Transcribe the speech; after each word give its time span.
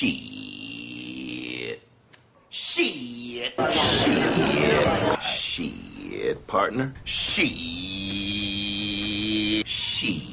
Shit. 0.00 1.78
Shit. 2.48 3.52
Shit. 3.68 5.20
Shit, 5.20 6.46
partner. 6.46 6.94
Shit. 7.04 7.52
Shit. 9.66 10.24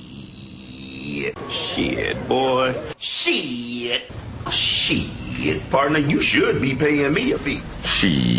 Shit, 1.49 2.27
boy. 2.29 2.73
Shit. 2.97 4.09
Shit, 4.49 5.69
partner. 5.69 5.99
You 5.99 6.21
should 6.21 6.61
be 6.61 6.73
paying 6.73 7.11
me 7.13 7.33
a 7.33 7.37
fee. 7.37 7.61
Shit. 7.83 8.37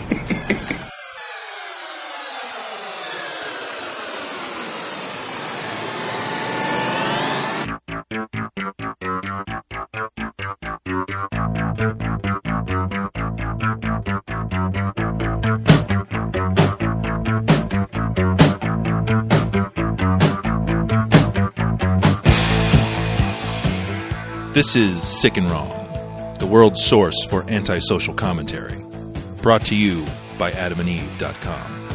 This 24.56 24.74
is 24.74 25.02
Sick 25.02 25.36
and 25.36 25.50
Wrong, 25.50 26.34
the 26.38 26.46
world's 26.46 26.82
source 26.82 27.26
for 27.26 27.42
antisocial 27.50 28.14
commentary. 28.14 28.74
Brought 29.42 29.66
to 29.66 29.76
you 29.76 30.06
by 30.38 30.50
adamandeve.com. 30.50 31.88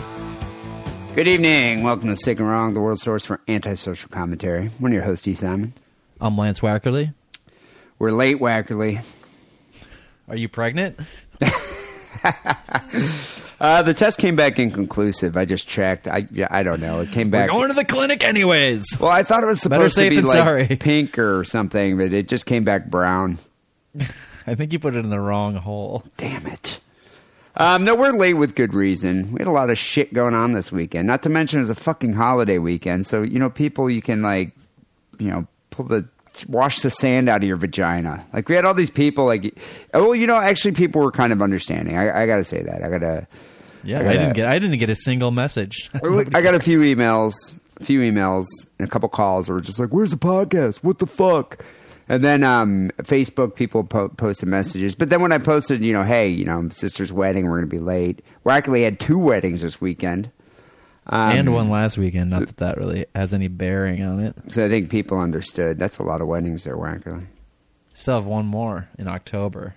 Good 1.16 1.28
evening. 1.28 1.82
Welcome 1.82 2.10
to 2.10 2.16
Sick 2.16 2.38
and 2.38 2.48
Wrong, 2.48 2.76
the 2.76 2.80
world's 2.80 3.02
source 3.02 3.26
for 3.26 3.42
antisocial 3.48 4.10
commentary. 4.10 4.68
One 4.78 4.92
of 4.92 4.94
your 4.94 5.04
hosts, 5.04 5.28
E. 5.28 5.34
Simon. 5.34 5.74
I'm 6.20 6.38
Lance 6.38 6.60
Wackerly. 6.60 7.16
We're 7.98 8.12
late, 8.12 8.38
Wackerly. 8.38 9.04
Are 10.28 10.36
you 10.36 10.48
pregnant? 10.48 11.00
Uh, 13.62 13.84
the 13.84 13.94
test 13.94 14.18
came 14.18 14.36
back 14.36 14.58
inconclusive. 14.58 15.38
I 15.38 15.46
just 15.46 15.68
checked. 15.68 16.08
I 16.08 16.28
yeah, 16.32 16.48
I 16.50 16.64
don't 16.64 16.82
know. 16.82 17.02
It 17.02 17.12
came 17.12 17.28
We're 17.28 17.42
back. 17.42 17.50
going 17.52 17.68
to 17.68 17.76
the 17.76 17.86
clinic 17.86 18.24
anyways. 18.24 18.98
well, 19.00 19.12
I 19.12 19.22
thought 19.22 19.44
it 19.44 19.46
was 19.46 19.62
supposed 19.62 19.96
to 19.98 20.10
be 20.10 20.20
like 20.20 20.34
sorry. 20.34 20.68
pink 20.80 21.20
or 21.20 21.44
something, 21.44 21.96
but 21.96 22.12
it 22.12 22.28
just 22.28 22.48
came 22.48 22.64
back 22.64 22.88
brown. 22.88 23.38
I 24.48 24.56
think 24.56 24.74
you 24.74 24.80
put 24.80 24.96
it 24.96 25.04
in 25.04 25.12
the 25.12 25.20
wrong 25.20 25.54
hole. 25.58 26.04
Damn 26.18 26.48
it. 26.48 26.80
Um, 27.56 27.84
no, 27.84 27.94
we're 27.94 28.14
late 28.14 28.34
with 28.34 28.56
good 28.56 28.74
reason. 28.74 29.32
We 29.34 29.38
had 29.38 29.48
a 29.48 29.52
lot 29.52 29.70
of 29.70 29.78
shit 29.78 30.12
going 30.12 30.34
on 30.34 30.54
this 30.54 30.72
weekend. 30.72 31.06
Not 31.06 31.22
to 31.22 31.30
mention 31.30 31.60
it 31.60 31.62
was 31.62 31.70
a 31.70 31.76
fucking 31.76 32.14
holiday 32.14 32.58
weekend. 32.58 33.06
So, 33.06 33.22
you 33.22 33.38
know, 33.38 33.52
people 33.52 33.92
you 33.92 34.02
can 34.02 34.24
like, 34.24 34.54
you 35.20 35.28
know, 35.30 35.46
pull 35.70 35.86
the 35.86 36.08
wash 36.48 36.80
the 36.80 36.90
sand 36.90 37.30
out 37.30 37.44
of 37.44 37.48
your 37.48 37.58
vagina. 37.58 38.26
Like 38.34 38.50
we 38.50 38.56
had 38.56 38.66
all 38.66 38.74
these 38.74 38.90
people 38.90 39.26
like 39.26 39.56
oh 39.94 40.02
well, 40.02 40.16
you 40.16 40.26
know, 40.26 40.38
actually 40.38 40.72
people 40.72 41.02
were 41.04 41.12
kind 41.12 41.32
of 41.32 41.44
understanding. 41.44 41.96
I, 41.96 42.24
I 42.24 42.26
gotta 42.26 42.44
say 42.44 42.64
that. 42.64 42.84
I 42.84 42.90
gotta 42.90 43.28
Yeah, 43.84 43.98
I 43.98 44.02
I, 44.02 44.04
gotta- 44.04 44.18
didn't 44.20 44.34
get 44.36 44.48
I 44.48 44.60
didn't 44.60 44.80
get 44.80 44.90
a 44.90 44.96
single 44.96 45.32
message. 45.32 45.90
I 46.34 46.42
got 46.42 46.56
a 46.56 46.60
few 46.60 46.80
emails, 46.96 47.34
a 47.80 47.86
few 47.86 48.00
emails, 48.02 48.46
and 48.80 48.88
a 48.88 48.92
couple 48.92 49.10
calls 49.10 49.50
were 49.50 49.62
just 49.62 49.80
like, 49.80 49.90
"Where's 49.90 50.12
the 50.12 50.18
podcast? 50.18 50.78
What 50.78 51.00
the 51.00 51.08
fuck?" 51.08 51.64
And 52.10 52.24
then 52.24 52.44
um, 52.44 52.92
Facebook 53.04 53.56
people 53.56 53.84
po- 53.86 54.10
posted 54.10 54.50
messages. 54.50 54.96
But 54.96 55.10
then 55.10 55.22
when 55.22 55.32
I 55.32 55.38
posted, 55.38 55.82
you 55.84 55.94
know, 55.94 56.04
hey, 56.04 56.28
you 56.28 56.44
know, 56.44 56.68
sister's 56.70 57.12
wedding, 57.14 57.46
we're 57.46 57.58
gonna 57.58 57.68
be 57.68 57.80
late. 57.80 58.22
We 58.44 58.52
actually 58.52 58.84
had 58.84 59.00
two 59.00 59.18
weddings 59.18 59.62
this 59.62 59.80
weekend, 59.80 60.30
um, 61.08 61.32
and 61.38 61.54
one 61.54 61.70
last 61.70 61.98
weekend. 61.98 62.30
Not 62.32 62.48
that 62.48 62.58
that 62.58 62.78
really 62.78 63.06
has 63.16 63.34
any 63.34 63.48
bearing 63.48 64.04
on 64.04 64.20
it. 64.20 64.36
so 64.50 64.66
I 64.66 64.70
think 64.70 64.90
people 64.90 65.20
understood. 65.20 65.80
That's 65.80 66.00
a 66.00 66.04
lot 66.04 66.22
of 66.22 66.28
weddings 66.28 66.66
there, 66.66 66.76
Wackerly. 66.76 67.28
Still 67.94 68.16
have 68.16 68.26
one 68.26 68.46
more 68.46 68.90
in 68.98 69.08
October. 69.08 69.76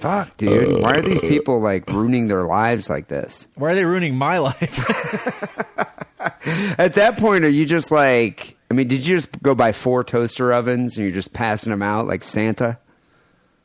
Fuck, 0.00 0.36
dude. 0.36 0.82
Why 0.82 0.92
are 0.92 1.00
these 1.02 1.22
uh, 1.22 1.28
people 1.28 1.60
like 1.60 1.88
ruining 1.88 2.28
their 2.28 2.44
lives 2.44 2.90
like 2.90 3.08
this? 3.08 3.46
Why 3.54 3.70
are 3.70 3.74
they 3.74 3.84
ruining 3.84 4.16
my 4.16 4.38
life? 4.38 4.90
At 6.78 6.94
that 6.94 7.18
point, 7.18 7.44
are 7.44 7.48
you 7.50 7.66
just 7.66 7.90
like? 7.90 8.56
I 8.70 8.74
mean, 8.74 8.88
did 8.88 9.06
you 9.06 9.16
just 9.16 9.40
go 9.42 9.54
buy 9.54 9.72
four 9.72 10.04
toaster 10.04 10.52
ovens 10.52 10.96
and 10.96 11.06
you're 11.06 11.14
just 11.14 11.32
passing 11.32 11.70
them 11.70 11.82
out 11.82 12.06
like 12.06 12.24
Santa? 12.24 12.78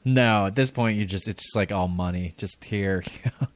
no, 0.04 0.48
at 0.48 0.56
this 0.56 0.72
point, 0.72 0.98
you 0.98 1.06
just 1.06 1.28
it's 1.28 1.44
just 1.44 1.56
like 1.56 1.72
all 1.72 1.88
money. 1.88 2.34
Just 2.38 2.64
here. 2.66 3.04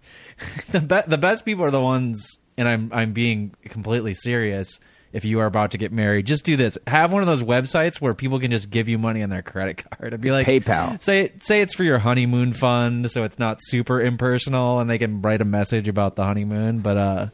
the 0.70 0.80
be- 0.82 1.10
the 1.10 1.18
best 1.18 1.46
people 1.46 1.66
are 1.66 1.72
the 1.72 1.82
ones, 1.82 2.40
and 2.58 2.68
I'm 2.68 2.92
I'm 2.94 3.14
being 3.14 3.56
completely 3.66 4.14
serious. 4.14 4.80
If 5.16 5.24
you 5.24 5.40
are 5.40 5.46
about 5.46 5.72
to 5.72 5.78
get 5.78 5.94
married, 5.94 6.26
just 6.26 6.44
do 6.44 6.58
this. 6.58 6.78
Have 6.88 7.14
one 7.14 7.22
of 7.22 7.28
those 7.28 7.42
websites 7.42 8.02
where 8.02 8.14
people 8.14 8.38
can 8.42 8.52
just 8.52 8.70
give 8.70 8.90
you 8.90 8.98
money 8.98 9.24
on 9.24 9.30
their 9.30 9.42
credit 9.42 9.78
card. 9.78 10.08
It'd 10.08 10.20
be 10.20 10.32
like 10.32 10.46
PayPal. 10.46 11.02
Say 11.02 11.32
say 11.40 11.62
it's 11.62 11.74
for 11.74 11.86
your 11.86 12.00
honeymoon 12.00 12.52
fund, 12.52 13.10
so 13.10 13.24
it's 13.24 13.40
not 13.40 13.60
super 13.62 14.02
impersonal, 14.02 14.82
and 14.82 14.90
they 14.90 14.98
can 14.98 15.22
write 15.22 15.40
a 15.40 15.46
message 15.46 15.88
about 15.88 16.18
the 16.18 16.26
honeymoon. 16.26 16.80
But 16.80 16.98
uh, 16.98 17.28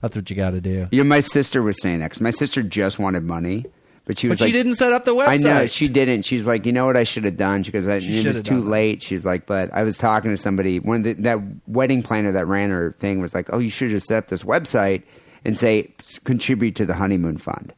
that's 0.00 0.16
what 0.16 0.28
you 0.28 0.34
got 0.34 0.50
to 0.50 0.60
do. 0.60 0.88
You 0.90 0.98
know, 0.98 1.08
my 1.08 1.20
sister 1.20 1.62
was 1.62 1.80
saying 1.80 2.00
that 2.00 2.06
because 2.06 2.20
my 2.20 2.30
sister 2.30 2.60
just 2.60 2.98
wanted 2.98 3.22
money, 3.22 3.66
but 4.04 4.18
she 4.18 4.26
But 4.26 4.30
was 4.30 4.38
she 4.40 4.50
didn't 4.50 4.74
set 4.74 4.92
up 4.92 5.04
the 5.04 5.14
website. 5.14 5.28
I 5.28 5.36
know 5.36 5.66
she 5.68 5.88
didn't. 5.88 6.22
She's 6.22 6.44
like, 6.44 6.66
you 6.66 6.72
know 6.72 6.86
what 6.86 6.96
I 6.96 7.04
should 7.04 7.24
have 7.24 7.36
done? 7.36 7.62
She 7.62 7.70
goes, 7.70 7.86
I, 7.86 8.00
She 8.00 8.18
it 8.18 8.26
was 8.26 8.42
too 8.42 8.62
late. 8.62 9.00
She's 9.00 9.24
like, 9.24 9.46
but 9.46 9.72
I 9.72 9.84
was 9.84 9.96
talking 9.96 10.32
to 10.32 10.36
somebody. 10.36 10.80
One 10.80 11.02
the, 11.02 11.12
that 11.12 11.38
wedding 11.68 12.02
planner 12.02 12.32
that 12.32 12.48
ran 12.48 12.70
her 12.70 12.96
thing 12.98 13.20
was 13.20 13.32
like, 13.32 13.50
oh, 13.52 13.58
you 13.58 13.70
should 13.70 13.92
have 13.92 14.02
set 14.02 14.18
up 14.18 14.28
this 14.28 14.42
website 14.42 15.04
and 15.44 15.56
say 15.56 15.92
contribute 16.24 16.76
to 16.76 16.86
the 16.86 16.94
honeymoon 16.94 17.38
fund, 17.38 17.72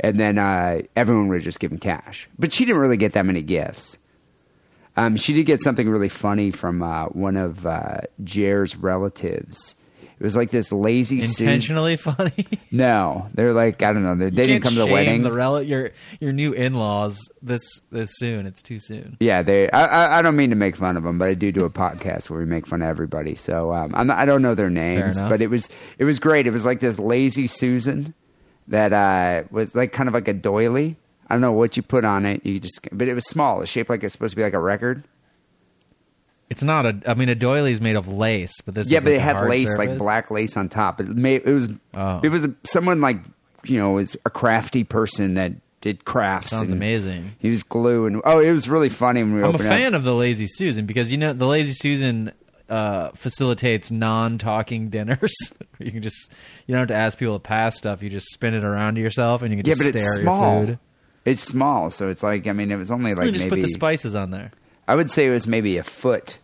and 0.00 0.18
then 0.18 0.38
uh, 0.38 0.82
everyone 0.96 1.28
would 1.28 1.36
have 1.36 1.44
just 1.44 1.60
given 1.60 1.78
cash. 1.78 2.28
But 2.38 2.52
she 2.52 2.64
didn't 2.64 2.80
really 2.80 2.96
get 2.96 3.12
that 3.12 3.26
many 3.26 3.42
gifts. 3.42 3.98
Um, 4.96 5.16
she 5.16 5.32
did 5.32 5.46
get 5.46 5.60
something 5.60 5.88
really 5.88 6.08
funny 6.08 6.50
from 6.50 6.82
uh, 6.82 7.06
one 7.06 7.36
of 7.36 7.64
uh, 7.64 8.00
Jer's 8.24 8.74
relatives. 8.74 9.76
It 10.20 10.24
was 10.24 10.36
like 10.36 10.50
this 10.50 10.72
lazy 10.72 11.20
Susan- 11.20 11.46
intentionally 11.48 11.96
funny. 11.96 12.46
No, 12.70 13.28
they're 13.34 13.52
like 13.52 13.82
I 13.82 13.92
don't 13.92 14.02
know. 14.02 14.14
They, 14.14 14.30
they 14.30 14.46
didn't 14.46 14.62
come 14.62 14.74
to 14.74 14.80
the 14.80 14.86
wedding. 14.86 15.22
The 15.22 15.32
rel- 15.32 15.62
your 15.62 15.90
your 16.20 16.32
new 16.32 16.52
in 16.52 16.74
laws 16.74 17.18
this 17.40 17.80
this 17.90 18.10
soon. 18.16 18.46
It's 18.46 18.62
too 18.62 18.78
soon. 18.78 19.16
yeah, 19.20 19.42
they. 19.42 19.70
I, 19.70 19.84
I 19.84 20.18
I 20.18 20.22
don't 20.22 20.36
mean 20.36 20.50
to 20.50 20.56
make 20.56 20.76
fun 20.76 20.96
of 20.96 21.02
them, 21.04 21.18
but 21.18 21.28
I 21.28 21.34
do 21.34 21.50
do 21.52 21.64
a 21.64 21.70
podcast 21.70 22.28
where 22.30 22.40
we 22.40 22.46
make 22.46 22.66
fun 22.66 22.82
of 22.82 22.88
everybody. 22.88 23.34
So 23.36 23.72
um, 23.72 23.94
I'm 23.94 24.06
not, 24.08 24.18
I 24.18 24.26
don't 24.26 24.42
know 24.42 24.54
their 24.54 24.68
names, 24.70 25.18
but 25.20 25.40
it 25.40 25.48
was 25.48 25.68
it 25.98 26.04
was 26.04 26.18
great. 26.18 26.46
It 26.46 26.50
was 26.50 26.64
like 26.66 26.80
this 26.80 26.98
lazy 26.98 27.46
Susan 27.46 28.12
that 28.68 28.92
uh, 28.92 29.44
was 29.50 29.74
like 29.74 29.92
kind 29.92 30.08
of 30.08 30.14
like 30.14 30.28
a 30.28 30.34
doily. 30.34 30.96
I 31.30 31.34
don't 31.34 31.40
know 31.40 31.52
what 31.52 31.76
you 31.76 31.82
put 31.82 32.04
on 32.04 32.24
it. 32.26 32.44
You 32.44 32.58
just, 32.60 32.86
but 32.92 33.06
it 33.08 33.14
was 33.14 33.26
small. 33.26 33.60
It's 33.62 33.70
shaped 33.70 33.90
like 33.90 34.02
it's 34.02 34.12
supposed 34.12 34.32
to 34.32 34.36
be 34.36 34.42
like 34.42 34.54
a 34.54 34.58
record. 34.58 35.04
It's 36.50 36.62
not 36.62 36.86
a. 36.86 36.96
I 37.06 37.14
mean, 37.14 37.28
a 37.28 37.34
doily 37.34 37.70
is 37.72 37.80
made 37.80 37.96
of 37.96 38.08
lace, 38.08 38.60
but 38.64 38.74
this. 38.74 38.90
Yeah, 38.90 38.98
is 38.98 39.04
but 39.04 39.10
like 39.10 39.18
it 39.18 39.22
had 39.22 39.48
lace, 39.48 39.68
surface. 39.68 39.78
like 39.78 39.98
black 39.98 40.30
lace 40.30 40.56
on 40.56 40.68
top. 40.68 41.00
It 41.00 41.08
made 41.08 41.42
it 41.44 41.52
was 41.52 41.68
Oh. 41.94 42.20
it 42.22 42.30
was 42.30 42.44
a, 42.44 42.54
someone 42.64 43.00
like 43.00 43.18
you 43.64 43.78
know 43.78 43.92
was 43.92 44.16
a 44.24 44.30
crafty 44.30 44.82
person 44.84 45.34
that 45.34 45.52
did 45.80 46.04
crafts. 46.04 46.50
Sounds 46.50 46.72
amazing. 46.72 47.32
He 47.38 47.50
was 47.50 47.62
glue 47.62 48.06
and 48.06 48.22
oh, 48.24 48.40
it 48.40 48.50
was 48.52 48.68
really 48.68 48.88
funny 48.88 49.22
when 49.22 49.34
we 49.34 49.40
I'm 49.42 49.46
a 49.46 49.50
it 49.50 49.54
up. 49.56 49.60
fan 49.60 49.94
of 49.94 50.04
the 50.04 50.14
Lazy 50.14 50.46
Susan 50.48 50.86
because 50.86 51.12
you 51.12 51.18
know 51.18 51.32
the 51.34 51.46
Lazy 51.46 51.72
Susan 51.74 52.32
uh, 52.68 53.10
facilitates 53.14 53.90
non-talking 53.90 54.88
dinners. 54.90 55.34
you 55.78 55.90
can 55.92 56.02
just 56.02 56.30
you 56.66 56.72
don't 56.72 56.80
have 56.80 56.88
to 56.88 56.94
ask 56.94 57.18
people 57.18 57.34
to 57.38 57.40
pass 57.42 57.76
stuff. 57.76 58.02
You 58.02 58.10
just 58.10 58.26
spin 58.32 58.54
it 58.54 58.64
around 58.64 58.94
to 58.96 59.00
yourself, 59.00 59.42
and 59.42 59.52
you 59.52 59.62
can 59.62 59.66
Yeah, 59.66 59.74
just 59.74 59.92
but 59.92 59.98
stare 60.00 60.08
it's 60.12 60.18
at 60.18 60.22
small. 60.22 60.56
your 60.58 60.66
food. 60.66 60.78
It's 61.24 61.42
small, 61.42 61.90
so 61.90 62.08
it's 62.08 62.22
like 62.22 62.46
I 62.46 62.52
mean, 62.52 62.70
it 62.72 62.76
was 62.76 62.90
only 62.90 63.14
like 63.14 63.26
you 63.26 63.32
just 63.32 63.44
maybe 63.44 63.56
put 63.60 63.66
the 63.66 63.72
spices 63.72 64.14
on 64.14 64.30
there. 64.30 64.50
I 64.88 64.94
would 64.96 65.10
say 65.10 65.26
it 65.26 65.30
was 65.30 65.46
maybe 65.46 65.76
a 65.76 65.82
foot 65.84 66.38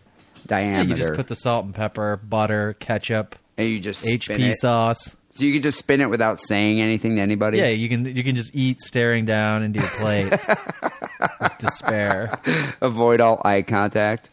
diameter. 0.47 0.91
you 0.91 0.95
just 0.95 1.15
put 1.15 1.27
the 1.29 1.35
salt 1.35 1.65
and 1.65 1.75
pepper, 1.75 2.17
butter, 2.23 2.77
ketchup, 2.79 3.35
and 3.57 3.69
you 3.69 3.81
just 3.81 4.01
spin 4.03 4.19
HP 4.19 4.51
it. 4.51 4.57
sauce. 4.59 5.17
So 5.33 5.45
you 5.45 5.53
could 5.55 5.63
just 5.65 5.79
spin 5.79 6.01
it 6.01 6.11
without 6.11 6.39
saying 6.39 6.81
anything 6.81 7.17
to 7.17 7.23
anybody. 7.23 7.59
Yeah, 7.59 7.67
you 7.69 7.89
can 7.89 8.05
you 8.05 8.23
can 8.23 8.37
just 8.37 8.55
eat 8.55 8.81
staring 8.81 9.25
down 9.25 9.63
into 9.65 9.81
your 9.81 9.89
plate 9.89 10.31
with 11.41 11.59
despair. 11.59 12.39
Avoid 12.81 13.21
all 13.21 13.41
eye 13.45 13.63
contact. 13.63 14.31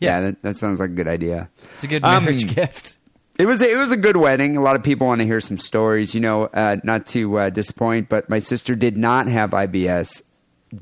Yeah, 0.00 0.18
Yeah. 0.18 0.20
that, 0.20 0.42
that 0.42 0.56
sounds 0.56 0.80
like 0.80 0.90
a 0.90 0.94
good 0.94 1.08
idea. 1.08 1.48
It's 1.74 1.84
a 1.84 1.88
good 1.88 2.04
Um, 2.04 2.24
marriage 2.24 2.54
gift. 2.54 2.96
It 3.38 3.46
was 3.46 3.60
a, 3.62 3.68
it 3.70 3.76
was 3.76 3.90
a 3.90 3.96
good 3.96 4.16
wedding. 4.16 4.56
A 4.56 4.60
lot 4.62 4.76
of 4.76 4.82
people 4.84 5.08
want 5.08 5.18
to 5.20 5.24
hear 5.26 5.40
some 5.40 5.56
stories. 5.56 6.14
You 6.14 6.20
know, 6.20 6.44
uh, 6.44 6.76
not 6.84 7.06
to 7.08 7.36
uh, 7.38 7.50
disappoint, 7.50 8.08
but 8.08 8.30
my 8.30 8.38
sister 8.38 8.74
did 8.76 8.96
not 8.96 9.26
have 9.26 9.50
IBS 9.50 10.22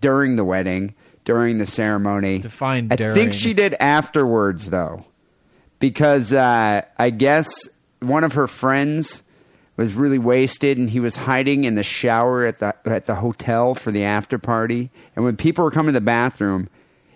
during 0.00 0.36
the 0.36 0.44
wedding, 0.44 0.94
during 1.24 1.58
the 1.58 1.66
ceremony. 1.66 2.38
Define 2.38 2.88
I 2.90 2.96
during. 2.96 3.14
think 3.14 3.34
she 3.34 3.54
did 3.54 3.74
afterwards, 3.74 4.70
though, 4.70 5.04
because 5.78 6.32
uh, 6.32 6.82
I 6.98 7.10
guess 7.10 7.68
one 8.00 8.24
of 8.24 8.34
her 8.34 8.46
friends 8.46 9.22
was 9.76 9.94
really 9.94 10.18
wasted, 10.18 10.78
and 10.78 10.90
he 10.90 11.00
was 11.00 11.16
hiding 11.16 11.64
in 11.64 11.74
the 11.74 11.82
shower 11.82 12.44
at 12.44 12.58
the 12.58 12.74
at 12.84 13.06
the 13.06 13.16
hotel 13.16 13.74
for 13.74 13.90
the 13.90 14.04
after 14.04 14.38
party. 14.38 14.90
And 15.16 15.24
when 15.24 15.36
people 15.36 15.64
were 15.64 15.70
coming 15.70 15.94
to 15.94 16.00
the 16.00 16.04
bathroom, 16.04 16.68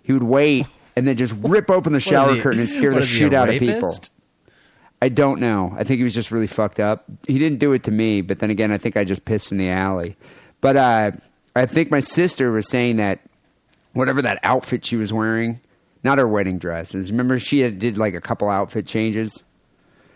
he 0.02 0.12
would 0.12 0.22
wait 0.22 0.66
and 0.94 1.06
then 1.06 1.16
just 1.16 1.34
rip 1.38 1.70
open 1.70 1.92
the 1.92 2.00
shower 2.00 2.40
curtain 2.40 2.60
and 2.60 2.70
scare 2.70 2.94
the 2.94 3.02
shit 3.02 3.34
out 3.34 3.50
of 3.50 3.58
people. 3.58 3.92
I 5.02 5.10
don't 5.10 5.40
know. 5.40 5.74
I 5.76 5.84
think 5.84 5.98
he 5.98 6.04
was 6.04 6.14
just 6.14 6.30
really 6.30 6.46
fucked 6.46 6.80
up. 6.80 7.04
He 7.26 7.38
didn't 7.38 7.58
do 7.58 7.72
it 7.74 7.82
to 7.84 7.90
me, 7.90 8.22
but 8.22 8.38
then 8.38 8.48
again, 8.48 8.72
I 8.72 8.78
think 8.78 8.96
I 8.96 9.04
just 9.04 9.26
pissed 9.26 9.52
in 9.52 9.58
the 9.58 9.68
alley. 9.68 10.16
But 10.62 10.76
uh, 10.76 11.12
I 11.54 11.66
think 11.66 11.90
my 11.90 12.00
sister 12.00 12.50
was 12.50 12.68
saying 12.68 12.96
that 12.96 13.20
whatever 13.96 14.22
that 14.22 14.38
outfit 14.42 14.84
she 14.84 14.96
was 14.96 15.12
wearing, 15.12 15.60
not 16.04 16.18
her 16.18 16.28
wedding 16.28 16.58
dresses. 16.58 17.10
Remember, 17.10 17.38
she 17.38 17.60
had, 17.60 17.78
did 17.78 17.98
like 17.98 18.14
a 18.14 18.20
couple 18.20 18.48
outfit 18.48 18.86
changes. 18.86 19.42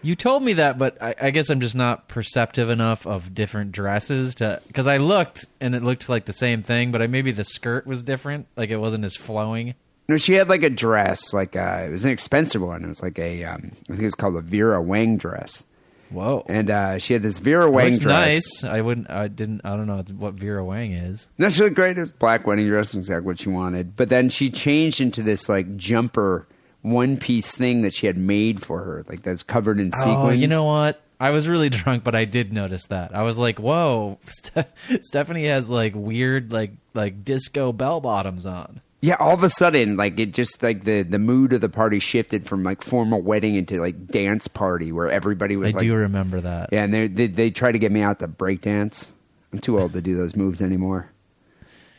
You 0.03 0.15
told 0.15 0.43
me 0.43 0.55
that, 0.55 0.79
but 0.79 1.03
I, 1.03 1.15
I 1.21 1.31
guess 1.31 1.51
I'm 1.51 1.61
just 1.61 1.75
not 1.75 2.09
perceptive 2.09 2.71
enough 2.71 3.07
of 3.07 3.35
different 3.35 3.73
dresses 3.73 4.35
to 4.37 4.63
because 4.67 4.87
I 4.87 4.97
looked 4.97 5.45
and 5.61 5.75
it 5.75 5.83
looked 5.83 6.09
like 6.09 6.25
the 6.25 6.33
same 6.33 6.63
thing, 6.63 6.91
but 6.91 7.03
I, 7.03 7.07
maybe 7.07 7.33
the 7.33 7.45
skirt 7.45 7.87
was 7.87 8.03
different, 8.03 8.47
like 8.57 8.71
it 8.71 8.79
wasn't 8.79 9.05
as 9.05 9.15
flowing. 9.15 9.75
No, 10.09 10.17
she 10.17 10.35
had 10.35 10.49
like 10.49 10.63
a 10.63 10.71
dress, 10.71 11.35
like 11.35 11.55
uh, 11.55 11.83
it 11.87 11.91
was 11.91 12.05
an 12.05 12.11
expensive 12.11 12.63
one. 12.63 12.83
It 12.83 12.89
was 12.89 13.03
like 13.03 13.19
a, 13.19 13.45
um, 13.45 13.73
I 13.91 13.93
think 13.93 14.03
it's 14.03 14.15
called 14.15 14.37
a 14.37 14.41
Vera 14.41 14.81
Wang 14.81 15.19
dress, 15.19 15.63
Whoa, 16.11 16.45
and 16.49 16.71
uh, 16.71 16.99
she 16.99 17.13
had 17.13 17.23
this 17.23 17.39
Vera 17.39 17.71
Wang 17.71 17.93
looks 17.93 18.03
dress. 18.03 18.63
nice. 18.63 18.65
I 18.65 18.81
wouldn't. 18.81 19.09
I 19.11 19.29
didn't. 19.29 19.61
I 19.65 19.71
don't 19.77 19.87
know 19.87 20.03
what 20.17 20.39
Vera 20.39 20.65
Wang 20.65 20.93
is. 20.93 21.29
No, 21.39 21.49
she 21.51 21.63
looked 21.63 21.77
great. 21.77 21.97
Was 21.97 22.13
black 22.13 22.47
wedding 22.47 22.67
dress, 22.67 22.95
exactly 22.95 23.27
what 23.27 23.39
she 23.41 23.49
wanted. 23.49 23.97
But 23.97 24.09
then 24.09 24.29
she 24.29 24.51
changed 24.51 25.01
into 25.01 25.23
this 25.23 25.49
like 25.49 25.77
jumper 25.77 26.47
one 26.83 27.17
piece 27.17 27.55
thing 27.55 27.83
that 27.83 27.95
she 27.95 28.07
had 28.07 28.17
made 28.17 28.63
for 28.63 28.83
her, 28.83 29.05
like 29.09 29.23
that's 29.23 29.43
covered 29.43 29.79
in 29.79 29.93
sequins. 29.93 30.19
Oh, 30.21 30.31
you 30.31 30.49
know 30.49 30.65
what? 30.65 31.01
I 31.21 31.31
was 31.31 31.47
really 31.47 31.69
drunk, 31.71 32.03
but 32.03 32.15
I 32.15 32.25
did 32.25 32.53
notice 32.53 32.87
that. 32.87 33.15
I 33.15 33.23
was 33.23 33.39
like, 33.39 33.59
"Whoa, 33.59 34.19
Ste- 34.27 34.67
Stephanie 35.03 35.47
has 35.47 35.69
like 35.71 35.93
weird, 35.95 36.53
like 36.53 36.73
like 36.95 37.25
disco 37.25 37.73
bell 37.73 38.01
bottoms 38.01 38.47
on." 38.47 38.81
Yeah, 39.03 39.17
all 39.19 39.33
of 39.33 39.43
a 39.43 39.49
sudden, 39.49 39.97
like 39.97 40.21
it 40.21 40.35
just 40.35 40.63
like 40.63 40.85
the 40.85 41.03
the 41.03 41.19
mood 41.19 41.53
of 41.55 41.61
the 41.63 41.69
party 41.71 42.01
shifted 42.01 42.47
from 42.47 42.63
like 42.63 42.83
formal 42.83 43.23
wedding 43.23 43.55
into 43.55 43.81
like 43.81 44.09
dance 44.09 44.47
party 44.47 44.93
where 44.93 45.11
everybody 45.11 45.55
I 45.55 45.59
was 45.59 45.75
like, 45.75 45.83
do 45.85 45.95
remember 45.95 46.41
that. 46.43 46.69
yeah, 46.71 46.85
and 46.85 46.93
they 46.93 47.09
they 47.09 47.27
they 47.27 47.51
tried 47.51 47.73
to 47.73 47.79
get 47.79 47.93
me 47.93 48.03
out 48.03 48.19
to 48.19 48.27
break 48.27 48.61
dance. 48.61 49.11
I'm 49.53 49.59
too 49.59 49.81
old 49.81 49.95
to 49.95 50.03
do 50.03 50.17
those 50.17 50.37
moves 50.37 50.61
anymore. 50.61 51.11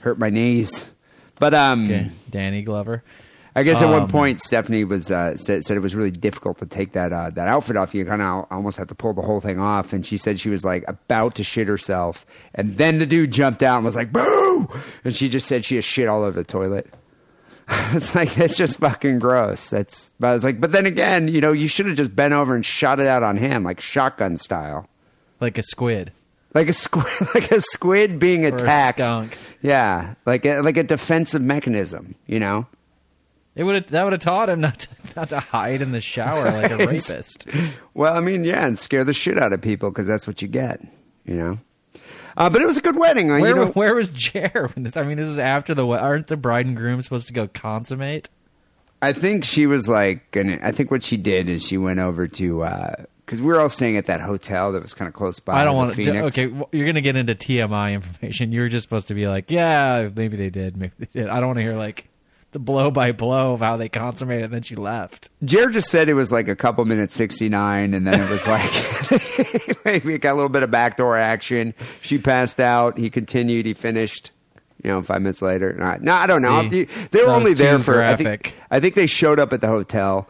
Hurt 0.02 0.20
my 0.20 0.30
knees. 0.30 0.86
But 1.40 1.54
um, 1.56 1.86
Okay, 1.86 2.12
Danny 2.30 2.62
Glover. 2.62 3.04
I 3.56 3.64
guess 3.64 3.82
at 3.82 3.90
one 3.90 4.04
Um, 4.04 4.08
point 4.08 4.42
Stephanie 4.42 4.86
was 4.86 5.12
uh, 5.12 5.36
said, 5.36 5.64
said 5.64 5.76
it 5.76 5.82
was 5.82 5.94
really 5.94 6.12
difficult 6.12 6.58
to 6.60 6.66
take 6.66 6.94
that 6.94 7.12
uh, 7.12 7.30
that 7.32 7.48
outfit 7.50 7.76
off. 7.76 7.94
You 7.94 8.06
kind 8.06 8.22
of 8.22 8.46
almost 8.50 8.78
have 8.78 8.88
to 8.88 8.96
pull 8.96 9.14
the 9.14 9.22
whole 9.22 9.42
thing 9.42 9.60
off. 9.60 9.92
And 9.92 10.06
she 10.06 10.16
said 10.16 10.40
she 10.40 10.50
was 10.50 10.64
like 10.64 10.86
about 10.88 11.36
to 11.36 11.44
shit 11.44 11.68
herself, 11.68 12.26
and 12.56 12.78
then 12.78 13.00
the 13.00 13.06
dude 13.06 13.32
jumped 13.32 13.62
out 13.62 13.76
and 13.78 13.86
was 13.86 13.96
like 13.96 14.14
"boo," 14.14 14.70
and 15.04 15.14
she 15.16 15.28
just 15.28 15.48
said 15.48 15.66
she 15.66 15.76
has 15.76 15.84
shit 15.84 16.08
all 16.08 16.24
over 16.24 16.32
the 16.40 16.46
toilet. 16.46 16.88
it's 17.94 18.16
like 18.16 18.34
that's 18.36 18.56
just 18.58 18.80
fucking 18.80 19.20
gross. 19.20 19.70
That's 19.70 20.12
but 20.20 20.28
I 20.28 20.34
was 20.34 20.44
like, 20.46 20.62
but 20.62 20.72
then 20.72 20.86
again, 20.86 21.28
you 21.28 21.42
know, 21.42 21.52
you 21.52 21.68
should 21.68 21.88
have 21.88 21.96
just 21.98 22.16
bent 22.16 22.34
over 22.34 22.56
and 22.56 22.66
shot 22.66 23.00
it 23.00 23.08
out 23.08 23.22
on 23.24 23.36
him 23.38 23.64
like 23.64 23.80
shotgun 23.82 24.38
style, 24.38 24.88
like 25.42 25.58
a 25.58 25.64
squid. 25.64 26.12
like 26.54 26.70
a 26.70 26.74
squid, 26.74 27.06
like 27.36 27.52
a 27.52 27.60
squid 27.62 28.18
being 28.18 28.46
a 28.46 28.50
attacked. 28.50 29.00
skunk. 29.00 29.38
Yeah, 29.62 30.16
like 30.26 30.46
a, 30.46 30.62
like 30.62 30.78
a 30.78 30.84
defensive 30.84 31.42
mechanism. 31.42 32.16
You 32.28 32.40
know. 32.40 32.68
It 33.56 33.64
would 33.66 33.88
that 33.90 34.04
would 34.04 34.14
have 34.14 34.22
taught 34.22 34.50
him 34.50 34.62
not 34.62 34.80
to, 34.80 34.88
not 35.16 35.30
to 35.30 35.40
hide 35.40 35.82
in 35.82 35.92
the 35.92 36.00
shower 36.02 36.46
like 36.52 36.72
a 36.72 36.78
rapist. 36.88 37.48
Well, 37.94 38.16
I 38.16 38.20
mean, 38.22 38.44
yeah, 38.44 38.66
and 38.66 38.78
scare 38.80 39.04
the 39.04 39.14
shit 39.14 39.38
out 39.38 39.52
of 39.54 39.62
people 39.62 39.92
because 39.92 40.08
that's 40.08 40.26
what 40.26 40.42
you 40.42 40.48
get, 40.48 40.82
you 41.26 41.36
know. 41.36 41.58
Uh, 42.38 42.50
but 42.50 42.62
it 42.62 42.66
was 42.66 42.78
a 42.78 42.82
good 42.82 42.96
wedding. 42.98 43.30
uh, 43.30 43.40
Where 43.40 43.50
you 43.50 43.56
know, 43.66 43.72
where 43.72 43.94
was 43.94 44.12
Jer? 44.12 44.70
when 44.74 44.84
this- 44.84 44.96
I 44.96 45.04
mean, 45.04 45.18
this 45.18 45.28
is 45.28 45.38
after 45.38 45.74
the 45.76 45.86
aren't 45.86 46.28
the 46.28 46.38
bride 46.38 46.66
and 46.66 46.78
groom 46.78 47.02
supposed 47.02 47.28
to 47.28 47.34
go 47.34 47.48
consummate? 47.48 48.30
I 49.02 49.12
think 49.14 49.44
she 49.44 49.66
was 49.66 49.90
like, 49.90 50.32
gonna, 50.32 50.60
I 50.64 50.72
think 50.72 50.90
what 50.92 51.04
she 51.04 51.18
did 51.18 51.50
is 51.50 51.66
she 51.66 51.78
went 51.78 52.00
over 52.00 52.28
to 52.28 52.60
because 53.26 53.42
we 53.42 53.48
were 53.48 53.60
all 53.60 53.68
staying 53.68 53.98
at 53.98 54.06
that 54.06 54.22
hotel 54.22 54.72
that 54.74 54.82
was 54.82 54.94
kind 54.94 55.10
of 55.10 55.14
close 55.16 55.40
by. 55.42 55.60
I 55.60 55.66
don't 55.66 55.76
want 55.76 55.96
to. 55.96 56.20
Okay, 56.26 56.48
well, 56.48 56.70
you're 56.72 56.86
gonna 56.86 57.02
get 57.02 57.16
into 57.18 57.34
TMI 57.36 57.94
information. 57.96 58.52
You 58.54 58.62
were 58.62 58.70
just 58.70 58.84
supposed 58.84 59.08
to 59.10 59.14
be 59.14 59.28
like, 59.28 59.50
yeah, 59.52 60.08
maybe 60.16 60.38
they 60.38 60.50
did, 60.52 60.78
maybe 60.78 60.94
they 61.00 61.08
did. 61.12 61.28
I 61.30 61.40
don't 61.40 61.48
want 61.48 61.58
to 61.58 61.64
hear 61.64 61.76
like 61.76 62.08
the 62.52 62.60
blow 62.60 62.92
by 62.92 63.12
blow 63.12 63.54
of 63.54 63.62
how 63.62 63.78
they 63.78 63.90
consummated, 63.90 64.46
and 64.46 64.54
then 64.54 64.62
she 64.62 64.76
left. 64.76 65.30
Jared 65.44 65.74
just 65.74 65.90
said 65.90 66.10
it 66.10 66.14
was 66.14 66.32
like 66.32 66.48
a 66.48 66.56
couple 66.56 66.84
minutes 66.86 67.16
sixty 67.16 67.50
nine, 67.50 67.94
and 67.94 68.06
then 68.06 68.22
it 68.22 68.30
was 68.30 68.46
like 68.48 69.86
maybe 69.86 70.18
got 70.18 70.34
a 70.34 70.36
little 70.36 70.50
bit 70.50 70.64
of 70.64 70.72
backdoor 70.72 71.18
action. 71.18 71.74
She 72.02 72.18
passed 72.18 72.60
out. 72.60 72.98
He 72.98 73.10
continued. 73.10 73.66
He 73.66 73.74
finished. 73.74 74.32
You 74.84 74.90
know, 74.90 75.04
five 75.04 75.22
minutes 75.22 75.44
later. 75.44 75.74
No, 75.74 75.96
no 76.02 76.14
I 76.14 76.26
don't 76.26 76.42
know. 76.42 76.68
See, 76.70 76.86
they 77.12 77.24
were 77.24 77.30
only 77.30 77.54
there 77.54 77.80
for. 77.80 78.04
I 78.04 78.16
think, 78.16 78.56
I 78.72 78.80
think 78.80 78.96
they 78.96 79.06
showed 79.08 79.40
up 79.40 79.54
at 79.54 79.62
the 79.62 79.68
hotel. 79.68 80.28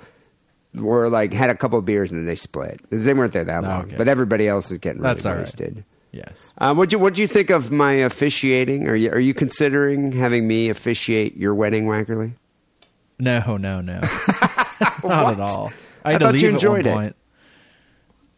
Were 0.74 1.10
like 1.10 1.34
had 1.34 1.50
a 1.50 1.56
couple 1.56 1.80
of 1.80 1.86
beers 1.86 2.12
and 2.12 2.20
then 2.20 2.26
they 2.26 2.36
split. 2.36 2.80
They 2.90 3.14
weren't 3.14 3.34
there 3.34 3.44
that 3.44 3.64
oh, 3.64 3.68
long, 3.68 3.82
Okay. 3.84 3.98
but 3.98 4.08
everybody 4.08 4.48
else 4.48 4.72
is 4.72 4.78
getting 4.78 5.02
really 5.02 5.16
That's 5.16 5.26
right. 5.26 5.84
Yes. 6.12 6.54
Um, 6.58 6.78
what 6.78 6.92
you 6.92 7.00
what 7.00 7.14
do 7.14 7.22
you 7.22 7.28
think 7.28 7.50
of 7.50 7.72
my 7.72 7.94
officiating? 7.94 8.88
Are 8.88 8.96
you 8.96 9.12
are 9.12 9.20
you 9.20 9.34
considering 9.34 10.12
having 10.12 10.48
me 10.48 10.70
officiate 10.70 11.38
your 11.38 11.56
wedding, 11.56 11.86
Wackerly? 11.86 12.34
No, 13.18 13.56
no, 13.58 13.80
no. 13.82 14.02
Not 15.04 15.34
at 15.34 15.40
all. 15.40 15.72
I 16.04 16.16
I 16.16 16.18
thought 16.18 16.34
leave 16.34 16.42
you 16.42 16.48
at 16.50 16.54
enjoyed 16.56 16.86
it. 16.86 17.16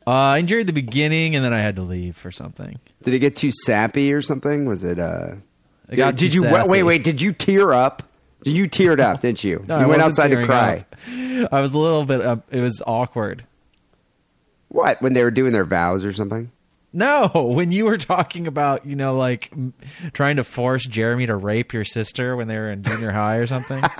Uh, 0.05 0.09
I 0.11 0.37
enjoyed 0.39 0.67
the 0.67 0.73
beginning, 0.73 1.35
and 1.35 1.43
then 1.45 1.53
I 1.53 1.59
had 1.59 1.77
to 1.77 1.81
leave 1.81 2.17
for 2.17 2.29
something. 2.29 2.77
Did 3.03 3.13
it 3.13 3.19
get 3.19 3.35
too 3.37 3.51
sappy 3.51 4.13
or 4.13 4.21
something? 4.21 4.65
Was 4.65 4.83
it? 4.83 4.99
uh 4.99 5.35
It 5.89 5.95
got 5.95 6.15
Did 6.17 6.33
you 6.33 6.43
wait? 6.43 6.51
sassy. 6.51 6.69
Wait, 6.69 6.83
wait. 6.83 7.03
Did 7.03 7.21
you 7.21 7.31
tear 7.31 7.73
up? 7.73 8.03
Did 8.43 8.55
you 8.55 8.67
teared 8.67 8.99
up? 8.99 9.21
Didn't 9.21 9.43
you? 9.43 9.63
No, 9.67 9.77
you 9.79 9.85
I 9.85 9.87
went 9.87 10.01
outside 10.01 10.27
to 10.27 10.45
cry. 10.45 10.85
up. 10.91 11.53
I 11.53 11.61
was 11.61 11.73
a 11.73 11.77
little 11.79 12.03
bit. 12.05 12.21
Uh, 12.21 12.37
it 12.51 12.59
was 12.59 12.83
awkward. 12.85 13.45
What? 14.67 15.01
When 15.01 15.13
they 15.13 15.23
were 15.23 15.31
doing 15.31 15.53
their 15.53 15.63
vows 15.65 16.03
or 16.03 16.11
something? 16.11 16.51
No, 16.93 17.29
when 17.33 17.71
you 17.71 17.85
were 17.85 17.97
talking 17.97 18.47
about, 18.47 18.85
you 18.85 18.95
know, 18.95 19.17
like 19.17 19.49
m- 19.51 19.73
trying 20.13 20.37
to 20.37 20.43
force 20.43 20.85
Jeremy 20.85 21.25
to 21.25 21.35
rape 21.35 21.73
your 21.73 21.83
sister 21.83 22.35
when 22.35 22.47
they 22.47 22.57
were 22.57 22.71
in 22.71 22.83
junior 22.83 23.11
high 23.11 23.35
or 23.35 23.47
something. 23.47 23.83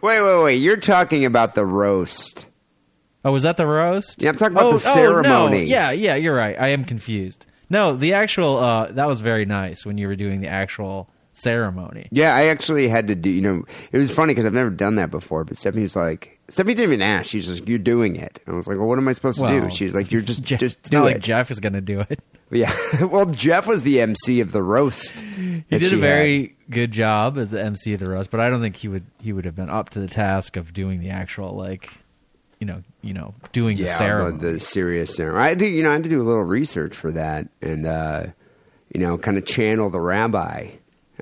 Wait, 0.00 0.20
wait, 0.20 0.42
wait. 0.42 0.54
You're 0.56 0.76
talking 0.76 1.24
about 1.24 1.54
the 1.54 1.64
roast. 1.66 2.46
Oh, 3.24 3.32
was 3.32 3.42
that 3.42 3.56
the 3.56 3.66
roast? 3.66 4.22
Yeah, 4.22 4.30
I'm 4.30 4.36
talking 4.36 4.56
about 4.56 4.66
oh, 4.66 4.78
the 4.78 4.88
oh, 4.88 4.94
ceremony. 4.94 5.60
no. 5.60 5.64
Yeah, 5.64 5.90
yeah, 5.90 6.14
you're 6.14 6.34
right. 6.34 6.56
I 6.58 6.68
am 6.68 6.84
confused. 6.84 7.46
No, 7.68 7.96
the 7.96 8.14
actual 8.14 8.58
uh 8.58 8.92
that 8.92 9.08
was 9.08 9.20
very 9.20 9.44
nice 9.44 9.84
when 9.84 9.98
you 9.98 10.06
were 10.06 10.16
doing 10.16 10.40
the 10.40 10.48
actual 10.48 11.10
ceremony. 11.32 12.08
Yeah, 12.10 12.34
I 12.34 12.46
actually 12.46 12.88
had 12.88 13.08
to 13.08 13.14
do. 13.14 13.30
You 13.30 13.40
know, 13.42 13.64
it 13.92 13.98
was 13.98 14.10
funny 14.10 14.32
because 14.32 14.44
I've 14.44 14.54
never 14.54 14.70
done 14.70 14.94
that 14.96 15.10
before. 15.10 15.44
But 15.44 15.56
Stephanie 15.56 15.82
was 15.82 15.96
like, 15.96 16.37
Stephanie 16.50 16.74
didn't 16.74 16.90
even 16.94 17.02
ask. 17.02 17.28
She's 17.28 17.46
just, 17.46 17.68
"You're 17.68 17.78
doing 17.78 18.16
it." 18.16 18.40
And 18.46 18.54
I 18.54 18.56
was 18.56 18.66
like, 18.66 18.78
"Well, 18.78 18.86
what 18.86 18.98
am 18.98 19.06
I 19.06 19.12
supposed 19.12 19.38
to 19.38 19.44
Well, 19.44 19.60
do?" 19.60 19.70
She's 19.70 19.94
like, 19.94 20.10
"You're 20.10 20.22
just, 20.22 20.42
Jeff, 20.44 20.60
just 20.60 20.78
it's 20.80 20.90
do 20.90 20.96
not 20.98 21.02
it." 21.02 21.14
like 21.14 21.20
Jeff 21.22 21.50
is 21.50 21.60
going 21.60 21.74
to 21.74 21.80
do 21.80 22.00
it. 22.08 22.20
Yeah. 22.50 22.74
well, 23.04 23.26
Jeff 23.26 23.66
was 23.66 23.82
the 23.82 24.00
MC 24.00 24.40
of 24.40 24.52
the 24.52 24.62
roast. 24.62 25.20
He 25.20 25.62
did 25.70 25.82
a 25.82 25.88
had. 25.90 26.00
very 26.00 26.56
good 26.70 26.90
job 26.92 27.36
as 27.36 27.50
the 27.50 27.62
MC 27.62 27.92
of 27.92 28.00
the 28.00 28.08
roast, 28.08 28.30
but 28.30 28.40
I 28.40 28.48
don't 28.48 28.62
think 28.62 28.76
he 28.76 28.88
would 28.88 29.04
he 29.20 29.32
would 29.34 29.44
have 29.44 29.54
been 29.54 29.68
up 29.68 29.90
to 29.90 30.00
the 30.00 30.08
task 30.08 30.56
of 30.56 30.72
doing 30.72 31.00
the 31.00 31.10
actual 31.10 31.54
like, 31.54 31.98
you 32.58 32.66
know, 32.66 32.82
you 33.02 33.12
know, 33.12 33.34
doing 33.52 33.76
the 33.76 33.86
ceremony. 33.86 34.52
the, 34.52 34.58
serious 34.58 35.14
ceremony. 35.14 35.44
I 35.44 35.48
had 35.48 35.58
to, 35.58 35.66
you 35.68 35.82
know, 35.82 35.90
I 35.90 35.94
had 35.94 36.04
to 36.04 36.08
do 36.08 36.22
a 36.22 36.24
little 36.24 36.42
research 36.44 36.96
for 36.96 37.12
that, 37.12 37.48
and 37.60 37.86
uh, 37.86 38.26
you 38.94 39.00
know, 39.00 39.18
kind 39.18 39.36
of 39.36 39.44
channel 39.44 39.90
the 39.90 40.00
rabbi. 40.00 40.70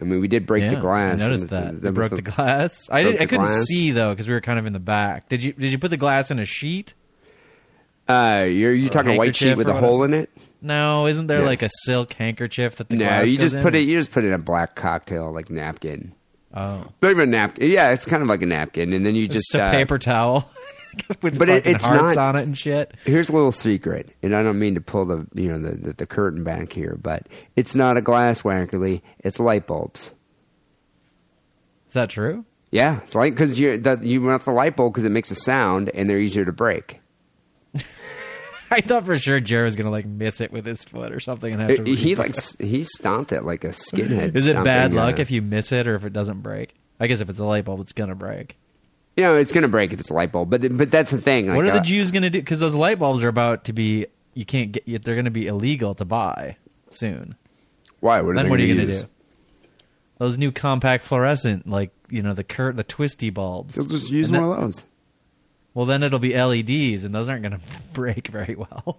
I 0.01 0.05
mean, 0.05 0.21
we 0.21 0.29
did 0.29 0.47
break 0.47 0.65
yeah, 0.65 0.75
the 0.75 0.81
glass. 0.81 1.21
I 1.21 1.25
noticed 1.25 1.49
that. 1.49 1.83
You 1.83 1.91
broke 1.93 2.11
the, 2.11 2.23
glass. 2.23 2.89
I 2.91 3.03
did, 3.03 3.15
I 3.21 3.27
couldn't 3.27 3.47
glass. 3.47 3.65
see 3.65 3.93
though 3.93 4.11
because 4.11 4.29
we 4.29 4.35
were 4.35 4.41
kind 4.41 4.59
of 4.59 4.67
in 4.67 4.73
the 4.73 4.79
back. 4.79 5.29
Did 5.29 5.43
you 5.43 5.53
did 5.53 5.71
you 5.73 5.79
put 5.79 5.89
the 5.89 5.97
glass 5.97 6.31
in 6.31 6.39
a 6.39 6.45
sheet? 6.45 6.95
Uh, 8.09 8.47
you're 8.49 8.73
you 8.73 8.89
talking 8.89 9.13
a 9.13 9.17
white 9.17 9.35
sheet 9.35 9.57
with 9.57 9.69
a 9.69 9.75
hole 9.75 10.05
in 10.05 10.15
it? 10.15 10.31
No, 10.63 11.07
isn't 11.07 11.27
there 11.27 11.41
Yeah. 11.41 11.47
like 11.47 11.63
a 11.63 11.69
silk 11.85 12.13
handkerchief 12.13 12.77
that 12.77 12.89
the 12.89 12.97
no, 12.97 13.05
glass 13.05 13.29
you 13.29 13.39
just 13.39 13.57
put 13.61 13.75
in? 13.75 13.83
it. 13.83 13.89
You 13.89 13.99
just 13.99 14.13
put 14.13 14.25
it 14.25 14.29
in 14.29 14.33
a 14.33 14.39
black 14.39 14.75
cocktail 14.77 15.33
like 15.33 15.51
napkin. 15.51 16.13
Oh, 16.55 16.85
Not 17.03 17.11
even 17.11 17.29
a 17.29 17.33
napkin. 17.33 17.71
Yeah, 17.71 17.91
it's 17.91 18.05
kind 18.05 18.23
of 18.23 18.29
like 18.29 18.43
a 18.43 18.47
napkin, 18.47 18.93
and 18.93 19.05
then 19.05 19.15
you 19.15 19.27
just 19.27 19.53
just 19.53 19.55
a 19.57 19.63
uh, 19.65 19.71
paper 19.73 19.99
towel 19.99 20.49
with 21.23 21.39
But 21.39 21.49
it- 21.49 21.67
it's 21.67 21.85
hearts 21.85 22.17
not- 22.17 22.29
on 22.31 22.37
it 22.37 22.43
and 22.43 22.57
shit. 22.57 22.95
Here's 23.05 23.29
a 23.29 23.33
little 23.33 23.53
secret, 23.53 24.15
and 24.23 24.35
I 24.35 24.43
don't 24.43 24.59
mean 24.59 24.75
to 24.75 24.81
pull 24.81 25.05
the 25.05 25.27
you 25.35 25.49
know 25.49 25.59
the, 25.59 25.77
the, 25.77 25.93
the 25.95 26.07
curtain 26.07 26.45
back 26.45 26.73
here, 26.73 26.99
but 27.01 27.27
it's 27.57 27.75
not 27.75 27.97
a 27.97 28.01
glass 28.01 28.43
wankerly. 28.43 29.03
It's 29.21 29.39
light 29.39 29.67
bulbs. 29.67 30.13
Is 31.89 31.95
that 31.95 32.11
true? 32.11 32.45
Yeah, 32.71 33.01
it's 33.03 33.15
like 33.15 33.35
because 33.35 33.59
you 33.59 33.81
you 34.03 34.23
want 34.23 34.45
the 34.45 34.51
light 34.51 34.77
bulb 34.77 34.93
because 34.93 35.05
it 35.05 35.11
makes 35.13 35.31
a 35.31 35.35
sound 35.37 35.89
and 35.95 36.11
they're 36.11 36.19
easier 36.19 36.45
to 36.45 36.53
break. 36.53 37.01
I 38.71 38.81
thought 38.81 39.07
for 39.07 39.17
sure 39.17 39.39
Jared 39.39 39.67
was 39.67 39.77
gonna 39.77 39.91
like 39.93 40.07
miss 40.07 40.41
it 40.41 40.51
with 40.51 40.67
his 40.67 40.83
foot 40.83 41.13
or 41.13 41.21
something 41.21 41.53
and 41.53 41.63
have 41.63 41.77
to. 41.77 41.91
It- 41.93 41.99
he 41.99 42.17
like 42.17 42.35
he 42.59 42.83
stomped 42.83 43.33
it 43.33 43.45
like 43.45 43.63
a 43.65 43.69
skinhead. 43.71 44.35
Is 44.35 44.49
it 44.49 44.63
bad 44.65 44.93
luck 44.93 45.19
uh, 45.19 45.23
if 45.23 45.31
you 45.31 45.41
miss 45.43 45.71
it 45.73 45.87
or 45.87 45.95
if 45.95 46.05
it 46.05 46.13
doesn't 46.13 46.41
break? 46.41 46.75
I 46.99 47.07
guess 47.07 47.21
if 47.21 47.31
it's 47.31 47.39
a 47.39 47.45
light 47.45 47.65
bulb, 47.65 47.81
it's 47.81 47.93
gonna 47.93 48.15
break. 48.17 48.57
You 49.17 49.23
know 49.23 49.37
it's 49.37 49.53
gonna 49.53 49.69
break 49.69 49.93
if 49.93 50.01
it's 50.01 50.11
a 50.11 50.15
light 50.15 50.33
bulb? 50.33 50.51
But 50.51 50.77
but 50.77 50.91
that's 50.91 51.11
the 51.11 51.21
thing. 51.21 51.49
Like, 51.49 51.57
what 51.57 51.67
are 51.67 51.71
uh, 51.73 51.75
the 51.75 51.81
Jews 51.81 52.11
gonna 52.13 52.31
do? 52.31 52.39
Because 52.41 52.61
those 52.61 52.75
light 52.75 52.99
bulbs 52.99 53.23
are 53.25 53.29
about 53.29 53.65
to 53.65 53.73
be. 53.73 54.07
You 54.35 54.45
can't 54.45 54.73
get. 54.73 55.03
They're 55.05 55.17
gonna 55.17 55.31
be 55.31 55.47
illegal 55.47 55.95
to 55.95 56.05
buy 56.05 56.57
soon. 56.91 57.35
Why? 58.01 58.21
What 58.21 58.31
are 58.31 58.35
Then 58.37 58.45
they 58.45 58.51
what 58.51 58.61
are 58.61 58.65
you 58.65 58.75
gonna 58.75 58.93
do? 58.95 59.07
Those 60.19 60.39
new 60.39 60.53
compact 60.53 61.03
fluorescent, 61.05 61.67
like 61.69 61.91
you 62.11 62.23
know 62.23 62.35
the 62.35 62.45
cur- 62.45 62.73
the 62.73 62.85
twisty 62.85 63.31
bulbs. 63.31 63.75
They'll 63.75 63.85
just 63.87 64.11
use 64.11 64.29
And 64.31 64.39
one 64.39 64.49
that- 64.51 64.57
of 64.57 64.61
those. 64.63 64.85
Well, 65.75 65.85
then 65.85 66.03
it'll 66.03 66.19
be 66.19 66.33
LEDs, 66.35 67.05
and 67.05 67.15
those 67.15 67.29
aren't 67.29 67.43
gonna 67.43 67.61
break 67.93 68.29
very 68.29 68.55
well. 68.55 68.99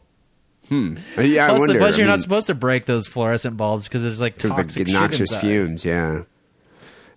Hmm. 0.69 0.97
Yeah, 1.17 1.45
I 1.45 1.49
plus, 1.49 1.59
wonder. 1.59 1.77
plus 1.79 1.97
you're 1.97 2.05
mean, 2.05 2.13
not 2.13 2.21
supposed 2.21 2.47
to 2.47 2.53
break 2.55 2.85
those 2.85 3.07
fluorescent 3.07 3.57
bulbs 3.57 3.85
because 3.85 4.03
there's 4.03 4.19
like 4.21 4.37
toxic 4.37 4.85
the 4.87 4.93
noxious 4.93 5.33
fumes. 5.35 5.85
Yeah. 5.85 6.23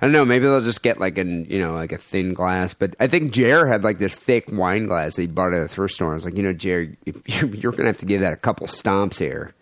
I 0.00 0.07
don't 0.07 0.12
know. 0.12 0.25
Maybe 0.25 0.47
they'll 0.47 0.62
just 0.62 0.83
get 0.83 0.99
like 0.99 1.19
an 1.19 1.47
you 1.50 1.59
know 1.59 1.75
like 1.75 1.92
a 1.92 1.99
thin 1.99 2.33
glass. 2.33 2.73
But 2.73 2.97
I 2.99 3.07
think 3.07 3.33
Jer 3.33 3.66
had 3.66 3.85
like 3.85 3.99
this 3.99 4.14
thick 4.14 4.47
wine 4.50 4.87
glass 4.87 5.16
that 5.16 5.23
he 5.23 5.28
bought 5.28 5.52
at 5.52 5.62
a 5.62 5.69
thrift 5.69 5.95
store. 5.95 6.12
I 6.12 6.14
was 6.14 6.25
like, 6.25 6.37
you 6.37 6.42
know, 6.42 6.52
Jer, 6.52 6.97
you're, 7.26 7.73
gonna 7.73 7.88
have 7.88 7.99
to 7.99 8.07
give 8.07 8.21
that 8.21 8.33
a 8.33 8.37
couple 8.37 8.66
stomps 8.66 9.19
here. 9.19 9.54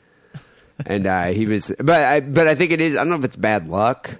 And 0.86 1.06
uh, 1.06 1.26
he 1.26 1.46
was, 1.46 1.72
but 1.78 2.00
I, 2.00 2.20
but 2.20 2.46
I 2.46 2.54
think 2.54 2.70
it 2.70 2.80
is. 2.80 2.94
I 2.94 2.98
don't 2.98 3.08
know 3.08 3.16
if 3.16 3.24
it's 3.24 3.36
bad 3.36 3.68
luck, 3.68 4.10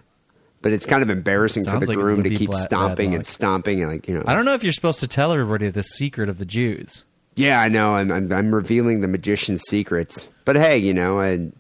but 0.61 0.73
it's 0.73 0.87
kind 0.87 1.05
of 1.05 1.11
embarrassing 1.11 1.65
for 1.65 1.79
the 1.79 1.87
like 1.87 1.97
groom 1.97 2.23
gonna 2.23 2.35
keep 2.35 2.51
bla- 2.51 2.59
stomping 2.59 3.15
and 3.15 3.25
stomping 3.25 3.81
and 3.81 3.93
like 3.93 4.09
you 4.09 4.15
know. 4.15 4.25
I 4.27 4.35
don't 4.35 4.45
know 4.45 4.55
if 4.55 4.65
you're 4.65 4.73
supposed 4.73 4.99
to 5.01 5.07
tell 5.07 5.33
everybody 5.33 5.71
the 5.71 5.85
secret 5.85 6.29
of 6.29 6.39
the 6.39 6.45
Jews. 6.45 7.05
Yeah, 7.37 7.61
I 7.61 7.69
know. 7.69 7.95
I'm, 7.95 8.11
I'm 8.11 8.33
I'm 8.33 8.53
revealing 8.53 9.01
the 9.01 9.09
magician's 9.09 9.63
secrets. 9.69 10.27
But 10.45 10.57
hey, 10.57 10.79
you 10.79 10.93
know, 10.93 11.21
I, 11.21 11.53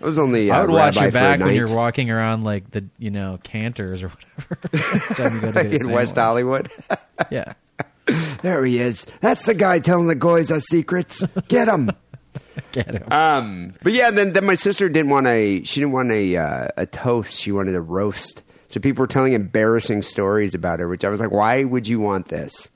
I 0.00 0.04
was 0.04 0.18
only 0.18 0.50
uh, 0.50 0.58
I 0.58 0.60
would 0.60 0.70
watch 0.70 0.96
your 0.96 1.10
back 1.10 1.40
when 1.40 1.54
you're 1.54 1.74
walking 1.74 2.10
around 2.10 2.44
like 2.44 2.70
the 2.70 2.84
you 2.98 3.10
know 3.10 3.38
cantors 3.42 4.02
or 4.02 4.08
whatever. 4.08 4.58
Next 4.94 5.16
time 5.16 5.34
you 5.34 5.40
go 5.40 5.52
to 5.52 5.64
get 5.64 5.82
a 5.82 5.84
in 5.86 5.92
West. 5.92 6.16
Hollywood. 6.16 6.70
Yeah. 7.30 7.54
There 8.42 8.64
he 8.64 8.78
is. 8.78 9.04
That's 9.20 9.46
the 9.46 9.54
guy 9.54 9.80
telling 9.80 10.06
the 10.06 10.14
guys 10.14 10.52
our 10.52 10.60
secrets. 10.60 11.24
Get 11.48 11.66
him. 11.66 11.90
Get 12.70 12.94
him. 12.94 13.04
um, 13.10 13.74
but 13.82 13.94
yeah, 13.94 14.12
then 14.12 14.32
then 14.32 14.44
my 14.44 14.54
sister 14.54 14.88
didn't 14.88 15.10
want 15.10 15.26
a 15.26 15.64
she 15.64 15.80
didn't 15.80 15.92
want 15.92 16.12
a 16.12 16.36
uh, 16.36 16.68
a 16.76 16.86
toast. 16.86 17.40
She 17.40 17.50
wanted 17.50 17.74
a 17.74 17.80
roast. 17.80 18.44
So 18.68 18.78
people 18.78 19.02
were 19.02 19.08
telling 19.08 19.32
embarrassing 19.32 20.02
stories 20.02 20.54
about 20.54 20.78
her, 20.80 20.88
which 20.88 21.04
I 21.04 21.08
was 21.08 21.18
like, 21.18 21.30
why 21.32 21.64
would 21.64 21.88
you 21.88 21.98
want 21.98 22.28
this? 22.28 22.70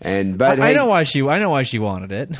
And 0.00 0.36
but 0.36 0.60
I, 0.60 0.70
I 0.70 0.72
know 0.74 0.86
why 0.86 1.04
she 1.04 1.22
I 1.22 1.38
know 1.38 1.50
why 1.50 1.62
she 1.62 1.78
wanted 1.78 2.12
it. 2.12 2.30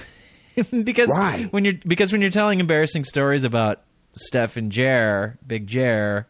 because 0.85 1.09
Why? 1.09 1.45
when 1.51 1.65
you're 1.65 1.75
because 1.87 2.13
when 2.13 2.21
you're 2.21 2.31
telling 2.31 2.61
embarrassing 2.61 3.05
stories 3.05 3.45
about 3.45 3.83
Steph 4.13 4.57
and 4.57 4.71
Jer, 4.73 5.39
Big 5.47 5.67
Jer, 5.67 6.27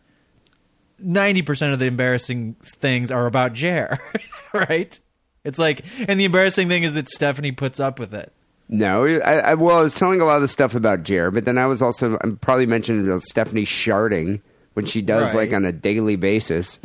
ninety 0.98 1.42
percent 1.42 1.72
of 1.72 1.78
the 1.78 1.86
embarrassing 1.86 2.56
things 2.62 3.10
are 3.10 3.26
about 3.26 3.52
Jer, 3.52 3.98
right? 4.52 4.98
It's 5.44 5.58
like, 5.58 5.84
and 6.08 6.18
the 6.20 6.24
embarrassing 6.24 6.68
thing 6.68 6.82
is 6.82 6.94
that 6.94 7.08
Stephanie 7.08 7.52
puts 7.52 7.80
up 7.80 7.98
with 7.98 8.12
it. 8.12 8.32
No, 8.68 9.06
I, 9.06 9.38
I, 9.38 9.54
well, 9.54 9.78
I 9.78 9.80
was 9.82 9.94
telling 9.94 10.20
a 10.20 10.26
lot 10.26 10.36
of 10.36 10.42
the 10.42 10.48
stuff 10.48 10.74
about 10.74 11.02
Jer, 11.02 11.30
but 11.30 11.46
then 11.46 11.56
I 11.56 11.66
was 11.66 11.80
also 11.80 12.18
I'm 12.22 12.36
probably 12.36 12.66
mentioning 12.66 13.18
Stephanie 13.20 13.64
sharding, 13.64 14.40
when 14.74 14.84
she 14.86 15.00
does 15.02 15.28
Right. 15.34 15.48
like 15.48 15.52
on 15.54 15.64
a 15.64 15.72
daily 15.72 16.16
basis. 16.16 16.78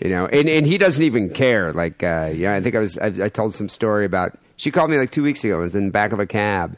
You 0.00 0.08
know, 0.08 0.26
and, 0.26 0.48
and 0.48 0.64
he 0.66 0.78
doesn't 0.78 1.04
even 1.04 1.28
care. 1.30 1.72
Like, 1.74 2.02
uh, 2.02 2.32
yeah, 2.34 2.54
I 2.54 2.62
think 2.62 2.74
I 2.74 2.78
was 2.78 2.96
I, 2.98 3.06
I 3.24 3.28
told 3.28 3.54
some 3.54 3.68
story 3.68 4.04
about. 4.04 4.38
She 4.60 4.70
called 4.70 4.90
me 4.90 4.98
like 4.98 5.10
two 5.10 5.22
weeks 5.22 5.42
ago. 5.42 5.56
I 5.56 5.58
was 5.60 5.74
in 5.74 5.86
the 5.86 5.90
back 5.90 6.12
of 6.12 6.20
a 6.20 6.26
cab. 6.26 6.76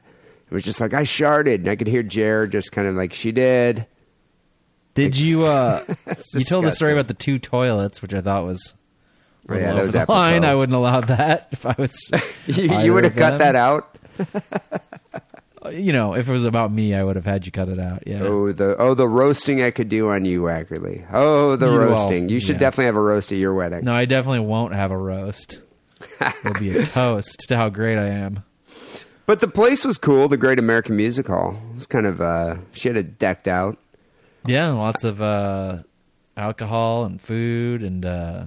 It 0.49 0.55
was 0.55 0.63
just 0.63 0.81
like 0.81 0.95
I 0.95 1.03
sharded, 1.03 1.57
and 1.57 1.69
I 1.69 1.75
could 1.75 1.89
hear 1.89 2.05
Jer 2.05 2.47
just 2.47 2.71
kind 2.71 2.87
of 2.87 2.95
like 2.95 3.13
she 3.13 3.33
did. 3.33 3.87
Did 4.95 5.17
you? 5.17 5.47
uh 5.47 5.83
You 6.35 6.45
told 6.45 6.65
the 6.65 6.71
story 6.71 6.93
about 6.93 7.09
the 7.09 7.15
two 7.15 7.41
toilets, 7.41 8.01
which 8.01 8.15
I 8.15 8.21
thought 8.21 8.45
was. 8.45 8.75
Oh, 9.49 9.55
yeah, 9.57 9.75
that 9.75 9.83
was 9.83 9.93
the 9.95 10.07
line. 10.09 10.45
I 10.45 10.55
wouldn't 10.55 10.77
allow 10.77 11.01
that 11.01 11.49
if 11.53 11.67
I 11.67 11.75
was. 11.77 12.09
You, 12.47 12.79
you 12.79 12.95
would 12.95 13.03
have 13.03 13.17
cut 13.17 13.31
them. 13.31 13.39
that 13.39 13.57
out. 13.57 13.99
You 15.73 15.93
know, 15.93 16.15
if 16.15 16.29
it 16.29 16.33
was 16.33 16.45
about 16.45 16.71
me, 16.73 16.95
I 16.95 17.03
would 17.03 17.17
have 17.17 17.25
had 17.25 17.45
you 17.47 17.51
cut 17.51 17.69
it 17.69 17.81
out. 17.81 18.05
Yeah. 18.07 18.21
Oh 18.23 18.53
the 18.53 18.77
oh 18.79 18.95
the 18.95 19.09
roasting 19.09 19.61
I 19.61 19.73
could 19.73 19.89
do 19.89 20.11
on 20.11 20.25
you 20.25 20.43
Wackerly. 20.43 21.05
Oh 21.13 21.57
the 21.57 21.67
You- 21.69 21.79
roasting. 21.81 22.29
You 22.29 22.39
should 22.39 22.57
yeah. 22.57 22.61
definitely 22.61 22.85
have 22.87 22.97
a 22.97 23.01
roast 23.01 23.33
at 23.33 23.39
your 23.39 23.55
wedding. 23.55 23.85
No, 23.85 23.93
I 23.93 24.05
definitely 24.05 24.41
won't 24.47 24.73
have 24.73 24.93
a 24.93 24.97
roast. 24.97 25.61
It'll 26.21 26.55
be 26.61 26.77
a 26.77 26.85
toast 26.87 27.45
to 27.49 27.57
how 27.57 27.69
great 27.69 27.99
I 27.99 28.09
am. 28.09 28.43
But 29.27 29.41
the 29.41 29.49
place 29.49 29.85
was 29.85 29.99
cool. 29.99 30.29
The 30.29 30.37
Great 30.37 30.59
American 30.59 30.97
Music 30.97 31.27
Hall 31.29 31.57
it 31.71 31.75
was 31.77 31.87
kind 31.87 32.07
of. 32.07 32.21
uh 32.21 32.57
She 32.73 32.89
had 32.89 32.97
it 32.97 33.19
decked 33.19 33.47
out. 33.49 33.79
Yeah, 34.45 34.71
lots 34.71 35.05
of 35.05 35.23
uh, 35.23 35.79
alcohol 36.37 37.05
and 37.05 37.21
food 37.21 37.83
and 37.85 38.05
uh, 38.05 38.45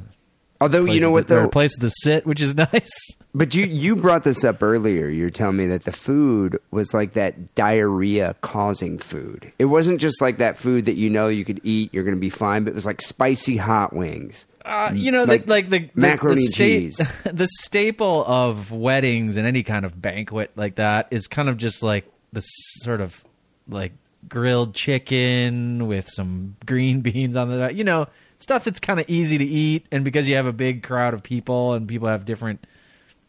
Although 0.62 0.85
you 0.85 1.00
know 1.00 1.12
what 1.12 1.24
to, 1.24 1.27
there 1.27 1.39
though, 1.39 1.45
are 1.45 1.50
places 1.50 1.77
to 1.79 1.89
sit, 1.89 2.25
which 2.25 2.41
is 2.41 2.55
nice. 2.74 2.91
but 3.33 3.53
you 3.55 3.65
you 3.65 3.95
brought 3.95 4.24
this 4.24 4.43
up 4.43 4.62
earlier. 4.63 5.07
You're 5.09 5.29
telling 5.29 5.57
me 5.57 5.67
that 5.67 5.83
the 5.83 5.91
food 5.91 6.59
was 6.71 6.93
like 6.93 7.13
that 7.13 7.55
diarrhea 7.55 8.35
causing 8.41 8.97
food. 8.97 9.51
It 9.59 9.65
wasn't 9.65 10.00
just 10.01 10.21
like 10.21 10.38
that 10.38 10.57
food 10.57 10.85
that 10.85 10.95
you 10.95 11.09
know 11.09 11.27
you 11.27 11.45
could 11.45 11.59
eat, 11.63 11.93
you're 11.93 12.03
going 12.05 12.15
to 12.15 12.21
be 12.21 12.29
fine. 12.29 12.63
But 12.63 12.71
it 12.71 12.75
was 12.75 12.85
like 12.85 13.01
spicy 13.01 13.57
hot 13.57 13.93
wings. 13.93 14.45
Uh, 14.65 14.91
you 14.93 15.12
know, 15.12 15.25
Like 15.25 15.45
the, 15.45 15.50
like 15.51 15.69
the 15.69 15.89
macaroni 15.93 16.41
the, 16.41 16.48
sta- 16.48 16.57
cheese. 16.57 16.98
the 17.24 17.48
staple 17.60 18.25
of 18.25 18.72
weddings 18.72 19.38
and 19.38 19.45
any 19.45 19.62
kind 19.62 19.86
of 19.86 20.01
banquet 20.01 20.51
like 20.55 20.75
that 20.75 21.07
is 21.12 21.27
kind 21.27 21.50
of 21.50 21.57
just 21.57 21.84
like 21.84 22.12
the 22.34 22.41
sort 22.41 23.00
of 23.00 23.24
like 23.69 23.91
grilled 24.27 24.74
chicken 24.74 25.88
with 25.88 26.07
some 26.10 26.55
green 26.65 27.01
beans 27.07 27.38
on 27.38 27.50
the 27.50 27.74
you 27.74 27.84
know 27.84 28.07
stuff 28.39 28.63
that's 28.63 28.79
kind 28.79 29.00
of 29.00 29.05
easy 29.07 29.38
to 29.38 29.45
eat 29.45 29.86
and 29.91 30.03
because 30.03 30.27
you 30.27 30.36
have 30.36 30.48
a 30.48 30.51
big 30.53 30.81
crowd 30.84 31.13
of 31.13 31.22
people 31.22 31.74
and 31.74 31.88
people 31.88 32.07
have 32.07 32.25
different 32.25 32.65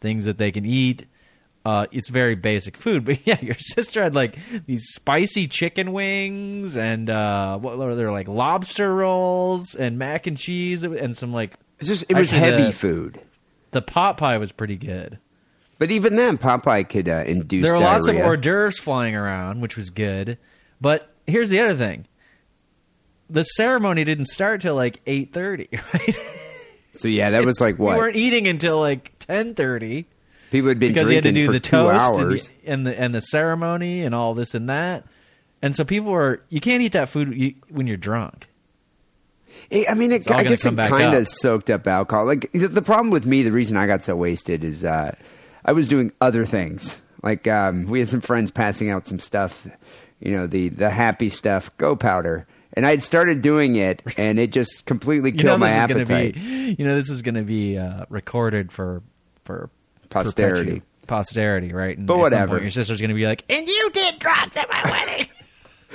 things 0.01 0.25
that 0.25 0.39
they 0.39 0.51
can 0.51 0.65
eat 0.65 1.05
uh, 1.67 1.87
it's 1.91 2.09
very 2.09 2.35
basic 2.37 2.77
food 2.77 3.05
but 3.09 3.19
yeah 3.27 3.41
your 3.43 3.57
sister 3.59 4.03
had 4.03 4.15
like 4.15 4.37
these 4.67 4.85
spicy 4.95 5.49
chicken 5.49 5.93
wings 5.93 6.77
and 6.77 7.11
uh, 7.11 7.59
what 7.59 7.77
were 7.77 7.95
there 7.97 8.13
like 8.13 8.29
lobster 8.29 8.95
rolls 8.95 9.75
and 9.75 9.99
mac 9.99 10.27
and 10.29 10.37
cheese 10.39 10.85
and 10.85 11.17
some 11.17 11.33
like 11.33 11.55
It's 11.81 11.89
just 11.89 12.05
it 12.09 12.15
was 12.15 12.33
Actually, 12.33 12.51
heavy 12.51 12.63
the- 12.67 12.73
food. 12.73 13.21
the 13.73 13.83
pot 13.83 14.17
pie 14.17 14.39
was 14.39 14.53
pretty 14.53 14.77
good. 14.77 15.19
But 15.79 15.91
even 15.91 16.17
then, 16.17 16.39
Popeye 16.39 16.89
could 16.89 17.07
uh, 17.07 17.25
induce. 17.27 17.63
there 17.65 17.75
were 17.75 17.81
lots 17.81 18.09
of 18.09 18.17
hors 18.17 18.39
d'oeuvres 18.39 18.79
flying 18.79 19.15
around 19.15 19.61
which 19.61 19.77
was 19.77 19.91
good. 19.91 20.39
But 20.81 21.11
here's 21.27 21.51
the 21.51 21.61
other 21.61 21.75
thing. 21.77 22.07
The 23.29 23.43
ceremony 23.43 24.05
didn't 24.05 24.27
start 24.27 24.61
till 24.63 24.75
like 24.75 25.05
8.30 25.05 25.69
right? 25.93 26.19
So 26.93 27.09
yeah, 27.09 27.31
that 27.31 27.45
was 27.45 27.61
like 27.61 27.77
we 27.79 27.85
weren't 27.87 28.17
eating 28.17 28.47
until 28.49 28.81
like 28.81 29.19
10.30 29.19 30.07
people 30.51 30.69
had 30.69 30.79
been 30.79 30.93
because 30.93 31.11
you 31.11 31.17
had 31.17 31.25
to 31.25 31.33
do 31.33 31.51
the 31.51 31.61
toast 31.61 32.19
and 32.21 32.31
the, 32.31 32.51
and 32.65 32.87
the 32.87 33.01
and 33.01 33.15
the 33.15 33.21
ceremony 33.21 34.03
and 34.03 34.15
all 34.15 34.35
this 34.35 34.55
and 34.55 34.69
that 34.69 35.05
and 35.63 35.75
so 35.75 35.85
people 35.85 36.11
were 36.11 36.43
you 36.49 36.61
can't 36.61 36.83
eat 36.83 36.93
that 36.93 37.09
food 37.09 37.55
when 37.69 37.87
you're 37.87 37.97
drunk 37.97 38.49
I 39.73 39.95
mean, 39.95 40.13
it, 40.13 40.31
I 40.31 40.45
guess 40.45 40.65
it 40.65 40.77
kind 40.77 41.15
of 41.15 41.27
soaked 41.27 41.71
up 41.71 41.87
alcohol. 41.87 42.25
Like 42.25 42.51
the, 42.53 42.69
the 42.69 42.83
problem 42.83 43.11
with 43.11 43.27
me, 43.27 43.43
the 43.43 43.53
reason 43.53 43.77
I 43.77 43.87
got 43.87 44.03
so 44.03 44.15
wasted 44.15 44.63
is 44.63 44.85
uh, 44.85 45.15
I 45.65 45.73
was 45.73 45.89
doing 45.89 46.13
other 46.21 46.47
things. 46.47 46.97
Like 47.23 47.49
um, 47.49 47.87
we 47.87 47.99
had 47.99 48.09
some 48.09 48.21
friends 48.21 48.51
passing 48.51 48.91
out 48.91 49.07
some 49.07 49.19
stuff, 49.19 49.67
you 50.21 50.37
know, 50.37 50.47
the 50.47 50.69
the 50.69 50.91
happy 50.91 51.29
stuff, 51.29 51.77
go 51.79 51.97
powder, 51.97 52.47
and 52.75 52.87
I'd 52.87 53.03
started 53.03 53.43
doing 53.43 53.77
it, 53.77 54.03
and 54.17 54.39
it 54.39 54.53
just 54.53 54.87
completely 54.87 55.33
you 55.33 55.39
killed 55.39 55.47
know 55.47 55.67
my 55.67 55.71
appetite. 55.71 56.35
be 56.35 56.77
you 56.79 56.85
know 56.85 56.95
this 56.95 57.11
is 57.11 57.23
going 57.23 57.35
to 57.35 57.43
be 57.43 57.77
uh, 57.77 58.05
recorded 58.09 58.71
for 58.71 59.03
for 59.45 59.71
Posterity. 60.25 60.83
posterity 61.07 61.73
right 61.73 61.97
and 61.97 62.07
But 62.07 62.19
whatever. 62.19 62.55
point 62.55 62.63
your 62.63 62.71
sister's 62.71 63.01
going 63.01 63.11
to 63.11 63.15
be 63.15 63.27
like 63.27 63.45
and 63.49 63.67
you 63.69 63.91
did 63.91 64.19
drugs 64.19 64.57
at 64.57 64.69
my 64.69 64.83
wedding 64.91 65.29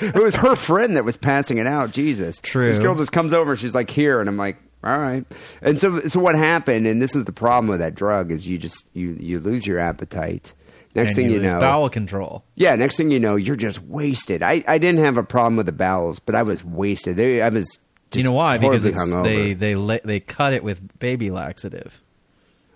it 0.02 0.16
was 0.16 0.36
her 0.36 0.56
friend 0.56 0.96
that 0.98 1.04
was 1.06 1.18
passing 1.18 1.58
it 1.60 1.68
out. 1.68 1.92
Jesus, 1.92 2.42
True. 2.42 2.70
This 2.70 2.80
girl 2.80 2.96
just 2.96 3.12
comes 3.12 3.34
over, 3.34 3.56
she's 3.56 3.76
like 3.76 3.90
here, 3.92 4.20
and 4.20 4.28
I'm 4.28 4.38
like, 4.38 4.58
all 4.84 4.98
right. 4.98 5.26
And 5.62 5.78
so, 5.78 6.00
so 6.08 6.20
what 6.20 6.34
happened? 6.36 6.88
And 6.88 7.00
this 7.02 7.16
is 7.16 7.26
the 7.26 7.32
problem 7.32 7.68
with 7.68 7.80
that 7.82 7.94
drug 7.94 8.32
is 8.32 8.48
you 8.48 8.58
just 8.58 8.86
you 8.94 9.16
you 9.20 9.40
lose 9.40 9.68
your 9.68 9.80
appetite. 9.80 10.54
Next 10.96 11.12
and 11.12 11.16
thing 11.16 11.32
you, 11.32 11.40
lose 11.40 11.54
know, 11.54 11.60
bowel 11.60 11.90
control 11.90 12.44
Yeah, 12.56 12.76
next 12.76 12.98
thing 12.98 13.12
you 13.12 13.20
know, 13.20 13.36
you're 13.36 13.56
just 13.56 13.82
wasted. 13.84 14.42
I, 14.44 14.62
I 14.68 14.78
didn't 14.78 15.00
have 15.04 15.18
a 15.18 15.24
problem 15.24 15.56
with 15.56 15.68
the 15.68 15.72
bowels, 15.72 16.20
but 16.20 16.36
I 16.36 16.44
was 16.44 16.66
wasted. 16.66 17.16
They, 17.16 17.42
I 17.42 17.50
was 17.50 17.66
just 18.10 18.16
you 18.16 18.24
know 18.24 18.34
why 18.34 18.58
because 18.58 18.84
horribly 18.84 19.02
it's, 19.02 19.14
hungover. 19.14 19.24
they 19.24 19.54
they 19.54 19.76
la- 19.76 20.00
they 20.04 20.20
cut 20.20 20.54
it 20.54 20.64
with 20.64 21.00
baby 21.00 21.30
laxative 21.32 22.02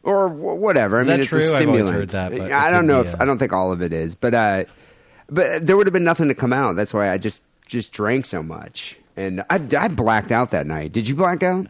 or 0.06 0.30
wh- 0.30 0.60
whatever. 0.60 1.00
Is 1.00 1.08
I 1.08 1.12
mean, 1.12 1.20
it's 1.22 1.30
true? 1.30 1.40
a 1.40 1.44
stimulant. 1.44 2.12
that, 2.12 2.32
but 2.32 2.52
I 2.52 2.72
don't 2.72 2.88
know 2.88 3.04
be, 3.04 3.10
if 3.10 3.16
uh, 3.16 3.18
I 3.22 3.26
don't 3.26 3.38
think 3.38 3.52
all 3.52 3.72
of 3.74 3.82
it 3.82 3.92
is, 3.92 4.16
but 4.16 4.34
uh, 4.34 4.64
but 5.30 5.66
there 5.66 5.76
would 5.76 5.88
have 5.88 5.94
been 5.94 6.04
nothing 6.04 6.30
to 6.30 6.36
come 6.36 6.54
out. 6.54 6.76
That's 6.78 6.94
why 6.94 7.10
I 7.10 7.18
just 7.18 7.42
just 7.68 7.92
drank 7.92 8.26
so 8.26 8.42
much, 8.42 8.96
and 9.18 9.42
I, 9.50 9.60
I 9.78 9.88
blacked 9.90 10.32
out 10.32 10.52
that 10.52 10.68
night. 10.68 10.94
Did 10.94 11.08
you 11.08 11.16
black 11.16 11.44
out? 11.44 11.68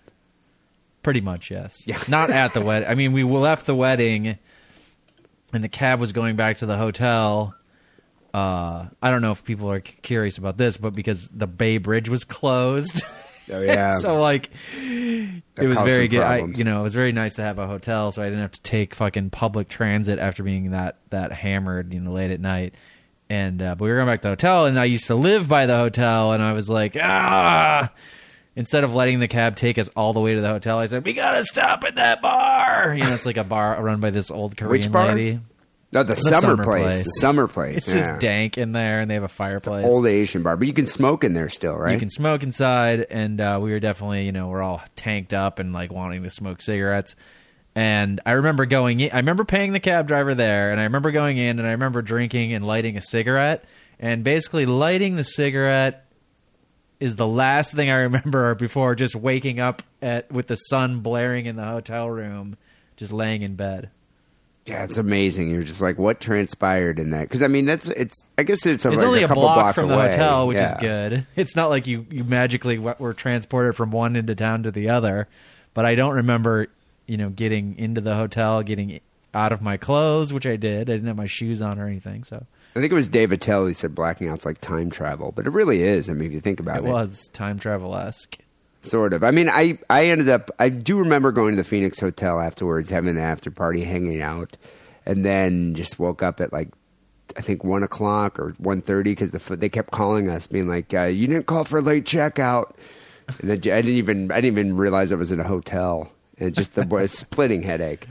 Pretty 1.02 1.22
much, 1.22 1.50
yes. 1.52 1.88
Yeah. 1.88 2.00
Not 2.08 2.30
at 2.30 2.54
the 2.54 2.62
wedding. 2.62 2.90
I 2.90 2.96
mean, 2.96 3.14
we 3.14 3.24
left 3.24 3.66
the 3.66 3.76
wedding, 3.76 4.38
and 5.54 5.64
the 5.64 5.70
cab 5.70 6.00
was 6.00 6.12
going 6.12 6.36
back 6.36 6.58
to 6.60 6.66
the 6.66 6.78
hotel. 6.78 7.56
Uh, 8.34 8.88
I 9.02 9.12
don't 9.12 9.22
know 9.22 9.32
if 9.32 9.46
people 9.46 9.72
are 9.72 9.80
c- 9.86 9.94
curious 10.02 10.38
about 10.38 10.58
this, 10.58 10.76
but 10.76 10.94
because 10.94 11.30
the 11.30 11.48
Bay 11.48 11.78
Bridge 11.78 12.10
was 12.10 12.26
closed, 12.26 13.04
Oh 13.52 13.62
yeah. 13.62 13.94
so 14.00 14.20
like 14.20 14.50
it 14.74 15.42
was 15.68 15.78
caused 15.78 15.90
very 15.90 16.06
some 16.06 16.12
good. 16.12 16.22
I, 16.22 16.38
problems. 16.40 16.58
you 16.58 16.64
know, 16.64 16.80
it 16.80 16.84
was 16.84 16.94
very 16.94 17.12
nice 17.12 17.36
to 17.36 17.44
have 17.44 17.60
a 17.60 17.68
hotel, 17.68 18.12
so 18.12 18.22
I 18.22 18.26
didn't 18.26 18.42
have 18.42 18.52
to 18.54 18.62
take 18.62 18.96
fucking 18.96 19.30
public 19.30 19.68
transit 19.70 20.20
after 20.20 20.44
being 20.44 20.72
that 20.72 20.98
that 21.10 21.32
hammered, 21.32 21.94
you 21.94 22.00
know, 22.00 22.12
late 22.12 22.32
at 22.32 22.40
night. 22.40 22.74
And 23.30 23.62
uh, 23.62 23.76
but 23.76 23.86
we 23.86 23.90
were 23.92 23.98
going 23.98 24.08
back 24.08 24.22
to 24.22 24.28
the 24.28 24.32
hotel, 24.32 24.66
and 24.66 24.80
I 24.80 24.86
used 24.86 25.08
to 25.08 25.16
live 25.16 25.48
by 25.48 25.66
the 25.66 25.76
hotel, 25.76 26.32
and 26.34 26.44
I 26.44 26.54
was 26.54 26.70
like, 26.70 26.96
ah. 27.00 27.92
Instead 28.58 28.86
of 28.86 28.94
letting 28.94 29.20
the 29.20 29.28
cab 29.28 29.58
take 29.58 29.78
us 29.78 29.90
all 29.98 30.14
the 30.14 30.22
way 30.22 30.34
to 30.34 30.40
the 30.40 30.48
hotel, 30.48 30.78
I 30.80 30.86
said, 30.86 31.04
"We 31.04 31.12
gotta 31.12 31.44
stop 31.44 31.84
at 31.84 31.96
that 31.96 32.22
bar." 32.22 32.96
You 32.96 33.04
know, 33.04 33.14
it's 33.14 33.26
like 33.26 33.36
a 33.36 33.44
bar 33.44 33.82
run 33.84 34.00
by 34.00 34.12
this 34.12 34.32
old 34.32 34.56
Korean 34.56 34.72
Which 34.72 34.90
bar? 34.90 35.14
lady. 35.14 35.42
No, 35.96 36.04
the, 36.04 36.14
The 36.14 36.22
summer, 36.24 36.42
summer 36.42 36.64
place. 36.66 36.84
place. 36.84 37.04
The 37.06 37.12
summer 37.22 37.48
place. 37.48 37.78
It's 37.78 37.88
yeah. 37.88 38.10
just 38.10 38.20
dank 38.20 38.58
in 38.58 38.74
there, 38.74 39.00
and 39.00 39.10
they 39.10 39.14
have 39.14 39.24
a 39.24 39.30
fireplace. 39.30 39.86
Old 39.90 40.06
Asian 40.06 40.44
bar, 40.44 40.58
but 40.58 40.68
you 40.68 40.74
can 40.74 40.88
smoke 40.88 41.24
in 41.24 41.34
there 41.34 41.48
still, 41.48 41.74
right? 41.78 41.94
You 41.94 42.00
can 42.00 42.10
smoke 42.10 42.44
inside, 42.44 43.08
and 43.10 43.40
uh, 43.40 43.60
we 43.62 43.72
were 43.72 43.80
definitely, 43.80 44.26
you 44.26 44.34
know, 44.34 44.50
we're 44.50 44.62
all 44.62 44.84
tanked 44.98 45.34
up 45.34 45.58
and 45.58 45.72
like 45.72 45.94
wanting 45.94 46.24
to 46.24 46.30
smoke 46.30 46.62
cigarettes. 46.62 47.16
And 47.76 48.20
I 48.26 48.34
remember 48.34 48.66
going 48.66 49.00
in, 49.00 49.12
I 49.14 49.18
remember 49.18 49.46
paying 49.46 49.72
the 49.72 49.80
cab 49.80 50.06
driver 50.10 50.36
there, 50.36 50.72
and 50.72 50.82
I 50.82 50.84
remember 50.84 51.12
going 51.12 51.38
in, 51.38 51.60
and 51.60 51.68
I 51.68 51.72
remember 51.72 52.02
drinking 52.02 52.54
and 52.54 52.68
lighting 52.68 52.98
a 52.98 53.02
cigarette. 53.02 53.64
And 53.98 54.22
basically, 54.22 54.66
lighting 54.66 55.16
the 55.16 55.24
cigarette 55.24 56.08
is 57.00 57.16
the 57.16 57.28
last 57.28 57.74
thing 57.74 57.90
I 57.90 58.02
remember 58.02 58.54
before 58.56 58.96
just 58.96 59.16
waking 59.16 59.62
up 59.62 59.82
at 60.02 60.30
with 60.30 60.48
the 60.48 60.56
sun 60.56 61.00
blaring 61.00 61.46
in 61.46 61.56
the 61.56 61.64
hotel 61.64 62.10
room, 62.10 62.58
just 62.98 63.14
laying 63.14 63.44
in 63.44 63.56
bed. 63.56 63.92
Yeah, 64.66 64.84
it's 64.84 64.98
amazing. 64.98 65.52
You're 65.52 65.64
just 65.64 65.80
like, 65.82 66.00
what 66.00 66.20
transpired 66.20 66.98
in 67.00 67.12
that? 67.12 67.22
Because 67.22 67.44
I 67.44 67.48
mean, 67.48 67.66
that's 67.66 67.88
it's. 67.88 68.26
I 68.38 68.44
guess 68.44 68.66
it's, 68.66 68.84
It's 68.84 68.96
like 68.98 69.06
only 69.06 69.22
a 69.22 69.26
a 69.26 69.28
couple 69.28 69.44
block 69.44 69.56
blocks 69.58 69.80
from 69.80 69.90
the 69.90 69.94
away. 69.96 70.10
hotel, 70.10 70.48
which 70.48 70.58
is 70.58 70.74
good. 70.80 71.28
It's 71.36 71.56
not 71.56 71.70
like 71.70 71.86
you, 71.86 72.06
you 72.10 72.24
magically 72.24 72.80
were 72.80 73.14
transported 73.14 73.76
from 73.76 73.92
one 73.92 74.16
end 74.16 74.30
of 74.30 74.38
town 74.38 74.64
to 74.64 74.72
the 74.72 74.90
other. 74.90 75.28
But 75.76 75.86
I 75.86 75.94
don't 75.94 76.16
remember, 76.16 76.68
you 77.06 77.18
know, 77.18 77.30
getting 77.30 77.78
into 77.78 78.02
the 78.02 78.16
hotel, 78.16 78.64
getting 78.64 79.02
out 79.36 79.52
of 79.52 79.62
my 79.62 79.78
clothes, 79.78 80.34
which 80.34 80.48
I 80.48 80.56
did. 80.56 80.90
I 80.90 80.94
didn't 80.94 81.08
have 81.08 81.18
my 81.18 81.26
shoes 81.28 81.62
on 81.62 81.78
or 81.78 81.86
anything, 81.88 82.24
so 82.24 82.46
I 82.76 82.80
think 82.80 82.92
it 82.92 82.96
was 82.96 83.08
Dave 83.08 83.32
Attell 83.32 83.66
who 83.66 83.74
said 83.74 83.94
blacking 83.94 84.30
out's 84.30 84.46
like 84.46 84.60
time 84.62 84.90
travel, 84.90 85.32
but 85.32 85.46
it 85.46 85.52
really 85.52 85.84
is. 85.84 86.10
I 86.10 86.14
mean, 86.14 86.28
if 86.30 86.34
you 86.34 86.40
think 86.42 86.60
about 86.60 86.78
it 86.78 86.86
it, 86.86 86.92
was 86.92 87.30
time 87.34 87.60
travel 87.60 87.96
esque. 87.96 88.38
Sort 88.86 89.14
of. 89.14 89.24
I 89.24 89.32
mean, 89.32 89.50
I 89.50 89.78
I 89.90 90.06
ended 90.06 90.30
up. 90.30 90.52
I 90.60 90.70
do 90.70 90.98
remember 90.98 91.32
going 91.32 91.56
to 91.56 91.62
the 91.62 91.68
Phoenix 91.68 92.00
Hotel 92.00 92.40
afterwards, 92.40 92.90
having 92.90 93.10
an 93.10 93.18
after 93.18 93.52
party, 93.52 93.84
hanging 93.84 94.22
out, 94.22 94.58
and 95.06 95.26
then 95.26 95.76
just 95.76 96.00
woke 96.00 96.24
up 96.24 96.42
at 96.42 96.54
like. 96.54 96.70
I 97.38 97.42
think 97.42 97.64
one 97.64 97.84
o'clock 97.84 98.40
or 98.40 98.54
one 98.60 98.82
thirty 98.82 99.12
because 99.12 99.32
the, 99.32 99.56
they 99.58 99.68
kept 99.68 99.92
calling 99.92 100.30
us, 100.30 100.48
being 100.48 100.68
like, 100.68 100.94
uh, 100.94 101.06
"You 101.06 101.28
didn't 101.28 101.48
call 101.48 101.66
for 101.66 101.82
late 101.82 102.06
checkout," 102.06 102.76
and 103.40 103.50
then 103.50 103.58
I 103.58 103.82
didn't 103.82 103.96
even 103.96 104.32
I 104.32 104.36
didn't 104.36 104.60
even 104.60 104.78
realize 104.78 105.12
I 105.12 105.16
was 105.16 105.32
in 105.32 105.40
a 105.40 105.48
hotel, 105.48 106.10
and 106.38 106.54
just 106.54 106.76
the 106.76 106.96
a 106.96 107.08
splitting 107.08 107.64
headache. 107.64 108.08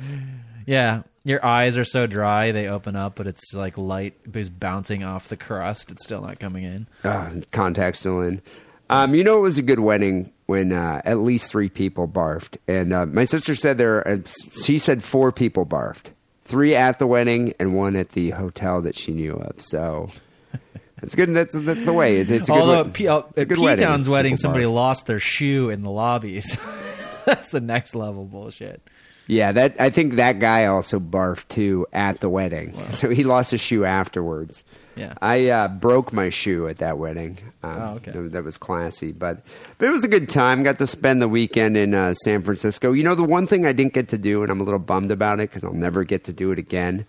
Yeah, 0.66 1.02
your 1.24 1.44
eyes 1.44 1.78
are 1.78 1.84
so 1.84 2.06
dry 2.06 2.52
they 2.52 2.68
open 2.68 2.96
up, 2.96 3.14
but 3.16 3.26
it's 3.26 3.54
like 3.54 3.78
light 3.78 4.14
is 4.34 4.50
bouncing 4.50 5.04
off 5.04 5.28
the 5.28 5.36
crust. 5.36 5.90
It's 5.90 6.04
still 6.04 6.20
not 6.20 6.38
coming 6.38 6.64
in. 6.64 6.86
Uh, 7.02 7.40
contact 7.50 7.96
still 7.96 8.20
in. 8.20 8.42
Um, 8.90 9.14
you 9.14 9.24
know, 9.24 9.38
it 9.38 9.42
was 9.42 9.58
a 9.58 9.62
good 9.62 9.80
wedding 9.80 10.30
when 10.46 10.72
uh, 10.72 11.00
at 11.04 11.18
least 11.18 11.50
three 11.50 11.68
people 11.68 12.06
barfed, 12.06 12.56
and 12.68 12.92
uh, 12.92 13.06
my 13.06 13.24
sister 13.24 13.54
said 13.54 13.78
there. 13.78 14.06
Uh, 14.06 14.18
she 14.62 14.78
said 14.78 15.02
four 15.02 15.32
people 15.32 15.64
barfed, 15.64 16.06
three 16.44 16.74
at 16.74 16.98
the 16.98 17.06
wedding 17.06 17.54
and 17.58 17.74
one 17.74 17.96
at 17.96 18.10
the 18.10 18.30
hotel 18.30 18.82
that 18.82 18.96
she 18.96 19.12
knew 19.12 19.34
of. 19.34 19.62
So 19.62 20.10
that's 21.00 21.14
good. 21.14 21.32
That's 21.34 21.54
that's 21.54 21.84
the 21.84 21.92
way. 21.92 22.18
It's, 22.18 22.30
it's 22.30 22.48
a 22.48 22.52
good. 22.52 22.60
Although 22.60 22.80
at 22.80 23.08
uh, 23.08 23.44
good 23.44 23.58
P-Town's 23.58 24.08
wedding, 24.08 24.32
People 24.32 24.42
somebody 24.42 24.64
barf. 24.64 24.74
lost 24.74 25.06
their 25.06 25.18
shoe 25.18 25.70
in 25.70 25.82
the 25.82 25.90
lobbies. 25.90 26.56
That's 27.24 27.48
the 27.48 27.60
next 27.62 27.94
level 27.94 28.26
bullshit. 28.26 28.82
Yeah, 29.26 29.52
that 29.52 29.76
I 29.80 29.90
think 29.90 30.14
that 30.14 30.38
guy 30.38 30.66
also 30.66 31.00
barfed 31.00 31.48
too 31.48 31.86
at 31.92 32.20
the 32.20 32.28
wedding, 32.28 32.74
so 32.90 33.08
he 33.08 33.24
lost 33.24 33.50
his 33.52 33.60
shoe 33.60 33.84
afterwards. 33.84 34.62
Yeah. 34.96 35.14
I 35.20 35.48
uh, 35.48 35.66
broke 35.68 36.12
my 36.12 36.28
shoe 36.28 36.68
at 36.68 36.78
that 36.78 36.98
wedding. 36.98 37.38
Um, 37.64 37.76
Oh, 37.82 37.94
okay. 37.94 38.12
that, 38.12 38.32
that 38.32 38.44
was 38.44 38.56
classy, 38.56 39.10
but 39.12 39.42
but 39.78 39.88
it 39.88 39.92
was 39.92 40.04
a 40.04 40.08
good 40.08 40.28
time. 40.28 40.62
Got 40.62 40.78
to 40.78 40.86
spend 40.86 41.20
the 41.22 41.26
weekend 41.28 41.76
in 41.76 41.94
uh, 41.94 42.12
San 42.14 42.42
Francisco. 42.42 42.92
You 42.92 43.02
know, 43.02 43.14
the 43.16 43.24
one 43.24 43.46
thing 43.48 43.66
I 43.66 43.72
didn't 43.72 43.92
get 43.94 44.08
to 44.08 44.18
do, 44.18 44.42
and 44.42 44.52
I'm 44.52 44.60
a 44.60 44.64
little 44.64 44.78
bummed 44.78 45.10
about 45.10 45.40
it 45.40 45.48
because 45.50 45.64
I'll 45.64 45.72
never 45.72 46.04
get 46.04 46.24
to 46.24 46.32
do 46.32 46.52
it 46.52 46.58
again. 46.58 47.06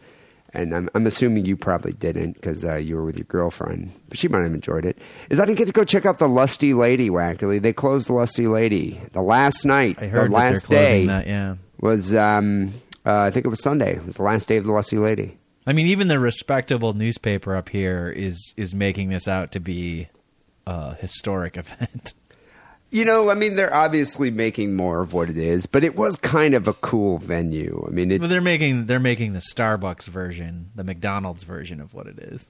And 0.53 0.73
I'm, 0.73 0.89
I'm 0.95 1.05
assuming 1.05 1.43
you 1.45 1.57
probably 1.57 1.91
didn't 1.91 2.35
because 2.35 2.63
uh, 2.63 2.75
you 2.77 2.95
were 2.95 3.03
with 3.03 3.17
your 3.17 3.25
girlfriend, 3.25 3.91
but 4.07 4.17
she 4.17 4.29
might 4.29 4.43
have 4.43 4.53
enjoyed 4.53 4.85
it. 4.85 4.97
Is 5.29 5.39
I 5.41 5.45
didn't 5.45 5.57
get 5.57 5.65
to 5.67 5.73
go 5.73 5.83
check 5.83 6.05
out 6.05 6.17
the 6.17 6.29
Lusty 6.29 6.73
Lady. 6.73 7.09
Wackerly, 7.09 7.61
they 7.61 7.73
closed 7.73 8.07
the 8.07 8.13
Lusty 8.13 8.47
Lady 8.47 9.01
the 9.11 9.21
last 9.21 9.65
night. 9.65 9.97
I 10.01 10.07
heard 10.07 10.31
the 10.31 10.35
last 10.35 10.69
day 10.69 11.05
that. 11.07 11.27
Yeah. 11.27 11.55
Was 11.79 12.13
um, 12.15 12.73
uh, 13.05 13.13
I 13.19 13.31
think 13.31 13.45
it 13.45 13.49
was 13.49 13.61
Sunday. 13.61 13.95
It 13.95 14.05
was 14.05 14.15
the 14.17 14.23
last 14.23 14.47
day 14.47 14.57
of 14.57 14.65
the 14.65 14.71
Lusty 14.71 14.97
Lady. 14.97 15.37
I 15.67 15.73
mean, 15.73 15.87
even 15.87 16.07
the 16.07 16.19
respectable 16.19 16.93
newspaper 16.93 17.55
up 17.55 17.69
here 17.69 18.09
is 18.15 18.53
is 18.57 18.73
making 18.75 19.09
this 19.09 19.27
out 19.27 19.51
to 19.53 19.59
be 19.59 20.09
a 20.67 20.95
historic 20.95 21.57
event. 21.57 22.13
You 22.91 23.03
know, 23.03 23.29
I 23.29 23.33
mean, 23.33 23.55
they're 23.55 23.73
obviously 23.73 24.29
making 24.31 24.75
more 24.75 25.01
of 25.01 25.11
what 25.11 25.29
it 25.29 25.37
is, 25.37 25.65
but 25.65 25.83
it 25.83 25.95
was 25.95 26.15
kind 26.17 26.53
of 26.53 26.67
a 26.67 26.73
cool 26.73 27.17
venue. 27.17 27.83
I 27.85 27.91
mean, 27.91 28.11
it, 28.11 28.21
but 28.21 28.27
they're 28.29 28.41
making 28.41 28.85
they're 28.85 28.99
making 28.99 29.33
the 29.33 29.41
Starbucks 29.53 30.07
version, 30.07 30.69
the 30.75 30.83
McDonald's 30.83 31.43
version 31.43 31.81
of 31.81 31.93
what 31.93 32.07
it 32.07 32.19
is. 32.19 32.47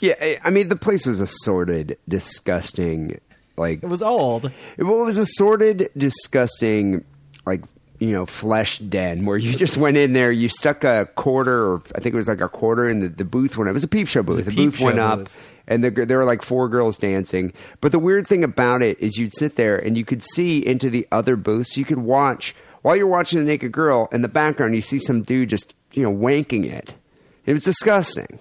yeah, 0.00 0.14
I- 0.20 0.38
I 0.44 0.50
mean, 0.50 0.68
the 0.68 0.74
place 0.76 1.04
was 1.06 1.20
assorted, 1.20 1.98
disgusting, 2.08 3.20
like 3.56 3.82
It 3.82 3.88
was 3.88 4.02
old. 4.02 4.50
well, 4.78 5.02
it 5.02 5.04
was 5.04 5.18
assorted, 5.18 5.90
disgusting, 5.96 7.04
like 7.46 7.62
you 8.02 8.10
know, 8.10 8.26
flesh 8.26 8.80
den 8.80 9.24
where 9.26 9.36
you 9.36 9.52
just 9.56 9.76
went 9.76 9.96
in 9.96 10.12
there, 10.12 10.32
you 10.32 10.48
stuck 10.48 10.82
a 10.82 11.08
quarter, 11.14 11.66
or 11.72 11.82
I 11.94 12.00
think 12.00 12.14
it 12.14 12.16
was 12.16 12.26
like 12.26 12.40
a 12.40 12.48
quarter 12.48 12.88
in 12.88 12.98
the, 12.98 13.08
the 13.08 13.24
booth 13.24 13.56
went. 13.56 13.70
It 13.70 13.72
was 13.72 13.84
a 13.84 13.88
peep 13.88 14.08
show 14.08 14.24
booth. 14.24 14.44
the 14.44 14.50
booth 14.50 14.80
went 14.80 14.98
up. 14.98 15.20
booth. 15.20 15.36
and 15.68 15.84
the, 15.84 15.90
there 15.90 16.18
were 16.18 16.24
like 16.24 16.42
four 16.42 16.68
girls 16.68 16.98
dancing. 16.98 17.52
But 17.80 17.92
the 17.92 18.00
weird 18.00 18.26
thing 18.26 18.42
about 18.42 18.82
it 18.82 18.98
is 18.98 19.18
you'd 19.18 19.36
sit 19.36 19.54
there 19.54 19.78
and 19.78 19.96
you 19.96 20.04
could 20.04 20.24
see 20.24 20.66
into 20.66 20.90
the 20.90 21.06
other 21.12 21.36
booths. 21.36 21.76
You 21.76 21.84
could 21.84 21.98
watch 22.00 22.56
while 22.82 22.96
you're 22.96 23.06
watching 23.06 23.38
the 23.38 23.44
naked 23.44 23.70
girl 23.70 24.08
in 24.10 24.22
the 24.22 24.28
background. 24.28 24.74
You 24.74 24.80
see 24.80 24.98
some 24.98 25.22
dude 25.22 25.50
just 25.50 25.72
you 25.92 26.02
know 26.02 26.12
wanking 26.12 26.68
it. 26.68 26.94
It 27.46 27.52
was 27.52 27.62
disgusting. 27.62 28.40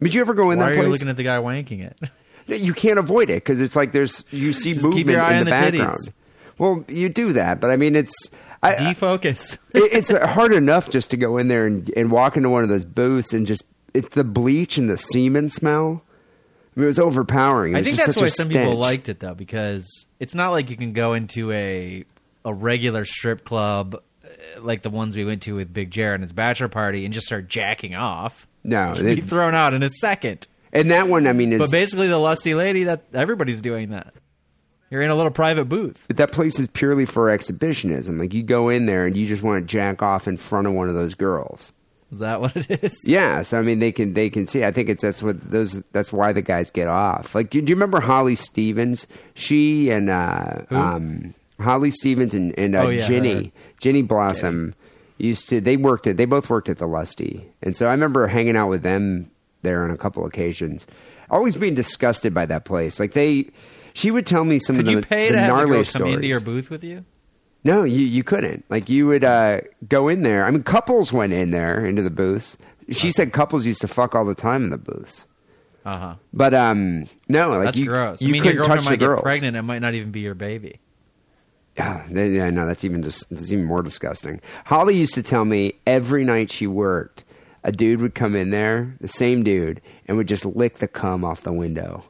Did 0.00 0.14
you 0.14 0.22
ever 0.22 0.32
go 0.32 0.50
in 0.50 0.58
Why 0.58 0.64
that 0.64 0.70
are 0.70 0.74
place? 0.76 0.86
you 0.86 0.92
looking 0.92 1.08
at 1.10 1.16
the 1.16 1.24
guy 1.24 1.36
wanking 1.36 1.82
it? 1.82 2.10
you 2.46 2.72
can't 2.72 2.98
avoid 2.98 3.28
it 3.28 3.44
because 3.44 3.60
it's 3.60 3.76
like 3.76 3.92
there's 3.92 4.24
you 4.30 4.54
see 4.54 4.72
Just 4.72 4.86
movement 4.86 5.10
in 5.10 5.44
the, 5.44 5.44
the 5.44 5.50
titties. 5.50 5.78
background. 5.78 6.12
Well, 6.56 6.84
you 6.88 7.10
do 7.10 7.34
that, 7.34 7.60
but 7.60 7.70
I 7.70 7.76
mean 7.76 7.96
it's. 7.96 8.30
I, 8.64 8.74
Defocus. 8.94 9.58
it- 9.74 9.92
it's 9.92 10.10
hard 10.12 10.52
enough 10.52 10.90
just 10.90 11.10
to 11.10 11.16
go 11.16 11.38
in 11.38 11.48
there 11.48 11.66
and, 11.66 11.90
and 11.96 12.10
walk 12.10 12.36
into 12.36 12.48
one 12.50 12.62
of 12.62 12.68
those 12.68 12.84
booths 12.84 13.32
and 13.32 13.46
just 13.46 13.64
it's 13.92 14.14
the 14.14 14.24
bleach 14.24 14.76
and 14.78 14.88
the 14.90 14.96
semen 14.96 15.50
smell. 15.50 16.02
I 16.76 16.80
mean, 16.80 16.84
it 16.84 16.86
was 16.86 16.98
overpowering. 16.98 17.74
It 17.74 17.76
I 17.76 17.80
was 17.80 17.86
think 17.86 17.98
that's 17.98 18.16
why 18.16 18.26
some 18.28 18.48
people 18.48 18.74
liked 18.74 19.08
it 19.08 19.20
though, 19.20 19.34
because 19.34 20.06
it's 20.18 20.34
not 20.34 20.50
like 20.50 20.70
you 20.70 20.76
can 20.76 20.92
go 20.92 21.14
into 21.14 21.52
a 21.52 22.04
a 22.44 22.52
regular 22.52 23.04
strip 23.04 23.44
club 23.44 23.94
uh, 24.24 24.60
like 24.60 24.82
the 24.82 24.90
ones 24.90 25.14
we 25.16 25.24
went 25.24 25.42
to 25.42 25.54
with 25.54 25.72
Big 25.72 25.90
Jared 25.90 26.16
and 26.16 26.22
his 26.24 26.32
bachelor 26.32 26.68
party 26.68 27.04
and 27.04 27.14
just 27.14 27.26
start 27.26 27.48
jacking 27.48 27.94
off. 27.94 28.46
No, 28.64 28.94
You'd 28.96 29.04
be 29.16 29.20
thrown 29.20 29.54
out 29.54 29.72
in 29.74 29.82
a 29.82 29.88
second. 29.90 30.46
and 30.72 30.90
that 30.90 31.06
one, 31.08 31.26
I 31.28 31.32
mean, 31.32 31.52
is 31.52 31.60
But 31.60 31.70
basically, 31.70 32.08
the 32.08 32.18
lusty 32.18 32.54
lady 32.54 32.84
that 32.84 33.04
everybody's 33.14 33.60
doing 33.60 33.90
that. 33.90 34.12
You're 34.94 35.02
in 35.02 35.10
a 35.10 35.16
little 35.16 35.32
private 35.32 35.64
booth. 35.64 36.04
But 36.06 36.18
that 36.18 36.30
place 36.30 36.60
is 36.60 36.68
purely 36.68 37.04
for 37.04 37.28
exhibitionism. 37.28 38.16
Like 38.16 38.32
you 38.32 38.44
go 38.44 38.68
in 38.68 38.86
there 38.86 39.06
and 39.06 39.16
you 39.16 39.26
just 39.26 39.42
want 39.42 39.60
to 39.60 39.66
jack 39.66 40.02
off 40.02 40.28
in 40.28 40.36
front 40.36 40.68
of 40.68 40.72
one 40.72 40.88
of 40.88 40.94
those 40.94 41.14
girls. 41.14 41.72
Is 42.12 42.20
that 42.20 42.40
what 42.40 42.54
it 42.56 42.84
is? 42.84 42.94
Yeah, 43.04 43.42
so 43.42 43.58
I 43.58 43.62
mean, 43.62 43.80
they 43.80 43.90
can 43.90 44.14
they 44.14 44.30
can 44.30 44.46
see. 44.46 44.62
I 44.62 44.70
think 44.70 44.88
it's 44.88 45.02
that's 45.02 45.20
what 45.20 45.50
those 45.50 45.82
that's 45.90 46.12
why 46.12 46.32
the 46.32 46.42
guys 46.42 46.70
get 46.70 46.86
off. 46.86 47.34
Like, 47.34 47.50
do 47.50 47.58
you 47.58 47.64
remember 47.66 47.98
Holly 47.98 48.36
Stevens? 48.36 49.08
She 49.34 49.90
and 49.90 50.10
uh, 50.10 50.58
um, 50.70 51.34
Holly 51.58 51.90
Stevens 51.90 52.32
and, 52.32 52.56
and 52.56 52.76
uh, 52.76 52.82
Oh, 52.82 52.88
yeah, 52.90 53.02
her. 53.02 53.08
Ginny 53.08 53.52
Ginny 53.80 54.02
Blossom 54.02 54.76
used 55.18 55.48
to. 55.48 55.60
They 55.60 55.76
worked 55.76 56.06
at. 56.06 56.18
They 56.18 56.24
both 56.24 56.48
worked 56.48 56.68
at 56.68 56.78
the 56.78 56.86
Lusty, 56.86 57.44
and 57.62 57.74
so 57.76 57.88
I 57.88 57.90
remember 57.90 58.28
hanging 58.28 58.56
out 58.56 58.68
with 58.68 58.82
them 58.82 59.28
there 59.62 59.82
on 59.82 59.90
a 59.90 59.96
couple 59.96 60.24
occasions. 60.24 60.86
Always 61.30 61.56
being 61.56 61.74
disgusted 61.74 62.32
by 62.32 62.46
that 62.46 62.64
place. 62.64 63.00
Like 63.00 63.14
they, 63.14 63.50
she 63.94 64.10
would 64.10 64.26
tell 64.26 64.44
me 64.44 64.58
some 64.58 64.76
Could 64.76 64.82
of 64.82 64.86
the, 64.86 64.92
you 64.92 65.00
pay 65.00 65.28
the 65.28 65.32
to 65.34 65.38
have 65.40 65.48
the 65.50 65.56
gnarly 65.56 65.70
girl 65.70 65.84
come 65.84 65.90
stories. 65.90 66.14
into 66.16 66.26
your 66.28 66.40
booth 66.40 66.68
with 66.70 66.84
you? 66.84 67.04
No, 67.64 67.82
you 67.84 68.04
you 68.04 68.22
couldn't. 68.22 68.64
Like 68.68 68.90
you 68.90 69.06
would 69.06 69.24
uh, 69.24 69.62
go 69.88 70.08
in 70.08 70.22
there. 70.22 70.44
I 70.44 70.50
mean, 70.50 70.62
couples 70.62 71.12
went 71.12 71.32
in 71.32 71.50
there 71.50 71.82
into 71.84 72.02
the 72.02 72.10
booths. 72.10 72.58
She 72.90 73.10
said 73.10 73.32
couples 73.32 73.64
used 73.64 73.80
to 73.80 73.88
fuck 73.88 74.14
all 74.14 74.26
the 74.26 74.34
time 74.34 74.64
in 74.64 74.70
the 74.70 74.76
booths. 74.76 75.24
Uh 75.86 75.98
huh. 75.98 76.14
But 76.34 76.52
um, 76.52 77.08
no, 77.28 77.48
like 77.50 77.64
That's 77.64 77.78
you, 77.78 77.86
gross. 77.86 78.20
You 78.20 78.28
I 78.28 78.32
mean, 78.32 78.34
your 78.36 78.52
couldn't 78.52 78.56
girlfriend 78.58 78.78
touch 78.80 78.84
the 78.84 78.90
might 78.90 78.98
get 78.98 79.06
girls. 79.06 79.22
pregnant. 79.22 79.56
It 79.56 79.62
might 79.62 79.78
not 79.80 79.94
even 79.94 80.10
be 80.10 80.20
your 80.20 80.34
baby. 80.34 80.80
Yeah, 81.76 82.04
th- 82.06 82.32
yeah, 82.32 82.50
no, 82.50 82.66
that's 82.66 82.84
even 82.84 83.02
just 83.02 83.28
that's 83.30 83.50
even 83.50 83.64
more 83.64 83.82
disgusting. 83.82 84.40
Holly 84.66 84.96
used 84.96 85.14
to 85.14 85.22
tell 85.22 85.44
me 85.44 85.74
every 85.86 86.22
night 86.24 86.50
she 86.50 86.66
worked, 86.66 87.24
a 87.64 87.72
dude 87.72 88.00
would 88.00 88.14
come 88.14 88.36
in 88.36 88.50
there, 88.50 88.94
the 89.00 89.08
same 89.08 89.42
dude, 89.42 89.80
and 90.06 90.16
would 90.16 90.28
just 90.28 90.44
lick 90.44 90.76
the 90.76 90.86
cum 90.88 91.24
off 91.24 91.40
the 91.42 91.52
window. 91.52 92.04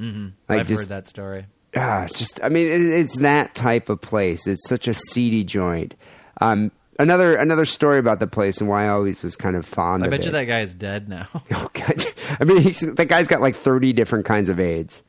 Mm-hmm. 0.00 0.28
Like 0.48 0.60
I've 0.60 0.68
just, 0.68 0.82
heard 0.82 0.88
that 0.88 1.08
story. 1.08 1.46
ah, 1.76 2.04
it's 2.04 2.18
just 2.18 2.42
I 2.42 2.48
mean, 2.48 2.66
it, 2.68 2.80
it's 2.80 3.18
that 3.20 3.54
type 3.54 3.88
of 3.88 4.00
place. 4.00 4.46
It's 4.46 4.68
such 4.68 4.88
a 4.88 4.94
seedy 4.94 5.44
joint. 5.44 5.94
Um, 6.40 6.72
another 6.98 7.36
another 7.36 7.64
story 7.64 7.98
about 7.98 8.20
the 8.20 8.26
place 8.26 8.58
and 8.60 8.68
why 8.68 8.86
I 8.86 8.88
always 8.88 9.22
was 9.22 9.36
kind 9.36 9.56
of 9.56 9.64
fond 9.66 10.04
I 10.04 10.08
bet 10.08 10.20
it. 10.20 10.26
you 10.26 10.32
that 10.32 10.44
guy's 10.44 10.74
dead 10.74 11.08
now. 11.08 11.26
Oh, 11.52 11.70
God. 11.72 12.04
I 12.40 12.44
mean, 12.44 12.60
he's, 12.62 12.80
that 12.80 13.06
guy's 13.08 13.28
got 13.28 13.40
like 13.40 13.54
thirty 13.56 13.92
different 13.92 14.24
kinds 14.26 14.48
of 14.48 14.58
AIDS. 14.60 15.02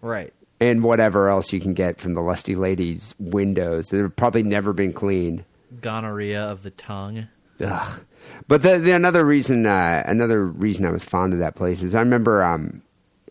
right. 0.00 0.32
and 0.60 0.82
whatever 0.82 1.28
else 1.28 1.52
you 1.52 1.60
can 1.60 1.74
get 1.74 2.00
from 2.00 2.14
the 2.14 2.20
lusty 2.20 2.54
lady's 2.54 3.14
windows 3.18 3.86
that 3.88 3.98
have 3.98 4.14
probably 4.16 4.42
never 4.42 4.72
been 4.72 4.92
cleaned. 4.92 5.44
Gonorrhea 5.80 6.42
of 6.42 6.62
the 6.62 6.70
tongue. 6.70 7.28
Ugh. 7.60 8.00
But 8.46 8.62
the, 8.62 8.78
the 8.78 8.92
another 8.92 9.24
reason, 9.24 9.66
uh, 9.66 10.02
another 10.06 10.44
reason 10.46 10.84
I 10.84 10.90
was 10.90 11.04
fond 11.04 11.32
of 11.32 11.38
that 11.40 11.54
place 11.54 11.82
is 11.82 11.94
I 11.94 12.00
remember 12.00 12.42
um, 12.42 12.82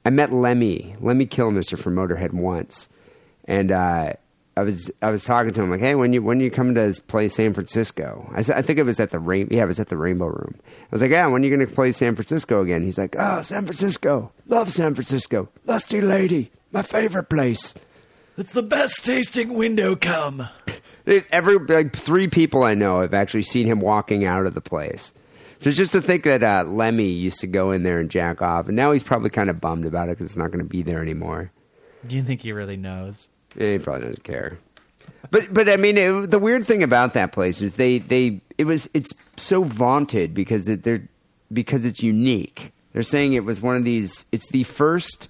I 0.07 0.09
met 0.09 0.31
Lemmy, 0.31 0.95
Lemmy 1.01 1.25
Kilmister 1.25 1.77
from 1.77 1.95
Motorhead 1.95 2.31
once, 2.31 2.87
and 3.43 3.73
uh, 3.73 4.13
I 4.55 4.61
was 4.61 4.89
I 5.01 5.11
was 5.11 5.25
talking 5.25 5.51
to 5.53 5.61
him 5.61 5.69
like, 5.69 5.81
hey, 5.81 5.95
when 5.95 6.13
you 6.13 6.23
when 6.23 6.39
you 6.39 6.49
come 6.49 6.73
to 6.75 6.93
play 7.09 7.27
San 7.27 7.53
Francisco? 7.53 8.31
I, 8.33 8.39
I 8.39 8.61
think 8.61 8.79
it 8.79 8.83
was 8.83 9.01
at 9.01 9.11
the 9.11 9.19
rain. 9.19 9.49
Yeah, 9.51 9.63
it 9.63 9.67
was 9.67 9.81
at 9.81 9.89
the 9.89 9.97
Rainbow 9.97 10.27
Room. 10.27 10.55
I 10.65 10.87
was 10.91 11.01
like, 11.01 11.11
yeah, 11.11 11.27
when 11.27 11.41
are 11.41 11.45
you 11.45 11.53
going 11.53 11.67
to 11.67 11.75
play 11.75 11.91
San 11.91 12.15
Francisco 12.15 12.61
again? 12.61 12.83
He's 12.83 12.97
like, 12.97 13.17
oh, 13.19 13.41
San 13.41 13.65
Francisco, 13.65 14.31
love 14.45 14.71
San 14.71 14.95
Francisco, 14.95 15.49
lusty 15.65 15.99
lady, 15.99 16.51
my 16.71 16.83
favorite 16.83 17.29
place. 17.29 17.75
It's 18.37 18.53
the 18.53 18.63
best 18.63 19.03
tasting 19.03 19.55
window 19.55 19.97
come. 19.97 20.47
Every 21.05 21.57
like 21.59 21.93
three 21.93 22.29
people 22.29 22.63
I 22.63 22.75
know 22.75 23.01
have 23.01 23.13
actually 23.13 23.43
seen 23.43 23.67
him 23.67 23.81
walking 23.81 24.23
out 24.23 24.45
of 24.45 24.53
the 24.53 24.61
place. 24.61 25.11
So 25.59 25.71
just 25.71 25.91
to 25.93 26.01
think 26.01 26.23
that 26.23 26.43
uh, 26.43 26.65
Lemmy 26.67 27.09
used 27.09 27.39
to 27.39 27.47
go 27.47 27.71
in 27.71 27.83
there 27.83 27.99
and 27.99 28.09
jack 28.11 28.41
off, 28.41 28.67
and 28.67 28.75
now 28.75 28.91
he's 28.91 29.03
probably 29.03 29.29
kind 29.29 29.49
of 29.49 29.59
bummed 29.59 29.85
about 29.85 30.09
it 30.09 30.11
because 30.11 30.27
it's 30.27 30.37
not 30.37 30.51
going 30.51 30.63
to 30.63 30.69
be 30.69 30.83
there 30.83 31.01
anymore. 31.01 31.51
Do 32.05 32.15
you 32.15 32.23
think 32.23 32.41
he 32.41 32.51
really 32.51 32.77
knows? 32.77 33.29
Eh, 33.59 33.73
he 33.73 33.77
probably 33.79 34.07
doesn't 34.07 34.23
care. 34.23 34.59
But 35.31 35.53
but 35.53 35.67
I 35.67 35.77
mean, 35.77 35.97
it, 35.97 36.29
the 36.29 36.39
weird 36.39 36.65
thing 36.67 36.83
about 36.83 37.13
that 37.13 37.31
place 37.31 37.61
is 37.61 37.75
they 37.75 37.99
they 37.99 38.41
it 38.57 38.65
was 38.65 38.89
it's 38.93 39.11
so 39.35 39.63
vaunted 39.63 40.33
because 40.33 40.67
it, 40.67 40.83
they're 40.83 41.07
because 41.51 41.85
it's 41.85 42.03
unique. 42.03 42.71
They're 42.93 43.03
saying 43.03 43.33
it 43.33 43.43
was 43.43 43.61
one 43.61 43.75
of 43.75 43.83
these. 43.83 44.25
It's 44.31 44.49
the 44.49 44.63
first. 44.63 45.27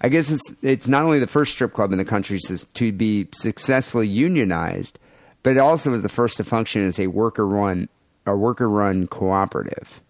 I 0.00 0.08
guess 0.08 0.30
it's 0.30 0.42
it's 0.62 0.88
not 0.88 1.04
only 1.04 1.20
the 1.20 1.26
first 1.26 1.52
strip 1.52 1.72
club 1.72 1.92
in 1.92 1.98
the 1.98 2.04
country 2.04 2.38
to, 2.46 2.72
to 2.74 2.92
be 2.92 3.28
successfully 3.32 4.08
unionized, 4.08 4.98
but 5.42 5.50
it 5.50 5.58
also 5.58 5.90
was 5.90 6.02
the 6.02 6.08
first 6.08 6.38
to 6.38 6.44
function 6.44 6.86
as 6.86 6.98
a 6.98 7.06
worker 7.06 7.46
run 7.46 7.88
a 8.26 8.36
worker 8.36 8.68
run 8.68 9.06
cooperative. 9.06 10.00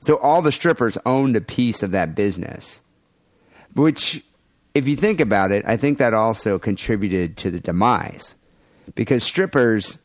So 0.00 0.16
all 0.18 0.42
the 0.42 0.52
strippers 0.52 0.98
owned 1.06 1.36
a 1.36 1.40
piece 1.40 1.82
of 1.82 1.90
that 1.92 2.14
business 2.14 2.80
which 3.74 4.24
if 4.74 4.86
you 4.86 4.94
think 4.96 5.20
about 5.20 5.50
it 5.50 5.64
i 5.66 5.76
think 5.76 5.98
that 5.98 6.14
also 6.14 6.58
contributed 6.60 7.36
to 7.36 7.50
the 7.50 7.58
demise 7.58 8.36
because 8.94 9.24
strippers 9.24 9.98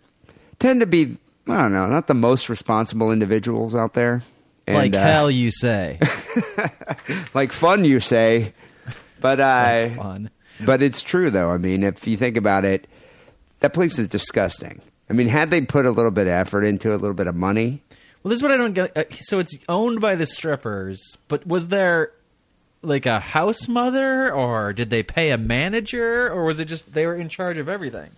tend 0.57 0.79
to 0.79 0.87
be 0.87 1.17
i 1.47 1.55
don't 1.61 1.71
know 1.73 1.85
not 1.85 2.07
the 2.07 2.15
most 2.15 2.49
responsible 2.49 3.11
individuals 3.11 3.75
out 3.75 3.93
there 3.93 4.21
And, 4.65 4.75
like 4.77 4.95
uh, 4.95 5.01
hell, 5.03 5.29
you 5.29 5.51
say. 5.51 5.99
like 7.35 7.51
fun 7.51 7.85
you 7.85 7.99
say 7.99 8.53
but 9.21 9.39
uh 9.39 9.89
Fun. 9.91 10.29
but 10.65 10.81
it's 10.81 11.01
true 11.03 11.29
though 11.29 11.51
i 11.51 11.57
mean 11.57 11.83
if 11.83 12.07
you 12.07 12.17
think 12.17 12.37
about 12.37 12.65
it 12.65 12.87
that 13.59 13.73
place 13.73 13.99
is 13.99 14.07
disgusting 14.07 14.81
i 15.09 15.13
mean 15.13 15.27
had 15.27 15.49
they 15.49 15.61
put 15.61 15.85
a 15.85 15.91
little 15.91 16.11
bit 16.11 16.27
of 16.27 16.33
effort 16.33 16.63
into 16.63 16.91
it, 16.91 16.95
a 16.95 16.97
little 16.97 17.13
bit 17.13 17.27
of 17.27 17.35
money 17.35 17.81
Well, 18.23 18.29
this 18.29 18.39
is 18.39 18.43
what 18.43 18.51
I 18.51 18.57
don't 18.57 18.73
get. 18.73 18.97
Uh, 18.97 19.03
so 19.21 19.39
it's 19.39 19.57
owned 19.69 20.01
by 20.01 20.15
the 20.15 20.25
strippers, 20.25 21.17
but 21.29 21.47
was 21.47 21.69
there 21.69 22.11
like 22.81 23.05
a 23.05 23.19
house 23.19 23.67
mother, 23.69 24.31
or 24.33 24.73
did 24.73 24.89
they 24.89 25.03
pay 25.03 25.31
a 25.31 25.37
manager, 25.37 26.27
or 26.29 26.43
was 26.43 26.59
it 26.59 26.65
just 26.65 26.93
they 26.93 27.05
were 27.05 27.15
in 27.15 27.29
charge 27.29 27.57
of 27.57 27.69
everything? 27.69 28.11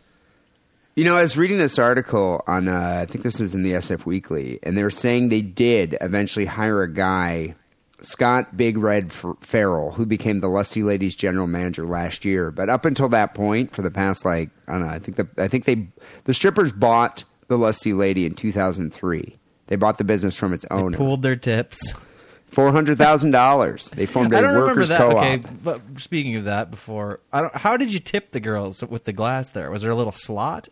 You 0.95 1.03
know, 1.05 1.15
I 1.15 1.21
was 1.21 1.37
reading 1.37 1.57
this 1.57 1.79
article 1.79 2.43
on, 2.47 2.67
uh, 2.67 2.99
I 3.01 3.05
think 3.05 3.23
this 3.23 3.39
was 3.39 3.53
in 3.53 3.63
the 3.63 3.73
SF 3.73 4.05
Weekly, 4.05 4.59
and 4.63 4.75
they 4.77 4.83
were 4.83 4.89
saying 4.89 5.29
they 5.29 5.41
did 5.41 5.97
eventually 6.01 6.45
hire 6.45 6.81
a 6.81 6.91
guy, 6.91 7.55
Scott 8.01 8.57
Big 8.57 8.77
Red 8.77 9.11
Farrell, 9.41 9.91
who 9.91 10.05
became 10.05 10.39
the 10.39 10.47
Lusty 10.49 10.83
Ladies 10.83 11.15
general 11.15 11.47
manager 11.47 11.85
last 11.85 12.25
year. 12.25 12.51
But 12.51 12.69
up 12.69 12.85
until 12.85 13.09
that 13.09 13.33
point, 13.33 13.71
for 13.73 13.81
the 13.81 13.91
past 13.91 14.25
like 14.25 14.49
I 14.67 14.73
don't 14.73 14.81
know, 14.81 14.87
I 14.87 14.99
think 14.99 15.17
the 15.17 15.27
I 15.37 15.47
think 15.47 15.65
they 15.65 15.87
the 16.25 16.33
strippers 16.33 16.73
bought 16.73 17.23
the 17.47 17.57
Lusty 17.57 17.93
Lady 17.93 18.25
in 18.25 18.33
2003. 18.33 19.37
They 19.67 19.75
bought 19.75 19.97
the 19.97 20.03
business 20.03 20.35
from 20.37 20.53
its 20.53 20.65
They 20.69 20.75
owner. 20.75 20.97
pooled 20.97 21.21
their 21.21 21.35
tips. 21.35 21.93
Four 22.47 22.71
hundred 22.73 22.97
thousand 22.97 23.31
dollars. 23.31 23.89
They 23.91 24.05
formed 24.05 24.33
a 24.33 24.37
I 24.37 24.41
don't 24.41 24.49
remember 24.53 24.71
workers' 24.73 24.89
that. 24.89 24.97
co-op. 24.97 25.15
Okay, 25.17 25.41
but 25.63 25.81
speaking 25.97 26.35
of 26.35 26.43
that, 26.43 26.69
before 26.69 27.21
I 27.31 27.41
don't, 27.43 27.55
how 27.55 27.77
did 27.77 27.93
you 27.93 27.99
tip 28.01 28.31
the 28.31 28.41
girls 28.41 28.83
with 28.83 29.05
the 29.05 29.13
glass? 29.13 29.51
There 29.51 29.71
was 29.71 29.83
there 29.83 29.91
a 29.91 29.95
little 29.95 30.11
slot? 30.11 30.67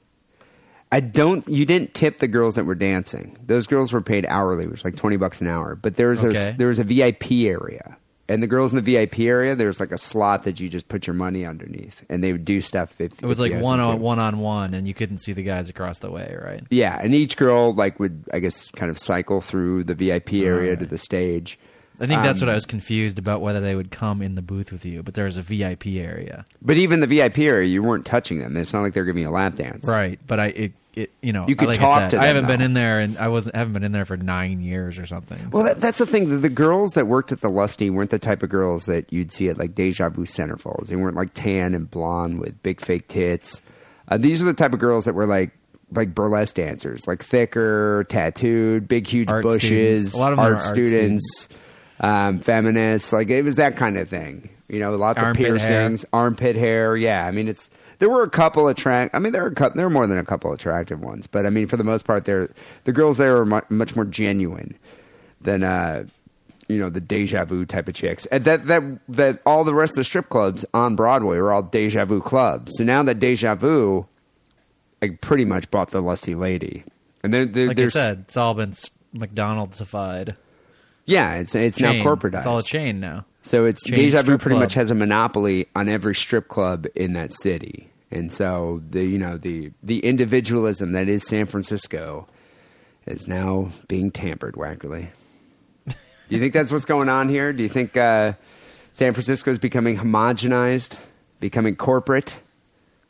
I 0.91 0.99
don't. 1.01 1.47
You 1.47 1.65
didn't 1.65 1.93
tip 1.93 2.17
the 2.17 2.27
girls 2.27 2.55
that 2.55 2.65
were 2.65 2.75
dancing. 2.75 3.37
Those 3.45 3.67
girls 3.67 3.93
were 3.93 4.01
paid 4.01 4.25
hourly, 4.27 4.65
which 4.65 4.77
was 4.79 4.85
like 4.85 4.95
twenty 4.95 5.17
bucks 5.17 5.39
an 5.41 5.47
hour. 5.47 5.75
But 5.75 5.95
there 5.97 6.09
was 6.09 6.23
Okay. 6.23 6.49
a 6.49 6.57
there 6.57 6.67
was 6.69 6.79
a 6.79 6.83
VIP 6.83 7.31
area, 7.45 7.95
and 8.27 8.41
the 8.41 8.47
girls 8.47 8.73
in 8.73 8.83
the 8.83 8.91
VIP 8.93 9.19
area, 9.19 9.55
there 9.55 9.67
was 9.67 9.79
like 9.79 9.91
a 9.91 9.99
slot 9.99 10.43
that 10.43 10.59
you 10.59 10.67
just 10.67 10.87
put 10.87 11.05
your 11.05 11.13
money 11.13 11.45
underneath, 11.45 12.03
and 12.09 12.23
they 12.23 12.31
would 12.31 12.43
do 12.43 12.59
stuff. 12.59 12.93
If 12.99 13.21
It 13.21 13.25
was 13.27 13.39
if 13.39 13.51
like 13.53 13.61
one 13.63 13.79
on 13.79 13.99
one 13.99 14.17
on 14.17 14.39
one, 14.39 14.73
and 14.73 14.87
you 14.87 14.95
couldn't 14.95 15.19
see 15.19 15.31
the 15.33 15.43
guys 15.43 15.69
across 15.69 15.99
the 15.99 16.09
way, 16.09 16.35
right? 16.43 16.63
Yeah, 16.71 16.99
and 16.99 17.13
each 17.13 17.37
girl 17.37 17.73
like 17.75 17.99
would 17.99 18.23
I 18.33 18.39
guess 18.39 18.71
kind 18.71 18.89
of 18.89 18.97
cycle 18.97 19.41
through 19.41 19.83
the 19.83 19.93
VIP 19.93 20.33
area 20.33 20.75
to 20.75 20.87
the 20.87 20.97
stage. 20.97 21.59
I 21.99 22.07
think 22.07 22.21
that's 22.23 22.41
Um, 22.41 22.47
what 22.47 22.51
I 22.51 22.55
was 22.55 22.65
confused 22.65 23.19
about 23.19 23.41
whether 23.41 23.59
they 23.59 23.75
would 23.75 23.91
come 23.91 24.21
in 24.21 24.35
the 24.35 24.41
booth 24.41 24.71
with 24.71 24.85
you, 24.85 25.03
but 25.03 25.13
there 25.15 25.25
was 25.25 25.37
a 25.37 25.41
VIP 25.41 25.87
area, 25.97 26.45
But 26.61 26.77
even 26.77 26.99
the 27.01 27.07
VIP 27.07 27.39
area, 27.39 27.67
you 27.67 27.83
weren't 27.83 28.05
touching 28.05 28.39
them. 28.39 28.55
It's 28.57 28.73
not 28.73 28.81
like 28.81 28.93
they're 28.93 29.05
giving 29.05 29.23
you 29.23 29.29
a 29.29 29.31
lap 29.31 29.55
dance. 29.55 29.87
right? 29.87 30.19
But 30.25 30.39
I 30.39 30.45
it, 30.47 30.71
it 30.95 31.11
you 31.21 31.33
know 31.33 31.45
You 31.47 31.55
could 31.55 31.67
like 31.67 31.79
talk 31.79 31.97
I 31.97 31.99
said, 32.03 32.09
to 32.11 32.21
I 32.21 32.27
haven't 32.27 32.47
been 32.47 32.61
in 32.61 32.73
there, 32.73 32.99
and 32.99 33.17
I 33.17 33.27
wasn't 33.27 33.55
haven't 33.55 33.73
been 33.73 33.83
in 33.83 33.91
there 33.91 34.05
for 34.05 34.17
nine 34.17 34.61
years 34.61 34.97
or 34.97 35.05
something. 35.05 35.49
Well, 35.51 35.63
so- 35.63 35.67
that, 35.67 35.79
that's 35.81 35.97
the 35.97 36.05
thing. 36.05 36.29
The, 36.29 36.37
the 36.37 36.49
girls 36.49 36.91
that 36.91 37.05
worked 37.07 37.31
at 37.31 37.41
the 37.41 37.49
Lusty 37.49 37.89
weren't 37.89 38.11
the 38.11 38.19
type 38.19 38.43
of 38.43 38.49
girls 38.49 38.85
that 38.85 39.11
you'd 39.11 39.31
see 39.31 39.49
at 39.49 39.57
like 39.57 39.75
Deja 39.75 40.09
Vu 40.09 40.25
Centerfolds. 40.25 40.87
They 40.87 40.95
weren't 40.95 41.15
like 41.17 41.33
tan 41.33 41.73
and 41.75 41.89
blonde 41.89 42.39
with 42.39 42.61
big 42.63 42.81
fake 42.81 43.07
tits. 43.07 43.61
Uh, 44.07 44.17
these 44.17 44.41
are 44.41 44.45
the 44.45 44.53
type 44.53 44.73
of 44.73 44.79
girls 44.79 45.05
that 45.05 45.13
were 45.15 45.27
like 45.27 45.51
like 45.91 46.13
burlesque 46.15 46.55
dancers, 46.55 47.07
like 47.07 47.23
thicker, 47.23 48.05
tattooed, 48.09 48.87
big 48.87 49.05
huge 49.07 49.29
Art 49.29 49.43
bushes, 49.43 50.11
students. 50.11 50.13
A 50.13 50.17
lot 50.17 50.31
of 50.33 50.37
them 50.37 50.45
art, 50.45 50.51
are 50.53 50.55
art 50.55 50.61
students, 50.63 51.49
um, 51.99 52.39
feminists. 52.39 53.11
Like 53.13 53.29
it 53.29 53.43
was 53.43 53.57
that 53.57 53.75
kind 53.75 53.97
of 53.97 54.09
thing. 54.09 54.49
You 54.67 54.79
know, 54.79 54.95
lots 54.95 55.21
Armpit 55.21 55.45
of 55.45 55.47
piercings, 55.47 56.05
armpit 56.13 56.55
hair. 56.55 56.95
Yeah, 56.95 57.25
I 57.25 57.31
mean 57.31 57.47
it's. 57.47 57.69
There 57.99 58.09
were 58.09 58.23
a 58.23 58.29
couple 58.29 58.69
attract. 58.69 59.13
I 59.13 59.19
mean, 59.19 59.33
there 59.33 59.41
were 59.41 59.49
a 59.49 59.53
couple, 59.55 59.75
there 59.75 59.85
were 59.85 59.89
more 59.89 60.07
than 60.07 60.17
a 60.17 60.23
couple 60.23 60.53
attractive 60.53 61.01
ones, 61.01 61.27
but 61.27 61.45
I 61.45 61.49
mean, 61.49 61.67
for 61.67 61.75
the 61.75 61.83
most 61.83 62.05
part, 62.05 62.23
they're 62.23 62.49
the 62.85 62.93
girls 62.93 63.17
there 63.17 63.33
were 63.33 63.45
mu- 63.45 63.61
much 63.67 63.93
more 63.93 64.05
genuine 64.05 64.77
than 65.41 65.63
uh, 65.65 66.05
you 66.69 66.77
know 66.77 66.89
the 66.89 67.01
deja 67.01 67.43
vu 67.43 67.65
type 67.65 67.89
of 67.89 67.95
chicks. 67.95 68.25
And 68.27 68.45
that 68.45 68.67
that 68.67 68.83
that 69.09 69.41
all 69.45 69.65
the 69.65 69.73
rest 69.73 69.93
of 69.93 69.97
the 69.97 70.03
strip 70.05 70.29
clubs 70.29 70.63
on 70.73 70.95
Broadway 70.95 71.39
were 71.39 71.51
all 71.51 71.63
deja 71.63 72.05
vu 72.05 72.21
clubs. 72.21 72.77
So 72.77 72.85
now 72.85 73.03
that 73.03 73.19
deja 73.19 73.55
vu, 73.55 74.05
I 75.01 75.09
pretty 75.19 75.43
much 75.43 75.69
bought 75.69 75.91
the 75.91 76.01
lusty 76.01 76.35
lady, 76.35 76.85
and 77.21 77.33
then 77.33 77.51
like 77.67 77.79
I 77.79 77.85
said, 77.85 78.19
it's 78.27 78.37
all 78.37 78.53
been 78.53 78.73
McDonald'sified. 79.13 80.37
Yeah, 81.09 81.35
it's 81.35 81.55
it's 81.55 81.77
Chain. 81.77 81.99
now 81.99 82.05
corporatized. 82.05 82.37
It's 82.39 82.45
all 82.45 82.59
a 82.59 82.63
chain 82.63 82.99
now. 82.99 83.25
So 83.41 83.65
it's 83.65 83.83
Chain 83.83 83.95
Deja 83.95 84.21
Vu 84.21 84.37
pretty 84.37 84.53
club. 84.55 84.59
much 84.63 84.73
has 84.75 84.91
a 84.91 84.95
monopoly 84.95 85.67
on 85.75 85.89
every 85.89 86.13
strip 86.13 86.47
club 86.47 86.85
in 86.95 87.13
that 87.13 87.33
city. 87.33 87.89
And 88.11 88.31
so 88.31 88.81
the 88.89 89.03
you 89.03 89.17
know 89.17 89.37
the 89.37 89.71
the 89.81 89.99
individualism 89.99 90.91
that 90.91 91.07
is 91.09 91.23
San 91.23 91.45
Francisco 91.45 92.27
is 93.07 93.27
now 93.27 93.69
being 93.87 94.11
tampered 94.11 94.53
Wackerly. 94.55 95.09
Do 95.87 96.35
you 96.35 96.39
think 96.39 96.53
that's 96.53 96.71
what's 96.71 96.85
going 96.85 97.09
on 97.09 97.27
here? 97.27 97.53
Do 97.53 97.63
you 97.63 97.69
think 97.69 97.97
uh, 97.97 98.33
San 98.91 99.13
Francisco 99.13 99.49
is 99.51 99.57
becoming 99.57 99.97
homogenized, 99.97 100.97
becoming 101.39 101.75
corporate? 101.75 102.35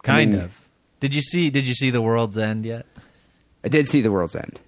Kind 0.03 0.31
mean- 0.33 0.41
of. 0.41 0.61
Did 1.01 1.13
you 1.15 1.21
see? 1.21 1.49
Did 1.49 1.65
you 1.65 1.73
see 1.73 1.89
The 1.91 2.01
World's 2.01 2.37
End 2.37 2.65
yet? 2.65 2.85
I 3.63 3.67
did 3.67 3.89
see 3.89 4.01
The 4.01 4.11
World's 4.11 4.35
End. 4.37 4.59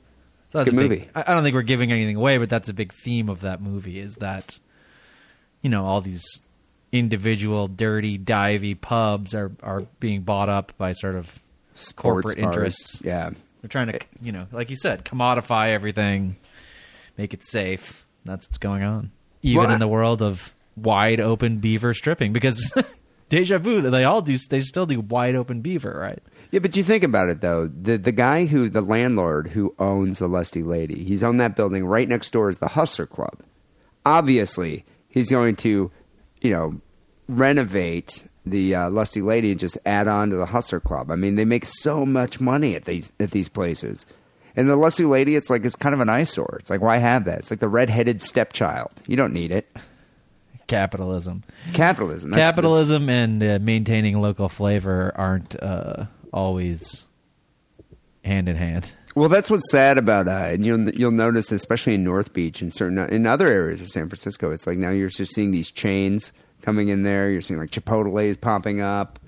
So 0.52 0.60
It's 0.60 0.68
a 0.72 0.72
that's 0.72 0.72
good 0.72 0.90
big- 0.90 1.00
movie. 1.00 1.10
I 1.16 1.24
I 1.28 1.34
don't 1.34 1.44
think 1.44 1.54
we're 1.56 1.62
giving 1.62 1.92
anything 1.92 2.16
away, 2.18 2.38
but 2.38 2.50
that's 2.50 2.70
a 2.70 2.74
big 2.74 2.92
theme 2.94 3.30
of 3.30 3.42
that 3.42 3.62
movie. 3.62 4.00
Is 4.00 4.16
that 4.16 4.60
you 5.62 5.70
know 5.70 5.86
all 5.86 6.02
these 6.02 6.24
individual 6.92 7.68
dirty 7.68 8.18
divey 8.20 8.80
pubs 8.80 9.34
are 9.34 9.52
are 9.64 9.82
being 10.00 10.22
bought 10.22 10.50
up 10.50 10.74
by 10.78 10.92
sort 10.92 11.16
of 11.16 11.40
corporate 11.96 12.34
Sports 12.38 12.42
bars. 12.42 12.56
interests. 12.56 13.02
Yeah. 13.04 13.30
They're 13.62 13.70
trying 13.70 13.88
to 13.88 13.96
eh. 13.96 14.00
you 14.22 14.32
know, 14.32 14.48
like 14.52 14.70
you 14.70 14.76
said, 14.76 15.06
commodify 15.06 15.70
everything, 15.70 16.36
make 17.18 17.34
it 17.34 17.46
safe. 17.46 18.06
That's 18.26 18.46
what's 18.48 18.58
going 18.58 18.84
on, 18.84 19.12
even 19.42 19.64
Well, 19.66 19.72
in 19.74 19.80
the 19.80 19.88
world 19.88 20.22
of 20.22 20.54
wide 20.76 21.20
open 21.22 21.58
beaver 21.60 21.94
stripping. 21.94 22.34
Because 22.34 22.74
Deja 23.30 23.58
Vu, 23.60 23.82
they 23.90 24.04
all 24.04 24.22
do. 24.22 24.36
They 24.50 24.60
still 24.60 24.86
do 24.86 25.00
wide 25.00 25.36
open 25.36 25.62
beaver, 25.62 25.96
right? 25.98 26.22
Yeah, 26.52 26.60
but 26.60 26.76
you 26.76 26.84
think 26.84 27.04
about 27.04 27.30
it 27.30 27.42
though. 27.42 27.68
The 27.68 27.98
the 27.98 28.12
guy 28.12 28.46
who 28.46 28.70
the 28.70 28.82
landlord 28.82 29.48
who 29.48 29.74
owns 29.80 30.20
the 30.20 30.28
Lusty 30.28 30.64
Lady, 30.64 31.04
he's 31.04 31.24
on 31.24 31.38
that 31.38 31.56
building 31.56 31.86
right 31.86 32.08
next 32.08 32.32
door 32.32 32.50
is 32.50 32.60
the 32.60 32.68
Hustler 32.68 33.06
Club. 33.06 33.40
Obviously, 34.06 34.84
he's 35.08 35.30
going 35.30 35.56
to, 35.58 35.92
you 36.42 36.50
know, 36.52 36.74
renovate 37.30 38.24
the 38.46 38.76
uh, 38.76 38.90
Lusty 38.90 39.22
Lady 39.22 39.52
and 39.52 39.60
just 39.60 39.78
add 39.86 40.08
on 40.08 40.30
to 40.32 40.36
the 40.36 40.48
Hustler 40.48 40.80
Club. 40.80 41.10
I 41.12 41.16
mean, 41.16 41.36
they 41.36 41.46
make 41.46 41.64
so 41.66 42.06
much 42.06 42.40
money 42.40 42.76
at 42.76 42.86
these 42.86 43.12
at 43.20 43.32
these 43.32 43.48
places. 43.50 44.06
And 44.54 44.68
the 44.68 44.76
Lusty 44.76 45.06
Lady, 45.06 45.38
it's 45.38 45.50
like 45.50 45.64
it's 45.64 45.78
kind 45.78 45.94
of 45.96 46.02
an 46.02 46.10
eyesore. 46.10 46.58
It's 46.60 46.70
like 46.70 46.82
why 46.82 46.98
have 46.98 47.24
that? 47.26 47.40
It's 47.40 47.52
like 47.52 47.62
the 47.62 47.70
redheaded 47.70 48.22
stepchild. 48.22 48.92
You 49.08 49.16
don't 49.16 49.32
need 49.34 49.52
it. 49.52 49.70
Capitalism. 50.68 51.44
Capitalism. 51.74 52.32
that's- 52.32 52.50
Capitalism 52.52 53.10
and 53.10 53.44
uh, 53.44 53.60
maintaining 53.62 54.20
local 54.22 54.50
flavor 54.50 55.12
aren't 55.16 55.62
uh, 55.62 56.06
always 56.34 57.06
hand 58.24 58.50
in 58.50 58.56
hand. 58.56 58.92
Well, 59.16 59.30
that's 59.30 59.50
what's 59.50 59.70
sad 59.72 59.98
about 59.98 60.28
uh, 60.28 60.32
and 60.32 60.66
you'll 60.66 60.90
you'll 60.92 61.12
notice, 61.12 61.52
especially 61.52 61.96
in 61.96 62.04
North 62.04 62.34
Beach 62.34 62.62
and 62.62 62.74
certain 62.74 62.98
in 63.10 63.28
other 63.28 63.48
areas 63.48 63.82
of 63.82 63.90
San 63.90 64.08
Francisco, 64.08 64.52
it's 64.52 64.66
like 64.66 64.78
now 64.78 64.90
you're 64.90 65.10
just 65.10 65.34
seeing 65.36 65.52
these 65.52 65.70
chains 65.70 66.32
coming 66.62 66.88
in 66.90 67.04
there. 67.04 67.30
You're 67.30 67.42
seeing 67.42 67.60
like 67.60 67.72
Chipotle 67.72 68.24
is 68.24 68.38
popping 68.38 68.82
up. 68.82 69.20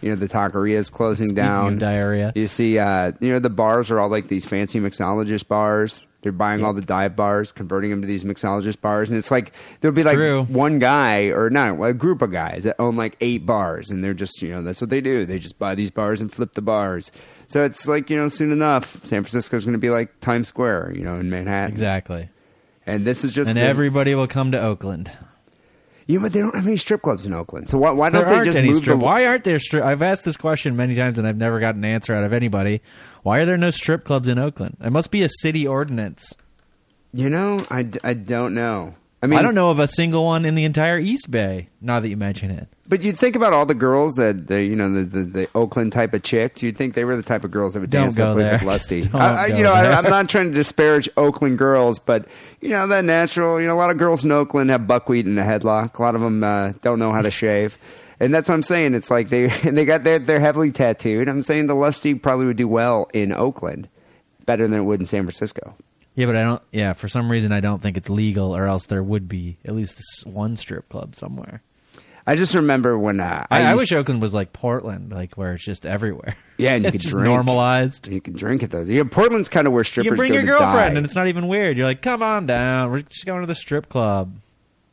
You 0.00 0.10
know, 0.10 0.16
the 0.16 0.28
taqueria 0.28 0.76
is 0.76 0.90
closing 0.90 1.26
Speaking 1.28 1.44
down. 1.44 1.78
diarrhea. 1.78 2.32
You 2.34 2.48
see, 2.48 2.78
uh, 2.78 3.12
you 3.20 3.30
know, 3.30 3.38
the 3.38 3.50
bars 3.50 3.90
are 3.90 4.00
all 4.00 4.08
like 4.08 4.28
these 4.28 4.44
fancy 4.46 4.80
mixologist 4.80 5.48
bars. 5.48 6.02
They're 6.22 6.32
buying 6.32 6.64
all 6.64 6.72
the 6.72 6.80
dive 6.82 7.16
bars, 7.16 7.50
converting 7.52 7.90
them 7.90 8.00
to 8.00 8.06
these 8.06 8.22
mixologist 8.24 8.80
bars, 8.80 9.10
and 9.10 9.18
it's 9.18 9.30
like 9.30 9.52
there'll 9.80 9.94
be 9.94 10.04
like 10.04 10.16
true. 10.16 10.44
one 10.44 10.78
guy 10.78 11.24
or 11.26 11.50
not 11.50 11.80
a 11.82 11.92
group 11.92 12.22
of 12.22 12.30
guys 12.30 12.64
that 12.64 12.76
own 12.78 12.96
like 12.96 13.16
eight 13.20 13.44
bars, 13.44 13.90
and 13.90 14.02
they're 14.04 14.14
just 14.14 14.40
you 14.40 14.50
know 14.50 14.62
that's 14.62 14.80
what 14.80 14.88
they 14.90 15.00
do. 15.00 15.26
They 15.26 15.38
just 15.38 15.58
buy 15.58 15.74
these 15.74 15.90
bars 15.90 16.20
and 16.20 16.32
flip 16.32 16.54
the 16.54 16.62
bars. 16.62 17.10
So 17.48 17.64
it's 17.64 17.86
like 17.88 18.08
you 18.08 18.16
know, 18.16 18.28
soon 18.28 18.52
enough, 18.52 19.04
San 19.04 19.22
Francisco's 19.24 19.64
going 19.64 19.72
to 19.74 19.78
be 19.78 19.90
like 19.90 20.20
Times 20.20 20.48
Square, 20.48 20.92
you 20.96 21.02
know, 21.04 21.16
in 21.16 21.28
Manhattan. 21.28 21.72
Exactly. 21.72 22.28
And 22.86 23.04
this 23.04 23.24
is 23.24 23.32
just 23.32 23.48
And 23.48 23.56
the- 23.58 23.62
everybody 23.62 24.14
will 24.14 24.26
come 24.28 24.52
to 24.52 24.60
Oakland. 24.62 25.10
Yeah, 26.06 26.18
but 26.18 26.32
they 26.32 26.40
don't 26.40 26.54
have 26.56 26.66
any 26.66 26.76
strip 26.76 27.00
clubs 27.02 27.26
in 27.26 27.32
Oakland. 27.32 27.70
So 27.70 27.78
why, 27.78 27.92
why 27.92 28.10
don't 28.10 28.26
There 28.26 28.40
they 28.40 28.50
just 28.50 28.58
move 28.60 28.74
strip. 28.76 28.98
the 28.98 29.04
Why 29.04 29.24
aren't 29.26 29.44
there 29.44 29.60
strip? 29.60 29.84
I've 29.84 30.02
asked 30.02 30.24
this 30.24 30.36
question 30.36 30.74
many 30.76 30.96
times 30.96 31.16
and 31.16 31.28
I've 31.28 31.36
never 31.36 31.60
gotten 31.60 31.84
an 31.84 31.90
answer 31.90 32.12
out 32.12 32.24
of 32.24 32.32
anybody. 32.32 32.82
Why 33.22 33.38
are 33.38 33.46
there 33.46 33.56
no 33.56 33.70
strip 33.70 34.04
clubs 34.04 34.28
in 34.28 34.38
Oakland? 34.38 34.76
It 34.80 34.90
must 34.90 35.10
be 35.10 35.22
a 35.22 35.28
city 35.28 35.66
ordinance. 35.66 36.34
You 37.14 37.28
know, 37.28 37.60
I, 37.70 37.88
I 38.02 38.14
don't 38.14 38.54
know. 38.54 38.94
I 39.22 39.28
mean, 39.28 39.38
I 39.38 39.42
don't 39.42 39.54
know 39.54 39.70
of 39.70 39.78
a 39.78 39.86
single 39.86 40.24
one 40.24 40.44
in 40.44 40.56
the 40.56 40.64
entire 40.64 40.98
East 40.98 41.30
Bay. 41.30 41.68
Now 41.80 42.00
that 42.00 42.08
you 42.08 42.16
mention 42.16 42.50
it, 42.50 42.66
But 42.88 43.02
you 43.02 43.12
think 43.12 43.36
about 43.36 43.52
all 43.52 43.64
the 43.64 43.74
girls 43.74 44.14
that 44.14 44.48
the 44.48 44.64
you 44.64 44.74
know 44.74 44.90
the, 44.92 45.04
the, 45.04 45.22
the 45.22 45.48
Oakland 45.54 45.92
type 45.92 46.12
of 46.12 46.24
chicks. 46.24 46.60
You'd 46.60 46.76
think 46.76 46.94
they 46.94 47.04
were 47.04 47.14
the 47.14 47.22
type 47.22 47.44
of 47.44 47.52
girls 47.52 47.74
that 47.74 47.80
would 47.80 47.90
Don't 47.90 48.06
dance 48.06 48.18
at 48.18 48.30
a 48.30 48.32
place 48.32 48.48
like 48.48 48.62
Lusty. 48.62 49.08
I, 49.14 49.18
I, 49.18 49.46
you 49.46 49.62
know, 49.62 49.72
there. 49.74 49.92
I, 49.92 49.98
I'm 49.98 50.10
not 50.10 50.28
trying 50.28 50.48
to 50.48 50.54
disparage 50.54 51.08
Oakland 51.16 51.56
girls, 51.56 52.00
but 52.00 52.26
you 52.60 52.70
know 52.70 52.88
that 52.88 53.04
natural. 53.04 53.60
You 53.60 53.68
know, 53.68 53.76
a 53.76 53.78
lot 53.78 53.90
of 53.90 53.98
girls 53.98 54.24
in 54.24 54.32
Oakland 54.32 54.70
have 54.70 54.88
buckwheat 54.88 55.24
in 55.26 55.38
a 55.38 55.44
headlock. 55.44 55.96
A 56.00 56.02
lot 56.02 56.16
of 56.16 56.20
them 56.20 56.42
uh, 56.42 56.72
don't 56.82 56.98
know 56.98 57.12
how 57.12 57.22
to 57.22 57.30
shave. 57.30 57.78
And 58.22 58.32
that's 58.32 58.48
what 58.48 58.54
I'm 58.54 58.62
saying. 58.62 58.94
It's 58.94 59.10
like 59.10 59.28
they 59.30 59.50
and 59.64 59.76
they 59.76 59.84
got 59.84 60.04
their 60.04 60.18
they're 60.18 60.38
heavily 60.40 60.70
tattooed. 60.70 61.28
I'm 61.28 61.42
saying 61.42 61.66
the 61.66 61.74
Lusty 61.74 62.14
probably 62.14 62.46
would 62.46 62.56
do 62.56 62.68
well 62.68 63.08
in 63.12 63.32
Oakland, 63.32 63.88
better 64.46 64.66
than 64.68 64.78
it 64.78 64.82
would 64.84 65.00
in 65.00 65.06
San 65.06 65.24
Francisco. 65.24 65.74
yeah, 66.14 66.26
but 66.26 66.36
I 66.36 66.42
don't. 66.42 66.62
Yeah, 66.70 66.92
for 66.92 67.08
some 67.08 67.30
reason 67.30 67.50
I 67.52 67.60
don't 67.60 67.82
think 67.82 67.96
it's 67.96 68.08
legal, 68.08 68.54
or 68.56 68.66
else 68.66 68.86
there 68.86 69.02
would 69.02 69.28
be 69.28 69.58
at 69.64 69.74
least 69.74 70.00
one 70.24 70.54
strip 70.56 70.88
club 70.88 71.16
somewhere. 71.16 71.62
I 72.24 72.36
just 72.36 72.54
remember 72.54 72.96
when 72.96 73.18
uh, 73.18 73.44
I, 73.50 73.62
I 73.62 73.70
used- 73.72 73.80
wish 73.80 73.92
Oakland 73.92 74.22
was 74.22 74.32
like 74.32 74.52
Portland, 74.52 75.10
like 75.10 75.34
where 75.34 75.54
it's 75.54 75.64
just 75.64 75.84
everywhere. 75.84 76.36
Yeah, 76.58 76.74
and 76.74 76.84
you 76.84 76.90
just 76.92 77.08
drink. 77.10 77.24
normalized. 77.24 78.06
you 78.06 78.20
can 78.20 78.34
drink 78.34 78.62
at 78.62 78.70
those. 78.70 78.88
Yeah, 78.88 79.02
Portland's 79.02 79.48
kind 79.48 79.66
of 79.66 79.72
where 79.72 79.82
strippers 79.82 80.12
You 80.12 80.16
bring 80.16 80.32
your 80.32 80.44
girlfriend, 80.44 80.94
die. 80.94 80.96
and 80.98 81.04
it's 81.04 81.16
not 81.16 81.26
even 81.26 81.48
weird. 81.48 81.76
You're 81.76 81.86
like, 81.86 82.02
come 82.02 82.22
on 82.22 82.46
down. 82.46 82.92
We're 82.92 83.00
just 83.00 83.26
going 83.26 83.40
to 83.40 83.48
the 83.48 83.54
strip 83.56 83.88
club. 83.88 84.36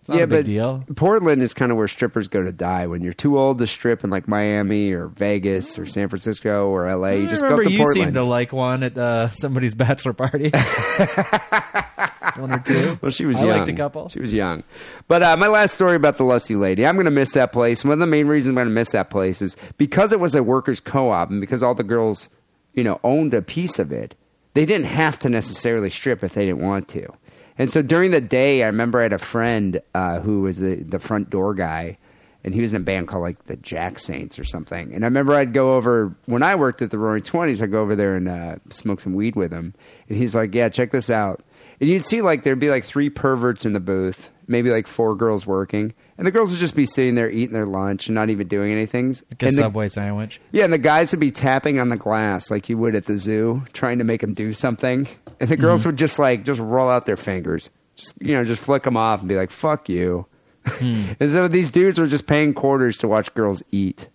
It's 0.02 0.10
yeah, 0.10 0.24
a 0.24 0.28
big 0.28 0.30
but 0.30 0.46
deal. 0.46 0.84
Portland 0.96 1.44
is 1.44 1.54
kind 1.54 1.72
of 1.72 1.78
where 1.78 1.88
strippers 1.88 2.28
go 2.30 2.42
to 2.42 2.52
die. 2.52 2.88
When 2.88 3.02
you're 3.02 3.14
too 3.14 3.38
old 3.38 3.58
to 3.60 3.68
strip 3.68 4.04
in 4.04 4.10
like 4.10 4.28
Miami 4.28 4.92
or 4.92 5.08
Vegas 5.08 5.78
or 5.78 5.86
San 5.86 6.08
Francisco 6.08 6.70
or 6.70 6.94
LA, 6.96 7.10
you 7.10 7.28
just 7.28 7.42
go 7.42 7.58
up 7.58 7.64
to 7.64 7.70
you 7.70 7.78
Portland. 7.78 8.06
seemed 8.06 8.14
to 8.14 8.24
like 8.24 8.54
one 8.54 8.84
at 8.84 8.98
uh, 8.98 9.30
somebody's 9.32 9.76
bachelor 9.76 10.14
party. 10.14 10.50
one 12.38 12.54
or 12.54 12.60
two. 12.60 12.98
well, 13.02 13.12
she 13.12 13.26
was 13.26 13.38
I 13.38 13.46
young. 13.46 13.58
liked 13.58 13.70
a 13.70 13.74
couple. 13.74 14.10
She 14.10 14.20
was 14.20 14.34
young. 14.34 14.64
But 15.08 15.22
uh, 15.22 15.38
my 15.38 15.48
last 15.48 15.74
story 15.74 15.96
about 15.96 16.18
the 16.18 16.24
Lusty 16.24 16.56
Lady, 16.56 16.86
I'm 16.86 16.96
going 16.96 17.06
to 17.06 17.12
miss 17.12 17.34
that 17.34 17.52
place. 17.52 17.84
One 17.84 17.94
of 17.94 18.00
the 18.00 18.08
main 18.08 18.28
reasons 18.28 18.52
I'm 18.52 18.56
going 18.56 18.68
to 18.68 18.74
miss 18.74 18.92
that 18.92 19.10
place 19.10 19.42
is 19.42 19.58
because 19.78 20.12
it 20.12 20.20
was 20.20 20.34
a 20.34 20.44
workers' 20.44 20.80
co-op 20.80 21.30
and 21.30 21.42
because 21.42 21.62
all 21.62 21.76
the 21.76 21.84
girls, 21.84 22.30
you 22.74 22.84
know, 22.84 23.00
owned 23.04 23.34
a 23.34 23.42
piece 23.42 23.80
of 23.80 23.92
it. 23.92 24.16
They 24.54 24.66
didn't 24.66 24.88
have 24.88 25.20
to 25.20 25.30
necessarily 25.30 25.90
strip 25.90 26.24
if 26.24 26.34
they 26.34 26.46
didn't 26.46 26.62
want 26.62 26.88
to. 26.90 27.14
And 27.60 27.69
so 27.69 27.82
during 27.82 28.12
the 28.12 28.22
day, 28.22 28.63
I 28.63 28.67
remember 28.67 29.00
I 29.00 29.04
had 29.04 29.13
a 29.13 29.19
friend 29.19 29.82
uh, 29.93 30.22
who 30.22 30.41
was 30.41 30.60
the, 30.60 30.76
the 30.78 30.98
front 30.98 31.30
door 31.30 31.54
guy, 31.54 31.98
and 32.43 32.54
he 32.54 32.62
was 32.62 32.72
in 32.72 32.78
a 32.78 32.80
band 32.80 33.10
called 33.10 33.22
like 33.22 33.45
the 33.48 33.58
Jack 33.58 34.00
Saints 34.00 34.39
or 34.39 34.45
something. 34.45 34.93
And 34.93 35.04
I 35.04 35.08
remember 35.08 35.34
I'd 35.34 35.54
go 35.54 35.76
over 35.76 36.15
when 36.26 36.41
I 36.41 36.56
worked 36.56 36.82
at 36.82 36.89
the 36.89 36.98
Roaring 36.98 37.22
Twenties. 37.22 37.62
I'd 37.62 37.72
go 37.72 37.82
over 37.82 37.98
there 37.98 38.15
and 38.15 38.30
uh, 38.30 38.56
smoke 38.69 39.02
some 39.02 39.13
weed 39.13 39.36
with 39.36 39.52
him, 39.52 39.74
and 40.08 40.17
he's 40.17 40.34
like, 40.34 40.56
"Yeah, 40.56 40.69
check 40.69 40.91
this 40.91 41.10
out." 41.10 41.41
And 41.82 41.89
you'd 41.89 42.06
see 42.06 42.22
like 42.22 42.43
there'd 42.43 42.60
be 42.60 42.69
like 42.69 42.86
three 42.86 43.10
perverts 43.10 43.65
in 43.65 43.74
the 43.74 43.82
booth, 43.82 44.30
maybe 44.50 44.70
like 44.72 44.88
four 44.88 45.16
girls 45.16 45.46
working, 45.46 45.94
and 46.18 46.28
the 46.28 46.32
girls 46.32 46.52
would 46.52 46.60
just 46.60 46.76
be 46.76 46.86
sitting 46.86 47.16
there 47.16 47.30
eating 47.30 47.54
their 47.54 47.66
lunch 47.66 48.08
and 48.08 48.16
not 48.16 48.30
even 48.30 48.48
doing 48.48 48.72
anything. 48.72 49.10
Like 49.30 49.44
a 49.44 49.46
and 49.46 49.56
the- 49.56 49.62
Subway 49.62 49.88
sandwich. 49.88 50.42
yeah, 50.52 50.66
and 50.66 50.74
the 50.74 50.78
guys 50.78 51.12
would 51.12 51.20
be 51.20 51.32
tapping 51.32 51.80
on 51.80 51.90
the 51.90 51.98
glass 51.98 52.52
like 52.52 52.68
you 52.68 52.78
would 52.78 52.96
at 52.96 53.06
the 53.06 53.16
zoo, 53.16 53.64
trying 53.74 54.00
to 54.00 54.04
make 54.04 54.22
them 54.22 54.34
do 54.34 54.52
something. 54.52 55.08
And 55.40 55.50
the 55.50 55.56
girls 55.56 55.82
mm-hmm. 55.82 55.90
would 55.90 55.98
just 55.98 56.20
like 56.20 56.44
just 56.44 56.60
roll 56.60 56.90
out 56.90 57.06
their 57.06 57.18
fingers, 57.18 57.70
just 57.96 58.22
you 58.22 58.34
know, 58.36 58.44
just 58.44 58.62
flick 58.62 58.84
them 58.84 58.98
off 58.98 59.22
and 59.22 59.30
be 59.30 59.36
like, 59.36 59.52
"Fuck 59.52 59.88
you." 59.88 60.26
Hmm. 60.66 61.14
and 61.20 61.32
so 61.32 61.48
these 61.48 61.72
dudes 61.72 62.00
were 62.00 62.08
just 62.08 62.28
paying 62.28 62.54
quarters 62.54 62.98
to 62.98 63.08
watch 63.08 63.34
girls 63.34 63.64
eat. 63.72 64.08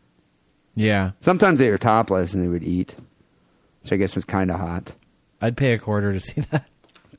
Yeah. 0.75 1.13
Sometimes 1.21 1.61
they 1.61 1.71
were 1.71 1.79
topless 1.79 2.35
and 2.35 2.43
they 2.43 2.49
would 2.49 2.65
eat, 2.65 2.95
which 3.83 3.93
I 3.93 3.97
guess 3.97 4.17
is 4.17 4.25
kind 4.25 4.51
of 4.51 4.59
hot. 4.59 4.93
I'd 5.41 5.57
pay 5.57 5.73
a 5.73 5.79
quarter 5.79 6.13
to 6.13 6.21
see 6.21 6.41
that. 6.51 6.67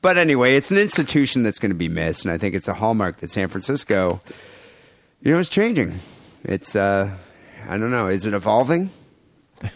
But 0.02 0.18
anyway, 0.18 0.56
it's 0.56 0.70
an 0.70 0.78
institution 0.78 1.42
that's 1.42 1.58
going 1.58 1.70
to 1.70 1.76
be 1.76 1.88
missed, 1.88 2.24
and 2.24 2.32
I 2.32 2.38
think 2.38 2.54
it's 2.54 2.68
a 2.68 2.74
hallmark 2.74 3.18
that 3.18 3.30
San 3.30 3.48
Francisco, 3.48 4.20
you 5.20 5.32
know, 5.32 5.38
is 5.38 5.48
changing. 5.48 5.98
It's, 6.44 6.76
uh, 6.76 7.10
I 7.68 7.78
don't 7.78 7.90
know, 7.90 8.08
is 8.08 8.24
it 8.24 8.34
evolving? 8.34 8.90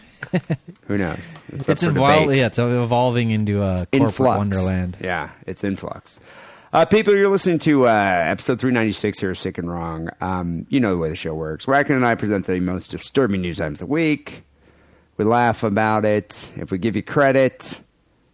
Who 0.87 0.97
knows? 0.97 1.31
It's, 1.49 1.67
It's 1.67 1.81
debate. 1.81 2.37
Yeah, 2.37 2.45
it's 2.47 2.59
evolving 2.59 3.31
into 3.31 3.61
a 3.63 3.77
corporate 3.77 3.87
Influx. 3.91 4.37
wonderland. 4.37 4.97
Yeah, 5.01 5.31
it's 5.47 5.63
influx. 5.63 6.19
Uh, 6.73 6.85
people, 6.85 7.13
you're 7.15 7.29
listening 7.29 7.59
to 7.59 7.85
uh, 7.87 7.91
episode 7.91 8.59
396 8.59 9.19
here, 9.19 9.35
Sick 9.35 9.57
and 9.57 9.69
Wrong. 9.69 10.09
Um, 10.21 10.65
you 10.69 10.79
know 10.79 10.91
the 10.91 10.97
way 10.97 11.09
the 11.09 11.15
show 11.17 11.33
works. 11.33 11.65
Wacken 11.65 11.91
and 11.97 12.05
I 12.05 12.15
present 12.15 12.45
the 12.47 12.61
most 12.61 12.91
disturbing 12.91 13.41
news 13.41 13.59
items 13.59 13.81
of 13.81 13.87
the 13.87 13.91
week. 13.91 14.43
We 15.17 15.25
laugh 15.25 15.63
about 15.63 16.05
it. 16.05 16.49
If 16.55 16.71
we 16.71 16.77
give 16.77 16.95
you 16.95 17.03
credit, 17.03 17.81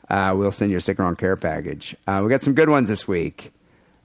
uh, 0.09 0.33
we'll 0.35 0.51
send 0.51 0.71
you 0.71 0.77
a 0.77 0.81
Sick 0.81 0.97
and 0.99 1.05
Wrong 1.05 1.15
care 1.15 1.35
package. 1.35 1.95
Uh, 2.07 2.21
we 2.23 2.29
got 2.29 2.41
some 2.41 2.53
good 2.53 2.69
ones 2.69 2.87
this 2.87 3.07
week. 3.07 3.51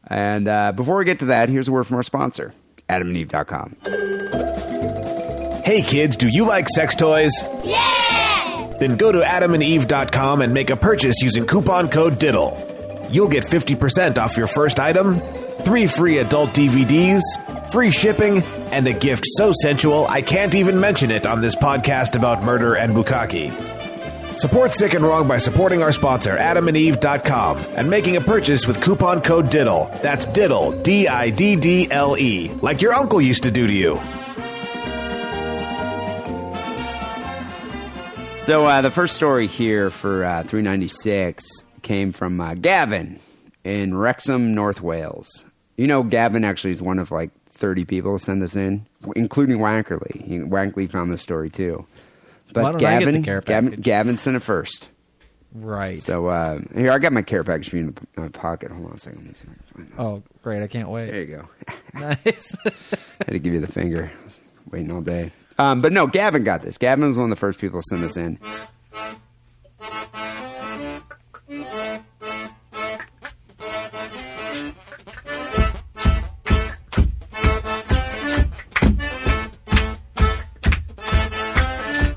And 0.07 0.49
uh, 0.49 0.73
before 0.73 0.97
we 0.97 1.05
get 1.05 1.21
to 1.21 1.27
that, 1.27 1.49
here's 1.49 1.69
a 1.69 1.73
word 1.73 1.85
from 1.85 1.97
our 1.97 2.03
sponsor, 2.03 2.53
adamandeve.com. 2.89 3.77
Hey 5.65 5.81
kids, 5.83 6.17
do 6.17 6.29
you 6.29 6.45
like 6.45 6.69
sex 6.69 6.97
toys? 6.97 7.33
Yeah! 7.65 8.73
Then 8.81 8.97
go 8.97 9.13
to 9.13 9.21
adamandeve.com 9.21 10.43
and 10.43 10.53
make 10.53 10.71
a 10.71 10.77
purchase 10.77 11.23
using 11.23 11.47
coupon 11.47 11.89
code 11.89 12.19
DIDDLE. 12.19 13.11
You'll 13.13 13.29
get 13.29 13.45
50% 13.45 14.19
off 14.19 14.37
your 14.37 14.49
first 14.49 14.81
item, 14.81 15.21
three 15.63 15.87
free 15.87 16.19
adult 16.19 16.51
DVDs, 16.51 17.21
free 17.71 17.93
shipping, 17.93 18.43
and 18.73 18.89
a 18.89 18.93
gift 18.93 19.25
so 19.37 19.53
sensual 19.63 20.07
I 20.09 20.21
can't 20.23 20.55
even 20.57 20.81
mention 20.81 21.13
it 21.13 21.27
on 21.27 21.41
this 21.41 21.55
podcast 21.55 22.17
about 22.17 22.43
murder 22.43 22.75
and 22.75 22.93
bukkake. 22.93 23.72
Support 24.43 24.73
Sick 24.73 24.95
and 24.95 25.05
Wrong 25.05 25.29
by 25.29 25.39
supporting 25.39 25.85
our 25.85 25.93
sponsor, 25.93 26.37
adamandeve.com, 26.37 27.59
and 27.77 27.89
making 27.89 28.17
a 28.17 28.21
purchase 28.21 28.67
with 28.67 28.81
coupon 28.81 29.23
code 29.23 29.51
DIDDLE. 29.51 30.03
That's 30.03 30.27
DIDDLE, 30.27 30.83
D 30.83 31.07
I 31.07 31.31
D 31.31 31.55
D 31.55 31.89
L 31.89 32.19
E, 32.19 32.51
like 32.61 32.83
your 32.83 32.93
uncle 32.93 33.21
used 33.21 33.45
to 33.45 33.53
do 33.53 33.69
to 33.69 33.73
you. 33.73 34.01
So 38.39 38.67
uh, 38.67 38.81
the 38.81 38.91
first 38.91 39.15
story 39.15 39.47
here 39.47 39.91
for 39.91 40.25
uh, 40.25 40.43
396 40.43 41.63
came 41.83 42.11
from 42.11 42.41
uh, 42.41 42.55
Gavin 42.55 43.21
in 43.63 43.97
Wrexham, 43.97 44.57
North 44.57 44.81
Wales. 44.81 45.45
You 45.77 45.87
know, 45.87 46.03
Gavin 46.03 46.43
actually 46.43 46.73
is 46.73 46.83
one 46.83 46.99
of 46.99 47.13
like 47.13 47.31
30 47.53 47.85
people 47.85 48.19
to 48.19 48.25
send 48.25 48.43
this 48.43 48.57
in, 48.57 48.87
including 49.15 49.59
Wankerly. 49.59 50.49
Wankerly 50.49 50.91
found 50.91 51.13
this 51.13 51.23
story 51.23 51.49
too. 51.49 51.87
But 52.53 52.63
Why 52.65 52.73
don't 52.73 52.85
I 52.85 52.99
get 52.99 53.23
Gavin, 53.23 53.43
Gavin? 53.45 53.71
Gavin 53.73 54.17
sent 54.17 54.37
it 54.37 54.43
first. 54.43 54.89
Right. 55.55 56.01
So 56.01 56.29
uh, 56.29 56.61
here, 56.75 56.91
I 56.93 56.99
got 56.99 57.13
my 57.13 57.23
care 57.23 57.45
package 57.45 57.69
for 57.69 57.77
you 57.77 57.83
in 57.85 57.95
my 58.17 58.29
pocket. 58.29 58.71
Hold 58.71 58.87
on 58.87 58.93
a 58.95 58.99
second. 58.99 59.19
Let 59.21 59.29
me 59.29 59.35
see 59.35 59.45
if 59.45 59.51
I 59.51 59.55
can 59.55 59.65
find 59.75 59.89
this. 59.89 60.07
oh, 60.07 60.23
great! 60.43 60.63
I 60.63 60.67
can't 60.67 60.89
wait. 60.89 61.11
There 61.11 61.21
you 61.21 61.27
go. 61.27 61.49
nice. 61.95 62.57
I 62.65 62.71
had 63.19 63.33
to 63.33 63.39
give 63.39 63.53
you 63.53 63.61
the 63.61 63.71
finger. 63.71 64.11
I 64.21 64.25
was 64.25 64.41
waiting 64.71 64.93
all 64.93 65.03
day. 65.03 65.31
Um, 65.59 65.83
but 65.83 65.93
no, 65.93 66.07
Gavin 66.07 66.45
got 66.45 66.63
this. 66.63 66.79
Gavin 66.79 67.05
was 67.07 67.19
one 67.19 67.25
of 67.25 67.31
the 67.31 67.41
first 67.41 67.59
people 67.59 67.81
to 67.81 67.85
send 67.91 68.03
this 68.03 68.17
in. 68.17 68.39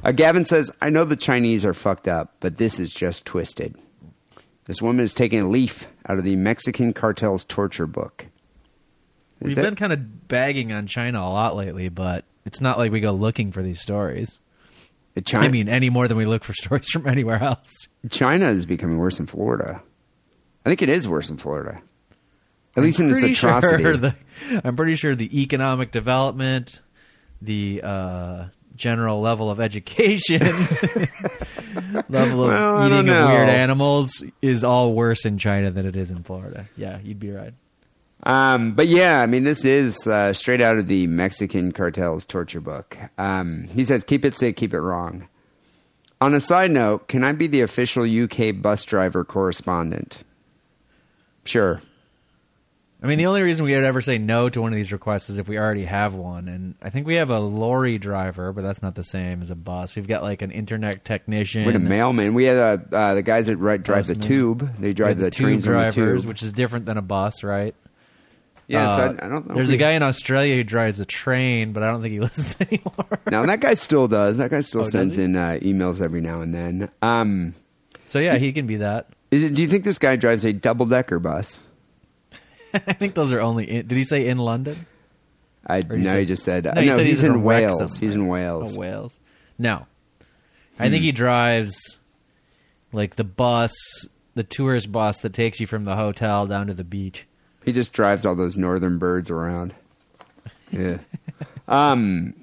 Uh, 0.05 0.11
Gavin 0.11 0.45
says, 0.45 0.71
I 0.81 0.91
know 0.91 1.03
the 1.03 1.15
Chinese 1.15 1.65
are 1.65 1.73
fucked 1.73 2.07
up, 2.07 2.35
but 2.39 2.57
this 2.57 2.79
is 2.79 2.91
just 2.91 3.25
twisted. 3.25 3.75
This 4.65 4.79
woman 4.79 5.03
is 5.03 5.15
taking 5.15 5.39
a 5.39 5.47
leaf 5.49 5.87
out 6.07 6.19
of 6.19 6.23
the 6.23 6.35
Mexican 6.35 6.93
cartel's 6.93 7.43
torture 7.43 7.87
book. 7.87 8.27
Is 9.41 9.47
We've 9.47 9.55
that- 9.55 9.63
been 9.63 9.75
kind 9.75 9.91
of 9.91 10.27
bagging 10.27 10.71
on 10.71 10.85
China 10.85 11.21
a 11.21 11.29
lot 11.29 11.55
lately, 11.55 11.89
but 11.89 12.23
it's 12.45 12.61
not 12.61 12.77
like 12.77 12.91
we 12.91 12.99
go 12.99 13.11
looking 13.13 13.51
for 13.51 13.63
these 13.63 13.81
stories. 13.81 14.39
China, 15.25 15.45
I 15.45 15.49
mean, 15.49 15.69
any 15.69 15.89
more 15.89 16.07
than 16.07 16.17
we 16.17 16.25
look 16.25 16.43
for 16.43 16.53
stories 16.61 16.89
from 16.89 17.07
anywhere 17.07 17.41
else. 17.41 17.87
China 18.11 18.49
is 18.51 18.67
becoming 18.67 18.97
worse 18.99 19.17
than 19.17 19.25
Florida. 19.25 19.81
I 20.65 20.69
think 20.69 20.83
it 20.83 20.89
is 20.89 21.07
worse 21.07 21.29
than 21.29 21.37
Florida. 21.37 21.81
At 22.77 22.83
least 22.83 22.99
in 22.99 23.09
its 23.09 23.21
Pretty 23.21 23.33
sure 23.33 23.49
atrocity. 23.49 23.83
the, 23.97 24.15
I'm 24.63 24.75
pretty 24.75 24.95
sure 24.95 25.15
the 25.15 25.41
economic 25.41 25.91
development, 25.91 26.79
the 27.41 27.81
uh, 27.83 28.45
general 28.75 29.21
level 29.21 29.49
of 29.49 29.59
education, 29.59 30.41
level 32.09 32.43
of 32.43 32.49
Well, 32.49 32.85
eating 32.85 33.09
of 33.09 33.29
weird 33.29 33.49
animals 33.49 34.23
is 34.41 34.63
all 34.63 34.93
worse 34.93 35.25
in 35.25 35.37
China 35.37 35.71
than 35.71 35.85
it 35.85 35.95
is 35.95 36.11
in 36.11 36.23
Florida. 36.23 36.67
Yeah, 36.75 36.99
you'd 37.03 37.19
be 37.19 37.31
right. 37.31 37.53
Um, 38.23 38.73
but 38.73 38.87
yeah, 38.87 39.21
I 39.21 39.25
mean, 39.27 39.43
this 39.43 39.65
is 39.65 40.07
uh, 40.07 40.33
straight 40.33 40.61
out 40.61 40.77
of 40.77 40.87
the 40.87 41.05
Mexican 41.07 41.71
cartel's 41.71 42.25
torture 42.25 42.61
book. 42.61 42.97
Um, 43.17 43.65
he 43.65 43.85
says, 43.85 44.03
"Keep 44.03 44.25
it 44.25 44.33
sick, 44.33 44.55
keep 44.57 44.73
it 44.73 44.79
wrong." 44.79 45.27
On 46.21 46.33
a 46.33 46.39
side 46.39 46.71
note, 46.71 47.07
can 47.07 47.23
I 47.23 47.33
be 47.33 47.45
the 47.47 47.61
official 47.61 48.03
UK 48.03 48.61
bus 48.61 48.83
driver 48.83 49.23
correspondent? 49.23 50.23
Sure. 51.43 51.81
I 53.03 53.07
mean, 53.07 53.17
the 53.19 53.27
only 53.27 53.43
reason 53.43 53.65
we 53.65 53.75
would 53.75 53.83
ever 53.83 54.01
say 54.01 54.17
no 54.17 54.49
to 54.49 54.61
one 54.61 54.71
of 54.71 54.75
these 54.77 54.91
requests 54.91 55.29
is 55.29 55.37
if 55.37 55.47
we 55.47 55.59
already 55.59 55.85
have 55.85 56.15
one. 56.15 56.47
And 56.47 56.75
I 56.81 56.89
think 56.89 57.05
we 57.05 57.15
have 57.15 57.29
a 57.29 57.39
lorry 57.39 57.97
driver, 57.99 58.51
but 58.51 58.63
that's 58.63 58.81
not 58.81 58.95
the 58.95 59.03
same 59.03 59.41
as 59.41 59.51
a 59.51 59.55
bus. 59.55 59.95
We've 59.95 60.07
got 60.07 60.23
like 60.23 60.41
an 60.41 60.49
internet 60.49 61.05
technician. 61.05 61.65
We 61.65 61.73
had 61.73 61.81
a 61.81 61.85
mailman. 61.85 62.33
We 62.33 62.45
had 62.45 62.57
uh, 62.57 62.77
uh, 62.95 63.13
the 63.15 63.21
guys 63.21 63.45
that 63.45 63.57
ri- 63.57 63.77
drive 63.77 64.07
the 64.07 64.15
Postman. 64.15 64.27
tube. 64.27 64.75
They 64.79 64.93
drive 64.93 65.19
the, 65.19 65.29
tube 65.29 65.45
trains 65.47 65.67
on 65.67 65.73
the 65.73 65.79
drivers, 65.89 66.21
tube. 66.23 66.29
which 66.29 66.41
is 66.41 66.51
different 66.53 66.85
than 66.85 66.97
a 66.97 67.01
bus, 67.03 67.43
right? 67.43 67.75
yeah, 68.67 68.87
so 68.95 69.01
Uh, 69.01 69.15
I, 69.21 69.25
I 69.25 69.29
don't 69.29 69.47
know. 69.49 69.55
There's 69.55 69.69
a 69.69 69.77
guy 69.77 69.91
in 69.91 70.01
Australia 70.01 70.55
who 70.55 70.63
drives 70.63 70.99
a 70.99 71.05
train, 71.05 71.73
but 71.73 71.83
I 71.83 71.87
don't 71.91 72.01
think 72.01 72.13
he 72.13 72.19
listens 72.21 72.55
anymore. 72.59 73.19
No, 73.29 73.45
that 73.45 73.59
guy 73.59 73.75
still 73.75 74.07
does. 74.07 74.37
That 74.37 74.49
guy 74.49 74.61
still 74.61 74.81
Oh, 74.81 74.83
does 74.85 74.93
sends 74.93 75.17
he? 75.17 75.23
in 75.23 75.35
uh, 75.35 75.59
emails 75.61 76.01
every 76.01 76.21
now 76.21 76.41
and 76.41 76.55
then. 76.55 76.89
Um, 77.03 77.53
So 78.07 78.17
yeah, 78.19 78.37
he 78.37 78.51
can 78.53 78.65
be 78.65 78.77
that. 78.77 79.09
is 79.29 79.43
it, 79.43 79.53
do 79.53 79.61
you 79.61 79.67
think 79.67 79.83
this 79.83 79.99
guy 79.99 80.15
drives 80.15 80.43
a 80.45 80.53
double 80.53 80.85
decker 80.87 81.19
bus? 81.19 81.59
I 82.87 82.93
think 82.93 83.13
those 83.15 83.31
are 83.31 83.41
only. 83.41 83.69
In, 83.69 83.87
did 83.87 83.97
he 83.97 84.03
say 84.03 84.27
in 84.27 84.37
London? 84.37 84.85
I 85.67 85.81
no, 85.81 86.19
he 86.19 86.25
just 86.25 86.43
said 86.43 86.65
No, 86.65 86.79
he 86.81 86.87
no. 86.89 86.95
said 86.95 87.05
he's, 87.07 87.21
he's 87.21 87.23
in 87.23 87.41
Wales. 87.43 87.79
Wrexham, 87.81 87.99
He's 87.99 88.13
in? 88.13 88.27
Wales. 88.27 88.75
Oh, 88.75 88.79
Wales. 88.79 89.17
No, 89.57 89.87
I 90.79 90.85
Hmm. 90.87 90.91
think 90.91 91.03
he 91.03 91.11
drives 91.11 91.97
like 92.93 93.15
the 93.15 93.23
bus, 93.23 93.73
the 94.35 94.43
tourist 94.43 94.91
bus 94.91 95.19
that 95.21 95.33
takes 95.33 95.59
you 95.59 95.65
from 95.67 95.85
the 95.85 95.95
hotel 95.95 96.45
down 96.45 96.67
to 96.67 96.73
the 96.73 96.83
beach. 96.83 97.25
He 97.63 97.71
just 97.71 97.93
drives 97.93 98.25
all 98.25 98.35
those 98.35 98.57
northern 98.57 98.97
birds 98.99 99.29
around. 99.29 99.73
Yeah. 100.71 100.97
um, 101.67 102.33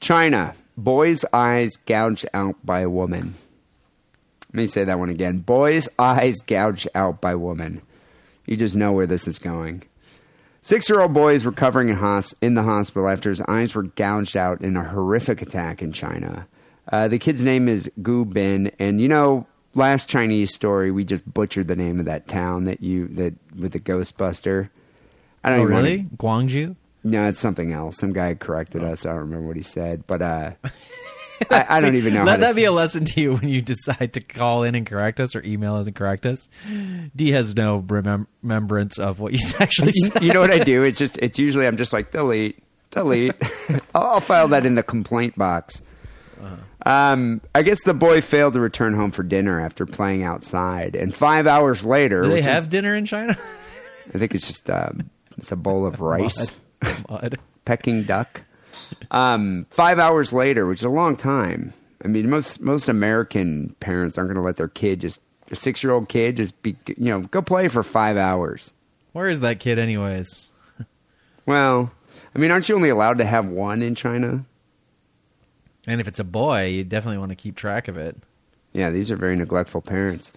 China. 0.00 0.54
Boy's 0.76 1.24
eyes 1.32 1.70
gouged 1.86 2.26
out 2.34 2.56
by 2.64 2.80
a 2.80 2.90
woman. 2.90 3.34
Let 4.48 4.54
me 4.54 4.66
say 4.66 4.84
that 4.84 4.98
one 4.98 5.08
again. 5.08 5.38
Boy's 5.38 5.88
eyes 5.98 6.36
gouged 6.46 6.88
out 6.94 7.20
by 7.20 7.34
woman. 7.34 7.80
You 8.46 8.56
just 8.56 8.76
know 8.76 8.92
where 8.92 9.06
this 9.06 9.26
is 9.28 9.38
going. 9.38 9.82
Six 10.62 10.88
year 10.88 11.00
old 11.00 11.12
boy 11.14 11.34
is 11.34 11.46
recovering 11.46 11.88
in, 11.88 11.96
hos- 11.96 12.34
in 12.40 12.54
the 12.54 12.62
hospital 12.62 13.08
after 13.08 13.30
his 13.30 13.40
eyes 13.42 13.74
were 13.74 13.84
gouged 13.84 14.36
out 14.36 14.60
in 14.62 14.76
a 14.76 14.84
horrific 14.84 15.40
attack 15.42 15.82
in 15.82 15.92
China. 15.92 16.46
Uh, 16.90 17.08
the 17.08 17.18
kid's 17.18 17.44
name 17.44 17.68
is 17.68 17.90
Gu 18.02 18.24
Bin, 18.24 18.70
and 18.78 19.00
you 19.00 19.08
know, 19.08 19.46
last 19.74 20.08
Chinese 20.08 20.52
story 20.54 20.90
we 20.90 21.04
just 21.04 21.32
butchered 21.34 21.68
the 21.68 21.76
name 21.76 21.98
of 22.00 22.06
that 22.06 22.26
town 22.28 22.64
that 22.64 22.80
you 22.82 23.08
that 23.08 23.34
with 23.58 23.72
the 23.72 23.80
Ghostbuster. 23.80 24.68
I 25.44 25.50
don't 25.50 25.58
Oh, 25.60 25.62
wanna- 25.64 25.76
really? 25.76 26.06
Guangzhou? 26.16 26.74
no, 27.04 27.26
it's 27.28 27.38
something 27.40 27.72
else. 27.72 27.96
Some 27.98 28.12
guy 28.12 28.34
corrected 28.34 28.82
us. 28.82 29.04
I 29.06 29.10
don't 29.10 29.18
remember 29.18 29.46
what 29.46 29.56
he 29.56 29.62
said, 29.62 30.04
but 30.08 30.22
uh, 30.22 30.52
I, 31.50 31.66
I 31.68 31.80
don't 31.80 31.96
even 31.96 32.14
know. 32.14 32.24
Let 32.24 32.40
that 32.40 32.54
be 32.56 32.64
a 32.64 32.72
lesson 32.72 33.04
to 33.04 33.20
you 33.20 33.34
when 33.36 33.48
you 33.48 33.60
decide 33.60 34.12
to 34.14 34.20
call 34.20 34.62
in 34.62 34.74
and 34.74 34.86
correct 34.86 35.20
us 35.20 35.34
or 35.36 35.42
email 35.44 35.76
us 35.76 35.86
and 35.86 35.94
correct 35.94 36.24
us. 36.26 36.48
Dee 37.14 37.30
has 37.32 37.54
no 37.54 37.82
remem- 37.82 38.26
remembrance 38.42 38.98
of 38.98 39.20
what 39.20 39.32
you 39.32 39.38
actually 39.58 39.92
you, 39.94 40.06
said. 40.06 40.22
you 40.22 40.32
know 40.32 40.40
what 40.40 40.50
I 40.50 40.58
do? 40.60 40.82
It's 40.82 40.98
just 40.98 41.18
it's 41.18 41.38
usually 41.38 41.66
I'm 41.66 41.76
just 41.76 41.92
like 41.92 42.10
delete, 42.10 42.62
delete. 42.90 43.34
I'll, 43.94 44.02
I'll 44.06 44.20
file 44.20 44.48
that 44.48 44.64
in 44.64 44.74
the 44.74 44.82
complaint 44.82 45.36
box. 45.36 45.82
Uh-huh. 46.40 46.56
Um, 46.90 47.40
I 47.54 47.62
guess 47.62 47.82
the 47.82 47.94
boy 47.94 48.20
failed 48.20 48.52
to 48.52 48.60
return 48.60 48.94
home 48.94 49.10
for 49.10 49.22
dinner 49.22 49.60
after 49.60 49.86
playing 49.86 50.22
outside, 50.22 50.94
and 50.94 51.14
five 51.14 51.46
hours 51.46 51.84
later, 51.84 52.22
Do 52.22 52.28
they 52.28 52.42
have 52.42 52.62
is- 52.64 52.68
dinner 52.68 52.94
in 52.94 53.06
China? 53.06 53.36
I 54.14 54.18
think 54.18 54.34
it's 54.34 54.46
just 54.46 54.70
um, 54.70 55.10
it's 55.36 55.50
a 55.50 55.56
bowl 55.56 55.84
of 55.86 56.00
rice. 56.00 56.54
Mud. 56.82 57.04
Mud. 57.10 57.38
Peking 57.64 58.04
duck. 58.04 58.42
Um, 59.10 59.66
five 59.70 59.98
hours 59.98 60.32
later, 60.32 60.66
which 60.66 60.80
is 60.80 60.84
a 60.84 60.90
long 60.90 61.16
time. 61.16 61.72
I 62.04 62.08
mean, 62.08 62.28
most 62.30 62.60
most 62.60 62.88
American 62.88 63.74
parents 63.80 64.18
aren't 64.18 64.28
going 64.28 64.36
to 64.36 64.42
let 64.42 64.56
their 64.56 64.68
kid 64.68 65.00
just 65.00 65.20
a 65.50 65.56
six 65.56 65.82
year 65.82 65.92
old 65.92 66.08
kid 66.08 66.36
just 66.36 66.60
be 66.62 66.76
you 66.86 67.10
know 67.10 67.20
go 67.22 67.42
play 67.42 67.68
for 67.68 67.82
five 67.82 68.16
hours. 68.16 68.72
Where 69.12 69.28
is 69.28 69.40
that 69.40 69.60
kid, 69.60 69.78
anyways? 69.78 70.50
Well, 71.46 71.92
I 72.34 72.40
mean, 72.40 72.50
aren't 72.50 72.68
you 72.68 72.74
only 72.74 72.88
allowed 72.88 73.18
to 73.18 73.24
have 73.24 73.46
one 73.46 73.80
in 73.80 73.94
China? 73.94 74.44
And 75.86 76.00
if 76.00 76.08
it's 76.08 76.18
a 76.18 76.24
boy, 76.24 76.66
you 76.66 76.82
definitely 76.82 77.18
want 77.18 77.30
to 77.30 77.36
keep 77.36 77.54
track 77.54 77.86
of 77.86 77.96
it. 77.96 78.16
Yeah, 78.72 78.90
these 78.90 79.12
are 79.12 79.16
very 79.16 79.36
neglectful 79.36 79.80
parents. 79.80 80.32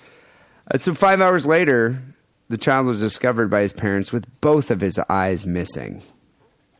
Uh, 0.71 0.77
so 0.77 0.93
five 0.93 1.19
hours 1.19 1.47
later, 1.47 1.99
the 2.47 2.57
child 2.57 2.85
was 2.85 2.99
discovered 2.99 3.49
by 3.49 3.61
his 3.61 3.73
parents 3.73 4.11
with 4.11 4.27
both 4.39 4.69
of 4.69 4.81
his 4.81 4.99
eyes 5.09 5.45
missing. 5.47 6.03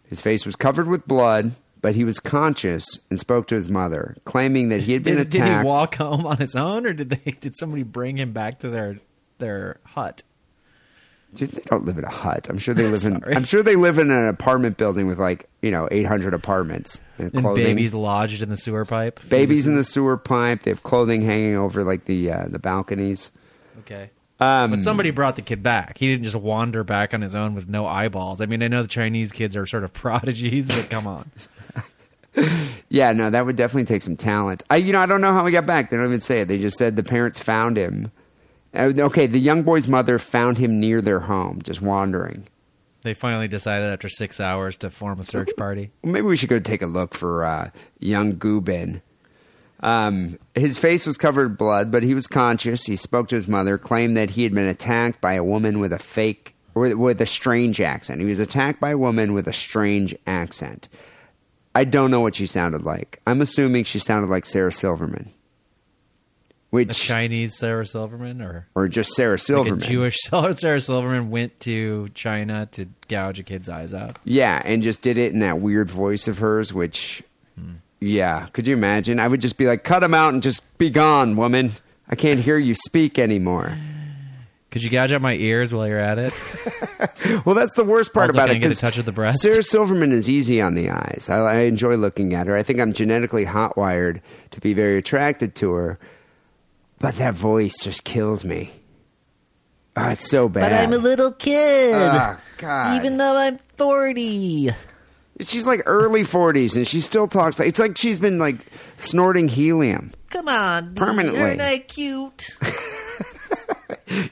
His 0.10 0.20
face 0.22 0.46
was 0.46 0.56
covered 0.56 0.88
with 0.88 1.08
blood, 1.08 1.54
but 1.82 1.96
he 1.96 2.04
was 2.04 2.20
conscious 2.20 3.00
and 3.10 3.20
spoke 3.20 3.48
to 3.50 3.56
his 3.56 3.70
mother, 3.70 4.18
claiming 4.26 4.70
that 4.70 4.82
he 4.82 4.94
had 4.94 5.04
been 5.04 5.18
Did, 5.18 5.30
did 5.30 5.44
he 5.46 5.64
walk 5.64 5.96
home 5.96 6.26
on 6.26 6.38
his 6.38 6.56
own, 6.56 6.86
or 6.86 6.94
did 6.94 7.12
they? 7.12 7.32
Did 7.40 7.56
somebody 7.56 7.84
bring 7.84 8.18
him 8.18 8.34
back 8.34 8.60
to 8.60 8.70
their 8.70 9.00
their 9.38 9.80
hut? 9.86 10.24
Dude, 11.36 11.52
they 11.52 11.62
don't 11.68 11.86
live 11.86 12.00
in 12.00 12.04
a 12.06 12.10
hut. 12.10 12.48
I'm 12.50 12.58
sure 12.58 12.74
they 12.74 12.88
live 12.90 13.06
in. 13.06 13.24
I'm 13.36 13.44
sure 13.44 13.62
they 13.62 13.76
live 13.76 14.00
in 14.00 14.10
an 14.10 14.28
apartment 14.28 14.78
building 14.78 15.06
with 15.06 15.20
like 15.20 15.48
you 15.62 15.70
know 15.70 15.88
800 15.92 16.34
apartments 16.34 17.00
and 17.20 17.32
And 17.36 17.56
babies 17.56 17.94
lodged 17.94 18.42
in 18.42 18.50
the 18.50 18.58
sewer 18.58 18.84
pipe. 18.86 19.20
babies 19.30 19.68
in 19.68 19.76
the 19.76 19.84
sewer 19.84 20.18
pipe. 20.18 20.64
They 20.64 20.72
have 20.72 20.82
clothing 20.82 21.22
hanging 21.22 21.56
over 21.56 21.84
like 21.84 22.06
the 22.06 22.32
uh, 22.32 22.46
the 22.50 22.58
balconies. 22.60 23.30
Okay. 23.82 24.10
Um, 24.40 24.72
But 24.72 24.84
somebody 24.84 25.12
brought 25.12 25.36
the 25.36 25.42
kid 25.42 25.62
back. 25.62 25.98
He 25.98 26.08
didn't 26.08 26.24
just 26.24 26.36
wander 26.36 26.84
back 26.84 27.14
on 27.14 27.22
his 27.22 27.36
own 27.36 27.56
with 27.56 27.68
no 27.68 27.86
eyeballs. 27.86 28.40
I 28.40 28.46
mean, 28.46 28.64
I 28.64 28.68
know 28.70 28.82
the 28.82 28.88
Chinese 28.88 29.32
kids 29.32 29.56
are 29.56 29.66
sort 29.66 29.84
of 29.84 29.92
prodigies, 29.94 30.68
but 30.70 30.90
come 30.90 31.08
on. 31.08 31.30
Yeah, 32.90 33.12
no, 33.12 33.30
that 33.30 33.46
would 33.46 33.56
definitely 33.56 33.86
take 33.86 34.02
some 34.02 34.16
talent. 34.16 34.64
I, 34.70 34.78
you 34.78 34.94
know, 34.94 35.00
I 35.00 35.06
don't 35.08 35.20
know 35.20 35.34
how 35.34 35.46
he 35.46 35.52
got 35.52 35.66
back. 35.66 35.90
They 35.90 35.98
don't 35.98 36.06
even 36.06 36.22
say 36.22 36.42
it. 36.42 36.48
They 36.48 36.60
just 36.60 36.78
said 36.78 36.96
the 36.96 37.04
parents 37.04 37.40
found 37.40 37.76
him. 37.76 38.12
Uh, 38.74 38.94
okay, 38.98 39.28
the 39.28 39.40
young 39.40 39.64
boy's 39.64 39.88
mother 39.88 40.20
found 40.20 40.58
him 40.58 40.80
near 40.80 41.02
their 41.02 41.20
home, 41.20 41.60
just 41.64 41.82
wandering. 41.82 42.48
They 43.02 43.14
finally 43.14 43.48
decided 43.48 43.92
after 43.92 44.08
six 44.08 44.40
hours 44.40 44.78
to 44.78 44.90
form 44.90 45.20
a 45.20 45.24
search 45.24 45.50
party. 45.58 45.92
Maybe 46.04 46.28
we 46.28 46.36
should 46.38 46.50
go 46.50 46.60
take 46.60 46.82
a 46.82 46.86
look 46.88 47.14
for 47.14 47.46
uh, 47.46 47.72
young 48.00 48.38
Gubin. 48.38 49.02
Um, 49.82 50.38
his 50.56 50.78
face 50.78 51.06
was 51.06 51.18
covered 51.18 51.46
in 51.48 51.56
blood, 51.56 51.92
but 51.92 52.04
he 52.04 52.14
was 52.14 52.28
conscious. 52.28 52.86
He 52.86 52.96
spoke 52.96 53.30
to 53.30 53.36
his 53.36 53.48
mother, 53.48 53.78
claimed 53.78 54.18
that 54.18 54.32
he 54.32 54.44
had 54.44 54.54
been 54.54 54.68
attacked 54.68 55.22
by 55.22 55.34
a 55.34 55.44
woman 55.44 55.80
with 55.80 55.94
a 55.94 56.00
fake, 56.00 56.56
with, 56.74 56.94
with 56.94 57.22
a 57.22 57.26
strange 57.26 57.80
accent. 57.80 58.20
He 58.22 58.28
was 58.28 58.40
attacked 58.40 58.80
by 58.80 58.92
a 58.92 58.98
woman 58.98 59.34
with 59.34 59.48
a 59.48 59.54
strange 59.54 60.16
accent. 60.28 60.90
I 61.76 61.86
don't 61.86 62.12
know 62.12 62.20
what 62.20 62.36
she 62.36 62.46
sounded 62.46 62.84
like. 62.84 63.22
I'm 63.26 63.42
assuming 63.42 63.86
she 63.86 64.00
sounded 64.00 64.30
like 64.30 64.46
Sarah 64.46 64.72
Silverman, 64.72 65.30
A 65.30 66.54
which 66.72 66.98
Chinese 66.98 67.56
Sarah 67.56 67.86
Silverman, 67.86 68.42
or 68.42 68.68
or 68.76 68.88
just 68.88 69.12
Sarah 69.14 69.34
like 69.34 69.40
Silverman. 69.40 69.84
a 69.84 69.88
Jewish 69.88 70.18
Sarah 70.56 70.82
Silverman 70.82 71.30
went 71.30 71.58
to 71.62 72.10
China 72.16 72.68
to 72.74 72.88
gouge 73.08 73.40
a 73.40 73.44
kid's 73.44 73.70
eyes 73.70 73.94
out. 73.94 74.18
Yeah, 74.26 74.62
and 74.66 74.84
just 74.84 75.02
did 75.04 75.18
it 75.18 75.32
in 75.32 75.40
that 75.40 75.62
weird 75.62 75.90
voice 75.90 76.28
of 76.28 76.40
hers, 76.40 76.74
which, 76.74 77.24
yeah, 78.00 78.48
could 78.54 78.68
you 78.68 78.74
imagine? 78.74 79.20
I 79.20 79.28
would 79.28 79.42
just 79.42 79.58
be 79.58 79.66
like, 79.68 79.84
cut 79.84 80.04
him 80.04 80.14
out 80.14 80.34
and 80.34 80.42
just 80.44 80.78
be 80.78 80.90
gone, 80.90 81.36
woman. 81.36 81.72
I 82.08 82.16
can't 82.16 82.40
hear 82.40 82.58
you 82.58 82.74
speak 82.76 83.20
anymore. 83.20 83.78
Could 84.72 84.84
you 84.84 84.90
gouge 84.92 85.12
out 85.12 85.22
my 85.22 85.34
ears 85.34 85.74
while 85.74 85.88
you're 85.88 86.00
at 86.00 86.20
it? 86.20 86.34
Well, 87.46 87.54
that's 87.56 87.74
the 87.74 87.84
worst 87.84 88.14
part 88.14 88.30
Also, 88.30 88.40
about 88.40 88.48
can 88.48 88.56
I 88.56 88.58
it. 88.58 88.60
get 88.60 88.66
a 88.68 88.70
'cause 88.72 88.82
touch 88.82 88.98
of 88.98 89.06
the 89.06 89.12
breast? 89.12 89.40
Sarah 89.42 89.62
Silverman 89.64 90.12
is 90.12 90.30
easy 90.30 90.60
on 90.62 90.74
the 90.76 90.90
eyes. 90.90 91.28
I, 91.30 91.38
I 91.38 91.56
enjoy 91.62 91.96
looking 91.96 92.34
at 92.34 92.48
her. 92.48 92.56
I 92.56 92.64
think 92.64 92.80
I'm 92.80 92.92
genetically 92.94 93.44
hot-wired 93.46 94.22
to 94.52 94.60
be 94.62 94.74
very 94.74 94.98
attracted 94.98 95.54
to 95.56 95.72
her. 95.74 96.00
But 96.98 97.16
that 97.18 97.34
voice 97.36 97.78
just 97.84 98.04
kills 98.04 98.44
me. 98.44 98.72
Oh, 99.96 100.10
it's 100.10 100.30
so 100.30 100.50
bad. 100.50 100.62
But 100.62 100.74
I'm 100.74 100.94
a 100.94 100.98
little 100.98 101.32
kid. 101.32 101.94
Oh, 101.94 102.38
God. 102.58 102.96
Even 103.00 103.18
though 103.18 103.36
I'm 103.38 103.58
40. 103.78 104.72
She's 105.42 105.66
like 105.66 105.82
early 105.86 106.24
40s, 106.24 106.76
and 106.76 106.86
she 106.88 107.00
still 107.02 107.28
talks 107.28 107.60
like 107.60 107.68
it's 107.70 107.80
like 107.80 107.98
she's 107.98 108.20
been 108.20 108.40
like 108.40 108.58
snorting 108.98 109.48
helium. 109.48 110.12
Come 110.30 110.48
on. 110.50 110.96
Permanently. 110.96 111.40
You're 111.40 111.56
not 111.56 111.88
cute. 111.88 112.48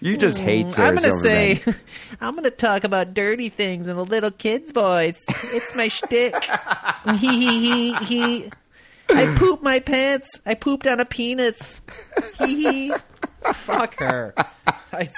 You 0.02 0.18
just 0.18 0.40
hate 0.40 0.72
Sarah 0.72 0.90
I'm 0.90 0.96
gonna 0.96 1.08
Silverman. 1.20 1.58
say, 1.58 1.74
I'm 2.22 2.36
gonna 2.36 2.50
talk 2.52 2.84
about 2.84 3.14
dirty 3.14 3.50
things 3.50 3.88
in 3.88 3.96
a 3.96 4.02
little 4.04 4.32
kid's 4.32 4.72
voice. 4.72 5.24
It's 5.46 5.74
my 5.76 5.88
shtick. 5.88 6.36
he 7.20 7.28
he 7.28 7.94
he 7.94 7.96
he. 8.06 8.52
I 9.10 9.36
pooped 9.38 9.64
my 9.64 9.80
pants. 9.80 10.30
I 10.46 10.56
pooped 10.56 10.88
on 10.88 11.00
a 11.00 11.06
penis. 11.06 11.82
Hee 12.40 12.56
hee. 12.90 12.94
Fuck 13.54 14.00
her. 14.00 14.34
I, 14.92 15.10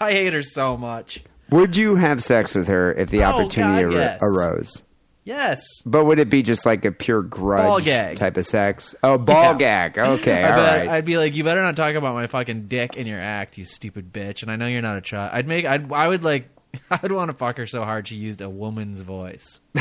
I 0.00 0.12
hate 0.12 0.32
her 0.32 0.42
so 0.42 0.76
much. 0.76 1.22
Would 1.50 1.76
you 1.76 1.94
have 1.96 2.22
sex 2.22 2.54
with 2.54 2.68
her 2.68 2.92
if 2.92 3.10
the 3.10 3.22
Oh, 3.24 3.30
opportunity 3.30 3.84
God, 3.84 3.94
ar- 3.94 4.00
yes. 4.00 4.20
arose? 4.22 4.82
Yes. 5.28 5.60
But 5.84 6.06
would 6.06 6.18
it 6.18 6.30
be 6.30 6.42
just 6.42 6.64
like 6.64 6.86
a 6.86 6.90
pure 6.92 7.20
grudge 7.20 7.62
Ball 7.66 7.80
gag. 7.80 8.16
type 8.16 8.38
of 8.38 8.46
sex? 8.46 8.94
Oh, 9.02 9.18
ball 9.18 9.52
Yeah. 9.60 9.90
gag. 9.90 9.98
Okay, 9.98 10.42
I 10.42 10.50
all 10.50 10.56
bet 10.56 10.78
right. 10.78 10.88
I'd 10.88 11.04
be 11.04 11.18
like, 11.18 11.36
you 11.36 11.44
better 11.44 11.60
not 11.60 11.76
talk 11.76 11.94
about 11.96 12.14
my 12.14 12.26
fucking 12.26 12.66
dick 12.68 12.96
in 12.96 13.06
your 13.06 13.20
act, 13.20 13.58
you 13.58 13.66
stupid 13.66 14.10
bitch. 14.10 14.40
And 14.40 14.50
I 14.50 14.56
know 14.56 14.66
you're 14.66 14.80
not 14.80 14.96
a 14.96 15.02
child. 15.02 15.30
I'd 15.34 15.46
make. 15.46 15.66
I'd. 15.66 15.92
I 15.92 16.08
would 16.08 16.24
like. 16.24 16.48
I 16.90 16.98
would 17.02 17.12
want 17.12 17.30
to 17.30 17.36
fuck 17.36 17.58
her 17.58 17.66
so 17.66 17.84
hard 17.84 18.08
she 18.08 18.16
used 18.16 18.40
a 18.40 18.48
woman's 18.48 19.00
voice. 19.00 19.60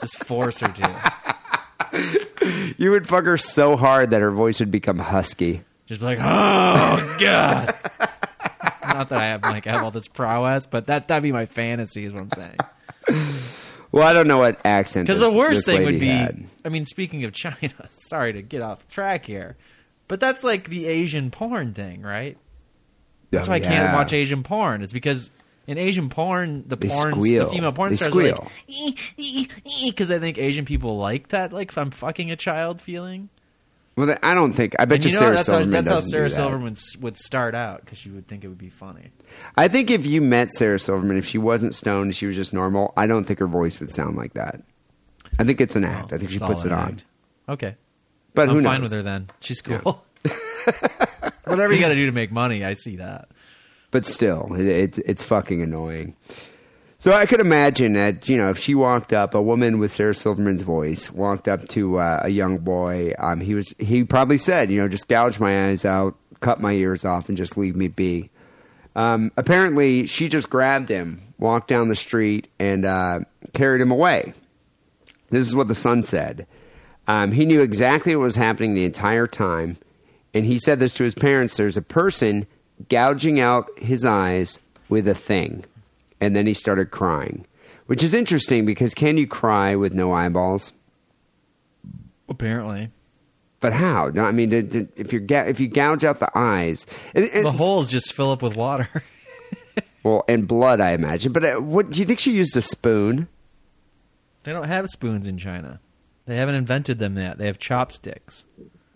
Just 0.00 0.24
force 0.24 0.60
her 0.60 0.68
to. 0.68 1.12
You 2.78 2.92
would 2.92 3.08
fuck 3.08 3.24
her 3.24 3.36
so 3.36 3.76
hard 3.76 4.10
that 4.10 4.20
her 4.20 4.30
voice 4.30 4.60
would 4.60 4.70
become 4.70 5.00
husky. 5.00 5.62
Just 5.86 6.00
be 6.00 6.06
like, 6.06 6.18
oh 6.20 7.16
god. 7.18 7.74
Not 8.84 9.08
that 9.08 9.20
I 9.20 9.26
have 9.26 9.42
like 9.42 9.64
have 9.64 9.82
all 9.82 9.90
this 9.90 10.06
prowess, 10.06 10.66
but 10.66 10.86
that 10.86 11.08
that'd 11.08 11.24
be 11.24 11.32
my 11.32 11.46
fantasy, 11.46 12.04
is 12.04 12.12
what 12.12 12.22
I'm 12.22 12.30
saying. 12.30 12.56
Well, 13.96 14.06
I 14.06 14.12
don't 14.12 14.28
know 14.28 14.38
what 14.38 14.60
accent. 14.64 15.06
Because 15.06 15.20
the 15.20 15.30
worst 15.32 15.64
thing 15.64 15.84
would 15.84 15.98
be, 15.98 16.08
had. 16.08 16.44
I 16.64 16.68
mean, 16.68 16.84
speaking 16.84 17.24
of 17.24 17.32
China, 17.32 17.72
sorry 17.90 18.34
to 18.34 18.42
get 18.42 18.60
off 18.62 18.86
track 18.88 19.24
here, 19.24 19.56
but 20.06 20.20
that's 20.20 20.44
like 20.44 20.68
the 20.68 20.86
Asian 20.86 21.30
porn 21.30 21.72
thing, 21.72 22.02
right? 22.02 22.36
That's 23.30 23.48
Oh, 23.48 23.52
why 23.52 23.56
I 23.56 23.60
can't 23.60 23.94
watch 23.94 24.12
Asian 24.12 24.42
porn. 24.42 24.82
It's 24.82 24.92
because 24.92 25.30
in 25.66 25.78
Asian 25.78 26.08
porn, 26.10 26.64
the 26.66 26.76
porn, 26.76 27.18
the 27.20 27.46
female 27.50 27.72
porn 27.72 27.90
They 27.90 27.96
stars 27.96 28.12
squeal. 28.12 28.34
are 28.68 28.84
like, 28.84 29.62
because 29.82 30.10
I 30.10 30.18
think 30.18 30.38
Asian 30.38 30.64
people 30.64 30.98
like 30.98 31.28
that, 31.28 31.52
like 31.52 31.70
if 31.70 31.78
I'm 31.78 31.90
fucking 31.90 32.30
a 32.30 32.36
child 32.36 32.80
feeling. 32.80 33.30
Well, 33.96 34.14
I 34.22 34.34
don't 34.34 34.52
think. 34.52 34.74
I 34.78 34.84
bet 34.84 35.04
you, 35.04 35.10
you 35.10 35.14
know 35.14 35.20
Sarah 35.20 35.34
that's 35.36 35.46
how, 35.48 35.52
Silverman 35.54 35.84
that's 35.84 36.02
how 36.02 36.06
Sarah. 36.06 36.28
Silverman 36.30 36.76
would 37.00 37.16
start 37.16 37.54
out 37.54 37.80
because 37.82 37.96
she 37.98 38.10
would 38.10 38.28
think 38.28 38.44
it 38.44 38.48
would 38.48 38.58
be 38.58 38.68
funny. 38.68 39.10
I 39.56 39.68
think 39.68 39.90
if 39.90 40.04
you 40.06 40.20
met 40.20 40.52
Sarah 40.52 40.78
Silverman, 40.78 41.16
if 41.16 41.26
she 41.26 41.38
wasn't 41.38 41.74
stoned, 41.74 42.14
she 42.14 42.26
was 42.26 42.36
just 42.36 42.52
normal. 42.52 42.92
I 42.96 43.06
don't 43.06 43.24
think 43.24 43.38
her 43.38 43.46
voice 43.46 43.80
would 43.80 43.90
sound 43.90 44.16
like 44.16 44.34
that. 44.34 44.60
I 45.38 45.44
think 45.44 45.60
it's 45.62 45.76
an 45.76 45.84
act. 45.84 46.12
I 46.12 46.18
think 46.18 46.30
she 46.30 46.38
puts 46.38 46.64
it 46.64 46.72
an 46.72 46.78
on. 46.78 46.88
act. 46.92 47.04
Okay, 47.48 47.76
But 48.34 48.48
I'm 48.50 48.56
who 48.56 48.62
fine 48.62 48.80
knows? 48.80 48.90
with 48.90 48.98
her 48.98 49.02
then. 49.02 49.28
She's 49.40 49.60
cool. 49.62 50.04
Whatever 51.44 51.72
you 51.72 51.80
got 51.80 51.88
to 51.88 51.94
do 51.94 52.06
to 52.06 52.12
make 52.12 52.32
money, 52.32 52.64
I 52.64 52.74
see 52.74 52.96
that. 52.96 53.28
but 53.92 54.04
still, 54.04 54.52
it, 54.54 54.66
it's 54.66 54.98
it's 54.98 55.22
fucking 55.22 55.62
annoying. 55.62 56.16
So 56.98 57.12
I 57.12 57.26
could 57.26 57.40
imagine 57.40 57.92
that 57.92 58.28
you 58.28 58.38
know 58.38 58.50
if 58.50 58.58
she 58.58 58.74
walked 58.74 59.12
up, 59.12 59.34
a 59.34 59.42
woman 59.42 59.78
with 59.78 59.92
Sarah 59.92 60.14
Silverman's 60.14 60.62
voice 60.62 61.10
walked 61.10 61.46
up 61.46 61.68
to 61.68 61.98
uh, 61.98 62.20
a 62.22 62.30
young 62.30 62.58
boy. 62.58 63.12
Um, 63.18 63.40
he 63.40 63.54
was 63.54 63.74
he 63.78 64.04
probably 64.04 64.38
said, 64.38 64.70
you 64.70 64.80
know, 64.80 64.88
just 64.88 65.08
gouge 65.08 65.38
my 65.38 65.68
eyes 65.68 65.84
out, 65.84 66.16
cut 66.40 66.60
my 66.60 66.72
ears 66.72 67.04
off, 67.04 67.28
and 67.28 67.36
just 67.36 67.56
leave 67.56 67.76
me 67.76 67.88
be. 67.88 68.30
Um, 68.94 69.30
apparently, 69.36 70.06
she 70.06 70.30
just 70.30 70.48
grabbed 70.48 70.88
him, 70.88 71.20
walked 71.38 71.68
down 71.68 71.88
the 71.88 71.96
street, 71.96 72.48
and 72.58 72.86
uh, 72.86 73.20
carried 73.52 73.82
him 73.82 73.90
away. 73.90 74.32
This 75.28 75.46
is 75.46 75.54
what 75.54 75.68
the 75.68 75.74
son 75.74 76.02
said. 76.02 76.46
Um, 77.06 77.32
he 77.32 77.44
knew 77.44 77.60
exactly 77.60 78.16
what 78.16 78.22
was 78.22 78.36
happening 78.36 78.74
the 78.74 78.86
entire 78.86 79.26
time, 79.26 79.76
and 80.32 80.46
he 80.46 80.58
said 80.58 80.78
this 80.78 80.94
to 80.94 81.04
his 81.04 81.14
parents. 81.14 81.56
There's 81.56 81.76
a 81.76 81.82
person 81.82 82.46
gouging 82.88 83.38
out 83.38 83.68
his 83.78 84.04
eyes 84.04 84.60
with 84.88 85.06
a 85.06 85.14
thing, 85.14 85.64
and 86.20 86.34
then 86.36 86.46
he 86.46 86.54
started 86.54 86.90
crying, 86.90 87.46
which 87.86 88.02
is 88.02 88.14
interesting 88.14 88.64
because 88.66 88.94
can 88.94 89.16
you 89.18 89.26
cry 89.26 89.74
with 89.76 89.92
no 89.94 90.12
eyeballs? 90.12 90.72
Apparently, 92.28 92.90
But 93.60 93.72
how? 93.72 94.08
No, 94.10 94.24
I 94.24 94.32
mean, 94.32 94.50
did- 94.50 94.70
did- 94.70 94.92
if 94.96 95.12
you 95.12 95.20
ga- 95.20 95.46
if 95.48 95.60
you 95.60 95.68
gouge 95.68 96.04
out 96.04 96.20
the 96.20 96.30
eyes, 96.36 96.86
the 97.14 97.52
holes 97.56 97.88
just 97.88 98.12
fill 98.12 98.30
up 98.30 98.42
with 98.42 98.56
water. 98.56 98.88
well, 100.02 100.24
and 100.28 100.46
blood, 100.46 100.80
I 100.80 100.90
imagine. 100.92 101.32
But 101.32 101.44
uh, 101.44 101.54
what 101.60 101.90
do 101.90 101.98
you 102.00 102.04
think 102.04 102.18
she 102.20 102.32
used 102.32 102.56
a 102.56 102.62
spoon? 102.62 103.28
They 104.44 104.52
don't 104.52 104.68
have 104.68 104.88
spoons 104.90 105.26
in 105.26 105.38
China. 105.38 105.80
They 106.26 106.36
haven't 106.36 106.56
invented 106.56 106.98
them 106.98 107.16
yet. 107.16 107.38
They 107.38 107.46
have 107.46 107.58
chopsticks 107.58 108.44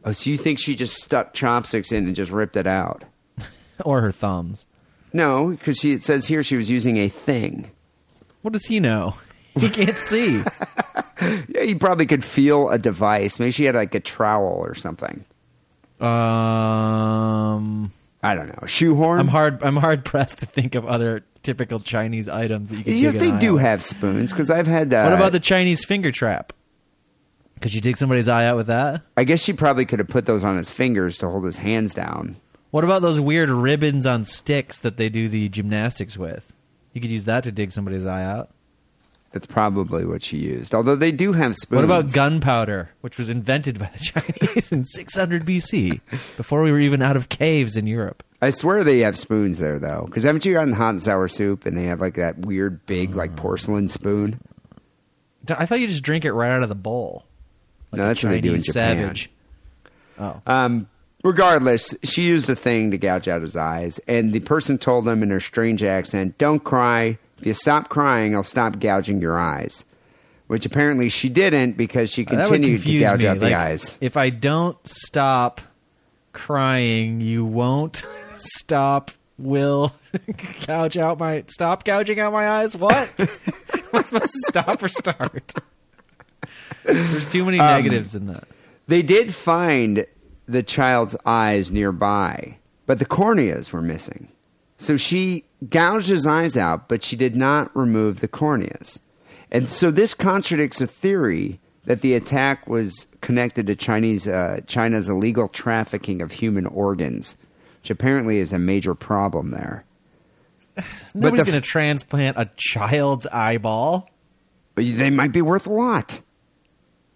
Oh, 0.04 0.12
so 0.12 0.30
you 0.30 0.36
think 0.36 0.58
she 0.58 0.74
just 0.74 0.96
stuck 1.00 1.32
chopsticks 1.34 1.92
in 1.92 2.06
and 2.06 2.16
just 2.16 2.30
ripped 2.32 2.56
it 2.56 2.66
out? 2.66 3.04
or 3.84 4.00
her 4.00 4.12
thumbs. 4.12 4.66
No, 5.12 5.48
because 5.48 5.78
she 5.78 5.92
it 5.92 6.02
says 6.02 6.26
here 6.26 6.42
she 6.42 6.56
was 6.56 6.70
using 6.70 6.96
a 6.98 7.08
thing. 7.08 7.70
What 8.42 8.52
does 8.52 8.66
he 8.66 8.80
know? 8.80 9.14
He 9.58 9.68
can't 9.68 9.96
see. 9.98 10.42
Yeah, 11.50 11.61
you 11.64 11.76
probably 11.78 12.06
could 12.06 12.24
feel 12.24 12.70
a 12.70 12.78
device. 12.78 13.38
Maybe 13.38 13.50
she 13.50 13.64
had 13.66 13.74
like 13.74 13.94
a 13.94 14.00
trowel 14.00 14.54
or 14.64 14.74
something. 14.74 15.22
um, 16.00 17.92
I 18.22 18.34
don't 18.34 18.48
know. 18.48 18.66
Shoehorn. 18.66 19.18
I'm 19.20 19.28
hard. 19.28 19.62
I'm 19.62 19.76
hard 19.76 20.02
pressed 20.04 20.38
to 20.38 20.46
think 20.46 20.74
of 20.74 20.86
other 20.86 21.24
typical 21.42 21.78
Chinese 21.80 22.28
items 22.28 22.70
that 22.70 22.78
you 22.78 22.84
can. 22.84 22.94
Yeah, 22.96 23.11
they 23.11 23.32
do 23.38 23.56
out. 23.58 23.62
have 23.62 23.82
spoons 23.84 24.30
because 24.32 24.50
I've 24.50 24.66
had. 24.66 24.90
that. 24.90 25.04
What 25.04 25.12
about 25.12 25.32
the 25.32 25.40
Chinese 25.40 25.84
finger 25.84 26.11
trap? 26.11 26.52
Could 27.61 27.74
you 27.74 27.82
dig 27.82 27.98
somebody's 27.98 28.28
eye 28.30 28.46
out 28.46 28.56
with 28.56 28.68
that? 28.68 29.02
I 29.18 29.24
guess 29.24 29.42
she 29.42 29.52
probably 29.52 29.84
could 29.84 29.98
have 29.98 30.08
put 30.08 30.24
those 30.24 30.44
on 30.44 30.56
his 30.56 30.70
fingers 30.70 31.18
to 31.18 31.28
hold 31.28 31.44
his 31.44 31.58
hands 31.58 31.92
down. 31.92 32.36
What 32.70 32.84
about 32.84 33.02
those 33.02 33.20
weird 33.20 33.50
ribbons 33.50 34.06
on 34.06 34.24
sticks 34.24 34.78
that 34.80 34.96
they 34.96 35.08
do 35.08 35.28
the 35.28 35.48
gymnastics 35.48 36.16
with? 36.16 36.52
You 36.92 37.00
could 37.00 37.10
use 37.10 37.24
that 37.24 37.44
to 37.44 37.52
dig 37.52 37.72
somebody's 37.72 38.06
eye 38.06 38.24
out. 38.24 38.50
That's 39.32 39.46
probably 39.46 40.04
what 40.04 40.24
she 40.24 40.38
used. 40.38 40.74
Although 40.74 40.96
they 40.96 41.12
do 41.12 41.32
have 41.32 41.54
spoons. 41.54 41.76
What 41.76 41.84
about 41.84 42.12
gunpowder, 42.12 42.90
which 43.00 43.16
was 43.16 43.30
invented 43.30 43.78
by 43.78 43.88
the 43.92 43.98
Chinese 44.52 44.72
in 44.72 44.84
600 44.84 45.44
BC, 45.44 46.00
before 46.36 46.62
we 46.62 46.72
were 46.72 46.80
even 46.80 47.00
out 47.00 47.16
of 47.16 47.28
caves 47.28 47.76
in 47.76 47.86
Europe? 47.86 48.24
I 48.42 48.50
swear 48.50 48.82
they 48.82 49.00
have 49.00 49.16
spoons 49.16 49.58
there 49.58 49.78
though. 49.78 50.04
Because 50.06 50.24
haven't 50.24 50.44
you 50.44 50.54
gotten 50.54 50.72
hot 50.72 50.90
and 50.90 51.02
sour 51.02 51.28
soup 51.28 51.64
and 51.64 51.76
they 51.78 51.84
have 51.84 52.00
like 52.00 52.14
that 52.14 52.38
weird 52.38 52.84
big 52.86 53.14
like 53.14 53.36
porcelain 53.36 53.86
spoon? 53.86 54.40
I 55.48 55.64
thought 55.66 55.78
you 55.80 55.86
just 55.86 56.02
drink 56.02 56.24
it 56.24 56.32
right 56.32 56.50
out 56.50 56.62
of 56.62 56.68
the 56.68 56.74
bowl. 56.74 57.24
Like 57.92 57.98
No, 57.98 58.06
that's 58.08 58.22
what 58.24 58.30
they 58.30 58.40
do 58.40 58.54
in 58.54 58.62
Japan. 58.62 58.96
Savage. 58.96 59.30
Oh, 60.18 60.40
Um, 60.46 60.88
regardless, 61.24 61.94
she 62.02 62.22
used 62.22 62.48
a 62.50 62.56
thing 62.56 62.90
to 62.90 62.98
gouge 62.98 63.28
out 63.28 63.42
his 63.42 63.56
eyes, 63.56 63.98
and 64.08 64.32
the 64.32 64.40
person 64.40 64.78
told 64.78 65.06
him 65.08 65.22
in 65.22 65.30
her 65.30 65.40
strange 65.40 65.82
accent, 65.82 66.38
"Don't 66.38 66.62
cry. 66.64 67.18
If 67.38 67.46
you 67.46 67.52
stop 67.54 67.88
crying, 67.88 68.34
I'll 68.34 68.42
stop 68.42 68.78
gouging 68.78 69.20
your 69.20 69.38
eyes." 69.38 69.84
Which 70.46 70.66
apparently 70.66 71.08
she 71.08 71.28
didn't 71.28 71.76
because 71.76 72.10
she 72.10 72.24
continued 72.24 72.82
to 72.82 72.98
gouge 73.00 73.20
me. 73.20 73.26
out 73.28 73.38
the 73.38 73.44
Like, 73.46 73.54
eyes. 73.54 73.96
If 74.00 74.16
I 74.16 74.30
don't 74.30 74.76
stop 74.86 75.60
crying, 76.32 77.20
you 77.20 77.44
won't 77.44 78.04
stop. 78.36 79.10
Will 79.38 79.94
gouge 80.66 80.98
out 80.98 81.18
my 81.18 81.44
stop 81.48 81.84
gouging 81.84 82.20
out 82.20 82.32
my 82.32 82.46
eyes? 82.46 82.76
What? 82.76 83.08
Am 83.18 83.28
I 83.94 84.02
supposed 84.02 84.32
to 84.32 84.40
stop 84.48 84.82
or 84.82 84.88
start? 84.88 85.54
There's 86.84 87.26
too 87.26 87.44
many 87.46 87.58
Um, 87.58 87.82
negatives 87.82 88.14
in 88.14 88.26
that. 88.26 88.44
They 88.86 89.00
did 89.00 89.34
find 89.34 90.04
the 90.51 90.62
child's 90.62 91.16
eyes 91.24 91.70
nearby, 91.70 92.59
but 92.86 92.98
the 92.98 93.07
corneas 93.07 93.72
were 93.72 93.82
missing. 93.82 94.28
So 94.78 94.96
she 94.96 95.44
gouged 95.68 96.09
his 96.09 96.26
eyes 96.26 96.57
out, 96.57 96.88
but 96.88 97.03
she 97.03 97.16
did 97.16 97.36
not 97.36 97.74
remove 97.76 98.20
the 98.20 98.28
corneas. 98.28 98.98
And 99.51 99.68
so 99.68 99.90
this 99.90 100.14
contradicts 100.14 100.80
a 100.80 100.86
theory 100.86 101.61
that 101.84 102.01
the 102.01 102.14
attack 102.14 102.66
was 102.66 103.07
connected 103.20 103.66
to 103.66 103.76
Chinese 103.76 104.28
uh, 104.28 104.61
China's 104.66 105.09
illegal 105.09 105.48
trafficking 105.48 106.22
of 106.22 106.32
human 106.32 106.66
organs, 106.66 107.36
which 107.80 107.90
apparently 107.90 108.38
is 108.38 108.53
a 108.53 108.59
major 108.59 108.94
problem 108.94 109.51
there. 109.51 109.84
Nobody's 111.14 111.44
the 111.46 111.53
going 111.53 111.62
to 111.62 111.68
transplant 111.68 112.38
a 112.38 112.51
child's 112.57 113.26
eyeball. 113.26 114.09
They 114.76 115.11
might 115.11 115.32
be 115.32 115.42
worth 115.42 115.66
a 115.66 115.72
lot. 115.72 116.20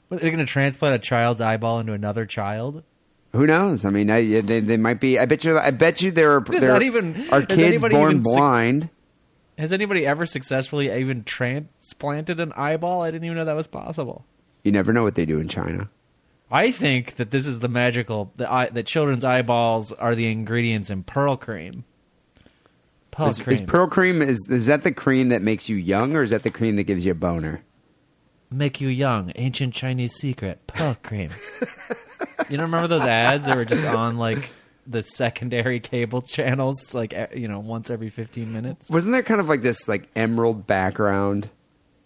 What, 0.08 0.20
They're 0.20 0.30
going 0.30 0.44
to 0.44 0.52
transplant 0.52 0.96
a 0.96 0.98
child's 0.98 1.40
eyeball 1.40 1.80
into 1.80 1.92
another 1.92 2.26
child. 2.26 2.82
Who 3.34 3.48
knows? 3.48 3.84
I 3.84 3.90
mean, 3.90 4.10
I, 4.10 4.40
they, 4.40 4.60
they 4.60 4.76
might 4.76 5.00
be. 5.00 5.18
I 5.18 5.26
bet 5.26 5.42
you. 5.42 5.58
I 5.58 5.72
bet 5.72 6.00
you 6.00 6.12
there 6.12 6.36
are, 6.36 6.40
there 6.40 6.80
even- 6.80 7.26
are 7.30 7.42
kids 7.42 7.82
born 7.82 8.20
blind. 8.20 8.90
Has 9.58 9.72
anybody 9.72 10.06
ever 10.06 10.24
successfully 10.24 10.90
even 10.92 11.24
transplanted 11.24 12.38
an 12.40 12.52
eyeball? 12.52 13.02
I 13.02 13.10
didn't 13.10 13.24
even 13.24 13.36
know 13.36 13.44
that 13.44 13.56
was 13.56 13.66
possible. 13.66 14.24
You 14.62 14.70
never 14.70 14.92
know 14.92 15.02
what 15.02 15.16
they 15.16 15.24
do 15.26 15.40
in 15.40 15.48
China. 15.48 15.90
I 16.50 16.70
think 16.70 17.16
that 17.16 17.32
this 17.32 17.46
is 17.46 17.58
the 17.58 17.68
magical 17.68 18.32
the 18.36 18.50
eye, 18.50 18.66
that 18.66 18.86
children's 18.86 19.24
eyeballs 19.24 19.92
are 19.92 20.14
the 20.14 20.30
ingredients 20.30 20.90
in 20.90 21.02
pearl 21.02 21.36
cream. 21.36 21.84
Pearl 23.10 23.28
Is, 23.28 23.38
cream. 23.38 23.54
is 23.54 23.60
pearl 23.60 23.88
cream 23.88 24.22
is 24.22 24.46
is 24.48 24.66
that 24.66 24.82
the 24.84 24.92
cream 24.92 25.28
that 25.30 25.42
makes 25.42 25.68
you 25.68 25.74
young, 25.76 26.14
or 26.14 26.22
is 26.22 26.30
that 26.30 26.44
the 26.44 26.50
cream 26.50 26.76
that 26.76 26.84
gives 26.84 27.04
you 27.04 27.12
a 27.12 27.16
boner? 27.16 27.62
Make 28.50 28.80
you 28.80 28.88
young. 28.88 29.32
Ancient 29.34 29.74
Chinese 29.74 30.14
secret. 30.14 30.64
Pearl 30.68 30.96
cream. 31.02 31.30
you 32.50 32.56
don't 32.56 32.66
remember 32.66 32.88
those 32.88 33.02
ads 33.02 33.46
that 33.46 33.56
were 33.56 33.64
just 33.64 33.84
on 33.84 34.16
like 34.18 34.50
the 34.86 35.02
secondary 35.02 35.80
cable 35.80 36.20
channels, 36.22 36.94
like 36.94 37.14
you 37.34 37.48
know, 37.48 37.58
once 37.60 37.90
every 37.90 38.10
fifteen 38.10 38.52
minutes? 38.52 38.90
Wasn't 38.90 39.12
there 39.12 39.22
kind 39.22 39.40
of 39.40 39.48
like 39.48 39.62
this 39.62 39.88
like 39.88 40.08
emerald 40.14 40.66
background? 40.66 41.48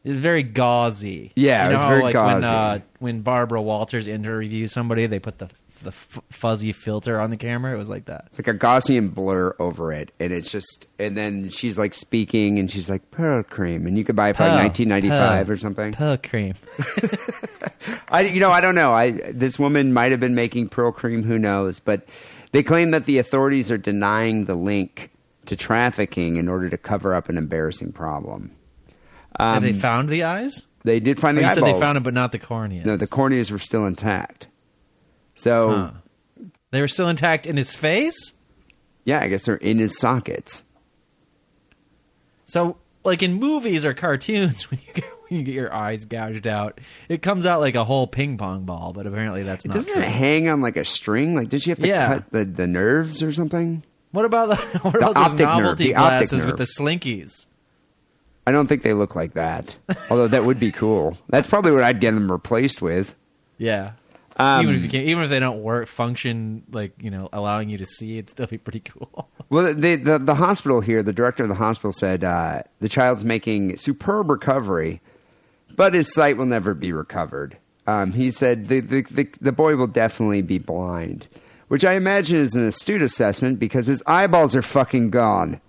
It 0.05 0.11
was 0.11 0.21
very 0.21 0.43
gauzy. 0.45 1.33
Yeah, 1.35 1.64
you 1.64 1.71
it 1.71 1.73
know 1.73 1.77
was 1.79 1.83
how, 1.83 1.89
very 1.91 2.03
like 2.03 2.14
When, 2.14 2.41
gauzy. 2.41 2.47
uh, 2.55 2.79
when 3.01 3.21
Barbara 3.23 3.61
Walters 3.61 4.07
interviews 4.09 4.73
somebody, 4.73 5.07
they 5.07 5.19
put 5.19 5.39
the 5.39 5.49
the 5.83 5.91
f- 5.91 6.20
fuzzy 6.31 6.72
filter 6.72 7.20
on 7.20 7.31
the 7.31 7.37
camera. 7.37 7.74
It 7.74 7.79
was 7.79 7.89
like 7.89 8.07
that. 8.07 8.24
It's 8.26 8.39
like 8.39 8.49
a 8.49 8.55
Gaussian 8.55 9.12
blur 9.14 9.55
over 9.59 9.93
it, 9.93 10.12
and 10.20 10.33
it's 10.33 10.51
just. 10.51 10.87
And 10.99 11.16
then 11.16 11.49
she's 11.49 11.79
like 11.79 11.95
speaking, 11.95 12.59
and 12.59 12.70
she's 12.70 12.89
like 12.91 13.11
pearl 13.11 13.43
cream, 13.43 13.87
and 13.87 13.97
you 13.99 14.05
could 14.05 14.16
buy 14.16 14.31
it 14.31 14.37
for 14.37 14.45
like 14.45 14.62
1995 14.76 15.51
or 15.51 15.57
something. 15.57 15.93
Pearl 15.93 16.16
cream. 16.16 16.55
I, 18.11 18.22
you 18.22 18.41
know, 18.41 18.51
I 18.51 18.61
don't 18.61 18.74
know. 18.74 18.93
I 18.93 19.11
this 19.33 19.59
woman 19.59 19.93
might 19.93 20.11
have 20.11 20.20
been 20.20 20.35
making 20.35 20.68
pearl 20.68 20.93
cream. 20.93 21.22
Who 21.22 21.39
knows? 21.39 21.81
But 21.81 22.07
they 22.53 22.62
claim 22.62 22.91
that 22.93 23.05
the 23.05 23.18
authorities 23.18 23.70
are 23.70 23.79
denying 23.79 24.47
the 24.47 24.55
link 24.55 25.11
to 25.47 25.57
trafficking 25.57 26.37
in 26.37 26.49
order 26.49 26.68
to 26.70 26.76
cover 26.79 27.14
up 27.14 27.29
an 27.29 27.37
embarrassing 27.37 27.93
problem. 27.93 28.53
Have 29.39 29.59
Um, 29.59 29.62
they 29.62 29.72
found 29.72 30.09
the 30.09 30.24
eyes? 30.24 30.64
They 30.85 31.01
did 31.01 31.20
find 31.20 31.37
Oh, 31.37 31.41
the 31.41 31.47
you 31.47 31.51
eyeballs. 31.53 31.66
said 31.68 31.74
they 31.74 31.81
found 31.81 31.97
them, 31.97 32.03
but 32.03 32.14
not 32.14 32.33
the 32.33 32.39
corneas. 32.39 32.85
No, 32.85 32.97
the 32.97 33.07
corneas 33.07 33.51
were 33.51 33.59
still 33.59 33.87
intact. 33.87 34.47
So 35.39 35.70
Huh. 35.70 35.91
They 36.70 36.80
were 36.82 36.89
still 36.89 37.09
intact 37.09 37.47
in 37.47 37.57
his 37.57 37.74
face. 37.74 38.34
yeah, 39.05 39.20
I 39.20 39.28
guess 39.28 39.45
they're 39.47 39.55
in 39.57 39.78
his 39.78 39.99
sockets. 39.99 40.62
So, 42.45 42.76
like 43.05 43.22
in 43.22 43.34
movies 43.34 43.84
or 43.84 43.95
cartoons, 43.95 44.62
when 44.70 44.80
you 44.86 44.93
get, 44.93 45.05
when 45.28 45.39
you 45.41 45.45
get 45.45 45.55
your 45.55 45.72
eyes 45.72 46.05
gouged 46.05 46.47
out, 46.47 46.80
it 47.09 47.22
comes 47.22 47.47
out 47.47 47.61
like 47.61 47.74
a 47.74 47.84
whole 47.84 48.07
ping 48.07 48.36
pong 48.39 48.64
ball. 48.64 48.93
But 48.93 49.07
apparently, 49.07 49.43
that's 49.43 49.64
not 49.64 49.74
Doesn't 49.74 49.93
true. 49.93 50.03
it 50.03 50.09
hang 50.09 50.49
on 50.49 50.61
like 50.61 50.76
a 50.76 50.84
string? 50.84 51.34
Like, 51.34 51.49
did 51.49 51.62
she 51.62 51.70
have 51.70 51.78
to 51.80 51.89
Yeah. 51.89 52.07
cut 52.09 52.30
the, 52.32 52.45
the 52.45 52.66
nerves 52.66 53.22
or 53.22 53.32
something? 53.32 53.82
What 54.12 54.24
about 54.24 54.51
the 54.51 54.57
what 54.82 54.95
about 54.95 55.14
those 55.14 55.32
nerve, 55.32 55.41
novelty 55.41 55.84
the 55.89 55.95
optic 55.97 56.28
glasses 56.30 56.47
with 56.47 56.57
the 56.57 56.64
slinkies? 56.64 57.47
I 58.47 58.53
don't 58.53 58.66
think 58.66 58.82
they 58.82 58.95
look 58.95 59.14
like 59.14 59.34
that. 59.34 59.76
Although 60.11 60.28
that 60.28 60.45
would 60.45 60.59
be 60.59 60.72
cool. 60.72 61.18
That's 61.28 61.47
probably 61.47 61.72
what 61.72 61.82
I'd 61.82 62.01
get 62.01 62.12
them 62.12 62.30
replaced 62.32 62.80
with. 62.80 63.14
Yeah. 63.59 63.93
Um, 64.39 64.62
even 64.62 64.76
if 64.76 64.82
you 64.82 64.89
can, 64.89 65.01
even 65.03 65.24
if 65.24 65.30
they 65.30 65.41
don't 65.41 65.62
work, 65.62 65.89
function 65.89 66.62
like 66.70 66.93
you 67.01 67.11
know, 67.11 67.28
allowing 67.32 67.68
you 67.68 67.78
to 67.78 67.84
see, 67.84 68.18
it'd 68.18 68.30
still 68.30 68.47
be 68.47 68.59
pretty 68.59 68.80
cool. 68.80 69.28
Well, 69.51 69.74
the, 69.74 69.97
the 69.97 70.18
the 70.18 70.34
hospital 70.36 70.80
here, 70.80 71.03
the 71.03 71.12
director 71.12 71.43
of 71.43 71.49
the 71.49 71.55
hospital 71.57 71.93
said 71.93 72.22
uh, 72.22 72.62
the 72.80 72.89
child's 72.89 73.24
making 73.24 73.76
superb 73.78 74.30
recovery, 74.30 75.01
but 75.74 75.95
his 75.95 76.12
sight 76.12 76.36
will 76.36 76.47
never 76.47 76.74
be 76.74 76.93
recovered. 76.93 77.57
Um, 77.86 78.12
he 78.12 78.30
said 78.30 78.68
the, 78.68 78.80
the 78.80 79.03
the 79.03 79.28
the 79.41 79.53
boy 79.53 79.76
will 79.76 79.86
definitely 79.86 80.43
be 80.43 80.59
blind, 80.59 81.26
which 81.68 81.84
I 81.84 81.95
imagine 81.95 82.36
is 82.36 82.55
an 82.55 82.68
astute 82.68 83.03
assessment 83.03 83.59
because 83.59 83.86
his 83.86 84.03
eyeballs 84.07 84.55
are 84.55 84.62
fucking 84.62 85.11
gone. 85.11 85.61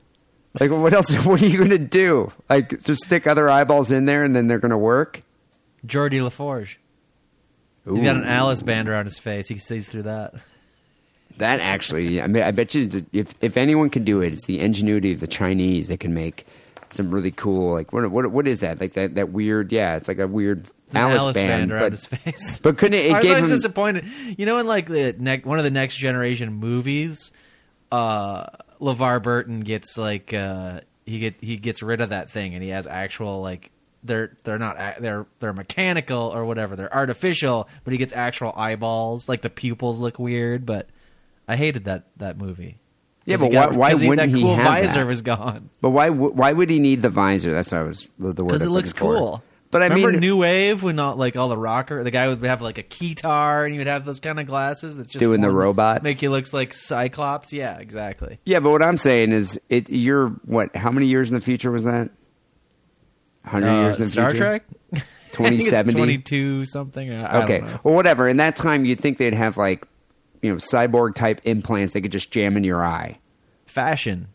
Like, 0.59 0.72
what 0.72 0.93
else? 0.93 1.13
What 1.26 1.41
are 1.41 1.47
you 1.47 1.57
going 1.57 1.70
to 1.70 1.78
do? 1.78 2.32
Like, 2.49 2.84
just 2.84 3.03
stick 3.03 3.26
other 3.28 3.49
eyeballs 3.49 3.91
in 3.91 4.05
there 4.05 4.24
and 4.24 4.36
then 4.36 4.47
they're 4.47 4.59
going 4.59 4.72
to 4.72 4.78
work? 4.78 5.24
Geordi 5.86 6.22
La 6.22 6.30
Forge. 6.30 6.80
He's 7.88 8.03
got 8.03 8.17
an 8.17 8.25
Alice 8.25 8.61
band 8.61 8.89
around 8.89 9.05
his 9.05 9.17
face. 9.19 9.47
He 9.47 9.57
sees 9.57 9.88
through 9.88 10.03
that. 10.03 10.34
That 11.38 11.59
actually, 11.61 12.21
I 12.21 12.27
mean, 12.27 12.43
I 12.43 12.51
bet 12.51 12.75
you, 12.75 13.05
if 13.13 13.34
if 13.41 13.55
anyone 13.55 13.89
can 13.89 14.03
do 14.03 14.21
it, 14.21 14.34
it's 14.34 14.45
the 14.45 14.59
ingenuity 14.59 15.13
of 15.13 15.21
the 15.21 15.27
Chinese. 15.27 15.88
They 15.88 15.95
can 15.97 16.13
make 16.13 16.45
some 16.89 17.11
really 17.11 17.32
cool, 17.32 17.73
like 17.73 17.93
what 17.93 18.09
what 18.11 18.30
what 18.32 18.47
is 18.47 18.59
that? 18.59 18.82
Like 18.82 18.93
that 18.93 19.15
that 19.15 19.30
weird, 19.30 19.71
yeah, 19.71 19.95
it's 19.95 20.07
like 20.07 20.19
a 20.19 20.27
weird 20.27 20.65
It's 20.88 20.95
Alice, 20.95 21.21
Alice 21.21 21.38
band, 21.38 21.47
band 21.47 21.71
around 21.71 21.82
but 21.82 21.91
his 21.93 22.05
face. 22.05 22.59
but 22.63 22.77
couldn't 22.77 22.99
it? 22.99 23.05
It 23.05 23.13
I 23.13 23.19
was 23.36 23.45
him. 23.45 23.49
disappointed. 23.49 24.05
You 24.38 24.45
know, 24.45 24.57
in 24.57 24.67
like 24.67 24.88
the 24.88 25.15
ne- 25.17 25.41
one 25.41 25.59
of 25.59 25.63
the 25.63 25.71
next 25.71 25.95
generation 25.95 26.53
movies, 26.53 27.32
uh, 27.91 28.47
LeVar 28.82 29.23
Burton 29.23 29.61
gets 29.61 29.97
like 29.97 30.34
uh, 30.34 30.82
he 31.05 31.19
get 31.19 31.36
he 31.36 31.55
gets 31.55 31.82
rid 31.82 32.01
of 32.01 32.09
that 32.09 32.30
thing, 32.30 32.53
and 32.53 32.61
he 32.61 32.69
has 32.69 32.86
actual 32.86 33.41
like 33.41 33.71
they're 34.04 34.38
they're 34.43 34.58
not 34.60 34.78
they're 35.02 35.26
they're 35.39 35.54
mechanical 35.54 36.18
or 36.34 36.45
whatever. 36.45 36.76
They're 36.76 36.93
artificial, 36.93 37.68
but 37.84 37.91
he 37.91 37.97
gets 37.97 38.14
actual 38.14 38.54
eyeballs. 38.56 39.28
Like 39.30 39.41
the 39.41 39.50
pupils 39.50 40.00
look 40.00 40.20
weird, 40.20 40.66
but 40.66 40.88
I 41.47 41.56
hated 41.56 41.86
that 41.86 42.06
that 42.18 42.38
movie. 42.38 42.78
Yeah, 43.26 43.38
but 43.38 43.52
got- 43.52 43.72
why- 43.72 43.78
why 43.78 43.91
'cause 43.91 44.04
wouldn't 44.04 44.32
that 44.32 44.36
he 44.36 44.41
cool 44.43 44.56
have 44.56 44.66
visor 44.66 45.00
that? 45.00 45.06
was 45.08 45.22
gone 45.22 45.70
but 45.82 45.89
why 45.91 46.10
why 46.10 46.52
would 46.52 46.70
he 46.70 46.80
need 46.80 47.02
the 47.02 47.10
visor? 47.10 47.52
That's 47.52 47.72
what 47.72 47.80
I 47.82 47.84
was 47.84 48.08
the, 48.18 48.28
word. 48.28 48.36
because 48.47 48.62
it 48.64 48.70
looks 48.70 48.89
looking 48.93 49.00
for. 49.08 49.16
cool. 49.18 49.43
But 49.72 49.84
I 49.84 49.86
Remember 49.88 50.12
mean, 50.14 50.20
New 50.22 50.38
Wave 50.38 50.82
when 50.82 50.95
not 50.95 51.20
like 51.20 51.36
all 51.36 51.47
the 51.47 51.58
rocker, 51.58 52.04
the 52.04 52.10
guy 52.10 52.28
would 52.28 52.41
have 52.41 52.64
like 52.64 52.80
a 52.80 52.84
keytar 52.84 53.66
and 53.66 53.72
he 53.74 53.78
would 53.78 53.86
have 53.86 54.04
those 54.04 54.20
kind 54.20 54.39
of 54.39 54.47
glasses 54.47 54.97
that's 54.97 55.12
just 55.12 55.20
Doing 55.20 55.41
the 55.41 55.52
robot? 55.52 56.02
make 56.02 56.24
you 56.24 56.32
looks 56.32 56.56
like 56.56 56.74
Cyclops. 56.74 57.54
Yeah, 57.54 57.78
exactly. 57.78 58.39
yeah, 58.45 58.60
but 58.62 58.72
what 58.72 58.82
I'm 58.82 58.97
saying 58.97 59.32
is, 59.32 59.60
it 59.70 59.91
you're 59.91 60.30
what? 60.45 60.76
How 60.76 60.89
many 60.89 61.06
years 61.06 61.30
in 61.30 61.36
the 61.36 61.41
future 61.41 61.70
was 61.70 61.84
that? 61.84 62.10
Hundred 63.50 63.70
Uh, 63.70 63.82
years 63.82 63.97
in 63.97 64.04
the 64.06 64.10
Star 64.10 64.32
future. 64.32 64.60
Trek, 64.91 65.04
Twenty 65.32 65.60
seventy. 65.62 65.95
twenty 65.97 66.18
two 66.18 66.66
something. 66.66 67.12
I, 67.12 67.24
I 67.39 67.43
Okay. 67.43 67.60
don't 67.60 67.70
know. 67.70 67.80
Well, 67.84 67.95
whatever. 67.95 68.28
In 68.28 68.38
that 68.38 68.56
time, 68.56 68.86
you'd 68.86 69.00
think 69.00 69.18
they'd 69.18 69.34
have 69.34 69.58
like, 69.58 69.86
you 70.41 70.50
know, 70.52 70.58
cyborg 70.58 71.16
type 71.16 71.41
implants 71.43 71.93
they 71.93 72.02
could 72.02 72.12
just 72.12 72.32
jam 72.32 72.58
in 72.58 72.64
your 72.64 72.84
eye. 72.84 73.18
Fashion. 73.66 74.28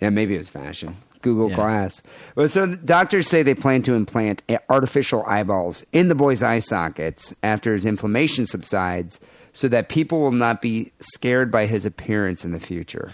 Yeah, 0.00 0.10
maybe 0.10 0.34
it 0.34 0.38
was 0.38 0.48
fashion. 0.48 0.96
Google 1.22 1.50
Yeah. 1.50 1.56
Glass. 1.56 2.02
Well, 2.36 2.48
so 2.48 2.66
doctors 2.76 3.26
say 3.28 3.42
they 3.42 3.54
plan 3.54 3.82
to 3.82 3.94
implant 3.94 4.42
artificial 4.70 5.24
eyeballs 5.26 5.84
in 5.92 6.08
the 6.08 6.14
boy's 6.14 6.42
eye 6.44 6.60
sockets 6.60 7.34
after 7.42 7.72
his 7.74 7.84
inflammation 7.84 8.46
subsides, 8.46 9.18
so 9.52 9.66
that 9.68 9.88
people 9.88 10.20
will 10.20 10.30
not 10.30 10.62
be 10.62 10.92
scared 11.00 11.50
by 11.50 11.66
his 11.66 11.84
appearance 11.84 12.44
in 12.44 12.52
the 12.52 12.60
future. 12.60 13.10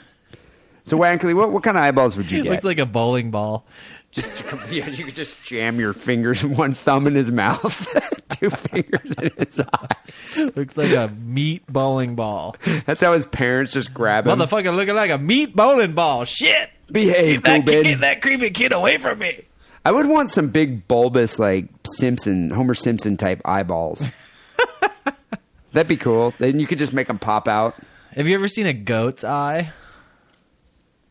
So, 0.86 0.98
Wackerly, 0.98 1.34
what 1.34 1.50
what 1.50 1.62
kind 1.62 1.78
of 1.78 1.82
eyeballs 1.82 2.14
would 2.18 2.30
you 2.30 2.38
It 2.40 2.42
get? 2.42 2.50
looks 2.52 2.64
like 2.64 2.78
a 2.78 2.84
bowling 2.84 3.30
ball. 3.30 3.64
Just 4.14 4.30
yeah, 4.70 4.88
you 4.88 5.04
could 5.04 5.14
just 5.14 5.42
jam 5.44 5.78
your 5.78 5.92
fingers, 5.92 6.44
one 6.46 6.72
thumb 6.74 7.06
in 7.06 7.14
his 7.14 7.30
mouth, 7.30 7.86
two 8.30 8.48
fingers 8.50 9.12
in 9.20 9.30
his 9.36 9.60
eye. 9.60 9.96
looks 10.56 10.76
like 10.78 10.92
a 10.92 11.08
meat 11.08 11.66
bowling 11.66 12.14
ball. 12.14 12.56
That's 12.86 13.00
how 13.00 13.12
his 13.12 13.26
parents 13.26 13.72
just 13.72 13.92
grab 13.92 14.26
him. 14.26 14.38
Motherfucker 14.38 14.74
looking 14.74 14.94
like 14.94 15.10
a 15.10 15.18
meat 15.18 15.54
bowling 15.54 15.92
ball. 15.94 16.24
Shit. 16.24 16.70
Behave, 16.90 17.42
That, 17.42 17.62
Goobin. 17.62 17.82
get 17.84 18.00
that 18.00 18.22
creepy 18.22 18.50
kid 18.50 18.72
away 18.72 18.98
from 18.98 19.18
me. 19.18 19.42
I 19.84 19.90
would 19.92 20.06
want 20.06 20.30
some 20.30 20.48
big 20.48 20.86
bulbous 20.88 21.38
like 21.38 21.66
Simpson, 21.86 22.50
Homer 22.50 22.74
Simpson 22.74 23.16
type 23.16 23.42
eyeballs. 23.44 24.06
That'd 25.72 25.88
be 25.88 25.96
cool. 25.96 26.32
Then 26.38 26.60
you 26.60 26.66
could 26.68 26.78
just 26.78 26.92
make 26.92 27.08
them 27.08 27.18
pop 27.18 27.48
out. 27.48 27.74
Have 28.12 28.28
you 28.28 28.34
ever 28.34 28.46
seen 28.46 28.66
a 28.66 28.72
goat's 28.72 29.24
eye? 29.24 29.72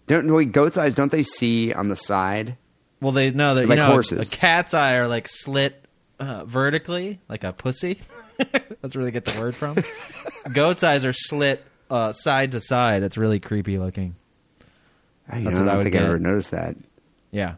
Don't 0.08 0.32
wait, 0.34 0.54
goat's 0.54 0.78
eyes. 0.78 0.96
Don't 0.96 1.12
they 1.12 1.22
see 1.24 1.74
on 1.74 1.90
the 1.90 1.96
side? 1.98 2.56
Well, 3.04 3.12
they 3.12 3.30
know 3.32 3.56
that 3.56 3.68
you 3.68 3.76
know 3.76 3.86
horses. 3.88 4.32
a 4.32 4.36
cat's 4.36 4.74
eye 4.74 4.96
are 4.96 5.08
like 5.08 5.28
slit 5.28 5.86
uh, 6.20 6.46
vertically, 6.46 7.20
like 7.30 7.44
a 7.44 7.54
pussy. 7.54 8.00
That's 8.82 8.96
where 8.96 9.06
they 9.06 9.12
get 9.12 9.26
the 9.26 9.40
word 9.40 9.56
from. 9.56 9.84
Goat's 10.54 10.84
eyes 10.84 11.06
are 11.06 11.14
slit 11.14 11.64
uh, 11.92 12.12
side 12.12 12.54
to 12.54 12.60
side. 12.60 13.04
It's 13.04 13.18
really 13.18 13.40
creepy 13.40 13.78
looking. 13.78 14.16
I, 15.30 15.42
That's 15.42 15.58
know, 15.58 15.64
what 15.66 15.70
I 15.70 15.72
I 15.72 15.76
don't 15.76 15.78
would 15.78 15.84
think 15.92 15.96
I 15.96 16.06
ever 16.06 16.20
noticed 16.20 16.52
that. 16.52 16.76
Yeah, 17.32 17.56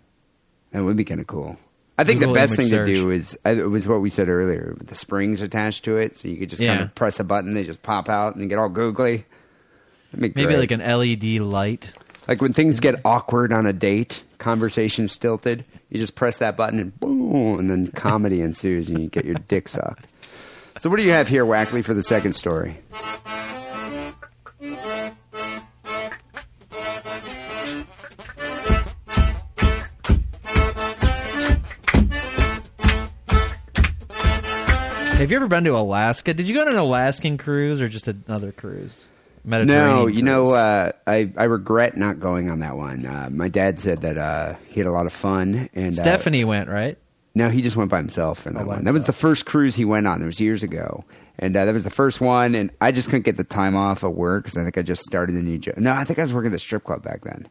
That 0.72 0.84
would 0.84 0.98
be 0.98 1.06
kind 1.06 1.20
of 1.22 1.28
cool. 1.28 1.58
I 1.98 2.04
think 2.04 2.20
Google 2.20 2.34
the 2.34 2.40
best 2.40 2.56
thing 2.58 2.68
image 2.68 2.88
to 2.88 2.94
do 2.94 3.10
is 3.12 3.38
it 3.46 3.70
was 3.70 3.88
what 3.88 4.02
we 4.02 4.10
said 4.10 4.28
earlier 4.28 4.76
the 4.82 4.96
springs 4.96 5.42
attached 5.42 5.86
to 5.86 5.98
it, 5.98 6.18
so 6.18 6.28
you 6.28 6.36
could 6.38 6.50
just 6.50 6.62
kind 6.62 6.82
of 6.82 6.94
press 6.96 7.20
a 7.20 7.24
button, 7.24 7.54
they 7.54 7.64
just 7.64 7.84
pop 7.84 8.10
out 8.10 8.36
and 8.36 8.50
get 8.50 8.60
all 8.60 8.68
googly. 8.70 9.26
Maybe 10.14 10.44
great. 10.44 10.58
like 10.58 10.72
an 10.72 10.82
LED 10.82 11.40
light. 11.42 11.94
Like 12.28 12.42
when 12.42 12.54
things 12.54 12.80
get 12.80 13.00
awkward 13.06 13.52
on 13.54 13.66
a 13.66 13.74
date, 13.74 14.24
conversation 14.38 15.08
stilted, 15.08 15.66
you 15.90 15.98
just 15.98 16.16
press 16.16 16.40
that 16.40 16.58
button 16.58 16.80
and 16.80 17.00
boom, 17.00 17.60
and 17.60 17.70
then 17.70 17.88
comedy 17.88 18.42
ensues 18.42 18.90
and 18.90 19.00
you 19.00 19.10
get 19.10 19.26
your 19.26 19.36
dick 19.36 19.68
sucked. 19.68 20.08
So 20.78 20.90
what 20.90 20.98
do 20.98 21.04
you 21.04 21.12
have 21.12 21.28
here, 21.28 21.46
Wackerly, 21.46 21.84
for 21.84 21.94
the 21.94 22.04
second 22.04 22.34
story? 22.34 22.78
Have 35.16 35.32
you 35.32 35.38
ever 35.38 35.48
been 35.48 35.64
to 35.64 35.78
Alaska? 35.78 36.34
Did 36.34 36.48
you 36.48 36.54
go 36.54 36.62
on 36.62 36.68
an 36.68 36.76
Alaskan 36.76 37.38
cruise 37.38 37.82
or 37.82 37.88
just 37.88 38.08
another 38.08 38.52
cruise? 38.52 39.06
Mediterranean 39.46 39.96
No, 39.98 40.08
you 40.08 40.22
know, 40.22 40.46
uh, 40.48 40.92
I 41.08 41.32
I 41.38 41.44
regret 41.46 41.96
not 41.96 42.20
going 42.20 42.50
on 42.50 42.60
that 42.60 42.76
one. 42.78 43.06
Uh, 43.06 43.30
my 43.32 43.48
dad 43.48 43.80
said 43.80 44.02
that 44.02 44.18
uh, 44.18 44.56
he 44.70 44.80
had 44.80 44.88
a 44.88 44.92
lot 44.92 45.06
of 45.06 45.14
fun, 45.14 45.70
and 45.74 45.88
uh, 45.90 46.02
Stephanie 46.02 46.44
went 46.44 46.70
right. 46.70 46.98
No, 47.36 47.50
he 47.50 47.62
just 47.62 47.76
went 47.76 47.92
by 47.92 47.98
himself 47.98 48.48
on 48.48 48.54
that 48.54 48.64
Oh, 48.64 48.68
one. 48.68 48.84
That 48.86 48.94
was 48.94 49.06
the 49.06 49.14
first 49.14 49.46
cruise 49.46 49.76
he 49.76 49.84
went 49.86 50.08
on. 50.08 50.22
It 50.22 50.26
was 50.26 50.40
years 50.40 50.64
ago, 50.64 51.04
and 51.38 51.56
uh, 51.56 51.66
that 51.66 51.74
was 51.74 51.84
the 51.84 51.90
first 51.90 52.22
one. 52.22 52.56
And 52.56 52.72
I 52.80 52.92
just 52.92 53.10
couldn't 53.10 53.26
get 53.26 53.38
the 53.38 53.44
time 53.44 53.76
off 53.76 54.04
of 54.04 54.14
work 54.14 54.46
because 54.46 54.58
I 54.58 54.64
think 54.64 54.78
I 54.78 54.82
just 54.82 55.02
started 55.04 55.36
a 55.36 55.42
new 55.42 55.58
job. 55.58 55.78
No, 55.78 55.92
I 55.92 56.06
think 56.06 56.18
I 56.18 56.22
was 56.22 56.34
working 56.34 56.48
at 56.52 56.54
the 56.54 56.60
strip 56.60 56.84
club 56.86 57.04
back 57.04 57.22
then. 57.24 57.48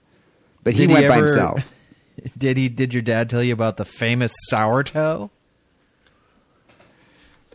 But 0.62 0.72
he 0.72 0.80
Did 0.80 0.88
he 0.88 0.95
went 0.95 1.09
by 1.09 1.16
himself. 1.18 1.72
Did 2.38 2.57
he? 2.57 2.68
Did 2.70 2.95
your 2.95 3.03
dad 3.03 3.28
tell 3.28 3.42
you 3.42 3.53
about 3.53 3.76
the 3.76 3.84
famous 3.84 4.32
sourtoe? 4.51 5.30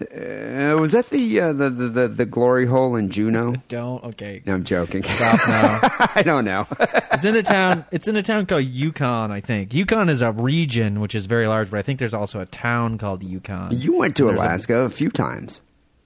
Uh, 0.01 0.77
was 0.79 0.93
that 0.93 1.09
the, 1.09 1.39
uh, 1.41 1.51
the, 1.53 1.69
the 1.69 2.07
the 2.07 2.25
glory 2.25 2.65
hole 2.65 2.95
in 2.95 3.09
Juneau? 3.09 3.55
Don't. 3.67 4.03
Okay. 4.03 4.41
No, 4.45 4.53
I'm 4.53 4.63
joking. 4.63 5.03
Stop 5.03 5.39
now. 5.47 5.79
I 6.15 6.23
don't 6.23 6.45
know. 6.45 6.67
it's 7.11 7.25
in 7.25 7.35
a 7.35 7.43
town. 7.43 7.85
It's 7.91 8.07
in 8.07 8.15
a 8.15 8.23
town 8.23 8.45
called 8.45 8.63
Yukon. 8.63 9.31
I 9.31 9.41
think 9.41 9.73
Yukon 9.73 10.07
is 10.09 10.21
a 10.21 10.31
region 10.31 11.01
which 11.01 11.15
is 11.15 11.25
very 11.25 11.47
large, 11.47 11.69
but 11.69 11.79
I 11.79 11.81
think 11.81 11.99
there's 11.99 12.13
also 12.13 12.39
a 12.39 12.45
town 12.45 12.97
called 12.97 13.23
Yukon. 13.23 13.77
you 13.77 13.97
went 13.97 14.15
to 14.17 14.25
There's 14.25 14.39
a- 14.39 14.41
Alaska 14.41 14.75
a, 14.77 14.89
few 14.89 15.09
times. 15.09 15.61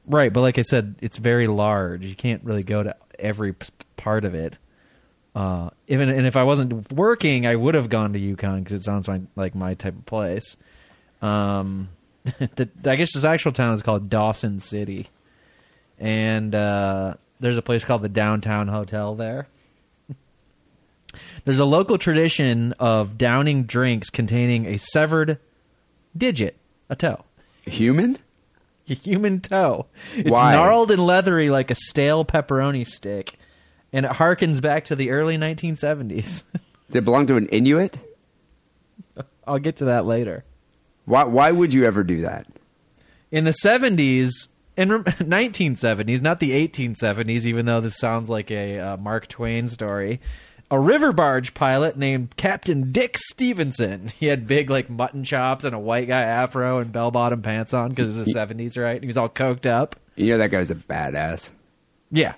Right, 0.06 0.34
but 0.34 0.42
like 0.42 0.58
I 0.58 0.64
said, 0.64 0.96
it's 1.02 1.18
very 1.18 1.48
large. 1.48 2.06
You 2.06 2.16
can't 2.16 2.44
really 2.44 2.64
go 2.64 2.84
to 2.84 2.96
every 3.20 3.54
part 3.96 4.26
of 4.26 4.34
it. 4.36 4.58
Uh, 5.36 5.70
even 5.88 6.10
and 6.10 6.28
if 6.28 6.36
I 6.36 6.44
wasn't 6.44 6.92
working, 6.92 7.46
I 7.48 7.56
would 7.56 7.76
have 7.76 7.90
gone 7.90 8.14
to 8.14 8.20
Yukon 8.20 8.60
because 8.60 8.74
it 8.74 8.84
sounds 8.84 9.08
like, 9.08 9.22
like 9.36 9.56
my 9.56 9.74
type 9.76 9.96
of 9.96 10.06
place. 10.06 10.58
Um, 11.22 11.90
the, 12.56 12.70
I 12.86 12.96
guess 12.96 13.14
this 13.14 13.24
actual 13.24 13.52
town 13.52 13.74
is 13.74 13.82
called 13.82 14.10
Dawson 14.10 14.60
City, 14.60 15.08
and 16.00 16.54
uh, 16.56 17.16
there's 17.40 17.58
a 17.58 17.62
place 17.62 17.84
called 17.84 18.02
the 18.02 18.10
Downtown 18.10 18.68
Hotel 18.68 19.16
there. 19.16 19.48
There's 21.46 21.60
a 21.60 21.66
local 21.66 21.98
tradition 21.98 22.74
of 22.80 23.18
downing 23.18 23.64
drinks 23.64 24.10
containing 24.10 24.66
a 24.66 24.78
severed 24.78 25.38
digit, 26.18 26.56
a 26.90 26.96
toe 26.96 27.26
Human? 27.66 28.18
a 28.90 28.94
human 28.94 29.40
toe. 29.40 29.86
It's 30.16 30.30
Why? 30.30 30.54
gnarled 30.54 30.92
and 30.92 31.06
leathery 31.06 31.50
like 31.50 31.72
a 31.72 31.76
stale 31.76 32.26
pepperoni 32.26 32.86
stick, 32.86 33.38
and 33.92 34.06
it 34.06 34.12
harkens 34.14 34.62
back 34.62 34.86
to 34.86 34.96
the 34.96 35.12
early 35.12 35.38
1970s. 35.38 36.44
Did 36.92 37.00
it 37.00 37.06
belong 37.06 37.28
to 37.28 37.38
an 37.38 37.48
Inuit? 37.48 37.98
I'll 39.48 39.60
get 39.60 39.78
to 39.78 39.86
that 39.86 40.06
later. 40.06 40.44
Why 41.06 41.24
why 41.24 41.52
would 41.52 41.74
you 41.74 41.84
ever 41.86 42.04
do 42.04 42.22
that? 42.22 42.48
In 43.32 43.46
the 43.46 43.56
70s, 43.64 44.48
in 44.78 44.92
rem- 44.92 45.04
1970s, 45.06 46.22
not 46.22 46.40
the 46.40 46.52
1870s, 46.68 47.46
even 47.46 47.66
though 47.66 47.82
this 47.82 47.98
sounds 47.98 48.30
like 48.30 48.52
a 48.52 48.80
uh, 48.80 48.98
Mark 48.98 49.28
Twain 49.28 49.68
story. 49.68 50.22
A 50.72 50.80
river 50.80 51.12
barge 51.12 51.54
pilot 51.54 51.98
named 51.98 52.36
Captain 52.36 52.92
Dick 52.92 53.18
Stevenson. 53.18 54.12
He 54.20 54.28
had 54.28 54.48
big, 54.48 54.70
like, 54.70 54.90
mutton 54.90 55.24
chops 55.24 55.66
and 55.66 55.76
a 55.76 55.80
white 55.80 56.08
guy 56.08 56.22
afro 56.22 56.80
and 56.80 56.92
bell 56.92 57.12
bottom 57.12 57.42
pants 57.42 57.74
on 57.74 57.90
because 57.90 58.08
it 58.08 58.20
was 58.20 58.26
the 58.28 58.34
70s, 58.34 58.82
right? 58.82 59.02
He 59.02 59.06
was 59.08 59.18
all 59.18 59.30
coked 59.30 59.66
up. 59.66 59.96
You 60.16 60.32
know 60.32 60.38
that 60.40 60.52
guy's 60.52 60.72
a 60.72 60.76
badass. 60.76 61.50
Yeah. 62.12 62.36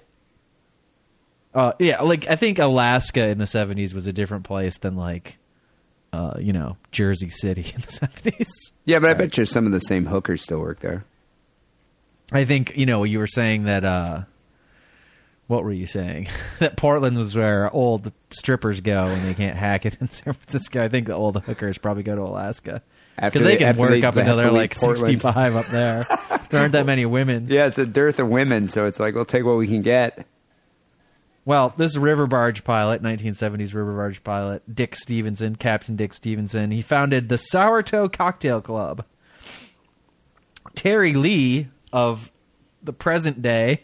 Uh, 1.54 1.74
yeah, 1.80 2.02
like 2.02 2.28
I 2.28 2.36
think 2.36 2.60
Alaska 2.60 3.28
in 3.28 3.38
the 3.38 3.48
seventies 3.48 3.94
was 3.94 4.08
a 4.08 4.14
different 4.14 4.44
place 4.44 4.78
than 4.78 4.96
like, 4.96 5.38
uh, 6.16 6.38
you 6.40 6.54
know, 6.54 6.78
Jersey 6.92 7.30
City 7.30 7.62
in 7.76 7.82
the 7.82 7.92
seventies. 7.92 8.48
Yeah, 8.86 9.00
but 9.00 9.10
I 9.10 9.14
bet 9.14 9.38
you 9.38 9.46
some 9.46 9.66
of 9.66 9.72
the 9.72 9.80
same 9.80 10.06
hookers 10.06 10.42
still 10.42 10.60
work 10.60 10.80
there. 10.80 11.04
I 12.32 12.46
think 12.46 12.76
you 12.78 12.86
know 12.86 13.04
you 13.04 13.20
were 13.20 13.28
saying 13.28 13.64
that. 13.64 13.84
Uh, 13.86 14.22
what 15.48 15.64
were 15.64 15.72
you 15.74 15.86
saying? 15.86 16.28
that 16.60 16.76
Portland 16.76 17.18
was 17.18 17.36
where 17.36 17.70
old 17.72 18.12
strippers 18.32 18.82
go 18.82 19.06
and 19.06 19.24
they 19.24 19.36
can't 19.36 19.56
hack 19.56 19.86
it 19.86 19.96
in 20.02 20.10
San 20.10 20.34
Francisco. 20.34 20.84
I 20.84 20.90
think 20.90 21.06
the 21.06 21.14
old 21.14 21.40
hookers 21.44 21.78
probably 21.78 22.02
go 22.02 22.16
to 22.16 22.24
Alaska 22.24 22.82
because 23.22 23.44
they, 23.44 23.50
they- 23.50 23.58
can 23.58 23.78
work 23.78 23.92
they 23.92 24.02
up 24.02 24.16
until 24.16 24.38
they're 24.38 24.52
like 24.52 24.76
Portland. 24.76 24.98
sixty-five 25.08 25.56
up 25.56 25.68
there. 25.68 26.08
there 26.50 26.62
aren't 26.62 26.72
that 26.72 26.88
many 26.88 27.06
women. 27.06 27.48
Yeah, 27.50 27.68
it's 27.68 27.78
a 27.78 27.86
dearth 27.86 28.18
of 28.20 28.28
women, 28.28 28.68
so 28.68 28.88
it's 28.88 29.00
like 29.00 29.14
we'll 29.14 29.24
take 29.26 29.44
what 29.46 29.58
we 29.58 29.68
can 29.68 29.84
get. 29.84 30.26
Well, 31.46 31.74
this 31.78 31.96
river 31.96 32.26
barge 32.26 32.64
pilot, 32.64 33.04
1970s 33.04 33.76
river 33.76 33.96
barge 33.96 34.24
pilot, 34.24 34.64
Dick 34.74 34.96
Stevenson, 34.96 35.56
Captain 35.56 35.96
Dick 35.96 36.14
Stevenson, 36.14 36.72
he 36.72 36.82
founded 36.82 37.30
the 37.30 37.38
Sourtoe 37.38 38.10
Cocktail 38.10 38.62
Club. 38.62 39.06
Terry 40.74 41.14
Lee 41.14 41.68
of 41.94 42.32
the 42.82 42.94
present 42.94 43.44
day 43.44 43.84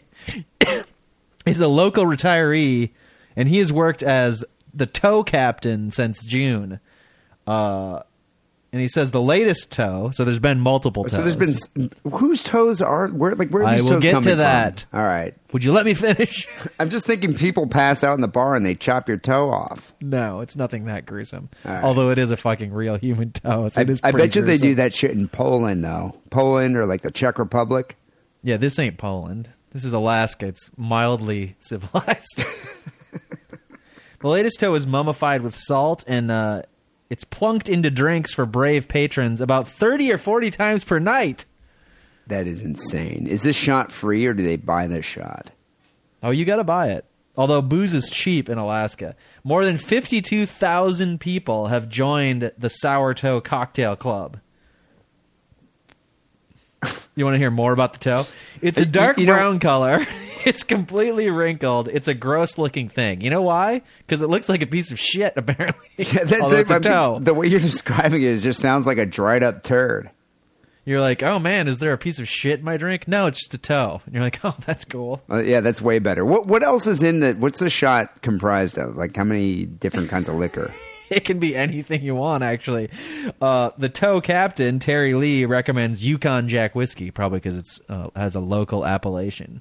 is 1.46 1.60
a 1.60 1.68
local 1.68 2.04
retiree, 2.04 2.90
and 3.36 3.48
he 3.48 3.58
has 3.58 3.72
worked 3.72 4.02
as 4.02 4.44
the 4.74 4.86
tow 4.86 5.22
captain 5.22 5.92
since 5.92 6.24
June. 6.24 6.80
Uh, 7.46 8.00
and 8.72 8.80
he 8.80 8.88
says 8.88 9.10
the 9.10 9.20
latest 9.20 9.70
toe. 9.70 10.10
So 10.14 10.24
there's 10.24 10.38
been 10.38 10.58
multiple. 10.60 11.04
Tows. 11.04 11.12
So 11.12 11.22
there's 11.22 11.36
been 11.36 11.90
whose 12.10 12.42
toes 12.42 12.80
are 12.80 13.08
where 13.08 13.34
like 13.34 13.50
where 13.50 13.62
are 13.62 13.66
I 13.66 13.74
these 13.74 13.84
will 13.84 13.90
toes 13.90 14.02
get 14.02 14.12
coming 14.12 14.24
to 14.24 14.30
from? 14.30 14.38
that. 14.38 14.86
All 14.92 15.02
right. 15.02 15.34
Would 15.52 15.62
you 15.64 15.72
let 15.72 15.84
me 15.84 15.92
finish? 15.92 16.48
I'm 16.80 16.88
just 16.88 17.04
thinking 17.04 17.34
people 17.34 17.66
pass 17.66 18.02
out 18.02 18.14
in 18.14 18.22
the 18.22 18.28
bar 18.28 18.54
and 18.54 18.64
they 18.64 18.74
chop 18.74 19.08
your 19.08 19.18
toe 19.18 19.50
off. 19.50 19.92
No, 20.00 20.40
it's 20.40 20.56
nothing 20.56 20.86
that 20.86 21.04
gruesome. 21.04 21.50
Right. 21.64 21.84
Although 21.84 22.10
it 22.10 22.18
is 22.18 22.30
a 22.30 22.36
fucking 22.36 22.72
real 22.72 22.96
human 22.96 23.32
toe. 23.32 23.68
So 23.68 23.80
I, 23.80 23.82
it 23.82 23.90
is 23.90 24.00
I 24.02 24.12
bet 24.12 24.34
you 24.34 24.42
they 24.42 24.56
do 24.56 24.74
that 24.76 24.94
shit 24.94 25.10
in 25.10 25.28
Poland 25.28 25.84
though. 25.84 26.14
Poland 26.30 26.76
or 26.76 26.86
like 26.86 27.02
the 27.02 27.10
Czech 27.10 27.38
Republic. 27.38 27.96
Yeah, 28.42 28.56
this 28.56 28.78
ain't 28.78 28.96
Poland. 28.96 29.50
This 29.72 29.84
is 29.84 29.92
Alaska. 29.92 30.46
It's 30.46 30.70
mildly 30.78 31.56
civilized. 31.60 32.44
the 34.20 34.28
latest 34.28 34.60
toe 34.60 34.74
is 34.74 34.86
mummified 34.86 35.42
with 35.42 35.56
salt 35.56 36.04
and 36.06 36.30
uh, 36.30 36.62
it's 37.12 37.24
plunked 37.24 37.68
into 37.68 37.90
drinks 37.90 38.32
for 38.32 38.46
brave 38.46 38.88
patrons 38.88 39.42
about 39.42 39.68
30 39.68 40.10
or 40.14 40.16
40 40.16 40.50
times 40.50 40.82
per 40.82 40.98
night. 40.98 41.44
That 42.26 42.46
is 42.46 42.62
insane. 42.62 43.26
Is 43.26 43.42
this 43.42 43.54
shot 43.54 43.92
free 43.92 44.24
or 44.24 44.32
do 44.32 44.42
they 44.42 44.56
buy 44.56 44.86
this 44.86 45.04
shot? 45.04 45.50
Oh, 46.22 46.30
you 46.30 46.46
got 46.46 46.56
to 46.56 46.64
buy 46.64 46.88
it. 46.88 47.04
Although 47.36 47.60
booze 47.60 47.92
is 47.92 48.08
cheap 48.08 48.48
in 48.48 48.56
Alaska, 48.56 49.14
more 49.44 49.62
than 49.62 49.76
52,000 49.76 51.20
people 51.20 51.66
have 51.66 51.90
joined 51.90 52.50
the 52.56 52.70
Sour 52.70 53.12
Toe 53.12 53.42
Cocktail 53.42 53.94
Club. 53.94 54.38
You 57.14 57.24
want 57.24 57.34
to 57.34 57.38
hear 57.38 57.50
more 57.50 57.72
about 57.72 57.92
the 57.92 57.98
toe? 57.98 58.24
It's 58.60 58.80
a 58.80 58.86
dark 58.86 59.18
you 59.18 59.26
know- 59.26 59.34
brown 59.34 59.58
color. 59.60 60.06
It's 60.44 60.64
completely 60.64 61.30
wrinkled. 61.30 61.86
It's 61.88 62.08
a 62.08 62.14
gross 62.14 62.58
looking 62.58 62.88
thing. 62.88 63.20
You 63.20 63.30
know 63.30 63.42
why? 63.42 63.82
Because 63.98 64.22
it 64.22 64.26
looks 64.28 64.48
like 64.48 64.60
a 64.60 64.66
piece 64.66 64.90
of 64.90 64.98
shit, 64.98 65.34
apparently. 65.36 65.86
Yeah, 65.98 66.24
that- 66.24 66.40
Although 66.40 66.56
it's 66.56 66.70
a 66.72 66.74
I 66.74 66.78
mean, 66.78 66.82
toe. 66.82 67.18
The 67.20 67.32
way 67.32 67.46
you're 67.46 67.60
describing 67.60 68.22
it 68.24 68.36
just 68.38 68.58
sounds 68.58 68.84
like 68.84 68.98
a 68.98 69.06
dried 69.06 69.44
up 69.44 69.62
turd. 69.62 70.10
You're 70.84 71.00
like, 71.00 71.22
oh 71.22 71.38
man, 71.38 71.68
is 71.68 71.78
there 71.78 71.92
a 71.92 71.96
piece 71.98 72.18
of 72.18 72.26
shit 72.28 72.58
in 72.58 72.64
my 72.64 72.76
drink? 72.76 73.06
No, 73.06 73.26
it's 73.26 73.38
just 73.38 73.54
a 73.54 73.58
toe. 73.58 74.00
And 74.04 74.14
you're 74.16 74.24
like, 74.24 74.44
oh, 74.44 74.56
that's 74.66 74.84
cool. 74.84 75.22
Uh, 75.30 75.44
yeah, 75.44 75.60
that's 75.60 75.80
way 75.80 76.00
better. 76.00 76.24
What 76.24 76.48
what 76.48 76.64
else 76.64 76.88
is 76.88 77.04
in 77.04 77.20
the? 77.20 77.34
What's 77.34 77.60
the 77.60 77.70
shot 77.70 78.20
comprised 78.22 78.78
of? 78.78 78.96
Like 78.96 79.14
how 79.14 79.22
many 79.22 79.64
different 79.66 80.08
kinds 80.10 80.28
of 80.28 80.34
liquor? 80.34 80.74
It 81.16 81.24
can 81.24 81.38
be 81.38 81.54
anything 81.54 82.02
you 82.02 82.14
want, 82.14 82.42
actually. 82.42 82.88
Uh, 83.40 83.70
the 83.76 83.88
tow 83.88 84.20
captain 84.20 84.78
Terry 84.78 85.14
Lee 85.14 85.44
recommends 85.44 86.04
Yukon 86.04 86.48
Jack 86.48 86.74
whiskey, 86.74 87.10
probably 87.10 87.38
because 87.38 87.56
it's 87.56 87.80
uh, 87.88 88.08
has 88.16 88.34
a 88.34 88.40
local 88.40 88.86
appellation. 88.86 89.60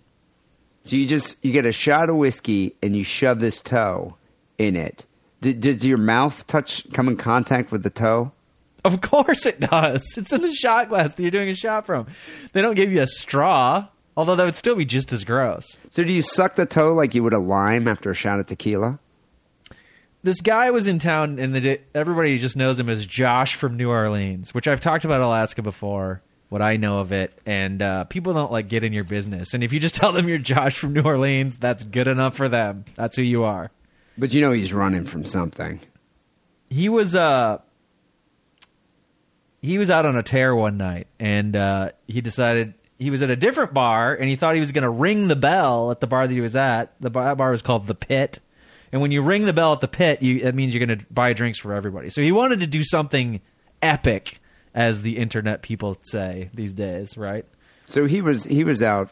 So 0.84 0.96
you 0.96 1.06
just 1.08 1.44
you 1.44 1.52
get 1.52 1.66
a 1.66 1.72
shot 1.72 2.10
of 2.10 2.16
whiskey 2.16 2.76
and 2.82 2.96
you 2.96 3.04
shove 3.04 3.40
this 3.40 3.60
toe 3.60 4.16
in 4.58 4.76
it. 4.76 5.06
D- 5.42 5.54
does 5.54 5.86
your 5.86 5.98
mouth 5.98 6.48
touch 6.48 6.90
come 6.94 7.08
in 7.08 7.18
contact 7.18 7.72
with 7.72 7.84
the 7.84 7.90
toe? 7.90 8.32
Of 8.84 9.02
course 9.02 9.46
it 9.46 9.60
does. 9.60 10.04
It's 10.18 10.34
in 10.34 10.42
the 10.42 10.54
shot 10.54 10.90
glass 10.90 11.14
that 11.14 11.22
you're 11.22 11.32
doing 11.32 11.50
a 11.50 11.56
shot 11.56 11.86
from. 11.86 12.08
They 12.54 12.62
don't 12.62 12.76
give 12.76 12.92
you 12.92 13.02
a 13.02 13.08
straw, 13.08 13.88
although 14.18 14.36
that 14.36 14.46
would 14.46 14.56
still 14.56 14.76
be 14.76 14.86
just 14.86 15.12
as 15.12 15.24
gross. 15.24 15.78
So 15.90 16.04
do 16.04 16.12
you 16.12 16.22
suck 16.22 16.56
the 16.56 16.66
toe 16.66 16.94
like 16.94 17.14
you 17.14 17.24
would 17.24 17.34
a 17.34 17.40
lime 17.40 17.88
after 17.88 18.10
a 18.10 18.16
shot 18.16 18.40
of 18.40 18.48
tequila? 18.48 19.00
This 20.24 20.42
guy 20.42 20.70
was 20.72 20.88
in 20.88 21.00
town, 21.00 21.40
and 21.40 21.56
the, 21.56 21.80
everybody 21.96 22.38
just 22.38 22.56
knows 22.56 22.80
him 22.80 22.90
as 22.90 23.06
Josh 23.06 23.56
from 23.56 23.76
New 23.76 23.90
Orleans, 23.90 24.54
which 24.54 24.68
I've 24.68 24.80
talked 24.82 25.04
about 25.04 25.22
Alaska 25.22 25.62
before. 25.62 26.22
What 26.50 26.62
I 26.62 26.76
know 26.76 27.00
of 27.00 27.14
it, 27.14 27.32
and 27.46 27.82
uh, 27.82 28.04
people 28.04 28.34
don't 28.34 28.52
like 28.52 28.68
get 28.68 28.84
in 28.84 28.92
your 28.92 29.06
business. 29.06 29.54
And 29.54 29.64
if 29.64 29.72
you 29.72 29.80
just 29.80 29.96
tell 30.02 30.12
them 30.12 30.28
you're 30.28 30.38
Josh 30.38 30.78
from 30.78 30.92
New 30.94 31.02
Orleans, 31.04 31.56
that's 31.58 31.86
good 31.86 32.10
enough 32.10 32.36
for 32.36 32.50
them. 32.50 32.84
That's 32.96 33.16
who 33.16 33.24
you 33.24 33.44
are. 33.46 33.72
But 34.18 34.34
you 34.34 34.42
know 34.42 34.52
he's 34.52 34.74
running 34.74 35.06
from 35.06 35.24
something. 35.26 35.80
he 36.70 36.90
was 36.90 37.16
uh 37.16 37.60
he 39.62 39.78
was 39.78 39.90
out 39.90 40.06
on 40.06 40.18
a 40.18 40.24
tear 40.24 40.54
one 40.56 40.78
night 40.78 41.08
and 41.20 41.56
uh 41.56 41.92
he 42.08 42.20
decided 42.22 42.74
he 43.00 43.10
was 43.10 43.22
at 43.22 43.30
a 43.30 43.36
different 43.36 43.74
bar 43.74 44.14
and 44.14 44.30
he 44.30 44.36
thought 44.36 44.54
he 44.56 44.60
was 44.60 44.72
going 44.74 44.84
to 44.84 44.90
ring 44.90 45.28
the 45.30 45.36
bell 45.36 45.90
at 45.92 46.02
the 46.02 46.08
bar 46.08 46.28
that 46.28 46.34
he 46.34 46.42
was 46.42 46.56
at 46.56 46.94
the 47.00 47.10
bar, 47.10 47.24
that 47.24 47.38
bar 47.38 47.52
was 47.52 47.62
called 47.62 47.88
the 47.88 47.96
pit 47.96 48.40
and 48.92 49.02
when 49.02 49.12
you 49.12 49.22
ring 49.22 49.46
the 49.46 49.54
bell 49.54 49.74
at 49.74 49.80
the 49.82 49.88
pit 49.88 50.22
you 50.22 50.40
that 50.42 50.56
means 50.56 50.74
you're 50.74 50.86
going 50.86 51.00
to 51.00 51.06
buy 51.12 51.34
drinks 51.34 51.60
for 51.60 51.74
everybody 51.74 52.10
so 52.10 52.22
he 52.22 52.32
wanted 52.32 52.60
to 52.60 52.68
do 52.68 52.84
something 52.84 53.40
epic 53.82 54.40
as 54.74 55.02
the 55.02 55.18
internet 55.18 55.62
people 55.62 55.98
say 56.02 56.50
these 56.54 56.74
days 56.74 57.18
right 57.18 57.46
So 57.88 58.06
he 58.06 58.22
was 58.22 58.46
he 58.46 58.64
was 58.64 58.82
out 58.82 59.10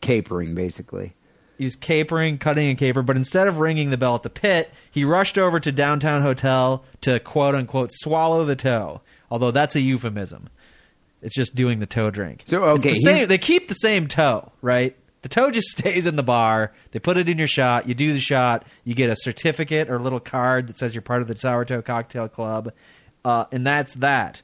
capering 0.00 0.54
basically. 0.54 1.14
he 1.58 1.64
was 1.64 1.76
capering, 1.76 2.36
cutting 2.38 2.68
a 2.70 2.74
caper, 2.74 3.02
but 3.02 3.16
instead 3.16 3.46
of 3.48 3.58
ringing 3.58 3.90
the 3.90 3.96
bell 3.96 4.14
at 4.16 4.22
the 4.22 4.30
pit, 4.30 4.70
he 4.90 5.04
rushed 5.04 5.38
over 5.38 5.60
to 5.60 5.70
downtown 5.72 6.20
hotel 6.22 6.84
to 7.02 7.20
quote 7.20 7.54
unquote 7.54 7.90
swallow 7.92 8.44
the 8.44 8.56
toe. 8.56 9.00
Although 9.30 9.50
that's 9.50 9.74
a 9.76 9.80
euphemism. 9.80 10.48
It's 11.22 11.34
just 11.34 11.54
doing 11.54 11.78
the 11.80 11.86
toe 11.86 12.10
drink. 12.10 12.42
So, 12.46 12.62
okay, 12.64 12.90
the 12.90 12.94
he- 12.94 13.00
same, 13.00 13.28
they 13.28 13.38
keep 13.38 13.68
the 13.68 13.74
same 13.74 14.08
toe, 14.08 14.52
right? 14.60 14.94
The 15.24 15.30
toe 15.30 15.50
just 15.50 15.68
stays 15.78 16.06
in 16.06 16.16
the 16.16 16.22
bar. 16.22 16.72
They 16.90 16.98
put 16.98 17.16
it 17.16 17.30
in 17.30 17.38
your 17.38 17.48
shot. 17.48 17.88
You 17.88 17.94
do 17.94 18.12
the 18.12 18.20
shot. 18.20 18.66
You 18.84 18.94
get 18.94 19.08
a 19.08 19.16
certificate 19.16 19.88
or 19.90 19.96
a 19.96 20.02
little 20.02 20.20
card 20.20 20.68
that 20.68 20.76
says 20.76 20.94
you're 20.94 21.02
part 21.02 21.22
of 21.22 21.28
the 21.28 21.36
Sour 21.36 21.64
Sourtoe 21.64 21.82
Cocktail 21.82 22.28
Club, 22.28 22.72
uh, 23.24 23.46
and 23.50 23.66
that's 23.66 23.94
that. 23.94 24.42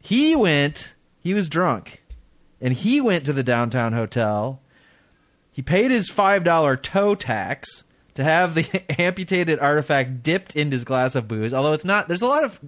He 0.00 0.34
went. 0.34 0.94
He 1.20 1.34
was 1.34 1.48
drunk, 1.48 2.02
and 2.60 2.74
he 2.74 3.00
went 3.00 3.26
to 3.26 3.32
the 3.32 3.44
downtown 3.44 3.92
hotel. 3.92 4.60
He 5.52 5.62
paid 5.62 5.92
his 5.92 6.10
five 6.10 6.42
dollar 6.42 6.76
tow 6.76 7.14
tax 7.14 7.84
to 8.14 8.24
have 8.24 8.56
the 8.56 8.82
amputated 9.00 9.60
artifact 9.60 10.24
dipped 10.24 10.56
in 10.56 10.72
his 10.72 10.84
glass 10.84 11.14
of 11.14 11.28
booze. 11.28 11.54
Although 11.54 11.74
it's 11.74 11.84
not, 11.84 12.08
there's 12.08 12.22
a 12.22 12.26
lot 12.26 12.42
of 12.42 12.58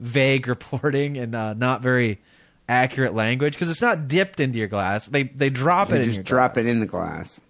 vague 0.00 0.48
reporting 0.48 1.18
and 1.18 1.36
uh, 1.36 1.54
not 1.54 1.82
very 1.82 2.20
accurate 2.68 3.14
language 3.14 3.54
because 3.54 3.68
it's 3.70 3.82
not 3.82 4.08
dipped 4.08 4.40
into 4.40 4.58
your 4.58 4.68
glass. 4.68 5.08
They 5.08 5.24
they 5.24 5.50
drop 5.50 5.90
You 5.90 5.96
it 5.96 6.00
in 6.02 6.12
just 6.12 6.24
drop 6.24 6.54
glass. 6.54 6.66
it 6.66 6.68
in 6.68 6.80
the 6.80 6.86
glass. 6.86 7.40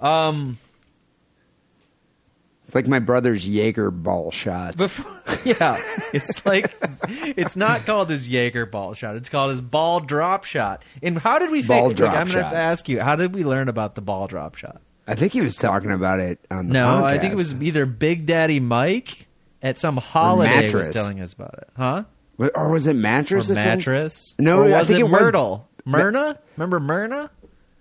Um, 0.00 0.58
It's 2.64 2.74
like 2.74 2.86
my 2.86 2.98
brother's 2.98 3.46
Jaeger 3.48 3.90
ball 3.90 4.30
shots. 4.30 4.76
before, 4.76 5.10
yeah, 5.44 5.82
it's 6.12 6.44
like 6.44 6.74
it's 7.08 7.56
not 7.56 7.86
called 7.86 8.10
his 8.10 8.28
Jaeger 8.28 8.66
ball 8.66 8.94
shot. 8.94 9.16
It's 9.16 9.28
called 9.28 9.50
his 9.50 9.60
ball 9.60 10.00
drop 10.00 10.44
shot. 10.44 10.82
And 11.02 11.18
how 11.18 11.38
did 11.38 11.50
we? 11.50 11.62
Ball 11.62 11.90
drop 11.90 12.14
I'm 12.14 12.26
gonna 12.26 12.42
have 12.42 12.52
to 12.52 12.58
ask 12.58 12.88
you. 12.88 13.00
How 13.00 13.16
did 13.16 13.34
we 13.34 13.42
learn 13.44 13.68
about 13.68 13.94
the 13.94 14.00
ball 14.02 14.26
drop 14.26 14.54
shot? 14.54 14.80
I 15.06 15.14
think 15.14 15.32
he 15.32 15.40
was 15.40 15.56
talking 15.56 15.90
about 15.90 16.20
it 16.20 16.38
on 16.50 16.66
the 16.66 16.74
No, 16.74 17.02
I 17.04 17.16
think 17.18 17.32
it 17.32 17.36
was 17.36 17.54
either 17.54 17.86
Big 17.86 18.26
Daddy 18.26 18.60
Mike 18.60 19.26
at 19.62 19.78
some 19.78 19.96
holiday 19.96 20.70
was 20.72 20.90
telling 20.90 21.20
us 21.22 21.32
about 21.32 21.54
it, 21.54 21.68
huh? 21.76 22.04
Or 22.38 22.68
was 22.68 22.86
it 22.86 22.90
Or 22.90 22.94
mattress? 22.94 23.50
us- 23.50 23.54
mattress? 23.54 24.34
No, 24.38 24.58
or 24.60 24.64
was 24.64 24.72
I 24.74 24.84
think 24.84 24.98
it, 24.98 25.00
it 25.00 25.10
was- 25.10 25.12
Myrtle? 25.22 25.68
Myrna? 25.84 26.38
Remember 26.56 26.78
Myrna? 26.80 27.30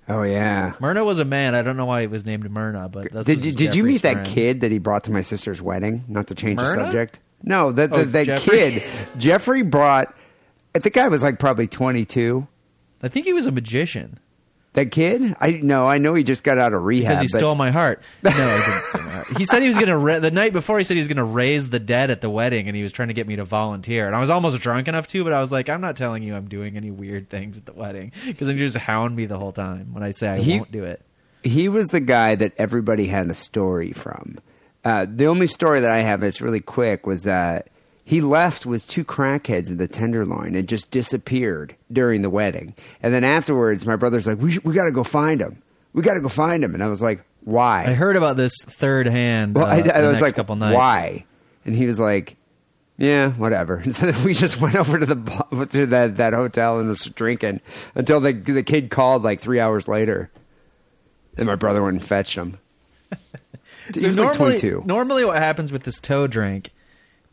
Oh 0.10 0.24
yeah. 0.24 0.74
Myrna 0.80 1.04
was 1.04 1.20
a 1.20 1.26
man. 1.26 1.54
I 1.54 1.62
don't 1.62 1.76
know 1.78 1.86
why 1.86 2.02
he 2.02 2.08
was 2.08 2.26
named 2.26 2.50
Myrna, 2.50 2.88
but 2.88 3.12
that's 3.12 3.28
Did 3.28 3.44
you 3.46 3.52
did 3.52 3.76
you 3.76 3.84
meet 3.84 4.04
that 4.04 4.26
kid 4.26 4.62
that 4.62 4.72
he 4.72 4.80
brought 4.80 5.04
to 5.06 5.12
my 5.12 5.22
sister's 5.22 5.62
wedding? 5.62 6.06
Not 6.08 6.28
to 6.28 6.36
change 6.36 6.60
the 6.60 6.66
subject. 6.68 7.20
No, 7.44 7.72
that 7.74 7.92
Oh, 7.92 7.98
that 7.98 8.12
that 8.14 8.26
Jeffrey? 8.26 8.58
kid 8.58 8.84
Jeffrey 9.18 9.62
brought. 9.64 10.16
I 10.74 10.80
think 10.80 10.96
I 10.98 11.08
was 11.10 11.24
like 11.24 11.40
probably 11.40 11.68
twenty 11.68 12.06
two. 12.06 12.48
I 13.04 13.10
think 13.10 13.26
he 13.26 13.34
was 13.34 13.46
a 13.48 13.52
magician 13.52 14.18
That 14.78 14.92
kid? 14.92 15.36
I 15.42 15.52
no, 15.62 15.88
I 15.88 15.98
know 15.98 16.14
he 16.14 16.24
just 16.24 16.44
got 16.44 16.58
out 16.60 16.72
of 16.72 16.84
rehab. 16.86 17.10
because 17.10 17.22
he 17.22 17.34
but- 17.34 17.40
stole 17.40 17.56
my 17.56 17.72
heart. 17.72 18.02
No, 18.24 18.30
he 18.30 18.38
didn't 18.38 18.82
steal 18.90 19.02
my 19.02 19.10
heart. 19.10 19.38
He 19.38 19.44
said 19.46 19.62
he 19.64 19.68
was 19.68 19.78
going 19.78 19.88
to 19.90 19.98
ra- 19.98 20.20
the 20.20 20.30
night 20.32 20.54
before. 20.54 20.78
He 20.78 20.84
said 20.84 20.94
he 20.94 21.00
was 21.02 21.08
going 21.08 21.18
to 21.18 21.24
raise 21.24 21.70
the 21.72 21.80
dead 21.80 22.12
at 22.12 22.22
the 22.22 22.30
wedding, 22.30 22.68
and 22.68 22.76
he 22.78 22.84
was 22.84 22.92
trying 22.92 23.08
to 23.08 23.16
get 23.16 23.28
me 23.28 23.36
to 23.38 23.44
volunteer. 23.44 24.06
And 24.06 24.16
I 24.16 24.20
was 24.20 24.30
almost 24.30 24.62
drunk 24.62 24.88
enough 24.88 25.08
to, 25.08 25.24
but 25.24 25.34
I 25.34 25.40
was 25.42 25.52
like, 25.52 25.68
I'm 25.68 25.82
not 25.82 25.96
telling 25.96 26.22
you 26.22 26.36
I'm 26.36 26.48
doing 26.48 26.78
any 26.78 26.92
weird 26.92 27.28
things 27.30 27.58
at 27.58 27.66
the 27.66 27.74
wedding 27.74 28.12
because 28.26 28.48
you 28.50 28.56
just 28.56 28.78
hound 28.78 29.16
me 29.16 29.26
the 29.26 29.38
whole 29.40 29.52
time 29.52 29.94
when 29.94 30.04
I 30.04 30.12
say 30.12 30.30
I 30.30 30.40
He- 30.42 30.58
won't 30.58 30.72
do 30.72 30.84
it. 30.84 31.02
he 31.44 31.68
was 31.70 31.88
the 31.88 32.00
guy 32.00 32.36
that 32.36 32.54
everybody 32.58 33.08
had 33.08 33.30
a 33.30 33.34
story 33.36 33.92
from. 33.94 34.38
Uh, 34.86 35.08
the 35.10 35.26
only 35.26 35.48
story 35.48 35.82
that 35.82 35.90
I 35.92 35.98
have 36.02 36.22
that's 36.22 36.40
really 36.40 36.62
quick 36.62 37.08
was 37.08 37.24
that 37.24 37.68
he 38.10 38.22
left 38.22 38.66
with 38.66 38.88
two 38.88 39.04
crackheads 39.04 39.68
in 39.68 39.76
the 39.76 39.88
Tenderloin 39.88 40.56
and 40.56 40.66
just 40.66 40.92
disappeared 40.92 41.76
during 41.92 42.22
the 42.22 42.30
wedding. 42.30 42.74
And 43.04 43.14
then 43.14 43.26
afterwards, 43.26 43.86
my 43.86 43.98
brother's 43.98 44.26
like, 44.26 44.40
"We 44.40 44.54
sh- 44.54 44.60
we 44.64 44.74
got 44.74 44.86
to 44.86 44.94
go 44.94 45.04
find 45.04 45.42
him. 45.42 45.62
We 45.92 46.04
got 46.04 46.14
to 46.14 46.22
go 46.22 46.30
find 46.30 46.64
him." 46.64 46.74
And 46.74 46.82
I 46.82 46.88
was 46.88 47.02
like, 47.02 47.22
"Why?" 47.44 47.84
I 47.86 47.94
heard 47.96 48.16
about 48.16 48.38
this 48.38 48.54
third 48.64 49.08
hand. 49.08 49.56
Well, 49.56 49.66
uh, 49.66 49.70
I, 49.70 49.74
I 49.80 49.82
the 50.02 50.08
was 50.08 50.12
next 50.14 50.22
like, 50.22 50.36
couple 50.36 50.56
nights. 50.56 50.74
"Why?" 50.76 51.26
And 51.66 51.76
he 51.76 51.86
was 51.86 52.00
like, 52.00 52.38
"Yeah, 52.98 53.32
whatever." 53.32 53.84
So 53.92 54.14
we 54.24 54.34
just 54.34 54.62
went 54.62 54.76
over 54.78 55.00
to 55.00 55.06
the 55.06 55.68
to 55.72 55.86
that 55.88 56.16
that 56.16 56.32
hotel 56.32 56.80
and 56.80 56.88
was 56.88 57.04
drinking 57.04 57.60
until 57.94 58.22
the 58.22 58.32
the 58.32 58.64
kid 58.64 58.90
called 58.90 59.24
like 59.24 59.42
three 59.42 59.60
hours 59.60 59.90
later, 59.90 60.32
and 61.36 61.46
my 61.46 61.56
brother 61.56 61.84
went 61.84 61.98
and 61.98 62.06
fetched 62.06 62.36
him. 62.36 62.58
he 63.94 64.00
So 64.00 64.08
was 64.08 64.18
like 64.18 64.38
normally, 64.40 64.60
22. 64.60 64.84
normally 64.86 65.26
what 65.26 65.40
happens 65.40 65.74
with 65.74 65.84
this 65.84 66.00
toe 66.00 66.26
drink 66.28 66.72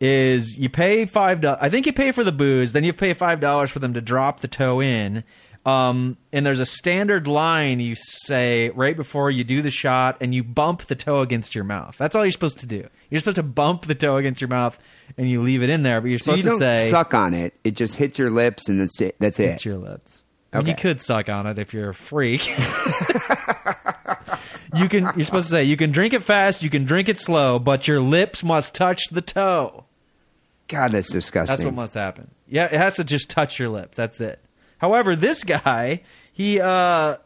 is 0.01 0.59
you 0.59 0.69
pay 0.69 1.07
five 1.07 1.41
dollars. 1.41 1.59
I 1.63 1.71
think 1.71 1.87
you 1.87 1.93
pay 1.93 2.13
for 2.13 2.25
the 2.25 2.33
booze, 2.33 2.73
then 2.73 2.85
you 2.85 2.93
pay 2.93 3.15
five 3.15 3.41
dollars 3.41 3.71
for 3.71 3.79
them 3.79 3.95
to 3.95 4.01
drop 4.01 4.41
the 4.41 4.49
toe 4.49 4.81
in. 4.81 5.25
Um, 5.67 6.19
and 6.31 6.45
there's 6.45 6.61
a 6.61 6.67
standard 6.67 7.27
line 7.27 7.81
you 7.81 7.95
say 7.95 8.69
right 8.71 8.95
before 8.95 9.31
you 9.31 9.45
do 9.45 9.63
the 9.63 9.71
shot, 9.71 10.19
and 10.21 10.35
you 10.35 10.45
bump 10.45 10.83
the 10.85 10.95
toe 10.95 11.21
against 11.23 11.55
your 11.55 11.65
mouth. 11.65 11.97
That's 11.97 12.15
all 12.15 12.23
you're 12.23 12.33
supposed 12.33 12.59
to 12.59 12.67
do. 12.67 12.87
You're 13.09 13.21
supposed 13.21 13.37
to 13.37 13.43
bump 13.43 13.87
the 13.87 13.95
toe 13.95 14.19
against 14.19 14.43
your 14.43 14.49
mouth, 14.49 14.79
and 15.17 15.31
you 15.31 15.41
leave 15.41 15.63
it 15.63 15.71
in 15.71 15.83
there. 15.83 16.03
But 16.03 16.09
you're 16.09 16.19
So 16.19 16.33
you 16.33 16.43
supposed 16.43 16.59
to 16.61 16.65
don't 16.67 16.77
say 16.77 16.91
suck 16.91 17.15
on 17.15 17.33
it; 17.33 17.55
it 17.65 17.77
just 17.77 17.95
hits 17.95 18.19
your 18.19 18.31
lips, 18.31 18.69
and 18.69 18.79
that's 18.79 19.01
it. 19.01 19.17
That's 19.21 19.41
it. 19.41 19.53
It's 19.53 19.65
your 19.65 19.79
lips. 19.79 20.23
I 20.53 20.59
mean, 20.59 20.67
you 20.67 20.73
Okay. 20.75 20.83
could 20.83 21.01
suck 21.01 21.31
on 21.31 21.47
it 21.47 21.59
if 21.59 21.73
you're 21.73 21.89
a 21.89 21.95
freak. 21.95 22.47
you 24.77 24.89
can. 24.89 25.05
You're 25.17 25.25
supposed 25.25 25.49
to 25.49 25.53
say 25.53 25.65
you 25.65 25.77
can 25.77 25.91
drink 25.93 26.13
it 26.13 26.23
fast, 26.23 26.63
you 26.63 26.71
can 26.71 26.85
drink 26.85 27.09
it 27.09 27.19
slow, 27.19 27.59
but 27.59 27.89
your 27.89 28.01
lips 28.01 28.45
must 28.45 28.75
touch 28.75 29.03
the 29.11 29.23
toe. 29.23 29.84
God, 30.69 30.93
that's 30.93 31.11
disgusting. 31.11 31.53
That's 31.53 31.65
what 31.65 31.75
must 31.75 31.95
happen. 31.95 32.31
Yeah, 32.49 32.65
it 32.65 32.73
has 32.73 32.97
to 32.97 33.05
just 33.05 33.29
touch 33.29 33.59
your 33.59 33.69
lips. 33.69 33.97
That's 33.97 34.21
it. 34.21 34.41
However, 34.79 35.17
this 35.17 35.45
guy, 35.45 36.03
he, 36.33 36.61
uh, 36.61 37.17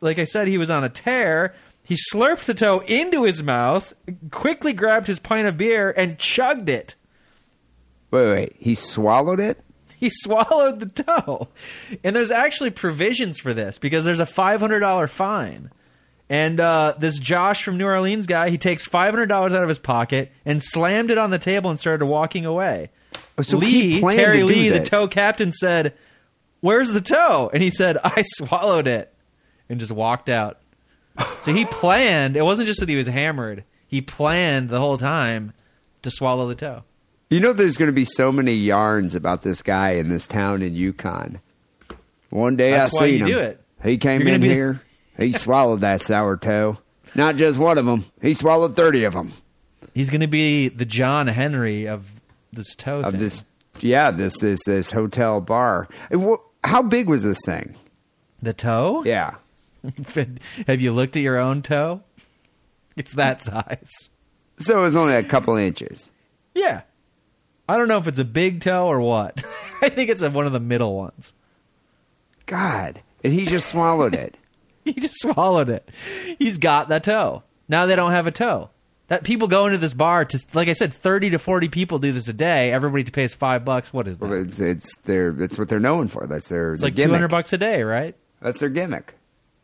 like 0.00 0.18
I 0.18 0.24
said, 0.24 0.48
he 0.48 0.58
was 0.58 0.70
on 0.70 0.84
a 0.84 0.88
tear. 0.88 1.54
He 1.82 1.96
slurped 2.12 2.44
the 2.44 2.54
toe 2.54 2.80
into 2.80 3.24
his 3.24 3.42
mouth, 3.42 3.92
quickly 4.30 4.72
grabbed 4.72 5.06
his 5.06 5.18
pint 5.18 5.46
of 5.46 5.56
beer, 5.58 5.92
and 5.96 6.18
chugged 6.18 6.68
it. 6.70 6.94
wait, 8.10 8.26
wait. 8.32 8.56
He 8.58 8.74
swallowed 8.74 9.40
it. 9.40 9.60
He 9.96 10.10
swallowed 10.12 10.80
the 10.80 11.02
toe. 11.02 11.48
And 12.02 12.14
there's 12.14 12.30
actually 12.30 12.70
provisions 12.70 13.38
for 13.38 13.54
this 13.54 13.78
because 13.78 14.04
there's 14.04 14.20
a 14.20 14.24
$500 14.24 15.08
fine. 15.08 15.70
And 16.34 16.58
uh, 16.58 16.94
this 16.98 17.16
Josh 17.16 17.62
from 17.62 17.78
New 17.78 17.86
Orleans 17.86 18.26
guy, 18.26 18.50
he 18.50 18.58
takes 18.58 18.88
$500 18.88 19.30
out 19.30 19.52
of 19.52 19.68
his 19.68 19.78
pocket 19.78 20.32
and 20.44 20.60
slammed 20.60 21.12
it 21.12 21.16
on 21.16 21.30
the 21.30 21.38
table 21.38 21.70
and 21.70 21.78
started 21.78 22.06
walking 22.06 22.44
away. 22.44 22.90
Oh, 23.38 23.42
so 23.42 23.56
Lee, 23.56 24.00
Terry 24.00 24.42
Lee, 24.42 24.68
the 24.68 24.80
this. 24.80 24.88
toe 24.88 25.06
captain, 25.06 25.52
said, 25.52 25.94
Where's 26.58 26.92
the 26.92 27.00
toe? 27.00 27.50
And 27.54 27.62
he 27.62 27.70
said, 27.70 27.98
I 28.02 28.22
swallowed 28.26 28.88
it 28.88 29.14
and 29.68 29.78
just 29.78 29.92
walked 29.92 30.28
out. 30.28 30.58
So 31.42 31.52
he 31.54 31.66
planned. 31.66 32.36
It 32.36 32.42
wasn't 32.42 32.66
just 32.66 32.80
that 32.80 32.88
he 32.88 32.96
was 32.96 33.06
hammered, 33.06 33.62
he 33.86 34.00
planned 34.00 34.70
the 34.70 34.80
whole 34.80 34.98
time 34.98 35.52
to 36.02 36.10
swallow 36.10 36.48
the 36.48 36.56
toe. 36.56 36.82
You 37.30 37.38
know, 37.38 37.52
there's 37.52 37.76
going 37.76 37.90
to 37.90 37.92
be 37.92 38.04
so 38.04 38.32
many 38.32 38.54
yarns 38.54 39.14
about 39.14 39.42
this 39.42 39.62
guy 39.62 39.90
in 39.90 40.08
this 40.08 40.26
town 40.26 40.62
in 40.62 40.74
Yukon. 40.74 41.40
One 42.30 42.56
day 42.56 42.72
That's 42.72 42.92
I 42.96 43.06
seen 43.06 43.20
him. 43.20 43.28
do 43.28 43.38
it. 43.38 43.60
He 43.84 43.98
came 43.98 44.26
in 44.26 44.42
here. 44.42 44.82
He 45.16 45.32
swallowed 45.32 45.80
that 45.80 46.02
sour 46.02 46.36
toe. 46.36 46.78
Not 47.14 47.36
just 47.36 47.58
one 47.58 47.78
of 47.78 47.86
them. 47.86 48.04
He 48.20 48.34
swallowed 48.34 48.74
thirty 48.76 49.04
of 49.04 49.12
them. 49.14 49.32
He's 49.94 50.10
going 50.10 50.22
to 50.22 50.26
be 50.26 50.68
the 50.68 50.84
John 50.84 51.28
Henry 51.28 51.86
of 51.86 52.06
this 52.52 52.74
toe 52.74 53.00
Of 53.00 53.12
thing. 53.12 53.20
this, 53.20 53.44
yeah, 53.80 54.10
this 54.10 54.38
this 54.40 54.60
this 54.66 54.90
hotel 54.90 55.40
bar. 55.40 55.88
How 56.64 56.82
big 56.82 57.08
was 57.08 57.22
this 57.24 57.40
thing? 57.44 57.76
The 58.42 58.52
toe? 58.52 59.04
Yeah, 59.04 59.34
Have 60.66 60.80
you 60.80 60.92
looked 60.92 61.16
at 61.16 61.22
your 61.22 61.38
own 61.38 61.62
toe? 61.62 62.02
It's 62.96 63.12
that 63.12 63.42
size. 63.42 64.10
so 64.58 64.78
it 64.78 64.82
was 64.82 64.96
only 64.96 65.14
a 65.14 65.22
couple 65.22 65.56
inches. 65.56 66.10
Yeah. 66.54 66.82
I 67.68 67.76
don't 67.76 67.88
know 67.88 67.98
if 67.98 68.06
it's 68.06 68.18
a 68.18 68.24
big 68.24 68.60
toe 68.60 68.86
or 68.86 69.00
what. 69.00 69.42
I 69.82 69.88
think 69.88 70.10
it's 70.10 70.22
one 70.22 70.46
of 70.46 70.52
the 70.52 70.60
middle 70.60 70.94
ones. 70.96 71.32
God, 72.46 73.00
and 73.22 73.32
he 73.32 73.46
just 73.46 73.68
swallowed 73.70 74.14
it. 74.14 74.36
He 74.94 74.94
just 74.94 75.20
swallowed 75.20 75.70
it. 75.70 75.88
He's 76.38 76.58
got 76.58 76.88
the 76.88 77.00
toe. 77.00 77.42
Now 77.68 77.86
they 77.86 77.96
don't 77.96 78.10
have 78.12 78.26
a 78.26 78.30
toe. 78.30 78.68
That 79.08 79.24
people 79.24 79.48
go 79.48 79.66
into 79.66 79.78
this 79.78 79.94
bar 79.94 80.24
to, 80.24 80.38
like 80.54 80.68
I 80.68 80.72
said, 80.72 80.92
thirty 80.92 81.30
to 81.30 81.38
forty 81.38 81.68
people 81.68 81.98
do 81.98 82.12
this 82.12 82.28
a 82.28 82.32
day. 82.32 82.72
Everybody 82.72 83.04
pays 83.04 83.34
five 83.34 83.64
bucks. 83.64 83.92
What 83.92 84.08
is 84.08 84.18
that? 84.18 84.28
Well, 84.28 84.42
it's 84.42 84.60
it's 84.60 84.96
their 85.04 85.30
it's 85.42 85.58
what 85.58 85.68
they're 85.68 85.80
known 85.80 86.08
for. 86.08 86.26
That's 86.26 86.48
their 86.48 86.72
it's 86.74 86.82
their 86.82 86.90
like 86.90 86.96
two 86.96 87.10
hundred 87.10 87.28
bucks 87.28 87.52
a 87.52 87.58
day, 87.58 87.82
right? 87.82 88.14
That's 88.40 88.60
their 88.60 88.68
gimmick. 88.68 89.14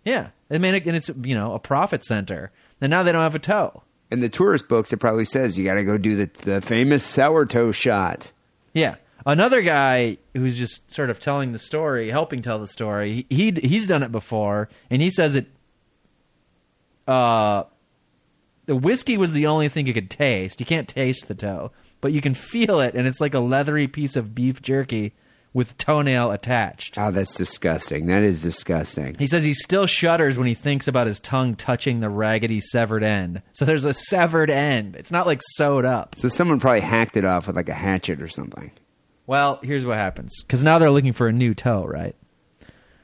Yeah. 0.05 0.29
I 0.51 0.59
mean, 0.59 0.75
and 0.75 0.97
it's 0.97 1.11
you 1.23 1.35
know 1.35 1.55
a 1.55 1.59
profit 1.59 2.05
center. 2.05 2.51
And 2.81 2.91
now 2.91 3.03
they 3.03 3.13
don't 3.13 3.23
have 3.23 3.35
a 3.35 3.39
toe. 3.41 3.83
In 4.11 4.21
the 4.21 4.29
tourist 4.29 4.69
books, 4.69 4.93
it 4.93 4.97
probably 4.97 5.25
says 5.25 5.59
you 5.59 5.65
got 5.65 5.75
to 5.75 5.85
go 5.85 5.99
do 5.99 6.17
the 6.17 6.31
the 6.45 6.61
famous 6.61 7.05
sour 7.05 7.47
toe 7.47 7.73
shot. 7.73 8.31
Yeah. 8.75 8.97
Another 9.27 9.63
guy 9.63 10.19
who's 10.35 10.59
just 10.59 10.93
sort 10.93 11.11
of 11.11 11.21
telling 11.21 11.53
the 11.53 11.59
story, 11.59 12.11
helping 12.11 12.43
tell 12.43 12.59
the 12.59 12.67
story. 12.67 13.27
He, 13.29 13.53
he 13.53 13.69
he's 13.69 13.87
done 13.87 14.03
it 14.03 14.13
before, 14.13 14.69
and 14.91 15.03
he 15.03 15.11
says 15.11 15.37
it. 15.37 15.49
Uh, 17.07 17.65
the 18.67 18.77
whiskey 18.77 19.17
was 19.17 19.33
the 19.33 19.47
only 19.47 19.69
thing 19.69 19.87
you 19.87 19.95
could 19.95 20.11
taste. 20.11 20.61
You 20.61 20.67
can't 20.67 20.89
taste 20.89 21.29
the 21.29 21.35
toe, 21.35 21.73
but 22.01 22.13
you 22.13 22.21
can 22.21 22.35
feel 22.35 22.81
it, 22.81 22.95
and 22.95 23.07
it's 23.07 23.21
like 23.21 23.35
a 23.35 23.41
leathery 23.41 23.89
piece 23.89 24.17
of 24.17 24.35
beef 24.35 24.63
jerky 24.63 25.13
with 25.53 25.77
toenail 25.79 26.31
attached. 26.31 26.97
Oh, 26.97 27.11
that's 27.11 27.35
disgusting. 27.35 28.07
That 28.07 28.23
is 28.23 28.43
disgusting. 28.43 29.17
He 29.19 29.27
says 29.27 29.43
he 29.45 29.53
still 29.53 29.87
shudders 29.87 30.39
when 30.39 30.47
he 30.47 30.55
thinks 30.55 30.87
about 30.87 31.07
his 31.07 31.19
tongue 31.21 31.57
touching 31.57 32.01
the 32.01 32.09
raggedy 32.09 32.61
severed 32.61 33.03
end. 33.03 33.43
So 33.53 33.65
there's 33.65 33.85
a 33.85 33.93
severed 33.93 34.51
end. 34.51 34.97
It's 34.97 35.11
not 35.11 35.27
like 35.27 35.41
sewed 35.43 35.85
up. 35.85 36.15
So 36.17 36.29
someone 36.29 36.61
probably 36.61 36.81
hacked 36.81 37.17
it 37.17 37.25
off 37.25 37.47
with 37.47 37.57
like 37.57 37.69
a 37.69 37.75
hatchet 37.75 38.23
or 38.23 38.29
something. 38.29 38.71
Well, 39.31 39.61
here's 39.63 39.87
what 39.87 39.97
happens 39.97 40.43
because 40.43 40.65
now 40.65 40.81
they're 40.81 40.91
looking 40.91 41.13
for 41.13 41.29
a 41.29 41.33
new 41.33 41.55
toe, 41.55 41.85
right? 41.85 42.17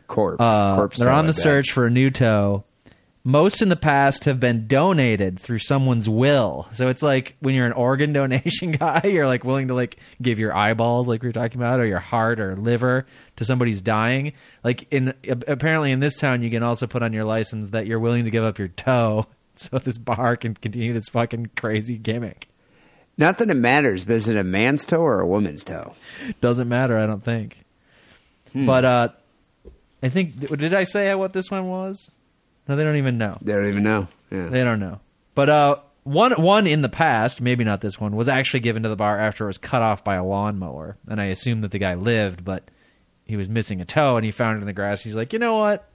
Corpse. 0.08 0.40
Uh, 0.40 0.74
Corpse. 0.74 0.98
they're 0.98 1.06
toe, 1.06 1.14
on 1.14 1.28
the 1.28 1.32
search 1.32 1.70
for 1.70 1.86
a 1.86 1.90
new 1.90 2.10
toe, 2.10 2.64
Most 3.22 3.62
in 3.62 3.68
the 3.68 3.76
past 3.76 4.24
have 4.24 4.40
been 4.40 4.66
donated 4.66 5.38
through 5.38 5.60
someone's 5.60 6.08
will. 6.08 6.66
So 6.72 6.88
it's 6.88 7.00
like 7.00 7.36
when 7.38 7.54
you're 7.54 7.66
an 7.66 7.74
organ 7.74 8.12
donation 8.12 8.72
guy, 8.72 9.02
you're 9.04 9.28
like 9.28 9.44
willing 9.44 9.68
to 9.68 9.74
like 9.74 9.98
give 10.20 10.40
your 10.40 10.52
eyeballs, 10.52 11.06
like 11.06 11.22
we 11.22 11.28
were 11.28 11.32
talking 11.32 11.60
about, 11.60 11.78
or 11.78 11.86
your 11.86 12.00
heart 12.00 12.40
or 12.40 12.56
liver 12.56 13.06
to 13.36 13.44
somebody's 13.44 13.80
dying. 13.80 14.32
Like 14.64 14.92
in 14.92 15.14
apparently 15.46 15.92
in 15.92 16.00
this 16.00 16.16
town, 16.16 16.42
you 16.42 16.50
can 16.50 16.64
also 16.64 16.88
put 16.88 17.04
on 17.04 17.12
your 17.12 17.24
license 17.24 17.70
that 17.70 17.86
you're 17.86 18.00
willing 18.00 18.24
to 18.24 18.32
give 18.32 18.42
up 18.42 18.58
your 18.58 18.66
toe 18.66 19.26
so 19.54 19.78
this 19.78 19.96
bar 19.96 20.36
can 20.36 20.54
continue 20.54 20.92
this 20.92 21.08
fucking 21.08 21.50
crazy 21.54 21.96
gimmick. 21.96 22.48
Not 23.18 23.38
that 23.38 23.48
it 23.50 23.54
matters, 23.54 24.04
but 24.04 24.16
is 24.16 24.28
it 24.28 24.36
a 24.36 24.44
man's 24.44 24.84
toe 24.84 25.00
or 25.00 25.20
a 25.20 25.26
woman's 25.26 25.64
toe? 25.64 25.94
Doesn't 26.40 26.68
matter, 26.68 26.98
I 26.98 27.06
don't 27.06 27.24
think. 27.24 27.64
But 28.54 28.84
uh 28.84 29.08
I 30.02 30.08
think 30.08 30.38
did 30.38 30.72
I 30.74 30.84
say 30.84 31.14
what 31.14 31.32
this 31.32 31.50
one 31.50 31.68
was? 31.68 32.10
No, 32.68 32.76
they 32.76 32.84
don't 32.84 32.96
even 32.96 33.18
know. 33.18 33.36
They 33.42 33.52
don't 33.52 33.66
even 33.68 33.82
know. 33.82 34.08
Yeah. 34.30 34.46
They 34.48 34.64
don't 34.64 34.80
know. 34.80 35.00
But 35.34 35.48
uh 35.50 35.76
one 36.04 36.32
one 36.40 36.66
in 36.66 36.82
the 36.82 36.88
past, 36.88 37.40
maybe 37.40 37.64
not 37.64 37.80
this 37.80 38.00
one, 38.00 38.14
was 38.16 38.28
actually 38.28 38.60
given 38.60 38.82
to 38.84 38.88
the 38.88 38.96
bar 38.96 39.18
after 39.18 39.44
it 39.44 39.48
was 39.48 39.58
cut 39.58 39.82
off 39.82 40.04
by 40.04 40.14
a 40.14 40.24
lawnmower. 40.24 40.96
And 41.08 41.20
I 41.20 41.26
assume 41.26 41.60
that 41.62 41.70
the 41.70 41.78
guy 41.78 41.94
lived, 41.94 42.44
but 42.44 42.70
he 43.24 43.36
was 43.36 43.48
missing 43.50 43.80
a 43.80 43.84
toe 43.84 44.16
and 44.16 44.24
he 44.24 44.30
found 44.30 44.56
it 44.56 44.60
in 44.60 44.66
the 44.66 44.72
grass. 44.72 45.02
He's 45.02 45.16
like, 45.16 45.32
you 45.32 45.38
know 45.38 45.56
what? 45.56 45.88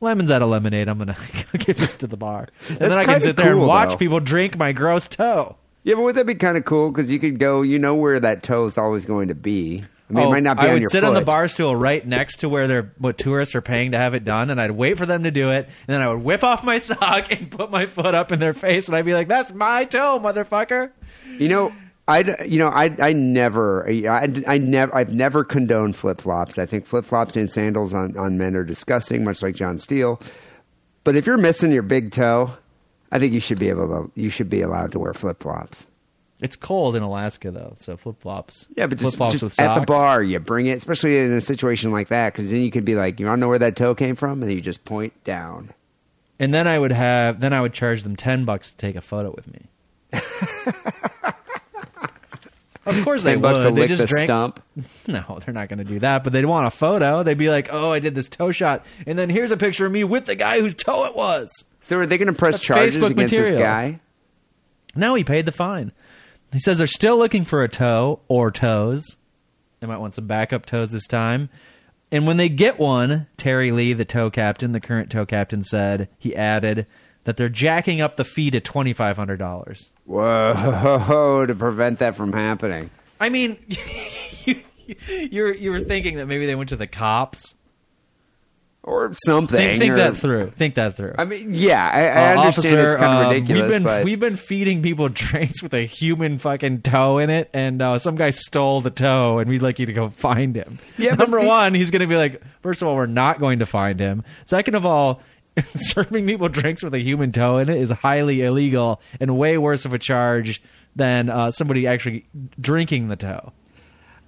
Lemons 0.00 0.30
out 0.30 0.42
of 0.42 0.48
lemonade. 0.48 0.88
I'm 0.88 0.98
gonna 0.98 1.16
give 1.58 1.76
this 1.78 1.96
to 1.96 2.06
the 2.06 2.16
bar, 2.16 2.48
and 2.68 2.78
then 2.78 2.92
I 2.92 3.04
can 3.04 3.20
sit 3.20 3.36
there 3.36 3.52
and 3.52 3.66
watch 3.66 3.90
though. 3.90 3.96
people 3.96 4.20
drink 4.20 4.56
my 4.56 4.72
gross 4.72 5.08
toe. 5.08 5.56
Yeah, 5.84 5.94
but 5.94 6.02
would 6.02 6.16
that 6.16 6.26
be 6.26 6.34
kind 6.34 6.56
of 6.56 6.64
cool? 6.64 6.90
Because 6.90 7.10
you 7.10 7.18
could 7.18 7.38
go, 7.38 7.62
you 7.62 7.78
know, 7.78 7.94
where 7.94 8.20
that 8.20 8.42
toe 8.42 8.66
is 8.66 8.76
always 8.76 9.06
going 9.06 9.28
to 9.28 9.34
be. 9.34 9.82
I 10.10 10.12
mean, 10.12 10.24
Oh, 10.24 10.28
it 10.28 10.30
might 10.32 10.42
not 10.42 10.56
be 10.58 10.62
on 10.62 10.66
your 10.66 10.66
foot. 10.66 10.66
I 10.66 10.68
on 10.68 10.74
would 10.74 10.82
your 10.82 10.90
sit 10.90 11.00
foot. 11.00 11.08
on 11.08 11.14
the 11.14 11.20
bar 11.20 11.48
stool 11.48 11.76
right 11.76 12.06
next 12.06 12.36
to 12.40 12.48
where 12.48 12.66
they're 12.66 12.92
what 12.98 13.18
tourists 13.18 13.54
are 13.54 13.60
paying 13.60 13.92
to 13.92 13.98
have 13.98 14.14
it 14.14 14.24
done, 14.24 14.50
and 14.50 14.60
I'd 14.60 14.70
wait 14.70 14.96
for 14.98 15.06
them 15.06 15.24
to 15.24 15.30
do 15.30 15.50
it, 15.50 15.66
and 15.66 15.94
then 15.94 16.00
I 16.02 16.08
would 16.08 16.22
whip 16.22 16.42
off 16.42 16.64
my 16.64 16.78
sock 16.78 17.30
and 17.30 17.50
put 17.50 17.70
my 17.70 17.86
foot 17.86 18.14
up 18.14 18.32
in 18.32 18.38
their 18.40 18.54
face, 18.54 18.88
and 18.88 18.96
I'd 18.96 19.04
be 19.04 19.12
like, 19.14 19.28
"That's 19.28 19.52
my 19.52 19.84
toe, 19.84 20.18
motherfucker." 20.22 20.90
You 21.38 21.48
know, 21.50 21.72
I 22.06 22.42
you 22.44 22.58
know 22.58 22.68
I 22.68 22.94
I 22.98 23.12
never 23.12 23.86
I, 23.86 24.30
I 24.46 24.56
never 24.58 24.94
I've 24.96 25.12
never 25.12 25.44
condoned 25.44 25.94
flip 25.94 26.22
flops. 26.22 26.56
I 26.58 26.64
think 26.64 26.86
flip 26.86 27.04
flops 27.04 27.36
and 27.36 27.50
sandals 27.50 27.92
on 27.92 28.16
on 28.16 28.38
men 28.38 28.56
are 28.56 28.64
disgusting, 28.64 29.24
much 29.24 29.42
like 29.42 29.54
John 29.56 29.76
Steele. 29.76 30.20
But 31.04 31.16
if 31.16 31.26
you're 31.26 31.36
missing 31.38 31.70
your 31.70 31.82
big 31.82 32.12
toe, 32.12 32.52
I 33.10 33.18
think 33.18 33.32
you 33.32 33.40
should 33.40 33.58
be 33.58 33.68
able 33.68 33.88
to 33.88 34.10
you 34.20 34.30
should 34.30 34.50
be 34.50 34.60
allowed 34.60 34.92
to 34.92 34.98
wear 34.98 35.14
flip 35.14 35.42
flops. 35.42 35.86
It's 36.40 36.54
cold 36.54 36.94
in 36.94 37.02
Alaska 37.02 37.50
though, 37.50 37.74
so 37.78 37.96
flip 37.96 38.20
flops. 38.20 38.66
Yeah, 38.76 38.86
but 38.86 38.98
flip 38.98 39.08
just, 39.08 39.16
flops 39.16 39.32
just 39.32 39.42
with 39.42 39.60
at 39.60 39.74
the 39.74 39.80
bar, 39.86 40.22
you 40.22 40.38
bring 40.38 40.66
it, 40.66 40.76
especially 40.76 41.18
in 41.18 41.32
a 41.32 41.40
situation 41.40 41.90
like 41.90 42.08
that, 42.08 42.32
because 42.32 42.50
then 42.50 42.60
you 42.60 42.70
could 42.70 42.84
be 42.84 42.94
like, 42.94 43.18
you 43.18 43.26
to 43.26 43.36
know 43.36 43.48
where 43.48 43.58
that 43.58 43.74
toe 43.76 43.94
came 43.94 44.14
from, 44.14 44.40
and 44.42 44.48
then 44.50 44.56
you 44.56 44.62
just 44.62 44.84
point 44.84 45.12
down. 45.24 45.72
and 46.38 46.54
then 46.54 46.68
I 46.68 46.78
would 46.78 46.92
have 46.92 47.40
then 47.40 47.52
I 47.52 47.60
would 47.60 47.72
charge 47.72 48.02
them 48.04 48.14
ten 48.14 48.44
bucks 48.44 48.70
to 48.70 48.76
take 48.76 48.94
a 48.94 49.00
photo 49.00 49.32
with 49.34 49.48
me. 49.52 49.66
of 52.86 52.94
course 53.04 53.22
they 53.22 53.36
bucks 53.36 53.58
would. 53.58 53.64
to 53.64 53.70
they 53.74 53.80
lick 53.80 53.88
just 53.88 54.00
the 54.02 54.06
drank. 54.06 54.26
stump. 54.28 54.62
No, 55.08 55.40
they're 55.44 55.54
not 55.54 55.68
going 55.68 55.78
to 55.78 55.84
do 55.84 55.98
that. 56.00 56.22
But 56.22 56.32
they'd 56.34 56.44
want 56.44 56.66
a 56.66 56.70
photo. 56.70 57.22
They'd 57.22 57.36
be 57.38 57.48
like, 57.50 57.68
"Oh, 57.72 57.90
I 57.92 57.98
did 57.98 58.14
this 58.14 58.28
toe 58.28 58.52
shot, 58.52 58.84
and 59.06 59.18
then 59.18 59.28
here's 59.30 59.50
a 59.50 59.56
picture 59.56 59.86
of 59.86 59.92
me 59.92 60.04
with 60.04 60.26
the 60.26 60.34
guy 60.36 60.60
whose 60.60 60.74
toe 60.74 61.04
it 61.06 61.16
was." 61.16 61.50
So 61.88 61.98
are 61.98 62.04
they 62.04 62.18
going 62.18 62.26
to 62.26 62.34
press 62.34 62.56
That's 62.56 62.64
charges 62.66 62.96
Facebook 62.98 63.10
against 63.12 63.30
this 63.32 63.40
material. 63.52 63.62
guy? 63.62 64.00
No, 64.94 65.14
he 65.14 65.24
paid 65.24 65.46
the 65.46 65.52
fine. 65.52 65.92
He 66.52 66.58
says 66.58 66.76
they're 66.76 66.86
still 66.86 67.16
looking 67.16 67.46
for 67.46 67.62
a 67.62 67.68
toe 67.68 68.20
or 68.28 68.50
toes. 68.50 69.16
They 69.80 69.86
might 69.86 69.96
want 69.96 70.14
some 70.14 70.26
backup 70.26 70.66
toes 70.66 70.90
this 70.90 71.06
time. 71.06 71.48
And 72.12 72.26
when 72.26 72.36
they 72.36 72.50
get 72.50 72.78
one, 72.78 73.26
Terry 73.38 73.70
Lee, 73.70 73.94
the 73.94 74.04
toe 74.04 74.28
captain, 74.28 74.72
the 74.72 74.80
current 74.80 75.10
toe 75.10 75.24
captain, 75.24 75.62
said 75.62 76.08
he 76.18 76.36
added 76.36 76.86
that 77.24 77.38
they're 77.38 77.48
jacking 77.48 78.02
up 78.02 78.16
the 78.16 78.24
fee 78.24 78.50
to 78.50 78.60
twenty 78.60 78.92
five 78.92 79.16
hundred 79.16 79.38
dollars. 79.38 79.88
Whoa! 80.04 81.44
To 81.46 81.54
prevent 81.54 82.00
that 82.00 82.16
from 82.16 82.34
happening. 82.34 82.90
I 83.18 83.30
mean, 83.30 83.56
you, 84.44 84.62
you're 85.08 85.54
you 85.54 85.70
were 85.70 85.80
thinking 85.80 86.16
that 86.16 86.26
maybe 86.26 86.44
they 86.44 86.54
went 86.54 86.68
to 86.68 86.76
the 86.76 86.86
cops. 86.86 87.54
Or 88.88 89.12
something. 89.24 89.56
Think, 89.56 89.78
think 89.78 89.92
or- 89.92 89.96
that 89.96 90.16
through. 90.16 90.50
Think 90.56 90.74
that 90.76 90.96
through. 90.96 91.14
I 91.18 91.24
mean, 91.24 91.54
yeah, 91.54 91.88
I, 91.92 92.00
I 92.06 92.34
Uh, 92.34 92.40
understand 92.40 92.78
it's 92.86 92.96
kind 92.96 93.24
of 93.24 93.30
ridiculous, 93.32 93.62
We've 93.62 93.70
been 93.70 93.82
but 93.82 94.04
we've 94.04 94.20
been 94.20 94.36
feeding 94.36 94.82
people 94.82 95.08
drinks 95.12 95.62
with 95.62 95.74
a 95.74 95.82
human 95.82 96.38
fucking 96.38 96.82
toe 96.82 97.18
in 97.18 97.30
it, 97.30 97.50
and 97.52 97.80
uh, 97.82 97.98
some 97.98 98.16
guy 98.16 98.30
stole 98.30 98.80
the 98.80 98.90
toe, 98.90 99.38
and 99.38 99.48
we'd 99.50 99.62
like 99.62 99.78
you 99.78 99.86
to 99.86 99.92
go 99.92 100.08
find 100.10 100.56
him. 100.56 100.78
Yeah, 100.96 101.14
number 101.14 101.40
one, 101.40 101.74
he's 101.74 101.90
going 101.90 102.00
to 102.00 102.06
be 102.06 102.16
like, 102.16 102.42
first 102.62 102.82
of 102.82 102.88
all, 102.88 102.96
we're 102.96 103.06
not 103.06 103.38
going 103.40 103.58
to 103.60 103.66
find 103.66 104.00
him. 104.00 104.24
Second 104.46 104.74
of 104.74 104.84
all. 104.86 105.20
Serving 105.74 106.24
people 106.24 106.48
drinks 106.48 106.84
with 106.84 106.94
a 106.94 107.00
human 107.00 107.32
toe 107.32 107.58
in 107.58 107.68
it 107.68 107.78
is 107.78 107.90
highly 107.90 108.42
illegal 108.42 109.00
and 109.20 109.36
way 109.36 109.58
worse 109.58 109.84
of 109.84 109.92
a 109.92 109.98
charge 109.98 110.62
than 110.94 111.28
uh, 111.28 111.50
somebody 111.50 111.84
actually 111.88 112.26
drinking 112.60 113.08
the 113.08 113.16
toe. 113.16 113.52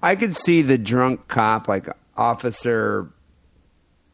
I 0.03 0.17
could 0.17 0.35
see 0.35 0.61
the 0.63 0.77
drunk 0.77 1.29
cop, 1.29 1.69
like 1.69 1.87
Officer 2.17 3.09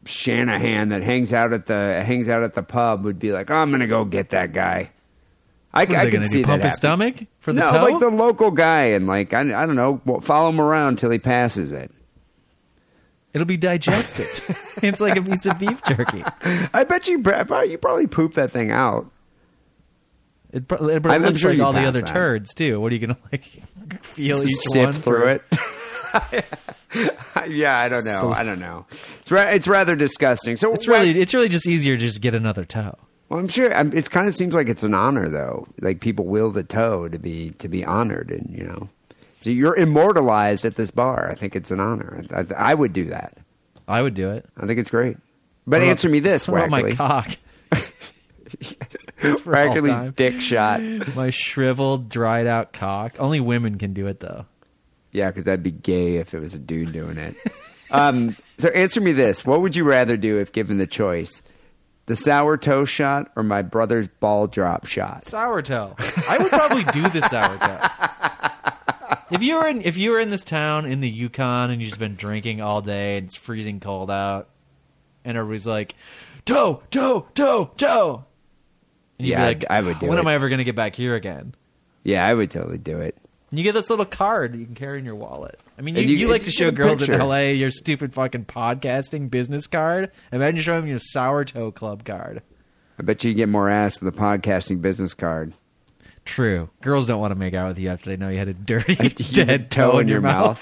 Shanahan, 0.07 0.89
that 0.89 1.03
hangs 1.03 1.33
out 1.33 1.53
at 1.53 1.65
the 1.67 2.03
hangs 2.03 2.29
out 2.29 2.43
at 2.43 2.55
the 2.55 2.63
pub, 2.63 3.03
would 3.05 3.19
be 3.19 3.31
like, 3.31 3.49
oh, 3.51 3.55
"I'm 3.55 3.71
gonna 3.71 3.87
go 3.87 4.05
get 4.05 4.29
that 4.31 4.53
guy." 4.53 4.91
I, 5.73 5.83
What 5.85 5.91
are 5.93 5.97
I 5.99 6.09
could 6.09 6.25
see 6.25 6.37
do? 6.37 6.41
that 6.43 6.47
Pump 6.47 6.63
his 6.63 6.71
happen. 6.71 6.77
stomach 6.77 7.15
for 7.39 7.53
the 7.53 7.59
no, 7.61 7.69
toe? 7.69 7.83
like 7.83 7.99
the 7.99 8.09
local 8.09 8.51
guy, 8.51 8.85
and 8.85 9.05
like 9.05 9.33
I, 9.33 9.41
I 9.41 9.65
don't 9.65 9.75
know, 9.75 10.01
follow 10.21 10.49
him 10.49 10.59
around 10.61 10.89
until 10.89 11.11
he 11.11 11.19
passes 11.19 11.71
it. 11.71 11.91
It'll 13.33 13.45
be 13.45 13.57
digested. 13.57 14.27
it's 14.81 14.99
like 15.01 15.15
a 15.17 15.21
piece 15.21 15.45
of 15.45 15.59
beef 15.59 15.81
jerky. 15.83 16.23
I 16.73 16.83
bet 16.85 17.07
you, 17.07 17.17
you 17.17 17.77
probably 17.77 18.07
poop 18.07 18.33
that 18.33 18.51
thing 18.51 18.71
out. 18.71 19.11
It, 20.51 20.63
it 20.71 21.05
I'm 21.05 21.21
looks 21.23 21.39
sure 21.39 21.53
like 21.53 21.61
all 21.61 21.73
the 21.73 21.85
other 21.85 22.01
that. 22.01 22.07
turds 22.09 22.53
too. 22.53 22.79
What 22.79 22.91
are 22.91 22.95
you 22.95 23.05
going 23.05 23.15
to 23.15 23.21
like 23.31 23.43
feel 24.03 24.41
Just 24.41 24.75
each 24.75 24.75
one 24.77 24.93
through 24.93 25.27
it. 25.27 25.43
yeah, 27.47 27.77
I 27.77 27.89
don't 27.89 28.05
know. 28.05 28.21
So- 28.21 28.31
I 28.33 28.43
don't 28.43 28.59
know. 28.59 28.85
It's 29.19 29.31
ra- 29.31 29.49
it's 29.49 29.67
rather 29.67 29.95
disgusting. 29.95 30.57
So 30.57 30.73
It's 30.73 30.87
really 30.87 31.19
it's 31.19 31.33
really 31.33 31.49
just 31.49 31.67
easier 31.67 31.95
to 31.95 31.99
just 31.99 32.21
get 32.21 32.33
another 32.35 32.65
toe. 32.65 32.95
Well, 33.29 33.39
I'm 33.41 33.49
sure. 33.49 33.73
I'm, 33.73 33.91
it 33.91 34.09
kind 34.09 34.27
of 34.27 34.33
seems 34.35 34.53
like 34.53 34.69
it's 34.69 34.83
an 34.83 34.93
honor, 34.93 35.27
though. 35.27 35.67
Like 35.81 35.99
people 35.99 36.25
will 36.25 36.49
the 36.51 36.63
toe 36.63 37.09
to 37.09 37.19
be 37.19 37.49
to 37.59 37.67
be 37.67 37.83
honored, 37.83 38.31
and 38.31 38.49
you 38.57 38.63
know, 38.63 38.89
so 39.41 39.49
you're 39.49 39.75
immortalized 39.75 40.63
at 40.63 40.75
this 40.77 40.91
bar. 40.91 41.29
I 41.29 41.35
think 41.35 41.53
it's 41.55 41.69
an 41.69 41.81
honor. 41.81 42.23
I, 42.33 42.45
I 42.55 42.73
would 42.73 42.93
do 42.93 43.05
that. 43.09 43.37
I 43.85 44.01
would 44.01 44.13
do 44.13 44.31
it. 44.31 44.45
I 44.57 44.65
think 44.65 44.79
it's 44.79 44.89
great. 44.89 45.17
But 45.65 45.79
What 45.79 45.83
about- 45.83 45.89
answer 45.89 46.07
me 46.09 46.19
this, 46.21 46.47
what 46.47 46.59
about 46.63 46.71
my 46.71 46.93
cock? 46.93 47.37
It's 48.49 48.73
Wackerly's 49.41 50.13
dick 50.15 50.39
shot. 50.39 50.81
My 51.15 51.29
shriveled, 51.29 52.07
dried 52.07 52.47
out 52.47 52.71
cock. 52.71 53.15
Only 53.19 53.41
women 53.41 53.77
can 53.77 53.91
do 53.93 54.07
it 54.07 54.21
though. 54.21 54.45
Yeah, 55.17 55.29
because 55.29 55.45
that'd 55.45 55.63
be 55.63 55.71
gay 55.71 56.17
if 56.17 56.33
it 56.33 56.39
was 56.39 56.53
a 56.53 56.59
dude 56.59 56.91
doing 56.93 57.17
it. 57.17 57.35
um, 57.91 58.35
so 58.57 58.69
answer 58.69 59.01
me 59.01 59.11
this: 59.11 59.45
What 59.45 59.61
would 59.61 59.75
you 59.75 59.83
rather 59.83 60.15
do 60.17 60.37
if 60.39 60.51
given 60.51 60.77
the 60.77 60.87
choice? 60.87 61.41
The 62.05 62.15
sour 62.15 62.55
toe 62.55 62.85
shot 62.85 63.31
or 63.35 63.43
my 63.43 63.61
brother's 63.63 64.07
ball 64.07 64.47
drop 64.47 64.85
shot? 64.85 65.25
Sour 65.27 65.61
toe. 65.61 65.95
I 66.29 66.37
would 66.37 66.51
probably 66.51 66.83
do 66.85 67.01
the 67.09 67.21
sour 67.21 67.57
toe. 67.57 69.15
If 69.29 69.41
you 69.41 69.55
were 69.55 69.67
in 69.67 69.81
if 69.81 69.97
you 69.97 70.11
were 70.11 70.19
in 70.19 70.29
this 70.29 70.45
town 70.45 70.85
in 70.85 71.01
the 71.01 71.09
Yukon 71.09 71.69
and 71.71 71.81
you've 71.81 71.89
just 71.89 71.99
been 71.99 72.15
drinking 72.15 72.61
all 72.61 72.81
day 72.81 73.17
and 73.17 73.25
it's 73.27 73.35
freezing 73.35 73.81
cold 73.81 74.09
out, 74.09 74.47
and 75.25 75.37
everybody's 75.37 75.67
like, 75.67 75.95
toe, 76.45 76.81
toe, 76.91 77.27
toe, 77.33 77.71
toe. 77.75 78.23
And 79.19 79.27
you'd 79.27 79.33
be 79.35 79.39
Yeah, 79.41 79.45
like, 79.47 79.65
I 79.69 79.81
would 79.81 79.99
do 79.99 80.07
When 80.07 80.17
it. 80.17 80.21
am 80.21 80.27
I 80.27 80.33
ever 80.35 80.47
going 80.47 80.59
to 80.59 80.63
get 80.63 80.75
back 80.77 80.95
here 80.95 81.15
again? 81.15 81.55
Yeah, 82.03 82.25
I 82.25 82.33
would 82.33 82.51
totally 82.51 82.77
do 82.77 82.99
it. 82.99 83.17
And 83.49 83.57
you 83.57 83.63
get 83.63 83.73
this 83.73 83.89
little 83.89 84.05
card 84.05 84.53
that 84.53 84.57
you 84.57 84.65
can 84.65 84.75
carry 84.75 84.99
in 84.99 85.05
your 85.05 85.15
wallet. 85.15 85.59
I 85.77 85.81
mean, 85.81 85.95
you, 85.95 86.01
you, 86.03 86.15
you- 86.17 86.27
like 86.27 86.43
to 86.43 86.51
show 86.51 86.65
get 86.65 86.73
a 86.73 86.75
girls 86.75 87.01
in. 87.01 87.17
LA 87.17 87.37
your 87.51 87.69
stupid 87.71 88.13
fucking 88.13 88.45
podcasting 88.45 89.29
business 89.29 89.67
card. 89.67 90.11
Imagine 90.33 90.59
showing 90.59 90.81
them 90.81 90.89
your 90.89 90.99
sour 90.99 91.45
toe 91.45 91.71
club 91.71 92.03
card. 92.03 92.41
I 92.99 93.03
bet 93.03 93.23
you 93.23 93.33
get 93.33 93.47
more 93.47 93.69
ass 93.69 94.01
with 94.01 94.13
the 94.13 94.19
podcasting 94.19 94.81
business 94.81 95.13
card. 95.13 95.53
True. 96.25 96.69
Girls 96.81 97.07
don't 97.07 97.21
want 97.21 97.31
to 97.31 97.35
make 97.39 97.53
out 97.53 97.69
with 97.69 97.79
you 97.79 97.89
after 97.89 98.09
they 98.09 98.17
know 98.17 98.27
you 98.27 98.37
had 98.37 98.49
a 98.49 98.53
dirty 98.53 98.95
Human 98.95 99.15
dead 99.47 99.71
toe 99.71 99.99
in 99.99 100.09
your 100.09 100.19
mouth. 100.19 100.61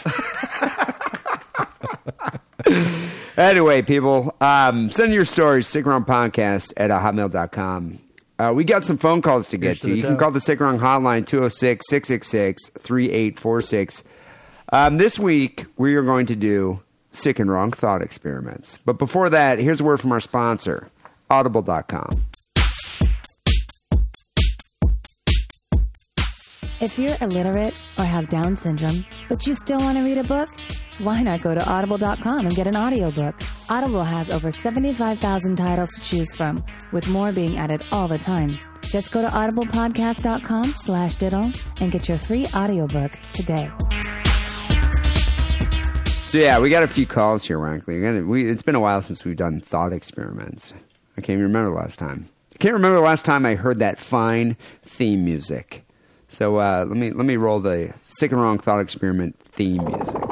anyway, 3.37 3.81
people, 3.81 4.35
um, 4.41 4.91
send 4.91 5.11
your 5.13 5.25
stories, 5.25 5.67
sick 5.67 5.85
and 5.85 5.91
wrong 5.91 6.05
podcast 6.05 6.73
at 6.77 6.91
hotmail.com. 6.91 7.99
Uh, 8.37 8.51
we 8.53 8.63
got 8.63 8.83
some 8.83 8.97
phone 8.97 9.21
calls 9.21 9.49
to 9.49 9.57
get 9.57 9.67
Here's 9.67 9.79
to 9.79 9.85
to. 9.87 9.91
the 9.91 9.95
You 9.97 10.03
can 10.03 10.17
call 10.17 10.31
the 10.31 10.41
Sick 10.41 10.59
Wrong 10.59 10.77
hotline 10.79 11.25
206 11.25 11.85
666 11.89 12.69
3846. 12.79 14.03
Um, 14.73 14.97
This 14.97 15.17
week, 15.17 15.65
we 15.77 15.95
are 15.95 16.01
going 16.03 16.25
to 16.25 16.35
do 16.35 16.81
sick 17.11 17.39
and 17.39 17.49
wrong 17.49 17.71
thought 17.71 18.01
experiments. 18.01 18.77
But 18.83 18.97
before 18.97 19.29
that, 19.29 19.57
here's 19.59 19.79
a 19.79 19.83
word 19.85 20.01
from 20.01 20.11
our 20.11 20.19
sponsor, 20.19 20.89
audible.com. 21.29 22.09
If 26.81 26.99
you're 26.99 27.15
illiterate 27.21 27.81
or 27.97 28.03
have 28.03 28.27
Down 28.29 28.57
syndrome, 28.57 29.05
but 29.29 29.47
you 29.47 29.55
still 29.55 29.79
want 29.79 29.97
to 29.97 30.03
read 30.03 30.17
a 30.17 30.23
book, 30.25 30.49
why 30.99 31.21
not 31.21 31.41
go 31.41 31.53
to 31.53 31.69
audible.com 31.69 32.45
and 32.45 32.55
get 32.55 32.67
an 32.67 32.75
audiobook? 32.75 33.35
Audible 33.69 34.03
has 34.03 34.29
over 34.29 34.51
75,000 34.51 35.55
titles 35.55 35.89
to 35.95 36.01
choose 36.01 36.35
from, 36.35 36.63
with 36.91 37.07
more 37.07 37.31
being 37.31 37.57
added 37.57 37.83
all 37.91 38.07
the 38.07 38.17
time. 38.17 38.57
Just 38.83 39.11
go 39.11 39.21
to 39.21 39.27
audiblepodcast.com 39.27 40.65
slash 40.65 41.15
diddle 41.15 41.51
and 41.81 41.91
get 41.91 42.07
your 42.07 42.17
free 42.17 42.45
audiobook 42.53 43.11
today. 43.33 43.71
So 46.27 46.37
yeah, 46.37 46.59
we 46.59 46.69
got 46.69 46.83
a 46.83 46.87
few 46.87 47.05
calls 47.05 47.45
here, 47.45 47.59
frankly. 47.59 47.99
We're 47.99 48.23
We, 48.25 48.49
it's 48.49 48.61
been 48.61 48.75
a 48.75 48.79
while 48.79 49.01
since 49.01 49.23
we've 49.23 49.37
done 49.37 49.61
thought 49.61 49.93
experiments. 49.93 50.73
I 51.17 51.21
can't 51.21 51.37
even 51.39 51.43
remember 51.43 51.75
last 51.75 51.97
time. 51.97 52.29
I 52.53 52.57
can't 52.57 52.73
remember 52.73 52.95
the 52.95 53.03
last 53.03 53.25
time 53.25 53.45
I 53.45 53.55
heard 53.55 53.79
that 53.79 53.99
fine 53.99 54.57
theme 54.83 55.25
music. 55.25 55.85
So 56.29 56.57
uh, 56.57 56.85
let 56.87 56.97
me 56.97 57.11
let 57.11 57.25
me 57.25 57.37
roll 57.37 57.59
the 57.59 57.93
sick 58.07 58.31
and 58.31 58.41
wrong 58.41 58.57
thought 58.57 58.79
experiment 58.79 59.39
theme 59.39 59.83
music. 59.85 60.24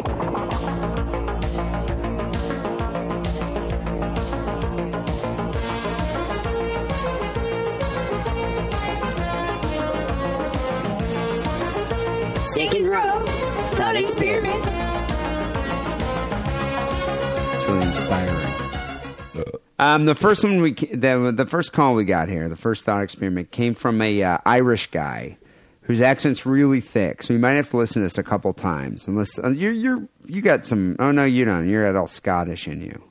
Inspiring. 18.22 18.54
Um, 19.80 20.06
the 20.06 20.16
first 20.16 20.44
one 20.44 20.62
we 20.62 20.74
the 20.74 21.34
the 21.36 21.46
first 21.46 21.74
call 21.74 21.96
we 21.96 22.06
got 22.06 22.30
here, 22.30 22.48
the 22.48 22.56
first 22.56 22.84
thought 22.84 23.02
experiment 23.04 23.52
came 23.52 23.74
from 23.76 24.02
a 24.02 24.22
uh, 24.24 24.38
Irish 24.46 24.88
guy 24.92 25.38
whose 25.82 26.00
accent's 26.00 26.46
really 26.46 26.80
thick, 26.80 27.22
so 27.24 27.34
you 27.34 27.40
might 27.40 27.54
have 27.54 27.70
to 27.72 27.78
listen 27.78 28.02
to 28.02 28.06
this 28.06 28.18
a 28.18 28.24
couple 28.24 28.54
times. 28.54 29.08
Unless 29.08 29.40
uh, 29.40 29.50
you're 29.50 29.72
you're 29.74 30.08
you 30.26 30.42
got 30.42 30.66
some. 30.66 30.96
Oh 31.00 31.12
no, 31.12 31.26
you 31.26 31.44
don't. 31.44 31.68
You're 31.68 31.86
at 31.86 31.96
all 31.96 32.08
Scottish 32.08 32.68
in 32.68 32.82
you. 32.82 33.02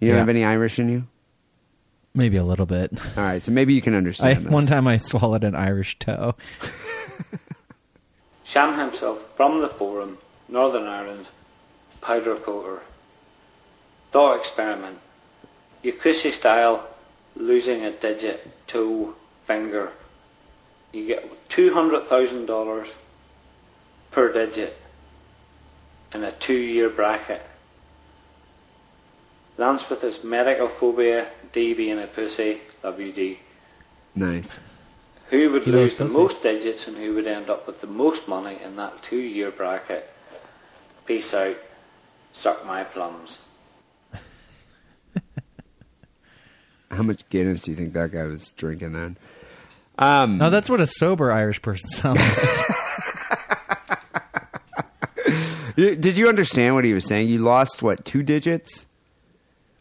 You 0.00 0.08
don't 0.08 0.14
Yeah. 0.14 0.16
have 0.18 0.28
any 0.28 0.44
Irish 0.44 0.78
in 0.78 0.88
you. 0.88 1.06
Maybe 2.14 2.36
a 2.36 2.44
little 2.44 2.66
bit. 2.66 2.92
All 3.16 3.22
right, 3.24 3.42
so 3.42 3.50
maybe 3.52 3.74
you 3.74 3.82
can 3.82 3.94
I, 3.94 3.98
understand 3.98 4.44
this. 4.44 4.52
one 4.52 4.66
time 4.66 4.86
I 4.86 4.98
swallowed 4.98 5.44
an 5.44 5.54
Irish 5.54 5.98
toe. 5.98 6.34
Sham 8.44 8.78
himself 8.78 9.34
from 9.36 9.60
the 9.60 9.68
forum, 9.68 10.18
Northern 10.48 10.84
Ireland, 10.86 11.26
powder 12.02 12.36
coater. 12.36 12.82
Thought 14.12 14.38
experiment. 14.38 14.98
Yakuza 15.82 16.30
style, 16.30 16.86
losing 17.34 17.82
a 17.84 17.90
digit, 17.90 18.46
toe, 18.66 19.14
finger. 19.44 19.92
You 20.92 21.06
get 21.06 21.48
$200,000 21.48 22.94
per 24.10 24.32
digit 24.32 24.76
in 26.12 26.24
a 26.24 26.30
two 26.32 26.52
year 26.52 26.90
bracket. 26.90 27.42
Lance 29.56 29.88
with 29.88 30.02
his 30.02 30.22
medical 30.22 30.68
phobia, 30.68 31.26
Dee 31.52 31.72
being 31.74 31.98
a 31.98 32.06
pussy, 32.06 32.60
WD. 32.84 33.38
Nice. 34.14 34.54
Who 35.28 35.52
would 35.52 35.62
He 35.64 35.72
lose 35.72 35.94
the 35.94 36.04
pussy. 36.04 36.16
most 36.16 36.42
digits 36.42 36.86
and 36.86 36.98
who 36.98 37.14
would 37.14 37.26
end 37.26 37.48
up 37.48 37.66
with 37.66 37.80
the 37.80 37.86
most 37.86 38.28
money 38.28 38.58
in 38.62 38.76
that 38.76 39.02
two 39.02 39.20
year 39.20 39.50
bracket? 39.50 40.10
Peace 41.06 41.32
out. 41.32 41.56
Suck 42.34 42.66
my 42.66 42.84
plums. 42.84 43.38
How 46.92 47.02
much 47.02 47.28
Guinness 47.30 47.62
do 47.62 47.70
you 47.70 47.76
think 47.76 47.94
that 47.94 48.12
guy 48.12 48.24
was 48.24 48.50
drinking 48.52 48.92
then? 48.92 49.16
Um, 49.98 50.38
No, 50.38 50.50
that's 50.50 50.68
what 50.70 50.80
a 50.80 50.86
sober 50.86 51.32
Irish 51.32 51.60
person 51.62 51.88
sounds 51.90 52.20
like. 52.20 52.38
did 55.76 56.16
you 56.18 56.28
understand 56.28 56.74
what 56.74 56.84
he 56.84 56.92
was 56.92 57.06
saying? 57.06 57.28
You 57.28 57.38
lost 57.38 57.82
what 57.82 58.04
two 58.04 58.22
digits? 58.22 58.86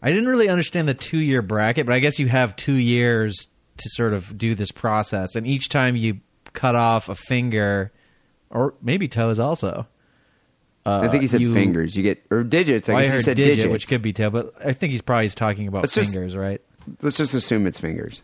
I 0.01 0.09
didn't 0.09 0.27
really 0.29 0.49
understand 0.49 0.87
the 0.87 0.93
two 0.93 1.19
year 1.19 1.41
bracket, 1.41 1.85
but 1.85 1.93
I 1.93 1.99
guess 1.99 2.17
you 2.17 2.27
have 2.27 2.55
two 2.55 2.73
years 2.73 3.47
to 3.77 3.89
sort 3.89 4.13
of 4.13 4.37
do 4.37 4.55
this 4.55 4.71
process, 4.71 5.35
and 5.35 5.45
each 5.45 5.69
time 5.69 5.95
you 5.95 6.19
cut 6.53 6.75
off 6.75 7.09
a 7.09 7.15
finger, 7.15 7.91
or 8.49 8.73
maybe 8.81 9.07
toes 9.07 9.39
also. 9.39 9.85
Uh, 10.85 11.01
I 11.01 11.09
think 11.09 11.21
he 11.21 11.27
said 11.27 11.41
you- 11.41 11.53
fingers. 11.53 11.95
You 11.95 12.03
get 12.03 12.23
or 12.31 12.43
digits. 12.43 12.89
I 12.89 12.93
Well, 12.93 12.99
I 12.99 13.01
guess 13.03 13.11
he 13.11 13.15
heard 13.17 13.25
said 13.25 13.37
digit, 13.37 13.55
digits. 13.57 13.71
which 13.71 13.87
could 13.87 14.01
be 14.01 14.13
toe, 14.13 14.29
but 14.31 14.53
I 14.65 14.73
think 14.73 14.91
he's 14.91 15.01
probably 15.01 15.29
talking 15.29 15.67
about 15.67 15.83
Let's 15.83 15.93
just- 15.93 16.11
fingers, 16.11 16.35
right? 16.35 16.61
Let's 17.01 17.17
just 17.17 17.33
assume 17.33 17.67
it's 17.67 17.79
fingers. 17.79 18.21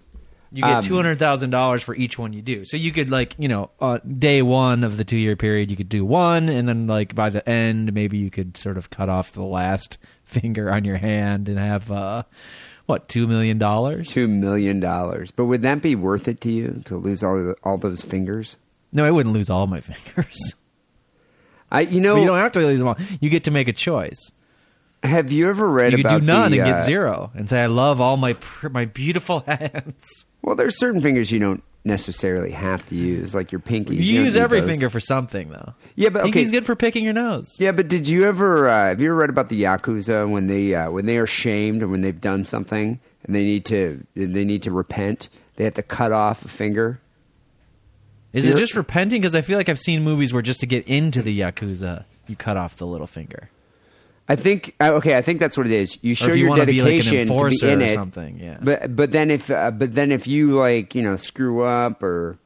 You 0.52 0.64
get 0.64 0.72
Um, 0.78 0.84
two 0.84 0.96
hundred 0.96 1.20
thousand 1.20 1.50
dollars 1.50 1.84
for 1.84 1.94
each 1.96 2.18
one 2.18 2.32
you 2.32 2.42
do. 2.42 2.64
So 2.64 2.78
you 2.78 2.92
could 2.94 3.10
like 3.12 3.36
you 3.38 3.50
know 3.50 3.70
uh, 3.82 4.00
day 4.00 4.42
one 4.42 4.84
of 4.86 4.96
the 4.98 5.04
two 5.04 5.18
year 5.18 5.36
period 5.36 5.70
you 5.70 5.76
could 5.78 5.90
do 5.90 6.06
one, 6.06 6.48
and 6.48 6.68
then 6.70 6.88
like 6.88 7.14
by 7.16 7.30
the 7.30 7.48
end 7.48 7.94
maybe 7.94 8.18
you 8.18 8.30
could 8.32 8.56
sort 8.56 8.78
of 8.78 8.90
cut 8.90 9.10
off 9.10 9.34
the 9.34 9.44
last 9.44 9.98
finger 10.24 10.72
on 10.72 10.86
your 10.86 10.98
hand 10.98 11.50
and 11.50 11.60
have 11.60 11.92
uh, 11.92 12.24
what 12.86 13.10
two 13.10 13.28
million 13.28 13.58
dollars? 13.58 14.08
Two 14.08 14.30
million 14.30 14.80
dollars. 14.80 15.32
But 15.32 15.46
would 15.46 15.64
that 15.64 15.82
be 15.82 15.96
worth 15.96 16.30
it 16.30 16.40
to 16.42 16.52
you 16.52 16.82
to 16.86 16.96
lose 16.96 17.24
all 17.24 17.36
the, 17.44 17.56
all 17.64 17.78
those 17.78 18.02
fingers? 18.02 18.56
No, 18.94 19.04
I 19.06 19.12
wouldn't 19.12 19.36
lose 19.36 19.50
all 19.50 19.68
my 19.68 19.82
fingers. 19.82 20.56
I 21.70 21.82
you 21.82 22.00
know 22.00 22.14
But 22.16 22.22
you 22.22 22.28
don't 22.28 22.38
have 22.38 22.54
to 22.54 22.60
lose 22.60 22.80
them 22.80 22.88
all. 22.88 22.98
You 23.20 23.30
get 23.30 23.44
to 23.44 23.52
make 23.52 23.68
a 23.68 23.74
choice. 23.74 24.32
Have 25.04 25.32
you 25.32 25.50
ever 25.50 25.68
read 25.68 25.94
about. 25.94 25.98
You 25.98 26.06
about 26.08 26.20
do 26.22 26.26
none 26.26 26.52
the, 26.52 26.60
and 26.60 26.68
uh, 26.70 26.78
get 26.78 26.86
zero, 26.86 27.32
and 27.36 27.50
say 27.50 27.62
I 27.62 27.68
love 27.68 28.02
all 28.02 28.18
my 28.18 28.36
my 28.70 28.86
beautiful 28.86 29.40
hands. 29.48 30.26
Well, 30.42 30.56
there's 30.56 30.78
certain 30.78 31.02
fingers 31.02 31.32
you 31.32 31.40
don't 31.40 31.64
necessarily 31.86 32.52
have 32.52 32.86
to 32.90 32.96
use, 32.96 33.34
like 33.34 33.52
your 33.52 33.62
pinkies. 33.62 33.98
You 34.04 34.16
don't 34.16 34.26
use 34.26 34.36
every 34.36 34.60
those. 34.60 34.70
finger 34.70 34.90
for 34.90 35.00
something, 35.00 35.50
though. 35.50 35.74
Yeah, 35.96 36.10
but 36.10 36.24
okay. 36.24 36.32
Pinky's 36.32 36.52
good 36.52 36.66
for 36.66 36.76
picking 36.76 37.04
your 37.04 37.14
nose. 37.14 37.48
Yeah, 37.60 37.72
but 37.72 37.88
did 37.88 38.08
you 38.08 38.26
ever 38.26 38.68
uh, 38.68 38.86
have 38.90 39.00
you 39.02 39.08
ever 39.10 39.16
read 39.16 39.30
about 39.30 39.50
the 39.50 39.64
yakuza 39.64 40.30
when 40.30 40.48
they 40.48 40.74
uh, 40.74 40.90
when 40.92 41.06
they 41.06 41.18
are 41.18 41.28
shamed 41.28 41.84
or 41.84 41.88
when 41.88 42.02
they've 42.02 42.20
done 42.20 42.44
something 42.44 43.00
and 43.24 43.36
they 43.36 43.44
need 43.44 43.66
to 43.66 44.04
they 44.16 44.44
need 44.46 44.64
to 44.64 44.72
repent? 44.72 45.30
They 45.56 45.64
have 45.64 45.74
to 45.76 45.84
cut 45.84 46.12
off 46.12 46.44
a 46.46 46.48
finger. 46.48 47.00
Is 48.34 48.46
it 48.46 48.50
You're- 48.50 48.60
just 48.62 48.76
repenting? 48.76 49.22
Because 49.22 49.34
I 49.36 49.42
feel 49.42 49.58
like 49.58 49.70
I've 49.70 49.80
seen 49.80 50.04
movies 50.04 50.34
where 50.34 50.42
just 50.42 50.60
to 50.60 50.66
get 50.68 50.88
into 50.88 51.22
the 51.22 51.40
yakuza, 51.40 52.04
you 52.28 52.36
cut 52.36 52.58
off 52.58 52.76
the 52.76 52.86
little 52.86 53.08
finger. 53.08 53.50
I 54.30 54.36
think 54.36 54.76
uh, 54.80 54.92
okay. 54.94 55.18
I 55.18 55.22
think 55.22 55.40
that's 55.40 55.58
what 55.58 55.66
it 55.68 55.74
is. 55.74 55.98
You 56.02 56.14
show 56.16 56.28
you 56.28 56.36
your 56.36 56.50
wanna 56.50 56.66
be, 56.66 56.82
like, 56.82 56.92
an 56.92 56.98
dedication 56.98 57.28
to 57.28 57.50
be 57.50 57.70
in 57.70 57.82
or 57.82 57.86
it, 57.86 57.94
something, 57.94 58.40
yeah. 58.40 58.58
But 58.62 58.96
but 58.96 59.12
then 59.12 59.32
if 59.32 59.50
uh, 59.50 59.72
but 59.72 59.94
then 59.94 60.12
if 60.12 60.28
you 60.28 60.52
like 60.52 60.96
you 60.96 61.02
know 61.02 61.16
screw 61.16 61.64
up 61.64 62.04
or 62.04 62.38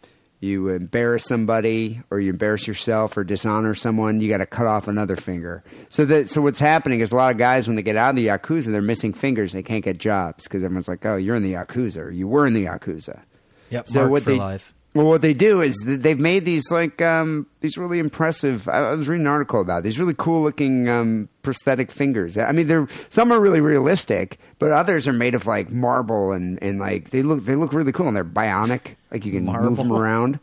you 0.42 0.70
embarrass 0.70 1.24
somebody 1.26 2.02
or 2.10 2.20
you 2.20 2.32
embarrass 2.32 2.66
yourself 2.68 3.16
or 3.16 3.24
dishonor 3.24 3.76
someone, 3.76 4.22
you 4.22 4.28
got 4.28 4.40
to 4.40 4.46
cut 4.48 4.66
off 4.66 4.88
another 4.88 5.16
finger. 5.16 5.64
So 5.90 6.04
that 6.06 6.30
so 6.30 6.42
what's 6.42 6.60
happening 6.60 7.00
is 7.00 7.12
a 7.12 7.16
lot 7.16 7.32
of 7.32 7.38
guys 7.38 7.68
when 7.68 7.76
they 7.76 7.84
get 7.84 7.96
out 7.96 8.12
of 8.12 8.16
the 8.16 8.28
yakuza, 8.28 8.72
they're 8.72 8.82
missing 8.82 9.14
fingers. 9.14 9.54
They 9.54 9.64
can't 9.64 9.84
get 9.84 9.98
jobs 10.00 10.46
because 10.46 10.64
everyone's 10.64 10.88
like, 10.88 11.06
oh, 11.06 11.16
you're 11.16 11.36
in 11.36 11.44
the 11.44 11.54
yakuza. 11.54 11.98
Or 11.98 12.12
you 12.12 12.28
were 12.28 12.48
in 12.48 12.54
the 12.54 12.66
yakuza. 12.66 13.22
Yep, 13.70 13.88
So 13.88 14.08
what 14.08 14.24
for 14.24 14.32
they 14.32 14.38
life. 14.38 14.74
Well, 14.94 15.06
what 15.06 15.22
they 15.22 15.34
do 15.34 15.62
is 15.62 15.76
they've 15.86 16.20
made 16.20 16.46
these 16.46 16.72
like 16.72 17.02
um, 17.02 17.48
these 17.62 17.78
really 17.78 18.00
impressive. 18.00 18.68
I 18.68 18.92
was 18.92 19.08
reading 19.08 19.26
an 19.26 19.32
article 19.32 19.62
about 19.62 19.84
these 19.84 19.98
really 20.00 20.16
cool 20.18 20.42
looking 20.42 20.90
um, 20.90 21.30
prosthetic 21.44 21.92
fingers. 21.92 22.38
I 22.38 22.52
mean, 22.52 22.68
they're 22.68 22.88
some 23.10 23.32
are 23.32 23.40
really 23.40 23.62
realistic, 23.62 24.40
but 24.60 24.72
others 24.72 25.08
are 25.08 25.14
made 25.14 25.36
of 25.36 25.46
like 25.46 25.70
marble 25.72 26.32
and, 26.32 26.62
and 26.62 26.80
like 26.80 27.12
they 27.12 27.24
look 27.24 27.46
they 27.46 27.56
look 27.56 27.74
really 27.74 27.92
cool 27.92 28.08
and 28.08 28.16
they're 28.16 28.26
bionic. 28.26 28.96
Like 29.12 29.26
you 29.26 29.32
can 29.32 29.46
move 29.46 29.78
them 29.78 29.92
around. 29.92 30.40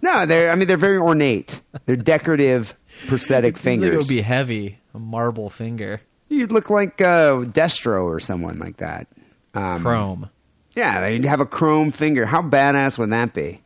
No, 0.00 0.26
they're 0.26 0.50
I 0.50 0.54
mean 0.54 0.68
they're 0.68 0.76
very 0.76 0.98
ornate. 0.98 1.60
They're 1.86 1.96
decorative 1.96 2.74
prosthetic 3.06 3.58
think 3.58 3.82
it 3.82 3.96
would 3.96 4.08
be 4.08 4.20
heavy, 4.20 4.78
a 4.94 4.98
marble 4.98 5.50
finger, 5.50 6.00
You'd 6.28 6.52
look 6.52 6.68
like 6.68 7.00
uh, 7.00 7.44
Destro 7.44 8.04
or 8.04 8.20
someone 8.20 8.58
like 8.58 8.78
that. 8.78 9.08
Um, 9.54 9.82
chrome. 9.82 10.30
Yeah, 10.76 11.00
they'd 11.00 11.24
have 11.24 11.40
a 11.40 11.46
chrome 11.46 11.90
finger. 11.90 12.26
How 12.26 12.42
badass 12.42 12.98
would 12.98 13.10
that 13.10 13.32
be? 13.32 13.62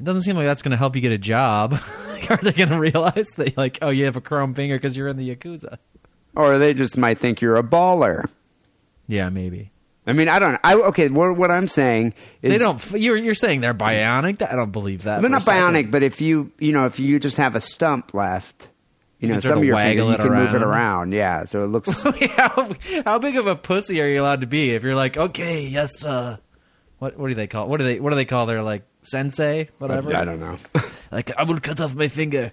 It 0.00 0.04
doesn't 0.04 0.22
seem 0.22 0.34
like 0.34 0.46
that's 0.46 0.62
going 0.62 0.70
to 0.70 0.78
help 0.78 0.96
you 0.96 1.02
get 1.02 1.12
a 1.12 1.18
job. 1.18 1.74
Are 2.30 2.38
they 2.38 2.52
going 2.52 2.70
to 2.70 2.78
realize 2.78 3.28
that, 3.36 3.56
like, 3.56 3.78
oh, 3.82 3.90
you 3.90 4.06
have 4.06 4.16
a 4.16 4.20
chrome 4.20 4.54
finger 4.54 4.76
because 4.76 4.96
you're 4.96 5.08
in 5.08 5.16
the 5.16 5.36
yakuza? 5.36 5.76
Or 6.34 6.56
they 6.58 6.72
just 6.72 6.96
might 6.96 7.18
think 7.18 7.40
you're 7.40 7.56
a 7.56 7.62
baller. 7.62 8.28
Yeah, 9.08 9.28
maybe. 9.28 9.72
I 10.06 10.12
mean, 10.12 10.28
I 10.28 10.38
don't. 10.38 10.58
I 10.64 10.74
okay. 10.74 11.08
What, 11.08 11.36
what 11.36 11.50
I'm 11.50 11.68
saying 11.68 12.14
is 12.40 12.52
They 12.52 12.58
don't. 12.58 12.92
You're 12.92 13.16
you're 13.16 13.34
saying 13.34 13.60
they're 13.60 13.74
bionic? 13.74 14.40
I 14.40 14.56
don't 14.56 14.72
believe 14.72 15.02
that. 15.02 15.20
They're 15.20 15.30
not 15.30 15.42
bionic, 15.42 15.90
but 15.90 16.02
if 16.02 16.20
you 16.20 16.50
you 16.58 16.72
know 16.72 16.86
if 16.86 16.98
you 16.98 17.20
just 17.20 17.36
have 17.36 17.54
a 17.54 17.60
stump 17.60 18.14
left, 18.14 18.68
you, 19.18 19.28
You 19.28 19.34
know 19.34 19.40
sort 19.40 19.52
some 19.52 19.58
of 19.58 19.64
your 19.64 19.76
fingers, 19.76 20.08
you 20.08 20.16
can 20.16 20.32
move 20.32 20.54
it 20.54 20.62
around. 20.62 20.62
around. 20.62 21.12
Yeah, 21.12 21.44
so 21.44 21.64
it 21.64 21.68
looks. 21.68 22.02
how, 22.36 22.72
how 23.04 23.18
big 23.18 23.36
of 23.36 23.46
a 23.46 23.54
pussy 23.56 24.00
are 24.00 24.08
you 24.08 24.22
allowed 24.22 24.40
to 24.40 24.46
be 24.46 24.70
if 24.74 24.82
you're 24.82 24.94
like, 24.94 25.16
okay, 25.16 25.66
yes, 25.66 26.04
uh, 26.04 26.38
what 26.98 27.18
what 27.18 27.28
do 27.28 27.34
they 27.34 27.46
call? 27.46 27.68
What 27.68 27.78
do 27.78 27.84
they 27.84 28.00
what 28.00 28.10
do 28.10 28.16
they 28.16 28.24
call 28.24 28.46
their 28.46 28.62
like 28.62 28.84
sensei? 29.02 29.68
Whatever. 29.78 30.14
I 30.14 30.24
don't 30.24 30.40
know. 30.40 30.56
Like 31.12 31.32
I 31.36 31.42
will 31.42 31.58
cut 31.58 31.80
off 31.80 31.96
my 31.96 32.06
finger. 32.06 32.52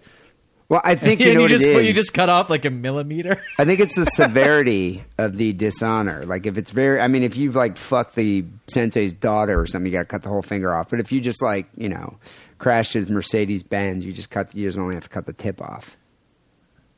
Well, 0.70 0.82
I 0.84 0.96
think 0.96 1.20
you 1.22 1.34
know 1.34 1.44
what 1.44 1.50
just 1.50 1.68
you 1.68 1.94
just 1.94 2.14
cut 2.14 2.28
off 2.28 2.50
like 2.50 2.66
a 2.66 2.70
millimeter. 2.70 3.42
I 3.60 3.66
think 3.66 3.80
it's 3.80 3.96
the 3.96 4.06
severity 4.16 5.04
of 5.18 5.38
the 5.38 5.54
dishonor. 5.54 6.24
Like 6.24 6.46
if 6.46 6.58
it's 6.58 6.72
very, 6.72 7.00
I 7.00 7.08
mean, 7.08 7.22
if 7.22 7.38
you've 7.38 7.56
like 7.56 7.78
fucked 7.78 8.16
the 8.16 8.46
sensei's 8.68 9.14
daughter 9.14 9.60
or 9.60 9.68
something, 9.68 9.86
you 9.86 9.98
got 9.98 10.04
to 10.04 10.06
cut 10.06 10.24
the 10.24 10.30
whole 10.30 10.42
finger 10.42 10.76
off. 10.76 10.90
But 10.90 11.00
if 11.00 11.12
you 11.12 11.22
just 11.22 11.42
like 11.42 11.68
you 11.78 11.88
know 11.88 12.18
crashed 12.58 12.94
his 12.94 13.10
Mercedes 13.10 13.64
Benz, 13.64 14.04
you 14.04 14.12
just 14.12 14.30
cut. 14.30 14.54
You 14.56 14.68
just 14.68 14.80
only 14.80 14.96
have 14.96 15.04
to 15.04 15.10
cut 15.10 15.26
the 15.26 15.34
tip 15.34 15.62
off. 15.62 15.96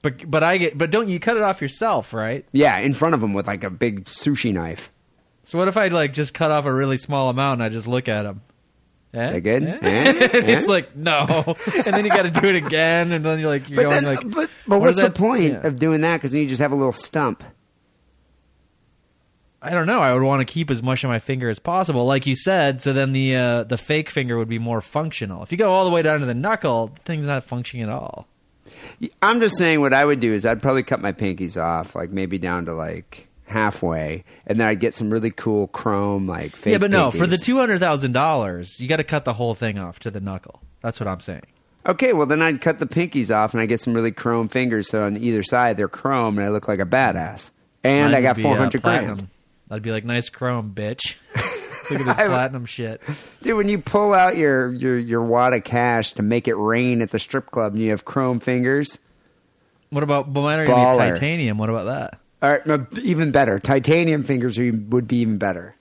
But 0.01 0.31
but 0.31 0.43
I 0.43 0.57
get 0.57 0.77
but 0.77 0.91
don't 0.91 1.09
you 1.09 1.19
cut 1.19 1.35
it 1.35 1.43
off 1.43 1.61
yourself, 1.61 2.13
right? 2.13 2.45
Yeah, 2.53 2.77
in 2.77 2.93
front 2.93 3.15
of 3.15 3.21
him 3.21 3.33
with 3.33 3.47
like 3.47 3.63
a 3.63 3.69
big 3.69 4.05
sushi 4.05 4.53
knife. 4.53 4.89
So 5.43 5.57
what 5.57 5.67
if 5.67 5.77
I 5.77 5.89
like 5.89 6.13
just 6.13 6.33
cut 6.33 6.51
off 6.51 6.65
a 6.65 6.73
really 6.73 6.97
small 6.97 7.29
amount 7.29 7.59
and 7.59 7.63
I 7.63 7.69
just 7.69 7.87
look 7.87 8.07
at 8.07 8.25
him? 8.25 8.41
Eh? 9.13 9.39
Good? 9.39 9.63
Eh? 9.63 9.77
Eh? 9.81 10.41
he's 10.55 10.67
Eh? 10.67 10.71
like, 10.71 10.95
no, 10.95 11.25
and 11.75 11.85
then 11.95 12.05
you 12.05 12.11
got 12.11 12.31
to 12.31 12.41
do 12.41 12.47
it 12.47 12.55
again, 12.55 13.11
and 13.11 13.25
then 13.25 13.39
you're 13.39 13.49
like, 13.49 13.67
you're 13.69 13.77
But, 13.77 13.89
going 13.89 14.03
then- 14.03 14.15
like, 14.15 14.21
but, 14.29 14.49
but 14.67 14.79
what 14.79 14.81
what's 14.81 15.01
the 15.01 15.09
point 15.09 15.53
yeah. 15.53 15.67
of 15.67 15.79
doing 15.79 16.01
that? 16.01 16.17
Because 16.17 16.31
then 16.31 16.41
you 16.41 16.47
just 16.47 16.61
have 16.61 16.71
a 16.71 16.75
little 16.75 16.93
stump. 16.93 17.43
I 19.61 19.71
don't 19.71 19.87
know. 19.87 19.99
I 19.99 20.13
would 20.13 20.23
want 20.23 20.39
to 20.39 20.45
keep 20.51 20.71
as 20.71 20.81
much 20.81 21.03
of 21.03 21.09
my 21.09 21.19
finger 21.19 21.49
as 21.49 21.59
possible, 21.59 22.05
like 22.05 22.25
you 22.25 22.35
said. 22.35 22.81
So 22.81 22.93
then 22.93 23.11
the 23.11 23.35
uh, 23.35 23.63
the 23.63 23.77
fake 23.77 24.09
finger 24.09 24.37
would 24.37 24.47
be 24.47 24.59
more 24.59 24.79
functional. 24.79 25.43
If 25.43 25.51
you 25.51 25.57
go 25.57 25.71
all 25.73 25.83
the 25.83 25.91
way 25.91 26.01
down 26.01 26.21
to 26.21 26.25
the 26.25 26.33
knuckle, 26.33 26.87
the 26.95 27.01
thing's 27.01 27.27
not 27.27 27.43
functioning 27.43 27.83
at 27.83 27.89
all. 27.89 28.27
I'm 29.21 29.39
just 29.41 29.57
saying 29.57 29.81
what 29.81 29.93
I 29.93 30.05
would 30.05 30.19
do 30.21 30.33
is 30.33 30.45
I'd 30.45 30.61
probably 30.61 30.83
cut 30.83 31.01
my 31.01 31.11
pinkies 31.11 31.61
off, 31.61 31.95
like 31.95 32.11
maybe 32.11 32.37
down 32.37 32.65
to 32.65 32.73
like 32.73 33.27
halfway, 33.49 34.23
and 34.47 34.59
then 34.59 34.67
I'd 34.67 34.79
get 34.79 34.93
some 34.93 35.09
really 35.11 35.31
cool 35.31 35.67
chrome 35.67 36.27
like 36.27 36.55
fake. 36.55 36.71
yeah, 36.71 36.77
but 36.77 36.91
no, 36.91 37.11
for 37.11 37.27
the 37.27 37.37
two 37.37 37.57
hundred 37.57 37.79
thousand 37.79 38.13
dollars, 38.13 38.79
you 38.79 38.87
got 38.87 38.97
to 38.97 39.03
cut 39.03 39.25
the 39.25 39.33
whole 39.33 39.53
thing 39.53 39.77
off 39.79 39.99
to 39.99 40.11
the 40.11 40.19
knuckle. 40.21 40.61
That's 40.81 40.99
what 40.99 41.07
I'm 41.07 41.19
saying. 41.19 41.43
Okay, 41.85 42.13
well 42.13 42.25
then 42.25 42.41
I'd 42.41 42.61
cut 42.61 42.79
the 42.79 42.85
pinkies 42.85 43.33
off, 43.35 43.53
and 43.53 43.61
I 43.61 43.65
get 43.65 43.79
some 43.81 43.93
really 43.93 44.11
chrome 44.11 44.47
fingers, 44.47 44.89
so 44.89 45.03
on 45.03 45.17
either 45.17 45.43
side 45.43 45.77
they're 45.77 45.87
chrome, 45.87 46.37
and 46.37 46.47
I 46.47 46.49
look 46.49 46.67
like 46.67 46.79
a 46.79 46.85
badass. 46.85 47.49
And 47.83 48.11
Mine 48.11 48.15
I 48.19 48.21
got 48.21 48.37
uh, 48.39 48.41
400 48.41 48.81
grand. 48.81 49.05
platinum. 49.05 49.29
I'd 49.71 49.81
be 49.81 49.91
like, 49.91 50.03
nice 50.03 50.29
chrome, 50.29 50.73
bitch. 50.75 51.15
Look 51.89 52.01
at 52.01 52.05
this 52.05 52.17
platinum 52.17 52.65
shit. 52.65 53.01
Dude, 53.41 53.55
when 53.55 53.69
you 53.69 53.79
pull 53.79 54.13
out 54.13 54.35
your, 54.37 54.71
your, 54.73 54.97
your 54.99 55.23
wad 55.23 55.53
of 55.53 55.63
cash 55.63 56.13
to 56.13 56.21
make 56.21 56.47
it 56.47 56.55
rain 56.55 57.01
at 57.01 57.09
the 57.11 57.19
strip 57.19 57.49
club 57.51 57.73
and 57.73 57.81
you 57.81 57.91
have 57.91 58.03
chrome 58.05 58.39
fingers, 58.39 58.99
What 59.89 60.03
about? 60.03 60.31
But 60.33 60.41
mine 60.41 60.59
are 60.59 60.65
gonna 60.65 60.91
be 60.91 60.97
titanium. 60.97 61.57
What 61.57 61.69
about 61.69 61.85
that? 61.85 62.19
All 62.41 62.51
right, 62.51 62.65
no, 62.65 62.85
even 63.01 63.31
better. 63.31 63.59
Titanium 63.59 64.23
fingers 64.23 64.57
are, 64.57 64.71
would 64.89 65.07
be 65.07 65.17
even 65.17 65.37
better. 65.37 65.75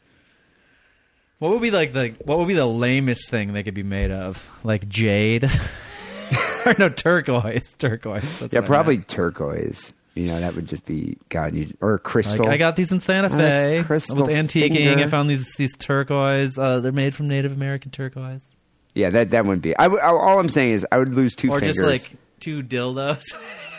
What 1.39 1.53
would 1.53 1.63
be 1.63 1.71
like 1.71 1.93
the 1.93 2.15
what 2.25 2.39
would 2.39 2.49
be 2.49 2.55
the 2.55 2.67
lamest 2.67 3.31
thing 3.31 3.53
they 3.53 3.63
could 3.63 3.75
be 3.75 3.85
made 3.85 4.11
of? 4.11 4.45
Like 4.65 4.89
jade, 4.89 5.45
or 6.67 6.75
no 6.79 6.89
turquoise? 6.89 7.75
Turquoise. 7.79 8.41
That's 8.41 8.55
yeah, 8.55 8.61
probably 8.63 8.97
meant. 8.97 9.09
turquoise. 9.09 9.93
You 10.17 10.27
know, 10.27 10.41
that 10.41 10.57
would 10.57 10.67
just 10.67 10.85
be 10.85 11.17
God. 11.29 11.55
You 11.55 11.73
or 11.81 11.97
crystal. 12.01 12.45
Like, 12.47 12.55
I 12.55 12.57
got 12.57 12.75
these 12.75 12.91
in 12.91 13.01
Santa 13.01 13.29
Uh, 13.29 13.39
Fe 13.39 13.83
crystal 13.87 14.17
with 14.17 14.27
antiquing. 14.31 14.75
finger. 14.75 15.05
I 15.05 15.07
found 15.07 15.31
these 15.31 15.55
these 15.57 15.77
turquoise. 15.77 16.59
Uh, 16.59 16.81
they're 16.81 16.91
made 16.91 17.15
from 17.15 17.29
Native 17.29 17.53
American 17.53 17.93
turquoise, 17.93 18.43
Yeah, 18.97 19.11
that 19.11 19.31
that 19.31 19.45
wouldn't 19.45 19.63
be. 19.63 19.77
I 19.77 19.87
all 19.87 20.41
I'm 20.41 20.49
saying 20.49 20.73
is 20.73 20.87
I 20.91 20.99
would 20.99 21.15
lose 21.15 21.37
two 21.37 21.51
or 21.51 21.61
fingers. 21.61 21.77
just 21.77 21.87
like 21.89 22.11
two 22.41 22.65
dildos, 22.65 23.23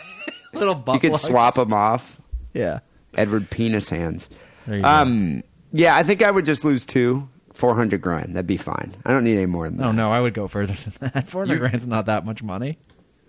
little 0.54 0.74
butt 0.74 0.94
you 0.94 1.10
could 1.10 1.20
swap 1.20 1.56
them 1.56 1.74
off. 1.74 2.18
Yeah. 2.54 2.80
Edward 3.14 3.50
Penis 3.50 3.88
hands. 3.88 4.28
There 4.66 4.76
you 4.76 4.82
go. 4.82 4.88
Um, 4.88 5.42
yeah, 5.72 5.96
I 5.96 6.02
think 6.02 6.22
I 6.22 6.30
would 6.30 6.46
just 6.46 6.64
lose 6.64 6.84
two. 6.84 7.28
Four 7.54 7.74
hundred 7.74 8.00
grand. 8.00 8.34
That'd 8.34 8.46
be 8.46 8.56
fine. 8.56 8.94
I 9.04 9.12
don't 9.12 9.24
need 9.24 9.36
any 9.36 9.46
more 9.46 9.68
than 9.68 9.78
that. 9.78 9.86
Oh 9.88 9.92
no, 9.92 10.10
I 10.12 10.20
would 10.20 10.32
go 10.34 10.48
further 10.48 10.72
than 10.74 11.10
that. 11.12 11.28
Four 11.28 11.42
hundred 11.42 11.54
You- 11.54 11.60
grand's 11.68 11.86
not 11.86 12.06
that 12.06 12.24
much 12.24 12.42
money. 12.42 12.78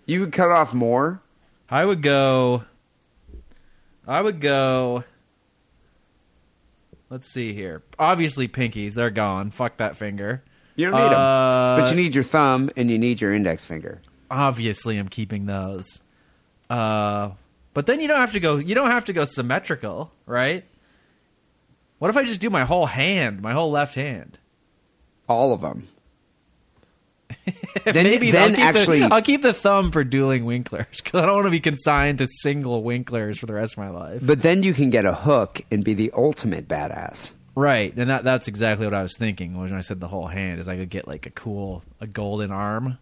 You 0.06 0.20
could 0.24 0.32
cut 0.32 0.50
off 0.50 0.72
more. 0.72 1.20
I 1.68 1.84
would 1.84 2.02
go. 2.02 2.64
I 4.06 4.20
would 4.20 4.40
go. 4.40 5.04
Let's 7.10 7.30
see 7.30 7.52
here. 7.52 7.82
Obviously, 7.98 8.48
pinkies. 8.48 8.94
They're 8.94 9.10
gone. 9.10 9.50
Fuck 9.50 9.76
that 9.76 9.96
finger. 9.96 10.42
You 10.76 10.86
don't 10.90 10.94
need 10.94 11.10
them, 11.10 11.18
Uh, 11.20 11.80
but 11.80 11.90
you 11.90 11.96
need 11.96 12.14
your 12.14 12.24
thumb 12.24 12.70
and 12.76 12.90
you 12.90 12.98
need 12.98 13.20
your 13.20 13.34
index 13.34 13.64
finger. 13.66 14.00
Obviously, 14.30 14.96
I'm 14.96 15.08
keeping 15.08 15.44
those. 15.46 16.00
Uh, 16.70 17.30
but 17.74 17.86
then 17.86 18.00
you 18.00 18.08
don't 18.08 18.20
have 18.20 18.32
to 18.32 18.40
go. 18.40 18.56
You 18.56 18.74
don't 18.74 18.90
have 18.90 19.06
to 19.06 19.12
go 19.12 19.24
symmetrical, 19.24 20.12
right? 20.26 20.64
What 21.98 22.10
if 22.10 22.16
I 22.16 22.24
just 22.24 22.40
do 22.40 22.50
my 22.50 22.64
whole 22.64 22.86
hand, 22.86 23.40
my 23.40 23.52
whole 23.52 23.70
left 23.70 23.94
hand? 23.94 24.38
All 25.28 25.52
of 25.52 25.60
them. 25.60 25.88
then 27.84 27.94
Maybe 28.04 28.30
then 28.30 28.56
I'll 28.56 28.60
actually, 28.60 29.00
the, 29.00 29.12
I'll 29.12 29.22
keep 29.22 29.42
the 29.42 29.54
thumb 29.54 29.90
for 29.90 30.04
dueling 30.04 30.44
winklers 30.44 31.02
because 31.02 31.22
I 31.22 31.26
don't 31.26 31.36
want 31.36 31.46
to 31.46 31.50
be 31.50 31.60
consigned 31.60 32.18
to 32.18 32.26
single 32.26 32.82
winklers 32.82 33.38
for 33.38 33.46
the 33.46 33.54
rest 33.54 33.74
of 33.74 33.78
my 33.78 33.88
life. 33.88 34.20
but 34.22 34.42
then 34.42 34.62
you 34.62 34.74
can 34.74 34.90
get 34.90 35.06
a 35.06 35.14
hook 35.14 35.62
and 35.70 35.84
be 35.84 35.94
the 35.94 36.10
ultimate 36.14 36.68
badass. 36.68 37.32
Right, 37.54 37.94
and 37.96 38.08
that 38.08 38.24
that's 38.24 38.48
exactly 38.48 38.86
what 38.86 38.94
I 38.94 39.02
was 39.02 39.16
thinking 39.16 39.58
when 39.58 39.72
I 39.72 39.82
said 39.82 40.00
the 40.00 40.08
whole 40.08 40.26
hand 40.26 40.58
is 40.58 40.68
I 40.68 40.76
could 40.76 40.90
get 40.90 41.06
like 41.06 41.26
a 41.26 41.30
cool 41.30 41.82
a 42.00 42.06
golden 42.06 42.50
arm. 42.50 42.98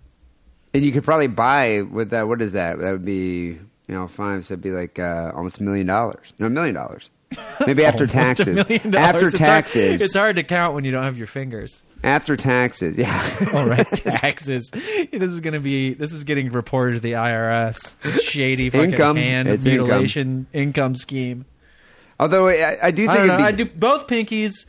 And 0.75 0.85
you 0.85 0.93
could 0.93 1.05
probably 1.05 1.29
buy 1.29 1.83
with 1.83 2.11
that. 2.11 2.29
What 2.29 2.43
is 2.43 2.53
that? 2.53 2.79
That 2.79 2.93
would 2.93 3.05
be 3.05 3.59
you 3.91 3.97
know 3.97 4.07
five. 4.07 4.47
So 4.47 4.55
it'd 4.55 4.63
be 4.63 4.71
like 4.71 4.99
uh, 4.99 5.33
almost 5.35 5.59
a 5.59 5.63
million 5.65 5.87
dollars. 5.87 6.33
No, 6.39 6.47
a 6.47 6.51
million 6.51 6.75
dollars. 6.75 7.11
Maybe 7.67 7.85
after 7.91 8.07
taxes. 8.07 8.59
After 8.59 8.79
It's 8.79 8.93
hard- 8.93 9.35
taxes. 9.35 10.01
it's 10.01 10.15
hard 10.15 10.37
to 10.37 10.43
count 10.45 10.75
when 10.75 10.85
you 10.85 10.91
don't 10.93 11.03
have 11.05 11.19
your 11.19 11.27
fingers. 11.27 11.83
After 12.03 12.37
taxes. 12.37 12.97
Yeah. 12.97 13.51
All 13.53 13.67
right, 13.67 13.87
taxes. 13.93 14.71
this 14.73 15.23
is 15.33 15.41
going 15.41 15.55
to 15.55 15.61
be 15.61 15.95
this 15.95 16.13
is 16.13 16.25
getting 16.25 16.51
reported 16.51 16.95
to 16.95 17.01
the 17.01 17.13
IRS. 17.13 17.95
This 18.03 18.23
shady 18.23 18.71
fucking 18.71 18.93
income. 18.93 19.17
hand 19.17 19.49
It's 19.49 19.67
income. 19.67 19.87
mutilation 19.89 20.47
income. 20.53 20.95
scheme. 20.95 21.45
Although 22.19 22.49
I, 22.49 22.79
I 22.83 22.91
do 22.91 23.07
think 23.07 23.19
I 23.19 23.27
know. 23.27 23.37
be, 23.39 23.43
I 23.43 23.53
do 23.53 23.65
both 23.65 24.07
pinkies. 24.07 24.67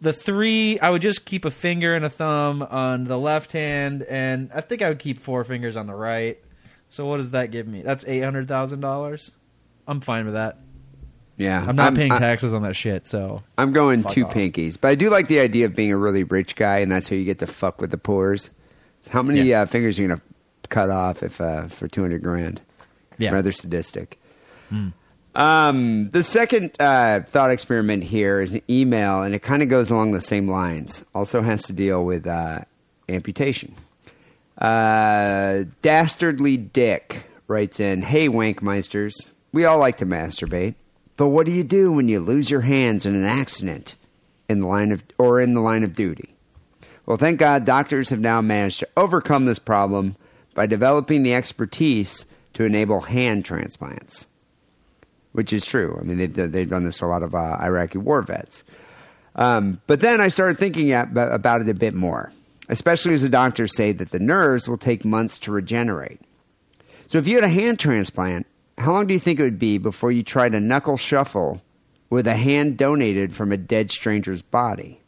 The 0.00 0.12
three, 0.12 0.80
I 0.80 0.90
would 0.90 1.02
just 1.02 1.24
keep 1.24 1.44
a 1.44 1.50
finger 1.50 1.94
and 1.94 2.04
a 2.04 2.10
thumb 2.10 2.62
on 2.62 3.04
the 3.04 3.16
left 3.16 3.52
hand, 3.52 4.02
and 4.02 4.50
I 4.52 4.60
think 4.60 4.82
I 4.82 4.88
would 4.88 4.98
keep 4.98 5.20
four 5.20 5.44
fingers 5.44 5.76
on 5.76 5.86
the 5.86 5.94
right. 5.94 6.38
So 6.92 7.06
what 7.06 7.16
does 7.16 7.30
that 7.30 7.50
give 7.50 7.66
me? 7.66 7.80
That's 7.80 8.04
eight 8.06 8.20
hundred 8.22 8.48
thousand 8.48 8.80
dollars. 8.80 9.32
I'm 9.88 10.02
fine 10.02 10.26
with 10.26 10.34
that. 10.34 10.58
Yeah, 11.38 11.64
I'm 11.66 11.74
not 11.74 11.94
paying 11.94 12.12
I- 12.12 12.18
taxes 12.18 12.52
on 12.52 12.62
that 12.64 12.76
shit. 12.76 13.08
So 13.08 13.42
I'm 13.56 13.72
going 13.72 14.04
two 14.04 14.26
off. 14.26 14.34
pinkies, 14.34 14.76
but 14.78 14.88
I 14.88 14.94
do 14.94 15.08
like 15.08 15.26
the 15.26 15.40
idea 15.40 15.64
of 15.64 15.74
being 15.74 15.90
a 15.90 15.96
really 15.96 16.22
rich 16.22 16.54
guy, 16.54 16.78
and 16.80 16.92
that's 16.92 17.08
how 17.08 17.16
you 17.16 17.24
get 17.24 17.38
to 17.38 17.46
fuck 17.46 17.80
with 17.80 17.90
the 17.92 17.96
poors. 17.96 18.50
So 19.00 19.10
how 19.12 19.22
many 19.22 19.40
Yeah. 19.40 19.62
uh, 19.62 19.66
fingers 19.66 19.98
are 19.98 20.02
you 20.02 20.08
gonna 20.08 20.20
cut 20.68 20.90
off 20.90 21.22
if 21.22 21.40
uh, 21.40 21.68
for 21.68 21.88
two 21.88 22.02
hundred 22.02 22.22
grand? 22.22 22.60
It's 23.12 23.20
Yeah. 23.20 23.32
Rather 23.32 23.52
sadistic. 23.52 24.20
Um, 25.34 26.10
the 26.10 26.22
second 26.22 26.78
uh, 26.78 27.20
thought 27.22 27.50
experiment 27.50 28.04
here 28.04 28.42
is 28.42 28.52
an 28.52 28.60
email, 28.68 29.22
and 29.22 29.34
it 29.34 29.38
kind 29.42 29.62
of 29.62 29.70
goes 29.70 29.90
along 29.90 30.12
the 30.12 30.20
same 30.20 30.46
lines. 30.46 31.04
Also 31.14 31.40
has 31.40 31.62
to 31.64 31.72
deal 31.72 32.04
with 32.04 32.26
uh, 32.26 32.60
amputation. 33.08 33.74
Uh, 34.62 35.64
Dastardly 35.82 36.56
Dick 36.56 37.24
writes 37.48 37.80
in, 37.80 38.02
"Hey 38.02 38.28
Wankmeisters, 38.28 39.26
we 39.52 39.64
all 39.64 39.78
like 39.78 39.96
to 39.96 40.06
masturbate, 40.06 40.76
but 41.16 41.28
what 41.28 41.46
do 41.46 41.52
you 41.52 41.64
do 41.64 41.90
when 41.90 42.08
you 42.08 42.20
lose 42.20 42.48
your 42.48 42.60
hands 42.60 43.04
in 43.04 43.16
an 43.16 43.24
accident 43.24 43.96
in 44.48 44.60
the 44.60 44.68
line 44.68 44.92
of 44.92 45.02
or 45.18 45.40
in 45.40 45.54
the 45.54 45.60
line 45.60 45.82
of 45.82 45.94
duty?" 45.94 46.36
Well, 47.06 47.16
thank 47.16 47.40
God 47.40 47.64
doctors 47.64 48.10
have 48.10 48.20
now 48.20 48.40
managed 48.40 48.78
to 48.80 48.88
overcome 48.96 49.46
this 49.46 49.58
problem 49.58 50.14
by 50.54 50.66
developing 50.66 51.24
the 51.24 51.34
expertise 51.34 52.24
to 52.54 52.64
enable 52.64 53.00
hand 53.00 53.44
transplants, 53.44 54.26
which 55.32 55.52
is 55.52 55.64
true. 55.64 55.98
I 56.00 56.04
mean, 56.04 56.18
they've 56.18 56.32
done, 56.32 56.52
they've 56.52 56.70
done 56.70 56.84
this 56.84 57.00
a 57.00 57.06
lot 57.06 57.24
of 57.24 57.34
uh, 57.34 57.56
Iraqi 57.60 57.98
war 57.98 58.22
vets. 58.22 58.62
Um, 59.34 59.80
but 59.88 59.98
then 59.98 60.20
I 60.20 60.28
started 60.28 60.56
thinking 60.58 60.92
ab- 60.92 61.16
about 61.16 61.62
it 61.62 61.68
a 61.68 61.74
bit 61.74 61.94
more, 61.94 62.30
especially 62.72 63.12
as 63.12 63.20
the 63.20 63.28
doctors 63.28 63.76
say 63.76 63.92
that 63.92 64.12
the 64.12 64.18
nerves 64.18 64.66
will 64.66 64.78
take 64.78 65.04
months 65.04 65.36
to 65.36 65.52
regenerate. 65.52 66.22
So 67.06 67.18
if 67.18 67.28
you 67.28 67.34
had 67.34 67.44
a 67.44 67.48
hand 67.48 67.78
transplant, 67.78 68.46
how 68.78 68.92
long 68.92 69.06
do 69.06 69.12
you 69.12 69.20
think 69.20 69.38
it 69.38 69.42
would 69.42 69.58
be 69.58 69.76
before 69.76 70.10
you 70.10 70.22
tried 70.22 70.54
a 70.54 70.60
knuckle 70.60 70.96
shuffle 70.96 71.60
with 72.08 72.26
a 72.26 72.34
hand 72.34 72.78
donated 72.78 73.36
from 73.36 73.52
a 73.52 73.58
dead 73.58 73.90
stranger's 73.90 74.40
body? 74.40 75.00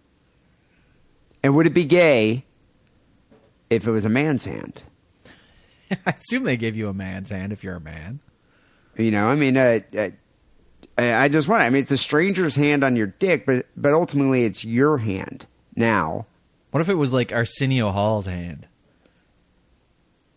And 1.43 1.57
would 1.57 1.67
it 1.67 1.73
be 1.73 1.87
gay 1.87 2.45
if 3.71 3.87
it 3.87 3.91
was 3.91 4.05
a 4.05 4.11
man's 4.11 4.45
hand? 4.45 4.83
I 6.07 6.11
assume 6.11 6.45
they 6.45 6.59
give 6.59 6.77
you 6.77 6.91
a 6.91 6.95
man's 6.95 7.31
hand 7.31 7.51
if 7.51 7.65
you're 7.65 7.77
a 7.77 7.81
man. 7.81 8.21
You 8.99 9.11
know, 9.11 9.29
I 9.29 9.37
mean, 9.37 9.57
uh, 9.57 9.81
uh, 9.97 10.11
I 10.99 11.15
I 11.15 11.29
just 11.29 11.49
wonder. 11.49 11.65
I 11.65 11.71
mean, 11.71 11.81
it's 11.81 11.91
a 11.93 11.97
stranger's 11.97 12.57
hand 12.57 12.85
on 12.85 12.95
your 12.95 13.07
dick, 13.07 13.47
but 13.47 13.67
but 13.75 13.95
ultimately, 13.95 14.45
it's 14.45 14.67
your 14.67 14.99
hand 14.99 15.47
now. 15.75 16.27
What 16.75 16.81
if 16.81 16.89
it 16.89 16.95
was 16.95 17.13
like 17.13 17.33
Arsenio 17.33 17.93
Hall's 17.93 18.27
hand? 18.27 18.67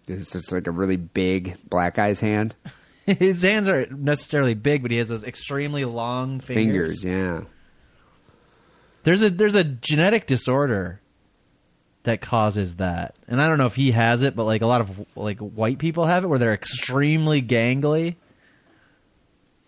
It's 0.08 0.32
just 0.34 0.52
like 0.52 0.68
a 0.68 0.72
really 0.72 0.96
big 0.96 1.58
black 1.68 1.96
guy's 1.96 2.20
hand. 2.20 2.54
His 3.08 3.42
hands 3.42 3.68
aren't 3.68 3.92
necessarily 3.92 4.54
big, 4.54 4.84
but 4.84 4.92
he 4.92 4.98
has 4.98 5.10
those 5.10 5.24
extremely 5.24 5.84
long 5.84 6.40
fingers. 6.40 7.02
Fingers, 7.02 7.04
yeah. 7.04 7.42
There's 9.02 9.24
a 9.24 9.32
there's 9.32 9.56
a 9.56 9.64
genetic 9.64 10.28
disorder 10.28 11.02
that 12.04 12.22
causes 12.22 12.76
that, 12.76 13.16
and 13.28 13.42
I 13.42 13.48
don't 13.48 13.58
know 13.58 13.66
if 13.66 13.74
he 13.74 13.90
has 13.90 14.22
it, 14.22 14.36
but 14.36 14.44
like 14.44 14.62
a 14.62 14.68
lot 14.68 14.82
of 14.82 15.08
like 15.16 15.40
white 15.40 15.80
people 15.80 16.06
have 16.06 16.24
it, 16.24 16.28
where 16.28 16.38
they're 16.38 16.54
extremely 16.54 17.42
gangly 17.42 18.14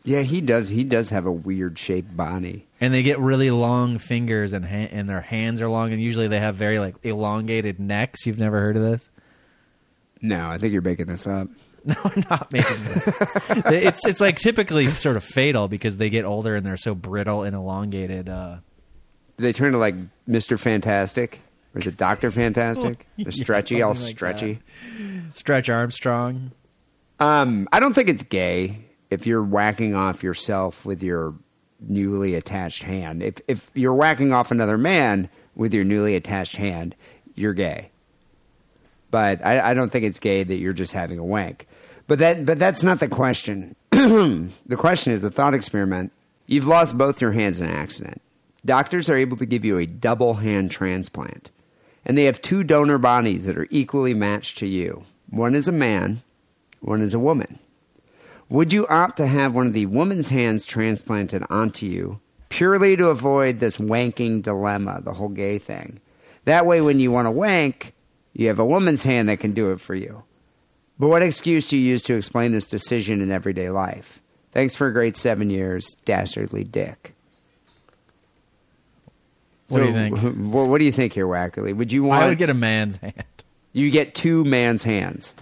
Yeah, 0.04 0.22
he 0.22 0.42
does. 0.42 0.70
He 0.70 0.84
does 0.84 1.10
have 1.10 1.26
a 1.26 1.32
weird 1.32 1.78
shaped 1.78 2.16
body. 2.16 2.66
and 2.82 2.94
they 2.94 3.04
get 3.04 3.20
really 3.20 3.52
long 3.52 3.98
fingers, 3.98 4.54
and 4.54 4.64
ha- 4.66 4.90
and 4.92 5.08
their 5.10 5.22
hands 5.22 5.62
are 5.62 5.70
long, 5.70 5.92
and 5.92 6.02
usually 6.02 6.28
they 6.28 6.40
have 6.40 6.56
very 6.56 6.80
like 6.80 6.96
elongated 7.04 7.80
necks. 7.80 8.26
You've 8.26 8.40
never 8.40 8.60
heard 8.60 8.78
of 8.78 8.84
this? 8.84 9.10
No, 10.22 10.50
I 10.50 10.58
think 10.58 10.74
you're 10.74 10.82
making 10.82 11.08
this 11.08 11.28
up. 11.28 11.48
No, 11.86 11.96
I'm 12.04 12.26
not 12.30 12.52
making 12.52 12.76
it. 12.84 13.04
it's 13.86 14.06
it's 14.06 14.20
like 14.20 14.38
typically 14.38 14.90
sort 14.90 15.16
of 15.16 15.24
fatal 15.24 15.70
because 15.70 15.96
they 15.96 16.10
get 16.10 16.26
older 16.26 16.58
and 16.58 16.66
they're 16.66 16.76
so 16.76 16.94
brittle 16.94 17.44
and 17.44 17.56
elongated. 17.56 18.28
Uh, 18.28 18.58
They 19.38 19.54
turn 19.54 19.72
to 19.72 19.78
like 19.78 19.96
Mister 20.28 20.58
Fantastic, 20.58 21.40
or 21.74 21.80
is 21.80 21.88
it 21.88 21.96
Doctor 21.96 22.32
Fantastic? 22.32 23.08
The 23.18 23.32
stretchy, 23.32 23.82
all 23.82 23.96
something 23.96 24.08
like 24.10 24.18
stretchy. 24.18 24.60
Stretch 25.32 25.70
Armstrong. 25.70 26.52
Um, 27.22 27.70
I 27.72 27.80
don't 27.80 27.94
think 27.94 28.10
it's 28.10 28.24
gay 28.24 28.80
if 29.10 29.26
you're 29.26 29.44
whacking 29.44 29.96
off 29.96 30.24
yourself 30.24 30.86
with 30.86 31.02
your 31.02 31.34
newly 31.80 32.36
attached 32.36 32.84
hand. 32.84 33.24
If 33.24 33.42
if 33.48 33.70
you're 33.74 33.94
whacking 33.94 34.34
off 34.34 34.52
another 34.52 34.78
man 34.78 35.30
with 35.56 35.74
your 35.74 35.84
newly 35.84 36.16
attached 36.16 36.56
hand, 36.56 36.96
you're 37.36 37.54
gay. 37.54 37.92
But 39.12 39.44
I, 39.46 39.72
I 39.72 39.74
don't 39.74 39.92
think 39.92 40.06
it's 40.06 40.20
gay 40.20 40.44
that 40.44 40.58
you're 40.58 40.74
just 40.74 40.94
having 40.94 41.20
a 41.20 41.24
wank. 41.24 41.68
But 42.08 42.20
that 42.20 42.46
but 42.46 42.60
that's 42.60 42.84
not 42.84 43.00
the 43.00 43.08
question. 43.08 43.76
the 43.92 44.78
question 44.78 45.14
is 45.14 45.22
the 45.22 45.32
thought 45.32 45.54
experiment. 45.54 46.12
You've 46.48 46.68
lost 46.68 46.98
both 46.98 47.22
your 47.22 47.32
hands 47.32 47.62
in 47.62 47.68
an 47.68 47.76
accident. 47.76 48.22
Doctors 48.66 49.10
are 49.10 49.16
able 49.16 49.38
to 49.38 49.46
give 49.46 49.64
you 49.64 49.78
a 49.78 49.86
double 49.86 50.36
hand 50.36 50.72
transplant. 50.72 51.52
And 52.06 52.18
they 52.18 52.24
have 52.24 52.42
two 52.42 52.64
donor 52.64 52.98
bodies 52.98 53.46
that 53.46 53.58
are 53.58 53.68
equally 53.70 54.14
matched 54.14 54.58
to 54.60 54.68
you. 54.68 55.04
One 55.30 55.54
is 55.54 55.68
a 55.68 55.72
man, 55.72 56.24
one 56.80 57.02
is 57.02 57.14
a 57.14 57.20
woman. 57.20 57.60
Would 58.50 58.74
you 58.74 58.88
opt 58.88 59.18
to 59.18 59.28
have 59.28 59.54
one 59.54 59.68
of 59.68 59.74
the 59.74 59.86
woman's 59.86 60.30
hands 60.30 60.66
transplanted 60.66 61.44
onto 61.50 61.86
you 61.86 62.20
purely 62.50 62.96
to 62.98 63.10
avoid 63.10 63.60
this 63.60 63.78
wanking 63.78 64.42
dilemma, 64.42 65.02
the 65.04 65.14
whole 65.14 65.30
gay 65.30 65.60
thing? 65.60 66.00
That 66.46 66.66
way, 66.66 66.82
when 66.82 67.00
you 67.00 67.12
want 67.12 67.28
to 67.28 67.32
wank, 67.32 67.94
you 68.34 68.48
have 68.48 68.58
a 68.58 68.66
woman's 68.66 69.04
hand 69.04 69.30
that 69.30 69.40
can 69.40 69.54
do 69.54 69.72
it 69.72 69.80
for 69.80 69.94
you. 69.94 70.24
But 70.98 71.10
what 71.10 71.22
excuse 71.22 71.70
do 71.70 71.78
you 71.78 71.88
use 71.88 72.02
to 72.04 72.16
explain 72.16 72.52
this 72.52 72.66
decision 72.66 73.22
in 73.22 73.32
everyday 73.32 73.70
life? 73.70 74.20
Thanks 74.52 74.74
for 74.74 74.88
a 74.88 74.94
great 74.94 75.16
seven 75.16 75.50
years, 75.50 75.96
dastardly 76.06 76.64
dick. 76.64 77.14
What 79.68 79.82
do 79.82 79.86
you 79.86 79.94
think? 79.94 80.18
What, 80.52 80.68
what 80.68 80.80
do 80.80 80.86
you 80.86 80.92
think 80.92 81.14
here, 81.14 81.28
Wackerly? 81.28 81.76
Would 81.76 81.92
you 81.92 82.04
want? 82.04 82.24
I 82.24 82.28
would 82.28 82.40
get 82.40 82.50
a 82.50 82.56
man's 82.56 82.98
hand. 82.98 83.24
You 83.72 83.92
get 83.92 84.16
two 84.16 84.44
man's 84.44 84.82
hands. 84.82 85.36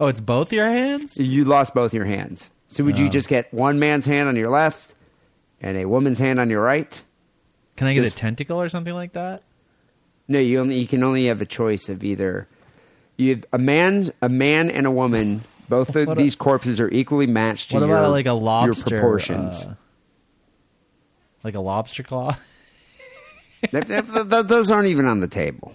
Oh, 0.00 0.06
it's 0.06 0.20
both 0.20 0.52
your 0.52 0.66
hands. 0.68 1.18
You 1.18 1.44
lost 1.44 1.74
both 1.74 1.92
your 1.92 2.04
hands. 2.04 2.50
So 2.68 2.84
would 2.84 2.98
you 2.98 3.06
Oh. 3.06 3.10
just 3.10 3.28
get 3.28 3.52
one 3.52 3.78
man's 3.78 4.06
hand 4.06 4.28
on 4.28 4.36
your 4.36 4.50
left 4.50 4.94
and 5.60 5.76
a 5.76 5.86
woman's 5.86 6.18
hand 6.18 6.38
on 6.38 6.50
your 6.50 6.62
right? 6.62 7.02
Can 7.76 7.86
I 7.86 7.94
get 7.94 8.04
Just- 8.04 8.16
a 8.16 8.18
tentacle 8.18 8.60
or 8.60 8.68
something 8.68 8.94
like 8.94 9.12
that? 9.14 9.42
No, 10.28 10.38
you 10.38 10.60
only 10.60 10.78
you 10.78 10.86
can 10.86 11.02
only 11.02 11.26
have 11.26 11.40
a 11.40 11.46
choice 11.46 11.88
of 11.88 12.04
either 12.04 12.46
you 13.16 13.30
have 13.36 13.44
a 13.52 13.58
man, 13.58 14.12
a 14.20 14.28
man 14.28 14.70
and 14.70 14.86
a 14.86 14.90
woman. 14.90 15.42
Both 15.68 15.96
of 15.96 16.06
What 16.08 16.18
a- 16.18 16.22
these 16.22 16.34
corpses 16.36 16.78
are 16.80 16.90
equally 16.90 17.26
matched 17.26 17.70
to 17.70 17.76
What 17.80 17.86
your, 17.86 17.96
about 17.96 18.10
like 18.10 18.26
a 18.26 18.32
lobster? 18.34 18.90
your 18.94 19.00
proportions. 19.00 19.62
uh, 19.64 19.74
like 21.42 21.54
a 21.54 21.60
lobster 21.60 22.02
claw. 22.02 22.36
Th- 23.70 23.84
th- 23.86 24.06
th- 24.06 24.28
th- 24.30 24.46
those 24.46 24.70
aren't 24.70 24.88
even 24.88 25.06
on 25.06 25.18
the 25.20 25.26
table. 25.28 25.74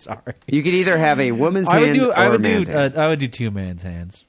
Sorry. 0.00 0.34
You 0.46 0.62
could 0.62 0.74
either 0.74 0.96
have 0.98 1.20
a 1.20 1.32
woman's 1.32 1.68
I 1.68 1.78
would 1.78 1.86
hand 1.86 1.98
do. 1.98 2.10
or 2.10 2.18
I 2.18 2.24
a 2.26 2.30
would 2.30 2.40
man's 2.40 2.66
do. 2.66 2.72
hand. 2.72 2.96
Uh, 2.96 3.00
I 3.02 3.08
would 3.08 3.18
do 3.18 3.28
two 3.28 3.50
man's 3.50 3.82
hands. 3.82 4.24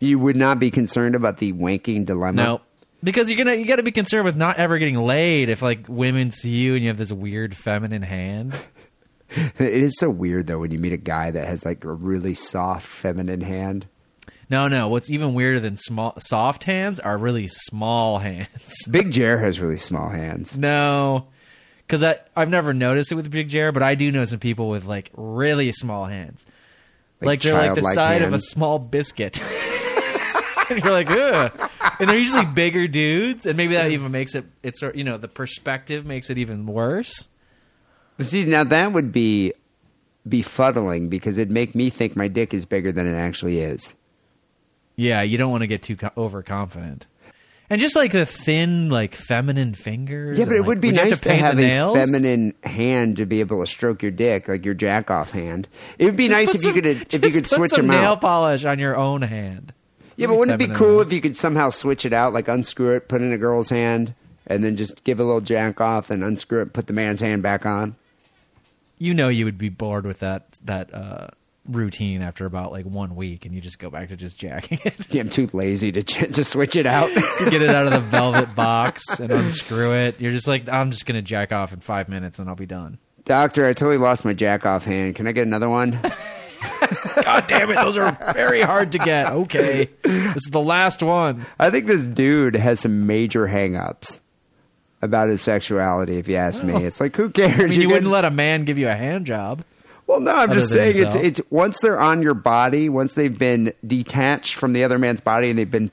you 0.00 0.18
would 0.18 0.36
not 0.36 0.58
be 0.58 0.70
concerned 0.70 1.14
about 1.14 1.38
the 1.38 1.52
wanking 1.52 2.04
dilemma. 2.06 2.42
No, 2.42 2.60
because 3.02 3.30
you're 3.30 3.38
gonna 3.38 3.54
you 3.56 3.64
got 3.64 3.76
to 3.76 3.82
be 3.82 3.92
concerned 3.92 4.24
with 4.24 4.36
not 4.36 4.56
ever 4.58 4.78
getting 4.78 4.96
laid 5.00 5.48
if 5.48 5.62
like 5.62 5.86
women 5.88 6.30
see 6.30 6.50
you 6.56 6.74
and 6.74 6.82
you 6.82 6.88
have 6.88 6.98
this 6.98 7.12
weird 7.12 7.54
feminine 7.56 8.02
hand. 8.02 8.54
It 9.30 9.60
is 9.60 9.98
so 9.98 10.08
weird 10.08 10.46
though 10.46 10.60
when 10.60 10.70
you 10.70 10.78
meet 10.78 10.94
a 10.94 10.96
guy 10.96 11.30
that 11.30 11.46
has 11.46 11.62
like 11.66 11.84
a 11.84 11.92
really 11.92 12.32
soft 12.32 12.86
feminine 12.86 13.42
hand. 13.42 13.86
No, 14.48 14.68
no. 14.68 14.88
What's 14.88 15.10
even 15.10 15.34
weirder 15.34 15.60
than 15.60 15.76
small 15.76 16.14
soft 16.18 16.64
hands 16.64 16.98
are 16.98 17.18
really 17.18 17.46
small 17.46 18.20
hands. 18.20 18.48
Big 18.90 19.10
Jer 19.10 19.38
has 19.44 19.60
really 19.60 19.76
small 19.76 20.08
hands. 20.08 20.56
no, 20.56 21.26
because 21.88 22.04
I 22.04 22.18
I've 22.36 22.50
never 22.50 22.74
noticed 22.74 23.10
it 23.10 23.14
with 23.14 23.30
Big 23.30 23.48
Jer, 23.48 23.72
but 23.72 23.82
I 23.82 23.94
do 23.94 24.12
know 24.12 24.24
some 24.24 24.38
people 24.38 24.68
with 24.68 24.84
like 24.84 25.10
really 25.16 25.72
small 25.72 26.04
hands. 26.04 26.46
Like 27.20 27.26
Like, 27.26 27.42
they're 27.42 27.54
like 27.54 27.74
the 27.74 27.82
side 27.82 28.22
of 28.22 28.32
a 28.34 28.38
small 28.38 28.78
biscuit. 28.78 29.42
and 30.70 30.78
you're 30.82 30.92
like, 30.92 31.10
ugh. 31.10 31.70
And 31.98 32.08
they're 32.08 32.18
usually 32.18 32.44
bigger 32.44 32.86
dudes, 32.86 33.46
and 33.46 33.56
maybe 33.56 33.74
that 33.74 33.90
even 33.90 34.12
makes 34.12 34.34
it. 34.34 34.44
It's 34.62 34.82
you 34.82 35.02
know 35.02 35.16
the 35.16 35.28
perspective 35.28 36.04
makes 36.04 36.30
it 36.30 36.38
even 36.38 36.66
worse. 36.66 37.26
But 38.18 38.26
see, 38.26 38.44
now 38.44 38.64
that 38.64 38.92
would 38.92 39.10
be 39.10 39.54
befuddling 40.28 41.08
because 41.08 41.38
it'd 41.38 41.50
make 41.50 41.74
me 41.74 41.88
think 41.88 42.16
my 42.16 42.28
dick 42.28 42.52
is 42.52 42.66
bigger 42.66 42.92
than 42.92 43.06
it 43.06 43.16
actually 43.16 43.60
is. 43.60 43.94
Yeah, 44.96 45.22
you 45.22 45.38
don't 45.38 45.50
want 45.50 45.62
to 45.62 45.68
get 45.68 45.82
too 45.82 45.96
co- 45.96 46.10
overconfident. 46.16 47.06
And 47.70 47.80
just 47.80 47.96
like 47.96 48.12
the 48.12 48.24
thin, 48.24 48.88
like 48.88 49.14
feminine 49.14 49.74
fingers. 49.74 50.38
Yeah, 50.38 50.46
but 50.46 50.52
and, 50.52 50.56
it 50.56 50.60
like, 50.60 50.68
would 50.68 50.80
be 50.80 50.88
you 50.88 50.94
have 50.94 51.08
nice 51.08 51.20
to, 51.20 51.28
paint 51.28 51.40
have 51.42 51.58
a 51.58 51.62
nails? 51.62 51.96
feminine 51.96 52.54
hand 52.64 53.18
to 53.18 53.26
be 53.26 53.40
able 53.40 53.60
to 53.60 53.66
stroke 53.70 54.00
your 54.02 54.10
dick, 54.10 54.48
like 54.48 54.64
your 54.64 54.74
jack 54.74 55.10
off 55.10 55.32
hand. 55.32 55.68
It 55.98 56.06
would 56.06 56.16
be 56.16 56.28
Just 56.28 56.38
nice 56.38 56.54
if 56.54 56.62
you 56.64 56.72
some- 56.72 56.74
could 56.74 56.86
if 57.14 57.24
you 57.24 57.30
could 57.30 57.46
switch 57.46 57.70
some 57.72 57.86
them 57.86 57.96
nail 58.00 58.12
out. 58.12 58.20
polish 58.22 58.64
on 58.64 58.78
your 58.78 58.96
own 58.96 59.20
hand. 59.22 59.72
Yeah, 60.16 60.28
but 60.28 60.38
wouldn't 60.38 60.60
it 60.60 60.68
be 60.68 60.74
cool 60.74 61.00
if 61.00 61.12
you 61.12 61.20
could 61.20 61.36
somehow 61.36 61.70
switch 61.70 62.04
it 62.06 62.12
out, 62.12 62.32
like 62.32 62.48
unscrew 62.48 62.96
it, 62.96 63.06
put 63.06 63.20
it 63.20 63.24
in 63.26 63.32
a 63.32 63.38
girl's 63.38 63.68
hand, 63.68 64.14
and 64.46 64.64
then 64.64 64.76
just 64.76 65.04
give 65.04 65.20
a 65.20 65.24
little 65.24 65.40
jack 65.42 65.80
off 65.80 66.10
and 66.10 66.24
unscrew 66.24 66.62
it, 66.62 66.72
put 66.72 66.86
the 66.88 66.92
man's 66.92 67.20
hand 67.20 67.42
back 67.42 67.64
on? 67.66 67.94
You 68.98 69.14
know, 69.14 69.28
you 69.28 69.44
would 69.44 69.58
be 69.58 69.68
bored 69.68 70.06
with 70.06 70.20
that 70.20 70.46
that 70.64 70.92
uh, 70.92 71.28
routine 71.68 72.22
after 72.22 72.46
about 72.46 72.72
like 72.72 72.86
one 72.86 73.14
week, 73.14 73.44
and 73.44 73.54
you 73.54 73.60
just 73.60 73.78
go 73.78 73.90
back 73.90 74.08
to 74.08 74.16
just 74.16 74.36
jacking 74.36 74.80
it. 74.84 74.94
Yeah, 75.10 75.22
I'm 75.22 75.30
too 75.30 75.48
lazy 75.52 75.92
to 75.92 76.02
ch- 76.02 76.32
to 76.32 76.44
switch 76.44 76.76
it 76.76 76.86
out. 76.86 77.14
get 77.50 77.62
it 77.62 77.70
out 77.70 77.86
of 77.86 77.92
the 77.92 78.00
velvet 78.00 78.54
box 78.54 79.20
and 79.20 79.30
unscrew 79.30 79.94
it. 79.94 80.20
You're 80.20 80.32
just 80.32 80.48
like, 80.48 80.68
I'm 80.68 80.90
just 80.90 81.06
gonna 81.06 81.22
jack 81.22 81.52
off 81.52 81.72
in 81.72 81.80
five 81.80 82.08
minutes, 82.08 82.38
and 82.38 82.48
I'll 82.48 82.56
be 82.56 82.66
done. 82.66 82.98
Doctor, 83.24 83.66
I 83.66 83.72
totally 83.72 83.98
lost 83.98 84.24
my 84.24 84.32
jack 84.32 84.64
off 84.64 84.84
hand. 84.84 85.14
Can 85.14 85.26
I 85.26 85.32
get 85.32 85.46
another 85.46 85.68
one? 85.68 85.92
God 87.22 87.44
damn 87.46 87.70
it, 87.70 87.74
those 87.74 87.96
are 87.96 88.16
very 88.34 88.62
hard 88.62 88.92
to 88.92 88.98
get. 88.98 89.30
Okay, 89.30 89.90
this 90.02 90.36
is 90.36 90.50
the 90.50 90.60
last 90.60 91.02
one. 91.02 91.46
I 91.58 91.70
think 91.70 91.86
this 91.86 92.06
dude 92.06 92.56
has 92.56 92.80
some 92.80 93.06
major 93.06 93.46
hangups 93.46 94.20
about 95.02 95.28
his 95.28 95.40
sexuality. 95.40 96.16
If 96.18 96.28
you 96.28 96.36
ask 96.36 96.62
me, 96.62 96.72
oh. 96.72 96.78
it's 96.78 97.00
like 97.00 97.14
who 97.16 97.30
cares? 97.30 97.58
I 97.58 97.64
mean, 97.64 97.72
you 97.72 97.80
You're 97.82 97.90
wouldn't 97.90 98.10
let 98.10 98.24
a 98.24 98.30
man 98.30 98.64
give 98.64 98.78
you 98.78 98.88
a 98.88 98.94
hand 98.94 99.26
job. 99.26 99.64
Well, 100.08 100.20
no, 100.20 100.32
I'm 100.32 100.54
just 100.54 100.70
saying 100.72 100.94
it's 100.96 101.16
it's 101.16 101.40
once 101.50 101.80
they're 101.80 102.00
on 102.00 102.22
your 102.22 102.32
body, 102.32 102.88
once 102.88 103.12
they've 103.12 103.38
been 103.38 103.74
detached 103.86 104.54
from 104.54 104.72
the 104.72 104.82
other 104.82 104.98
man's 104.98 105.20
body 105.20 105.50
and 105.50 105.58
they've 105.58 105.70
been 105.70 105.92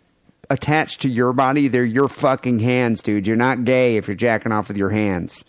attached 0.50 1.02
to 1.02 1.10
your 1.10 1.34
body, 1.34 1.68
they're 1.68 1.84
your 1.84 2.08
fucking 2.08 2.60
hands, 2.60 3.04
dude. 3.04 3.28
You're 3.28 3.36
not 3.36 3.66
gay 3.66 3.98
if 3.98 4.08
you're 4.08 4.16
jacking 4.16 4.54
off 4.54 4.70
with 4.70 4.78
your 4.78 4.90
hands. 4.90 5.44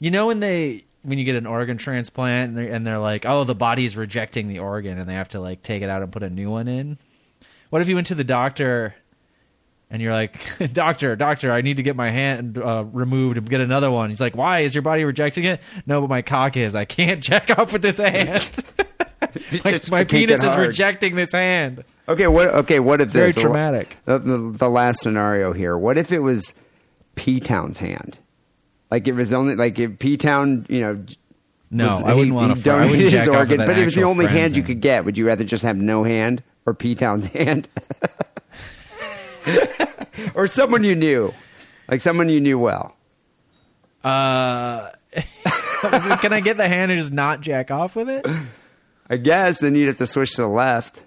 You 0.00 0.10
know 0.10 0.26
when 0.26 0.40
they 0.40 0.84
when 1.02 1.18
you 1.18 1.24
get 1.24 1.36
an 1.36 1.46
organ 1.46 1.78
transplant 1.78 2.50
and 2.50 2.58
they're, 2.58 2.74
and 2.74 2.84
they're 2.84 2.98
like, 2.98 3.24
oh, 3.24 3.44
the 3.44 3.54
body's 3.54 3.96
rejecting 3.96 4.48
the 4.48 4.58
organ 4.58 4.98
and 4.98 5.08
they 5.08 5.14
have 5.14 5.28
to 5.30 5.40
like 5.40 5.62
take 5.62 5.82
it 5.82 5.88
out 5.88 6.02
and 6.02 6.10
put 6.10 6.24
a 6.24 6.30
new 6.30 6.50
one 6.50 6.66
in. 6.66 6.98
What 7.70 7.82
if 7.82 7.88
you 7.88 7.94
went 7.94 8.08
to 8.08 8.16
the 8.16 8.24
doctor 8.24 8.96
and 9.92 10.00
you're 10.00 10.12
like, 10.14 10.40
doctor, 10.72 11.14
doctor, 11.14 11.52
I 11.52 11.60
need 11.60 11.76
to 11.76 11.82
get 11.82 11.94
my 11.94 12.10
hand 12.10 12.56
uh, 12.58 12.84
removed 12.90 13.36
and 13.36 13.48
get 13.48 13.60
another 13.60 13.90
one. 13.90 14.08
He's 14.08 14.22
like, 14.22 14.34
why 14.34 14.60
is 14.60 14.74
your 14.74 14.80
body 14.80 15.04
rejecting 15.04 15.44
it? 15.44 15.60
No, 15.86 16.00
but 16.00 16.08
my 16.08 16.22
cock 16.22 16.56
is. 16.56 16.74
I 16.74 16.86
can't 16.86 17.20
jack 17.22 17.56
off 17.56 17.74
with 17.74 17.82
this 17.82 17.98
hand. 17.98 18.48
my 19.64 19.80
my 19.90 20.04
penis 20.04 20.42
is 20.42 20.56
rejecting 20.56 21.14
this 21.14 21.32
hand. 21.32 21.84
Okay, 22.08 22.26
what? 22.26 22.48
Okay, 22.48 22.80
what 22.80 23.02
if 23.02 23.10
Very 23.10 23.28
this 23.28 23.42
traumatic. 23.42 23.98
The, 24.06 24.18
the, 24.18 24.38
the 24.56 24.70
last 24.70 25.00
scenario 25.00 25.52
here. 25.52 25.76
What 25.76 25.98
if 25.98 26.10
it 26.10 26.20
was 26.20 26.54
P 27.14 27.38
Town's 27.38 27.78
hand? 27.78 28.18
Like 28.90 29.06
it 29.06 29.12
was 29.12 29.32
only 29.34 29.54
like 29.56 29.78
if 29.78 29.98
P 29.98 30.16
Town, 30.16 30.66
you 30.70 30.80
know. 30.80 31.04
No, 31.70 31.86
was- 31.88 32.02
I 32.02 32.14
wouldn't 32.14 32.26
he- 32.26 32.32
want 32.32 32.64
to. 32.64 32.72
I 32.72 32.84
donated 32.84 33.12
his 33.12 33.28
organ, 33.28 33.58
but 33.58 33.78
it 33.78 33.84
was 33.84 33.94
the 33.94 34.04
only 34.04 34.26
hand 34.26 34.56
you 34.56 34.62
could 34.62 34.80
get. 34.80 35.04
Would 35.04 35.18
you 35.18 35.26
rather 35.26 35.44
just 35.44 35.64
have 35.64 35.76
no 35.76 36.02
hand 36.02 36.42
or 36.64 36.72
P 36.72 36.94
Town's 36.94 37.26
hand, 37.26 37.68
or 40.34 40.46
someone 40.46 40.84
you 40.84 40.94
knew, 40.94 41.32
like 41.88 42.00
someone 42.00 42.28
you 42.28 42.40
knew 42.40 42.58
well? 42.58 42.96
Uh, 44.04 44.90
can 46.20 46.32
I 46.32 46.40
get 46.40 46.56
the 46.56 46.68
hand 46.68 46.90
and 46.90 47.00
just 47.00 47.12
not 47.12 47.40
jack 47.40 47.70
off 47.70 47.94
with 47.96 48.08
it? 48.08 48.26
I 49.08 49.16
guess 49.16 49.60
then 49.60 49.74
you'd 49.74 49.88
have 49.88 49.96
to 49.98 50.06
switch 50.06 50.32
to 50.36 50.42
the 50.42 50.48
left. 50.48 51.02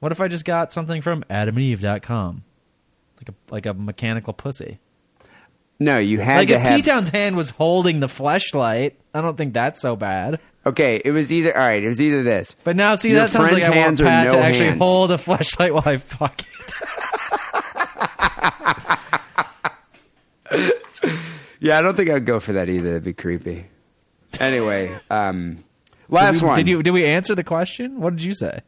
What 0.00 0.12
if 0.12 0.20
I 0.20 0.28
just 0.28 0.44
got 0.44 0.72
something 0.72 1.00
from 1.00 1.24
adamandeve.com? 1.30 2.44
Like 3.16 3.28
a 3.28 3.34
like 3.52 3.66
a 3.66 3.74
mechanical 3.74 4.32
pussy. 4.32 4.78
No, 5.80 5.98
you 5.98 6.18
had 6.20 6.38
Like 6.38 6.48
to 6.48 6.54
if 6.54 6.60
have. 6.60 6.76
P-Town's 6.76 7.08
hand 7.08 7.36
was 7.36 7.50
holding 7.50 8.00
the 8.00 8.08
fleshlight, 8.08 8.94
I 9.14 9.20
don't 9.20 9.36
think 9.36 9.54
that's 9.54 9.80
so 9.80 9.94
bad. 9.94 10.40
okay, 10.66 11.00
it 11.04 11.12
was 11.12 11.32
either 11.32 11.56
all 11.56 11.62
right. 11.64 11.82
It 11.82 11.86
was 11.88 12.02
either 12.02 12.22
this. 12.24 12.54
But 12.64 12.74
now, 12.76 12.96
see, 12.96 13.10
Your 13.10 13.20
that 13.20 13.30
sounds 13.30 13.52
like 13.52 13.62
I 13.62 13.70
want 13.76 13.98
Pat 13.98 14.26
no 14.26 14.32
to 14.32 14.38
actually 14.38 14.66
hands? 14.70 14.78
hold 14.80 15.10
a 15.12 15.18
fleshlight 15.18 15.72
while 15.72 15.84
I 15.86 15.96
fuck 15.98 16.40
it. 16.40 16.74
Yeah, 21.60 21.78
I 21.78 21.82
don't 21.82 21.96
think 21.96 22.10
I'd 22.10 22.26
go 22.26 22.40
for 22.40 22.52
that 22.52 22.68
either. 22.68 22.90
It'd 22.90 23.04
be 23.04 23.12
creepy. 23.12 23.66
Anyway, 24.38 24.96
um, 25.10 25.64
last 26.08 26.34
did 26.34 26.42
we, 26.42 26.48
one. 26.48 26.56
Did 26.56 26.68
you? 26.68 26.82
Did 26.82 26.90
we 26.92 27.04
answer 27.04 27.34
the 27.34 27.44
question? 27.44 28.00
What 28.00 28.16
did 28.16 28.24
you 28.24 28.34
say? 28.34 28.60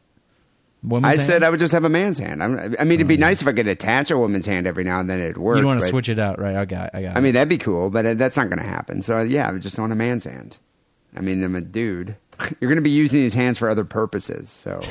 Woman's 0.83 1.19
I 1.19 1.21
said? 1.21 1.43
I 1.43 1.49
would 1.49 1.59
just 1.59 1.73
have 1.73 1.85
a 1.85 1.89
man's 1.89 2.17
hand. 2.17 2.41
I'm, 2.41 2.75
I 2.79 2.83
mean, 2.83 2.95
it'd 2.95 3.07
be 3.07 3.17
nice 3.17 3.41
if 3.41 3.47
I 3.47 3.53
could 3.53 3.67
attach 3.67 4.09
a 4.09 4.17
woman's 4.17 4.47
hand 4.47 4.65
every 4.65 4.83
now 4.83 4.99
and 4.99 5.09
then. 5.09 5.19
It'd 5.19 5.37
work. 5.37 5.57
You'd 5.57 5.65
want 5.65 5.79
to 5.79 5.87
switch 5.87 6.09
it 6.09 6.19
out, 6.19 6.39
right? 6.39 6.55
I 6.55 6.65
got, 6.65 6.89
I 6.93 7.03
got. 7.03 7.15
I 7.15 7.19
mean, 7.19 7.35
that'd 7.35 7.49
be 7.49 7.59
cool, 7.59 7.91
but 7.91 8.17
that's 8.17 8.35
not 8.35 8.49
going 8.49 8.59
to 8.59 8.67
happen. 8.67 9.01
So 9.01 9.21
yeah, 9.21 9.47
I 9.47 9.51
would 9.51 9.61
just 9.61 9.77
want 9.77 9.91
a 9.91 9.95
man's 9.95 10.23
hand. 10.23 10.57
I 11.15 11.21
mean, 11.21 11.43
I'm 11.43 11.55
a 11.55 11.61
dude. 11.61 12.15
You're 12.59 12.69
going 12.69 12.77
to 12.77 12.81
be 12.81 12.89
using 12.89 13.21
these 13.21 13.35
hands 13.35 13.59
for 13.59 13.69
other 13.69 13.85
purposes. 13.85 14.49
So 14.49 14.81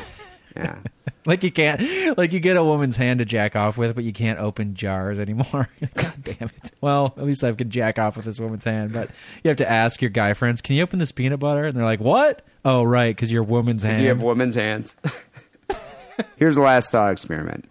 yeah. 0.57 0.79
like 1.27 1.43
you 1.43 1.51
can't, 1.53 2.17
like 2.19 2.33
you 2.33 2.41
get 2.41 2.57
a 2.57 2.65
woman's 2.65 2.97
hand 2.97 3.19
to 3.19 3.25
jack 3.25 3.57
off 3.57 3.79
with, 3.79 3.95
but 3.95 4.05
you 4.05 4.13
can't 4.13 4.39
open 4.39 4.75
jars 4.75 5.21
anymore. 5.21 5.69
God 5.95 6.25
damn 6.25 6.49
it! 6.49 6.73
Well, 6.81 7.15
at 7.17 7.25
least 7.25 7.45
I 7.45 7.53
can 7.53 7.71
jack 7.71 7.99
off 7.99 8.17
with 8.17 8.25
this 8.25 8.41
woman's 8.41 8.65
hand, 8.65 8.93
but 8.93 9.11
you 9.43 9.49
have 9.49 9.59
to 9.59 9.71
ask 9.71 10.01
your 10.03 10.11
guy 10.11 10.35
friends, 10.35 10.61
"Can 10.61 10.77
you 10.77 10.83
open 10.83 10.99
this 10.99 11.13
peanut 11.13 11.41
butter?" 11.41 11.65
And 11.65 11.77
they're 11.77 11.85
like, 11.85 12.01
"What?" 12.01 12.43
Oh, 12.65 12.83
right, 12.83 13.15
because 13.15 13.33
your 13.33 13.43
woman's 13.43 13.83
hand. 13.83 14.03
you 14.03 14.09
have 14.09 14.23
women's 14.23 14.55
hands. 14.55 14.95
Here's 16.37 16.57
the 16.57 16.61
last 16.61 16.91
thought 16.91 17.13
experiment. 17.13 17.65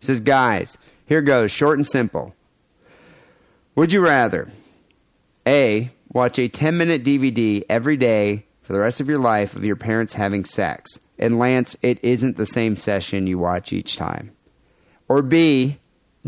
It 0.00 0.04
says, 0.04 0.20
guys, 0.20 0.76
here 1.06 1.22
goes, 1.22 1.50
short 1.50 1.78
and 1.78 1.86
simple. 1.86 2.34
Would 3.74 3.92
you 3.92 4.00
rather 4.00 4.50
A, 5.46 5.90
watch 6.12 6.38
a 6.38 6.48
10 6.48 6.76
minute 6.76 7.04
DVD 7.04 7.64
every 7.68 7.96
day 7.96 8.44
for 8.60 8.72
the 8.72 8.78
rest 8.78 9.00
of 9.00 9.08
your 9.08 9.18
life 9.18 9.56
of 9.56 9.64
your 9.64 9.76
parents 9.76 10.14
having 10.14 10.44
sex? 10.44 10.98
And 11.18 11.38
Lance, 11.38 11.76
it 11.82 11.98
isn't 12.02 12.36
the 12.36 12.46
same 12.46 12.76
session 12.76 13.26
you 13.26 13.38
watch 13.38 13.72
each 13.72 13.96
time. 13.96 14.32
Or 15.08 15.22
B, 15.22 15.78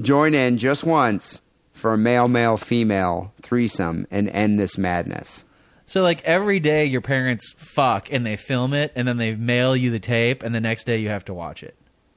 join 0.01 0.35
in 0.35 0.59
just 0.59 0.85
once 0.85 1.41
for 1.73 1.93
a 1.93 1.99
male 1.99 2.29
male 2.29 2.57
female 2.57 3.33
threesome 3.43 4.07
and 4.11 4.29
end 4.31 4.59
this 4.59 4.79
madness. 4.79 5.45
So 5.85 6.03
like 6.03 6.23
every 6.25 6.61
day 6.61 6.85
your 6.85 7.01
parents 7.01 7.55
fuck 7.57 8.13
and 8.13 8.27
they 8.27 8.37
film 8.37 8.75
it 8.75 8.93
and 8.95 9.09
then 9.09 9.17
they 9.17 9.35
mail 9.35 9.75
you 9.75 9.91
the 9.91 9.99
tape 9.99 10.43
and 10.43 10.55
the 10.55 10.61
next 10.61 10.85
day 10.85 10.99
you 10.99 11.09
have 11.09 11.25
to 11.27 11.35
watch 11.35 11.63
it. 11.63 11.77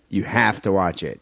You 0.09 0.23
have 0.25 0.61
to 0.63 0.71
watch 0.71 1.03
it. 1.03 1.21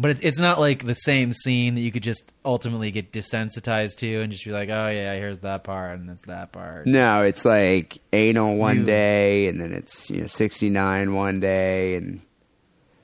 But 0.00 0.12
it's 0.12 0.20
it's 0.22 0.40
not 0.40 0.58
like 0.58 0.86
the 0.86 0.94
same 0.94 1.34
scene 1.34 1.74
that 1.74 1.82
you 1.82 1.92
could 1.92 2.02
just 2.02 2.32
ultimately 2.42 2.90
get 2.90 3.12
desensitized 3.12 3.96
to 3.98 4.22
and 4.22 4.32
just 4.32 4.44
be 4.46 4.50
like, 4.50 4.70
oh 4.70 4.88
yeah, 4.88 5.14
here's 5.14 5.40
that 5.40 5.62
part 5.62 5.98
and 5.98 6.08
it's 6.08 6.22
that 6.22 6.52
part. 6.52 6.86
No, 6.86 7.22
it's 7.22 7.44
like 7.44 7.98
anal 8.12 8.56
one 8.56 8.78
You- 8.78 8.84
day, 8.86 9.46
and 9.48 9.60
then 9.60 9.74
it's 9.74 10.08
you 10.08 10.22
know 10.22 10.26
sixty 10.26 10.70
nine 10.70 11.12
one 11.14 11.38
day, 11.40 11.96
and 11.96 12.22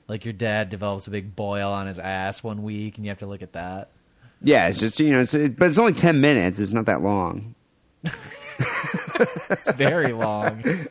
Like 0.07 0.25
your 0.25 0.33
dad 0.33 0.69
develops 0.71 1.05
a 1.05 1.11
big 1.11 1.35
boil 1.35 1.71
on 1.71 1.85
his 1.85 1.99
ass 1.99 2.41
one 2.43 2.63
week 2.63 2.97
and 2.97 3.05
you 3.05 3.11
have 3.11 3.19
to 3.19 3.27
look 3.27 3.43
at 3.43 3.53
that. 3.53 3.91
yeah, 4.41 4.67
it's 4.67 4.79
just 4.79 4.99
you 4.99 5.11
know, 5.11 5.21
it's 5.21 5.35
it, 5.35 5.55
but 5.59 5.69
it's 5.69 5.77
only 5.77 5.93
ten 5.93 6.19
minutes. 6.19 6.57
It's 6.57 6.71
not 6.73 6.85
that 6.87 7.01
long. 7.03 7.53
It's 9.49 9.71
very 9.73 10.13
long. 10.13 10.63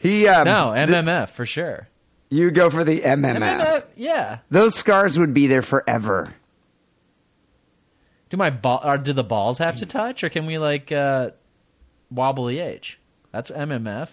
He 0.00 0.26
um, 0.26 0.44
no, 0.46 0.74
th- 0.74 0.88
MMF 0.88 1.28
for 1.28 1.46
sure. 1.46 1.86
You 2.34 2.50
go 2.50 2.68
for 2.70 2.84
the 2.84 3.00
MMF. 3.00 3.36
MMF, 3.36 3.84
yeah. 3.96 4.38
Those 4.50 4.74
scars 4.74 5.18
would 5.18 5.32
be 5.32 5.46
there 5.46 5.62
forever. 5.62 6.34
Do 8.30 8.36
my 8.36 8.50
ball 8.50 8.80
or 8.82 8.98
do 8.98 9.12
the 9.12 9.22
balls 9.24 9.58
have 9.58 9.76
to 9.76 9.86
touch 9.86 10.24
or 10.24 10.28
can 10.28 10.46
we 10.46 10.58
like 10.58 10.90
uh 10.90 11.30
wobbly 12.10 12.58
H? 12.58 12.98
That's 13.30 13.50
MMF. 13.50 14.08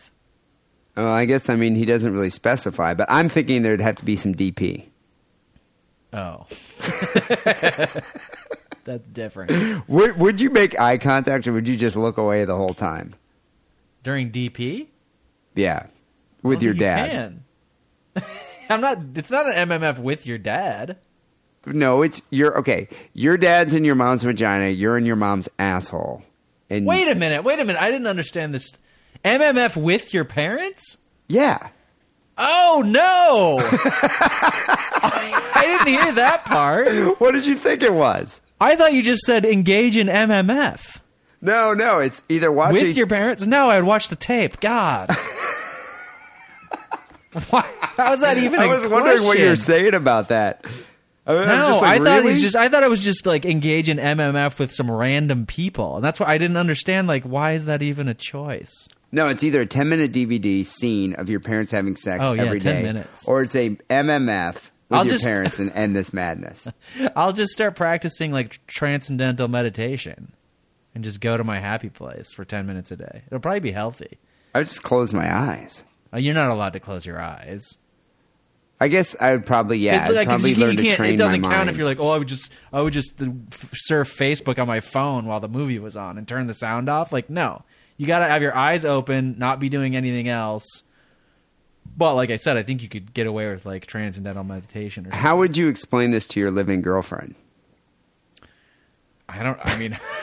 Well, 0.95 1.07
I 1.07 1.26
guess 1.26 1.49
I 1.49 1.56
mean 1.56 1.76
he 1.76 1.85
doesn't 1.85 2.14
really 2.14 2.30
specify, 2.30 2.93
but 2.93 3.07
I'm 3.10 3.30
thinking 3.30 3.64
there'd 3.64 3.81
have 3.81 3.95
to 3.98 4.06
be 4.06 4.15
some 4.15 4.35
DP. 4.35 4.85
Oh. 6.14 6.45
That's 8.84 9.07
different. 9.14 9.88
Would 9.88 10.18
would 10.19 10.41
you 10.41 10.49
make 10.49 10.80
eye 10.80 10.98
contact, 10.98 11.48
or 11.48 11.53
would 11.53 11.68
you 11.68 11.77
just 11.77 11.95
look 11.95 12.18
away 12.18 12.45
the 12.45 12.56
whole 12.56 12.73
time? 12.73 13.14
During 14.03 14.31
DP? 14.31 14.88
Yeah, 15.56 15.85
with 16.41 16.60
I 16.60 16.64
your 16.64 16.73
don't 16.73 16.80
dad. 16.80 17.10
Can. 17.11 17.41
I'm 18.72 18.81
not 18.81 18.98
it's 19.15 19.31
not 19.31 19.48
an 19.48 19.69
MMF 19.69 19.99
with 19.99 20.26
your 20.26 20.38
dad. 20.38 20.98
No, 21.65 22.02
it's 22.02 22.22
your 22.31 22.57
okay. 22.60 22.88
Your 23.14 23.38
dad's 23.38 23.76
in 23.76 23.84
your 23.84 23.95
mom's 23.95 24.23
vagina. 24.23 24.69
You're 24.69 24.98
in 24.98 25.06
your 25.06 25.15
mom's 25.15 25.48
asshole. 25.60 26.23
And 26.69 26.85
Wait 26.85 27.07
a 27.07 27.15
minute. 27.15 27.43
Wait 27.43 27.60
a 27.60 27.65
minute. 27.65 27.81
I 27.81 27.91
didn't 27.91 28.07
understand 28.07 28.53
this. 28.53 28.77
MMF 29.23 29.76
with 29.76 30.14
your 30.14 30.26
parents? 30.26 30.98
yeah. 31.27 31.69
Oh 32.38 32.81
no! 32.84 33.60
I 33.72 35.61
didn't 35.84 36.02
hear 36.02 36.11
that 36.14 36.45
part. 36.45 37.19
What 37.19 37.31
did 37.34 37.45
you 37.45 37.56
think 37.56 37.84
it 37.84 37.93
was? 37.93 38.41
I 38.60 38.76
thought 38.76 38.93
you 38.93 39.03
just 39.03 39.23
said 39.23 39.45
engage 39.45 39.98
in 39.98 40.07
MMF 40.07 40.99
No, 41.41 41.73
no, 41.73 41.99
it's 41.99 42.23
either 42.30 42.52
watch 42.52 42.73
with 42.73 42.98
your 42.98 43.06
parents. 43.06 43.45
No, 43.45 43.69
I'd 43.69 43.84
watch 43.84 44.07
the 44.07 44.15
tape. 44.15 44.60
God. 44.60 45.15
Why? 47.49 47.66
How 47.98 48.14
is 48.14 48.20
that 48.22 48.38
even? 48.38 48.60
I 48.60 48.68
was 48.68 48.86
wondering 48.86 49.24
what 49.24 49.38
you 49.38 49.45
were 49.45 49.49
question? 49.52 49.56
saying 49.58 49.94
about 49.94 50.30
that. 50.30 50.66
I, 51.26 51.34
was 51.34 51.45
No, 51.45 51.56
just 51.56 51.82
like, 51.84 52.02
I 52.02 52.03
thought 52.03 52.20
it 52.20 52.24
was 52.26 52.41
just. 52.41 52.56
I 52.56 52.68
thought 52.70 52.84
it 52.84 52.90
was 52.90 53.03
just 53.03 53.26
like 53.26 53.45
engage 53.45 53.90
in 53.90 53.98
MMF 53.98 54.58
with 54.60 54.72
some 54.72 54.90
random 54.90 55.45
people, 55.45 55.95
and 55.98 56.03
that's 56.03 56.20
why 56.20 56.28
I 56.28 56.38
didn't 56.38 56.58
understand. 56.58 57.08
Like, 57.08 57.24
why 57.24 57.53
is 57.53 57.66
that 57.66 57.82
even 57.82 58.10
a 58.10 58.14
choice? 58.14 58.88
No, 59.12 59.28
it's 59.28 59.44
either 59.44 59.62
a 59.62 59.66
ten 59.66 59.88
minute 59.90 60.12
DVD 60.12 60.66
scene 60.66 61.14
of 61.16 61.30
your 61.30 61.40
parents 61.40 61.72
having 61.72 61.95
sex 61.95 62.26
Oh, 62.26 62.34
yeah, 62.34 62.44
every 62.44 62.60
10 62.60 62.76
day, 62.76 62.84
minutes. 62.84 63.28
or 63.28 63.44
it's 63.44 63.56
a 63.56 63.70
MMF 63.90 64.53
with 64.56 64.72
I'll 64.91 65.06
your 65.06 65.14
just- 65.14 65.24
parents 65.26 65.60
and 65.60 65.72
end 65.76 65.95
this 65.95 66.12
madness. 66.12 66.68
I'll 67.16 67.34
just 67.34 67.53
start 67.53 67.76
practicing 67.76 68.32
like 68.32 68.60
transcendental 68.68 69.48
meditation, 69.48 70.34
and 70.95 71.03
just 71.03 71.22
go 71.22 71.38
to 71.38 71.44
my 71.44 71.60
happy 71.60 71.90
place 71.90 72.34
for 72.34 72.44
ten 72.45 72.66
minutes 72.66 72.90
a 72.91 72.95
day. 72.98 73.22
It'll 73.28 73.40
probably 73.40 73.60
be 73.60 73.72
healthy. 73.72 74.18
I 74.56 74.64
just 74.64 74.82
close 74.84 75.14
my 75.14 75.34
eyes. 75.34 75.84
Uh, 76.14 76.18
You're 76.18 76.34
not 76.34 76.52
allowed 76.52 76.74
to 76.74 76.80
close 76.80 77.06
your 77.06 77.20
eyes. 77.22 77.78
I 78.80 78.88
guess 78.88 79.16
I 79.22 79.34
would 79.34 79.46
probably 79.46 79.78
yeah. 79.78 80.10
It- 80.10 80.14
like, 80.14 80.28
probably 80.28 80.56
learn 80.56 80.76
to 80.76 80.96
train 80.96 81.14
it 81.14 81.18
doesn't 81.18 81.44
count 81.44 81.54
mind. 81.54 81.70
if 81.70 81.78
you're 81.78 81.86
like, 81.86 82.00
oh, 82.00 82.10
I 82.10 82.18
would 82.18 82.28
just, 82.28 82.52
I 82.74 82.82
would 82.82 82.94
just 82.94 83.22
surf 83.74 84.16
Facebook 84.18 84.58
on 84.60 84.68
my 84.68 84.80
phone 84.80 85.26
while 85.28 85.40
the 85.40 85.48
movie 85.48 85.78
was 85.78 85.96
on 85.96 86.18
and 86.18 86.28
turn 86.28 86.48
the 86.48 86.54
sound 86.56 86.90
off. 86.90 87.14
Like, 87.14 87.30
no, 87.30 87.64
you 87.98 88.08
got 88.08 88.20
to 88.20 88.26
have 88.26 88.42
your 88.42 88.56
eyes 88.56 88.84
open, 88.84 89.36
not 89.38 89.60
be 89.60 89.70
doing 89.70 89.96
anything 89.96 90.28
else. 90.30 90.66
But 91.96 92.16
like 92.16 92.32
I 92.32 92.38
said, 92.38 92.58
I 92.58 92.64
think 92.64 92.82
you 92.82 92.90
could 92.90 93.14
get 93.14 93.28
away 93.28 93.52
with 93.52 93.66
like 93.68 93.86
transcendental 93.86 94.44
meditation. 94.44 95.06
Or 95.08 95.16
How 95.16 95.38
would 95.38 95.58
you 95.58 95.68
explain 95.68 96.10
this 96.10 96.26
to 96.28 96.40
your 96.40 96.50
living 96.50 96.82
girlfriend? 96.82 97.36
I 99.30 99.44
don't. 99.44 99.60
I 99.64 99.78
mean, 99.78 100.00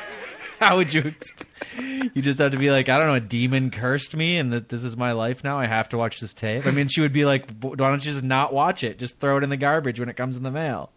how 0.61 0.77
would 0.77 0.93
you? 0.95 1.03
exp- 1.03 2.15
You 2.15 2.23
just 2.23 2.39
have 2.39 2.53
to 2.53 2.59
be 2.59 2.71
like, 2.71 2.89
I 2.89 2.99
don't 2.99 3.07
know, 3.09 3.15
a 3.15 3.21
demon 3.21 3.71
cursed 3.71 4.15
me, 4.17 4.37
and 4.39 4.53
that 4.53 4.69
this 4.69 4.85
is 4.85 4.97
my 4.97 5.13
life 5.13 5.45
now. 5.45 5.59
I 5.59 5.67
have 5.67 5.89
to 5.91 5.99
watch 5.99 6.21
this 6.21 6.35
tape. 6.35 6.67
I 6.67 6.71
mean, 6.71 6.89
she 6.89 7.01
would 7.01 7.13
be 7.13 7.25
like, 7.25 7.51
why 7.61 7.75
don't 7.77 8.05
you 8.05 8.13
just 8.13 8.25
not 8.25 8.53
watch 8.53 8.83
it? 8.85 8.99
Just 8.99 9.19
throw 9.19 9.37
it 9.39 9.45
in 9.45 9.51
the 9.51 9.57
garbage 9.57 9.99
when 10.01 10.09
it 10.09 10.17
comes 10.17 10.37
in 10.37 10.43
the 10.43 10.51
mail. 10.51 10.91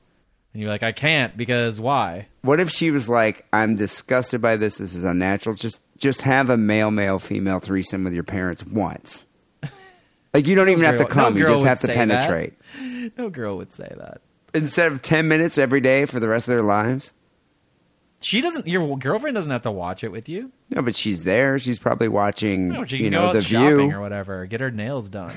And 0.53 0.61
you're 0.61 0.69
like, 0.71 0.83
I 0.83 0.91
can't 0.91 1.37
because 1.37 1.79
why? 1.79 2.27
What 2.41 2.59
if 2.59 2.69
she 2.69 2.91
was 2.91 3.07
like, 3.07 3.45
"I'm 3.53 3.77
disgusted 3.77 4.41
by 4.41 4.57
this. 4.57 4.79
This 4.79 4.93
is 4.93 5.05
unnatural. 5.05 5.55
Just 5.55 5.79
just 5.97 6.23
have 6.23 6.49
a 6.49 6.57
male 6.57 6.91
male 6.91 7.19
female 7.19 7.59
threesome 7.61 8.03
with 8.03 8.11
your 8.13 8.23
parents 8.23 8.65
once." 8.65 9.23
Like 10.33 10.47
you 10.47 10.55
don't 10.55 10.69
even 10.69 10.83
have 10.85 10.95
to 10.97 11.03
girl- 11.03 11.15
no 11.15 11.23
come. 11.23 11.37
you 11.37 11.45
just 11.45 11.65
have 11.65 11.81
to 11.81 11.87
say 11.87 11.93
that. 11.95 12.07
penetrate 12.29 12.53
No 13.17 13.29
girl 13.29 13.57
would 13.57 13.73
say 13.73 13.93
that. 13.97 14.21
instead 14.53 14.91
of 14.91 15.01
ten 15.01 15.27
minutes 15.27 15.57
every 15.57 15.81
day 15.81 16.05
for 16.05 16.19
the 16.21 16.27
rest 16.29 16.47
of 16.47 16.53
their 16.53 16.61
lives. 16.61 17.11
She 18.23 18.39
doesn't. 18.41 18.67
Your 18.67 18.97
girlfriend 18.97 19.33
doesn't 19.35 19.51
have 19.51 19.63
to 19.63 19.71
watch 19.71 20.03
it 20.03 20.11
with 20.11 20.29
you. 20.29 20.51
No, 20.69 20.81
but 20.83 20.95
she's 20.95 21.23
there. 21.23 21.57
She's 21.59 21.79
probably 21.79 22.07
watching. 22.07 22.69
No, 22.69 22.85
she 22.85 22.97
can 22.97 23.05
you 23.05 23.11
go 23.11 23.19
know 23.21 23.27
out 23.29 23.33
the 23.33 23.41
shopping 23.43 23.89
view. 23.89 23.97
or 23.97 23.99
whatever. 23.99 24.45
Get 24.45 24.61
her 24.61 24.69
nails 24.71 25.09
done. 25.09 25.33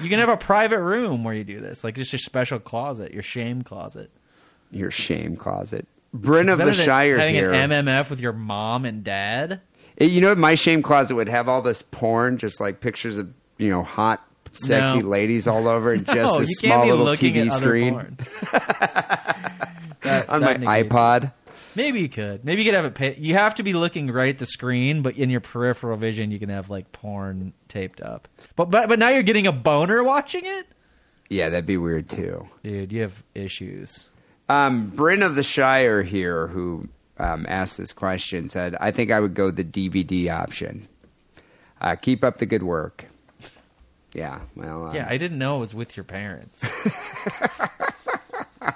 you 0.00 0.08
can 0.08 0.18
have 0.20 0.28
a 0.28 0.36
private 0.36 0.80
room 0.80 1.24
where 1.24 1.34
you 1.34 1.42
do 1.44 1.60
this, 1.60 1.82
like 1.84 1.96
just 1.96 2.12
your 2.12 2.20
special 2.20 2.60
closet, 2.60 3.12
your 3.12 3.22
shame 3.22 3.62
closet. 3.62 4.10
Your 4.70 4.90
shame 4.92 5.36
closet. 5.36 5.86
Bryn 6.14 6.48
of 6.48 6.58
the 6.58 6.72
Shire 6.72 7.18
having 7.18 7.34
here. 7.34 7.52
an 7.52 7.70
MMF 7.70 8.08
with 8.10 8.20
your 8.20 8.32
mom 8.32 8.84
and 8.84 9.02
dad. 9.04 9.60
It- 9.96 10.10
you 10.10 10.20
know, 10.20 10.34
my 10.36 10.54
shame 10.54 10.82
closet 10.82 11.14
would 11.16 11.28
have 11.28 11.48
all 11.48 11.62
this 11.62 11.82
porn, 11.82 12.38
just 12.38 12.60
like 12.60 12.80
pictures 12.80 13.18
of 13.18 13.32
you 13.58 13.70
know 13.70 13.82
hot, 13.82 14.24
sexy 14.52 15.00
No. 15.02 15.08
ladies 15.08 15.48
all 15.48 15.66
over, 15.68 15.92
and 15.94 16.06
just 16.06 16.16
no, 16.16 16.40
a 16.40 16.46
small 16.46 16.86
little 16.86 17.06
TV 17.08 17.50
screen. 17.50 18.16
That- 20.06 20.28
on 20.28 20.40
that 20.40 20.60
my 20.60 20.78
negates 20.80 20.92
it. 20.92 20.96
iPod. 20.96 21.32
Maybe 21.74 22.00
you 22.00 22.08
could. 22.08 22.42
Maybe 22.42 22.62
you 22.62 22.68
could 22.70 22.74
have 22.74 22.86
it. 22.86 22.94
Pay- 22.94 23.16
you 23.18 23.34
have 23.34 23.54
to 23.56 23.62
be 23.62 23.74
looking 23.74 24.10
right 24.10 24.30
at 24.30 24.38
the 24.38 24.46
screen, 24.46 25.02
but 25.02 25.16
in 25.16 25.28
your 25.28 25.40
peripheral 25.40 25.96
vision, 25.98 26.30
you 26.30 26.38
can 26.38 26.48
have 26.48 26.70
like 26.70 26.90
porn 26.92 27.52
taped 27.68 28.00
up. 28.00 28.28
But 28.56 28.70
but 28.70 28.88
but 28.88 28.98
now 28.98 29.10
you're 29.10 29.22
getting 29.22 29.46
a 29.46 29.52
boner 29.52 30.02
watching 30.02 30.46
it, 30.46 30.66
Yeah, 31.28 31.50
that'd 31.50 31.66
be 31.66 31.76
weird 31.76 32.08
too. 32.08 32.48
dude. 32.62 32.92
You 32.92 33.02
have 33.02 33.22
issues. 33.34 34.08
Um, 34.48 34.88
Bryn 34.88 35.22
of 35.22 35.34
the 35.34 35.42
Shire 35.42 36.02
here, 36.02 36.46
who 36.46 36.88
um, 37.18 37.44
asked 37.48 37.76
this 37.76 37.92
question, 37.92 38.48
said, 38.48 38.74
"I 38.80 38.90
think 38.90 39.10
I 39.10 39.20
would 39.20 39.34
go 39.34 39.50
the 39.50 39.64
DVD 39.64 40.30
option. 40.30 40.88
Uh, 41.80 41.94
keep 41.96 42.24
up 42.24 42.38
the 42.38 42.46
good 42.46 42.62
work." 42.62 43.04
Yeah, 44.14 44.38
well, 44.54 44.86
um, 44.88 44.94
Yeah, 44.94 45.06
I 45.10 45.18
didn't 45.18 45.36
know 45.38 45.56
it 45.56 45.60
was 45.60 45.74
with 45.74 45.94
your 45.94 46.04
parents. 46.04 46.64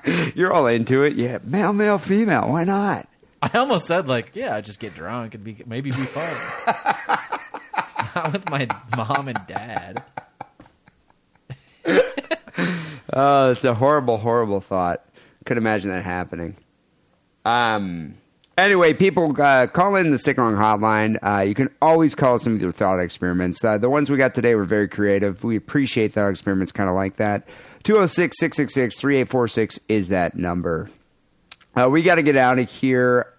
you're 0.34 0.52
all 0.52 0.66
into 0.66 1.02
it. 1.02 1.14
Yeah, 1.14 1.38
male, 1.44 1.72
male, 1.72 1.98
female. 1.98 2.48
Why 2.48 2.64
not? 2.64 3.08
I 3.42 3.56
almost 3.58 3.86
said 3.86 4.08
like, 4.08 4.32
yeah, 4.34 4.56
I'd 4.56 4.64
just 4.64 4.80
get 4.80 4.94
drunk 4.94 5.34
and 5.34 5.42
be 5.42 5.56
maybe 5.66 5.90
be 5.90 6.04
fun. 6.04 6.36
Not 8.14 8.32
with 8.32 8.50
my 8.50 8.68
mom 8.96 9.28
and 9.28 9.38
dad. 9.46 10.02
Oh, 13.12 13.50
it's 13.50 13.64
a 13.64 13.74
horrible, 13.74 14.18
horrible 14.18 14.60
thought. 14.60 15.04
Could 15.46 15.56
imagine 15.56 15.90
that 15.90 16.04
happening. 16.04 16.56
Um. 17.44 18.14
Anyway, 18.58 18.92
people 18.92 19.34
uh, 19.40 19.66
call 19.68 19.96
in 19.96 20.10
the 20.10 20.18
Sick 20.18 20.36
and 20.36 20.46
Wrong 20.46 20.80
hotline. 20.80 21.16
Uh, 21.22 21.40
you 21.40 21.54
can 21.54 21.70
always 21.80 22.14
call 22.14 22.34
us 22.34 22.44
in 22.44 22.52
with 22.52 22.60
your 22.60 22.72
thought 22.72 22.98
experiments. 22.98 23.64
Uh, 23.64 23.78
the 23.78 23.88
ones 23.88 24.10
we 24.10 24.18
got 24.18 24.34
today 24.34 24.54
were 24.54 24.64
very 24.64 24.86
creative. 24.86 25.42
We 25.42 25.56
appreciate 25.56 26.12
thought 26.12 26.28
experiments 26.28 26.70
kind 26.70 26.90
of 26.90 26.94
like 26.94 27.16
that. 27.16 27.48
206 27.82 28.36
666 28.38 28.98
3846 29.00 29.80
is 29.88 30.08
that 30.08 30.36
number. 30.36 30.90
Uh, 31.74 31.88
we 31.90 32.02
got 32.02 32.16
to 32.16 32.22
get 32.22 32.36
out 32.36 32.58
of 32.58 32.70
here. 32.70 33.32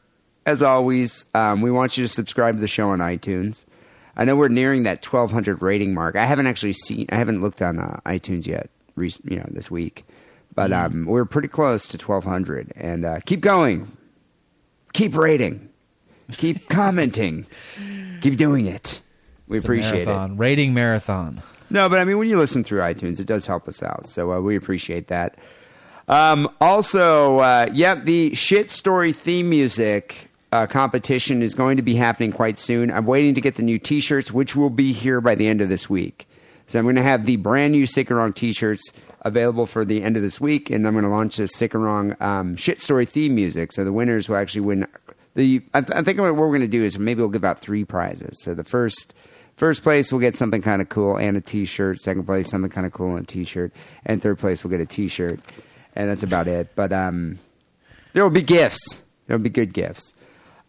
As 0.45 0.61
always, 0.63 1.26
um, 1.35 1.61
we 1.61 1.69
want 1.69 1.97
you 1.97 2.03
to 2.03 2.07
subscribe 2.07 2.55
to 2.55 2.61
the 2.61 2.68
show 2.68 2.89
on 2.89 2.99
iTunes. 2.99 3.63
I 4.18 4.26
know 4.26 4.35
we're 4.35 4.47
nearing 4.47 4.84
that 4.84 5.05
1200 5.05 5.61
rating 5.61 5.93
mark. 5.93 6.15
I 6.15 6.26
haven't 6.26 6.47
actually 6.47 6.73
seen, 6.73 7.05
I 7.11 7.15
haven't 7.15 7.41
looked 7.41 7.61
on 7.61 7.80
uh, 7.80 7.99
iTunes 8.05 8.47
yet, 8.47 8.69
you 8.97 9.38
know, 9.38 9.45
this 9.49 9.69
week. 9.69 10.05
But 10.53 10.73
um, 10.73 11.05
we're 11.05 11.26
pretty 11.26 11.47
close 11.47 11.88
to 11.89 11.97
1200. 11.97 12.73
And 12.76 13.05
uh, 13.05 13.19
keep 13.26 13.39
going. 13.41 13.95
Keep 14.93 15.15
rating. 15.15 15.69
Keep 16.31 16.68
commenting. 16.69 17.45
Keep 18.22 18.35
doing 18.38 18.65
it. 18.65 18.99
We 19.47 19.57
It's 19.57 19.65
appreciate 19.65 20.07
it. 20.07 20.31
Rating 20.38 20.73
marathon. 20.73 21.41
No, 21.72 21.88
but 21.88 21.99
I 21.99 22.03
mean, 22.03 22.18
when 22.18 22.27
you 22.30 22.38
listen 22.38 22.64
through 22.64 22.81
iTunes, 22.81 23.19
it 23.19 23.27
does 23.27 23.45
help 23.45 23.68
us 23.68 23.81
out. 23.81 24.10
So 24.10 24.34
uh, 24.34 24.41
we 24.41 24.57
appreciate 24.57 25.07
that. 25.07 25.38
Um, 26.07 26.49
also, 26.60 27.39
uh, 27.39 27.69
yep, 27.73 28.03
the 28.03 28.34
shit 28.35 28.69
story 28.69 29.14
theme 29.14 29.49
music 29.49 30.30
uh, 30.52 30.68
competition 30.68 31.41
is 31.41 31.56
going 31.56 31.77
to 31.77 31.84
be 31.84 31.95
happening 31.95 32.34
quite 32.34 32.60
soon. 32.60 32.91
I'm 32.91 33.06
waiting 33.06 33.34
to 33.35 33.41
get 33.41 33.56
the 33.56 33.64
new 33.64 33.80
T-shirts, 33.80 34.31
which 34.31 34.53
will 34.53 34.69
be 34.69 34.91
here 34.91 35.22
by 35.22 35.35
the 35.35 35.48
end 35.48 35.61
of 35.61 35.69
this 35.69 35.89
week. 35.89 36.27
So 36.68 36.77
I'm 36.77 36.85
going 36.85 36.98
to 36.98 37.03
have 37.03 37.26
the 37.26 37.38
brand 37.38 37.72
new 37.72 37.85
Sick 37.85 38.10
and 38.10 38.19
Wrong 38.19 38.34
T-shirts 38.34 38.91
available 39.22 39.65
for 39.65 39.85
the 39.85 40.03
end 40.03 40.18
of 40.18 40.23
this 40.23 40.41
week, 40.41 40.69
and 40.69 40.85
I'm 40.85 40.93
going 40.93 41.06
to 41.06 41.10
launch 41.10 41.38
the 41.38 41.48
Sick 41.48 41.73
and 41.73 41.84
Wrong 41.84 42.18
um, 42.19 42.57
shit 42.57 42.81
story 42.81 43.06
theme 43.06 43.34
music. 43.34 43.72
So 43.72 43.85
the 43.85 43.93
winners 43.93 44.27
will 44.27 44.35
actually 44.35 44.61
win. 44.61 44.88
The 45.35 45.61
I, 45.73 45.81
th- 45.81 45.98
I 45.98 46.03
think 46.03 46.19
what 46.19 46.35
we're 46.35 46.48
going 46.49 46.61
to 46.61 46.68
do 46.68 46.84
is 46.84 46.99
maybe 46.99 47.22
we'll 47.22 47.30
give 47.30 47.45
out 47.45 47.61
three 47.61 47.85
prizes. 47.85 48.41
So 48.41 48.53
the 48.53 48.65
first 48.65 49.14
First 49.57 49.83
place 49.83 50.11
we'll 50.11 50.21
get 50.21 50.35
something 50.35 50.61
kind 50.61 50.81
of 50.81 50.89
cool 50.89 51.17
and 51.17 51.37
a 51.37 51.41
T-shirt. 51.41 51.99
Second 51.99 52.25
place, 52.25 52.49
something 52.49 52.71
kind 52.71 52.87
of 52.87 52.93
cool 52.93 53.15
and 53.15 53.23
a 53.23 53.27
T-shirt. 53.27 53.71
And 54.05 54.21
third 54.21 54.39
place 54.39 54.63
we'll 54.63 54.71
get 54.71 54.81
a 54.81 54.85
T-shirt. 54.85 55.39
And 55.95 56.09
that's 56.09 56.23
about 56.23 56.47
it. 56.47 56.69
But 56.75 56.91
um, 56.91 57.39
there 58.13 58.23
will 58.23 58.29
be 58.31 58.41
gifts. 58.41 59.01
There 59.27 59.37
will 59.37 59.43
be 59.43 59.49
good 59.49 59.73
gifts. 59.73 60.13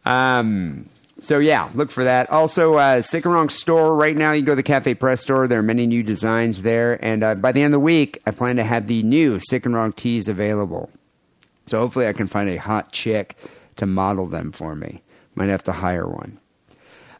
Um, 0.04 0.88
so 1.18 1.38
yeah, 1.38 1.70
look 1.74 1.90
for 1.90 2.04
that. 2.04 2.30
Also, 2.30 2.74
uh, 2.74 3.00
Sick 3.00 3.24
and 3.24 3.32
Wrong 3.32 3.48
store 3.48 3.94
right 3.94 4.16
now. 4.16 4.32
You 4.32 4.42
go 4.42 4.52
to 4.52 4.56
the 4.56 4.62
Cafe 4.62 4.94
Press 4.94 5.20
store. 5.20 5.46
There 5.46 5.60
are 5.60 5.62
many 5.62 5.86
new 5.86 6.02
designs 6.02 6.62
there. 6.62 7.02
And 7.04 7.22
uh, 7.22 7.36
by 7.36 7.52
the 7.52 7.62
end 7.62 7.74
of 7.74 7.80
the 7.80 7.84
week, 7.84 8.20
I 8.26 8.32
plan 8.32 8.56
to 8.56 8.64
have 8.64 8.88
the 8.88 9.02
new 9.02 9.38
Sick 9.38 9.64
and 9.64 9.74
Wrong 9.74 9.92
tees 9.92 10.26
available. 10.26 10.90
So 11.66 11.78
hopefully, 11.78 12.08
I 12.08 12.12
can 12.12 12.26
find 12.26 12.50
a 12.50 12.56
hot 12.56 12.92
chick 12.92 13.36
to 13.76 13.86
model 13.86 14.26
them 14.26 14.50
for 14.50 14.74
me. 14.74 15.02
Might 15.36 15.48
have 15.48 15.62
to 15.64 15.72
hire 15.72 16.08
one. 16.08 16.40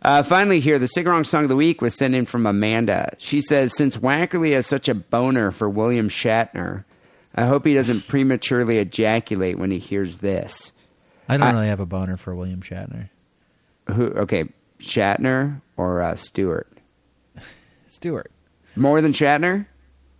Uh, 0.03 0.23
finally, 0.23 0.59
here, 0.59 0.79
the 0.81 0.89
Wrong 1.07 1.23
song 1.25 1.45
of 1.45 1.49
the 1.49 1.57
week 1.57 1.81
was 1.81 1.97
sent 1.97 2.15
in 2.15 2.27
from 2.27 2.45
Amanda. 2.45 3.15
She 3.19 3.41
says, 3.41 3.77
Since 3.77 3.97
Wackerly 3.99 4.53
has 4.53 4.67
such 4.67 4.89
a 4.89 4.95
boner 4.95 5.51
for 5.53 5.69
William 5.71 6.09
Shatner, 6.09 6.85
I 7.35 7.45
hope 7.47 7.65
he 7.65 7.75
doesn't 7.75 8.09
prematurely 8.09 8.79
ejaculate 8.79 9.59
when 9.59 9.71
he 9.71 9.79
hears 9.79 10.19
this. 10.19 10.73
I 11.29 11.37
don't 11.37 11.47
I- 11.47 11.53
really 11.53 11.69
have 11.69 11.81
a 11.81 11.87
boner 11.87 12.17
for 12.17 12.35
William 12.35 12.61
Shatner. 12.63 13.11
Who? 13.93 14.07
Okay, 14.07 14.45
Shatner 14.81 15.61
or 15.77 16.03
uh, 16.03 16.17
Stewart? 16.17 16.71
Stewart. 17.87 18.31
More 18.75 19.01
than 19.01 19.13
Shatner? 19.13 19.67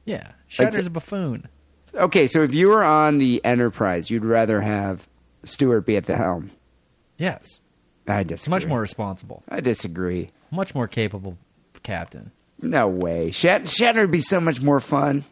Yeah. 0.05 0.31
Like- 0.59 0.71
Shatner's 0.71 0.87
a 0.87 0.91
buffoon. 0.91 1.49
Okay, 1.95 2.27
so 2.27 2.43
if 2.43 2.55
you 2.55 2.69
were 2.69 2.85
on 2.85 3.19
the 3.19 3.45
Enterprise, 3.45 4.11
you'd 4.11 4.25
rather 4.25 4.61
have 4.61 5.09
Stewart 5.45 5.85
be 5.85 5.97
at 5.97 6.07
the 6.07 6.17
helm. 6.17 6.51
Yes. 7.19 7.62
I 8.07 8.23
disagree. 8.23 8.51
much 8.51 8.67
more 8.67 8.81
responsible. 8.81 9.43
I 9.49 9.61
disagree. 9.61 10.31
Much 10.51 10.75
more 10.75 10.89
capable 10.89 11.39
captain. 11.83 12.31
No 12.61 12.89
way. 12.89 13.31
Shat- 13.31 13.65
Shatner 13.65 14.03
would 14.03 14.11
be 14.11 14.21
so 14.21 14.41
much 14.41 14.61
more 14.61 14.81
fun. 14.81 15.25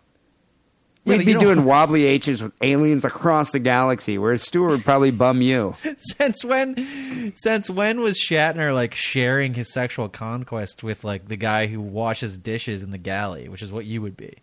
Yeah, 1.05 1.17
We'd 1.17 1.27
be 1.27 1.33
don't- 1.33 1.43
doing 1.43 1.65
wobbly 1.65 2.05
H's 2.05 2.43
with 2.43 2.53
aliens 2.61 3.05
across 3.05 3.53
the 3.53 3.59
galaxy, 3.59 4.19
whereas 4.19 4.43
Stewart 4.43 4.73
would 4.73 4.85
probably 4.85 5.11
bum 5.11 5.41
you. 5.41 5.75
since 5.97 6.45
when 6.45 7.33
since 7.37 7.71
when 7.71 8.01
was 8.01 8.19
Shatner 8.19 8.75
like 8.75 8.95
sharing 8.95 9.55
his 9.55 9.73
sexual 9.73 10.09
conquest 10.09 10.83
with 10.83 11.03
like 11.05 11.29
the 11.29 11.37
guy 11.37 11.67
who 11.69 11.81
washes 11.81 12.39
dishes 12.39 12.83
in 12.83 12.91
the 12.91 12.99
galley, 12.99 13.49
which 13.49 13.63
is 13.63 13.73
what 13.73 13.87
you 13.87 14.03
would 14.03 14.17
be? 14.17 14.35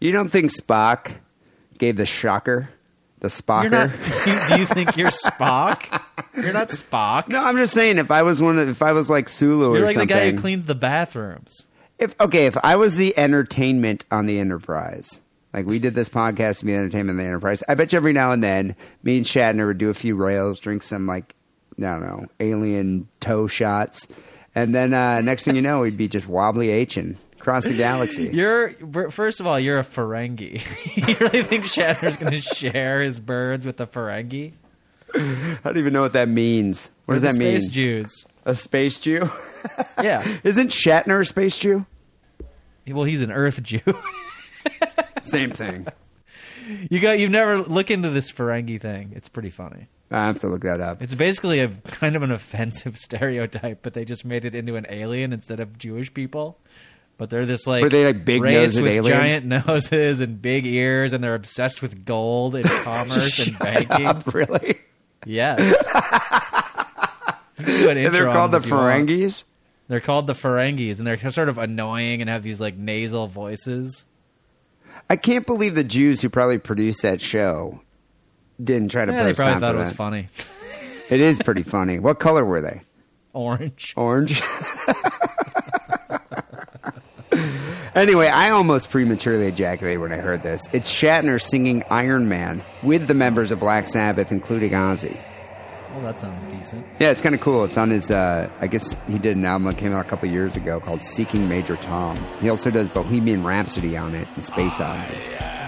You 0.00 0.12
don't 0.12 0.28
think 0.30 0.50
Spock 0.50 1.12
gave 1.78 1.96
the 1.96 2.06
shocker? 2.06 2.68
The 3.26 3.42
Spocker? 3.42 3.70
Not 3.70 3.90
you, 4.50 4.56
do 4.56 4.60
you 4.60 4.66
think 4.66 4.96
you're 4.96 5.08
Spock? 5.10 6.00
You're 6.36 6.52
not 6.52 6.68
Spock. 6.70 7.28
no, 7.28 7.42
I'm 7.42 7.56
just 7.56 7.74
saying 7.74 7.98
if 7.98 8.10
I 8.12 8.22
was 8.22 8.40
one 8.40 8.58
of, 8.58 8.68
if 8.68 8.82
I 8.82 8.92
was 8.92 9.10
like 9.10 9.28
Sulu 9.28 9.74
You're 9.74 9.82
or 9.82 9.86
like 9.86 9.94
something. 9.94 10.06
the 10.08 10.14
guy 10.14 10.30
who 10.30 10.38
cleans 10.38 10.66
the 10.66 10.74
bathrooms. 10.76 11.66
if 11.98 12.14
okay, 12.20 12.46
if 12.46 12.56
I 12.62 12.76
was 12.76 12.96
the 12.96 13.16
entertainment 13.18 14.04
on 14.12 14.26
the 14.26 14.38
Enterprise, 14.38 15.20
like 15.52 15.66
we 15.66 15.78
did 15.80 15.94
this 15.96 16.08
podcast 16.08 16.60
to 16.60 16.66
be 16.66 16.74
entertainment 16.74 17.18
on 17.18 17.24
the 17.24 17.28
Enterprise, 17.28 17.64
I 17.68 17.74
bet 17.74 17.92
you 17.92 17.96
every 17.96 18.12
now 18.12 18.30
and 18.30 18.44
then 18.44 18.76
me 19.02 19.16
and 19.16 19.26
Shatner 19.26 19.66
would 19.66 19.78
do 19.78 19.90
a 19.90 19.94
few 19.94 20.14
rails, 20.14 20.58
drink 20.60 20.82
some 20.84 21.06
like 21.08 21.34
I 21.78 21.82
don't 21.82 22.00
know 22.02 22.26
alien 22.38 23.08
toe 23.18 23.48
shots, 23.48 24.06
and 24.54 24.72
then 24.74 24.94
uh, 24.94 25.20
next 25.20 25.44
thing 25.44 25.56
you 25.56 25.62
know, 25.62 25.80
we'd 25.80 25.96
be 25.96 26.06
just 26.08 26.28
wobbly 26.28 26.68
H'ing 26.68 27.16
across 27.46 27.64
the 27.64 27.74
galaxy. 27.74 28.24
You're 28.32 28.72
first 29.10 29.38
of 29.38 29.46
all, 29.46 29.58
you're 29.60 29.78
a 29.78 29.84
Ferengi. 29.84 30.60
you 31.08 31.16
really 31.20 31.44
think 31.44 31.64
Shatner's 31.64 32.16
going 32.16 32.32
to 32.32 32.40
share 32.40 33.00
his 33.00 33.20
birds 33.20 33.64
with 33.64 33.80
a 33.80 33.86
Ferengi? 33.86 34.52
I 35.14 35.58
don't 35.62 35.78
even 35.78 35.92
know 35.92 36.00
what 36.00 36.12
that 36.14 36.28
means. 36.28 36.90
What 37.04 37.14
does 37.14 37.22
They're 37.22 37.32
that 37.32 37.38
the 37.38 37.44
mean? 37.44 37.60
Space 37.60 37.68
Jews. 37.72 38.26
A 38.44 38.54
space 38.54 38.98
Jew? 38.98 39.30
Yeah. 40.00 40.24
Isn't 40.44 40.70
Shatner 40.70 41.20
a 41.20 41.24
space 41.24 41.58
Jew? 41.58 41.86
Well, 42.86 43.02
he's 43.02 43.20
an 43.20 43.32
Earth 43.32 43.60
Jew. 43.64 43.80
Same 45.22 45.50
thing. 45.50 45.88
you 46.88 47.00
got 47.00 47.18
you've 47.18 47.32
never 47.32 47.58
look 47.58 47.90
into 47.90 48.10
this 48.10 48.30
Ferengi 48.30 48.80
thing. 48.80 49.12
It's 49.16 49.28
pretty 49.28 49.50
funny. 49.50 49.88
I 50.12 50.26
have 50.26 50.38
to 50.40 50.46
look 50.46 50.62
that 50.62 50.80
up. 50.80 51.02
It's 51.02 51.16
basically 51.16 51.58
a 51.58 51.68
kind 51.68 52.14
of 52.14 52.22
an 52.22 52.30
offensive 52.30 52.96
stereotype, 52.96 53.80
but 53.82 53.94
they 53.94 54.04
just 54.04 54.24
made 54.24 54.44
it 54.44 54.54
into 54.54 54.76
an 54.76 54.86
alien 54.88 55.32
instead 55.32 55.58
of 55.58 55.78
Jewish 55.78 56.14
people. 56.14 56.60
But 57.18 57.30
they're 57.30 57.46
this 57.46 57.66
like 57.66 57.82
Were 57.82 57.88
they, 57.88 58.04
like, 58.04 58.16
race 58.16 58.24
big-nosed 58.24 58.82
with 58.82 58.90
aliens? 58.92 59.08
giant 59.08 59.46
noses 59.66 60.20
and 60.20 60.40
big 60.42 60.66
ears, 60.66 61.12
and 61.14 61.24
they're 61.24 61.34
obsessed 61.34 61.80
with 61.80 62.04
gold 62.04 62.54
and 62.54 62.64
commerce 62.82 63.38
and 63.46 63.58
banking. 63.58 64.06
Up, 64.06 64.34
really? 64.34 64.78
Yes. 65.24 65.60
You 67.58 67.64
can 67.64 67.74
do 67.80 67.88
an 67.88 67.96
And 67.96 68.14
they're 68.14 68.30
called 68.30 68.50
the 68.52 68.58
them 68.58 68.64
if 68.64 68.68
you 68.68 68.74
want. 68.76 69.08
Ferengis? 69.08 69.44
They're 69.88 70.00
called 70.00 70.26
the 70.26 70.34
Ferengis, 70.34 70.98
and 70.98 71.06
they're 71.06 71.30
sort 71.30 71.48
of 71.48 71.56
annoying 71.56 72.20
and 72.20 72.28
have 72.28 72.42
these 72.42 72.60
like 72.60 72.76
nasal 72.76 73.28
voices. 73.28 74.04
I 75.08 75.16
can't 75.16 75.46
believe 75.46 75.74
the 75.74 75.82
Jews 75.82 76.20
who 76.20 76.28
probably 76.28 76.58
produced 76.58 77.00
that 77.00 77.22
show 77.22 77.80
didn't 78.62 78.90
try 78.90 79.06
to 79.06 79.12
Yeah, 79.12 79.22
they 79.22 79.30
post 79.30 79.38
probably 79.40 79.60
thought 79.60 79.74
it 79.74 79.78
was 79.78 79.88
that. 79.88 79.94
funny. 79.94 80.28
It 81.08 81.20
is 81.20 81.38
pretty 81.38 81.62
funny. 81.62 81.98
What 81.98 82.18
color 82.20 82.44
were 82.44 82.60
they? 82.60 82.82
Orange. 83.32 83.94
Orange. 83.96 84.42
Anyway, 87.96 88.28
I 88.28 88.50
almost 88.50 88.90
prematurely 88.90 89.46
ejaculated 89.48 90.00
when 90.00 90.12
I 90.12 90.16
heard 90.18 90.42
this. 90.42 90.68
It's 90.72 90.90
Shatner 90.90 91.40
singing 91.42 91.82
Iron 91.90 92.28
Man 92.28 92.62
with 92.82 93.06
the 93.08 93.14
members 93.14 93.50
of 93.50 93.60
Black 93.60 93.88
Sabbath, 93.88 94.30
including 94.30 94.70
Ozzy. 94.72 95.20
Well, 95.92 96.02
that 96.04 96.20
sounds 96.20 96.46
decent. 96.46 96.86
Yeah, 96.98 97.10
it's 97.10 97.22
kind 97.22 97.34
of 97.34 97.40
cool. 97.40 97.64
It's 97.64 97.78
on 97.78 97.88
his. 97.90 98.10
Uh, 98.10 98.50
I 98.60 98.66
guess 98.66 98.94
he 99.08 99.18
did 99.18 99.36
an 99.36 99.44
album 99.46 99.66
that 99.70 99.78
came 99.78 99.94
out 99.94 100.04
a 100.04 100.08
couple 100.08 100.28
years 100.28 100.54
ago 100.54 100.78
called 100.78 101.00
"Seeking 101.00 101.48
Major 101.48 101.76
Tom." 101.76 102.16
He 102.40 102.50
also 102.50 102.70
does 102.70 102.88
Bohemian 102.90 103.42
Rhapsody 103.44 103.96
on 103.96 104.14
it 104.14 104.28
and 104.34 104.44
Space 104.44 104.78
Oddity. 104.78 105.18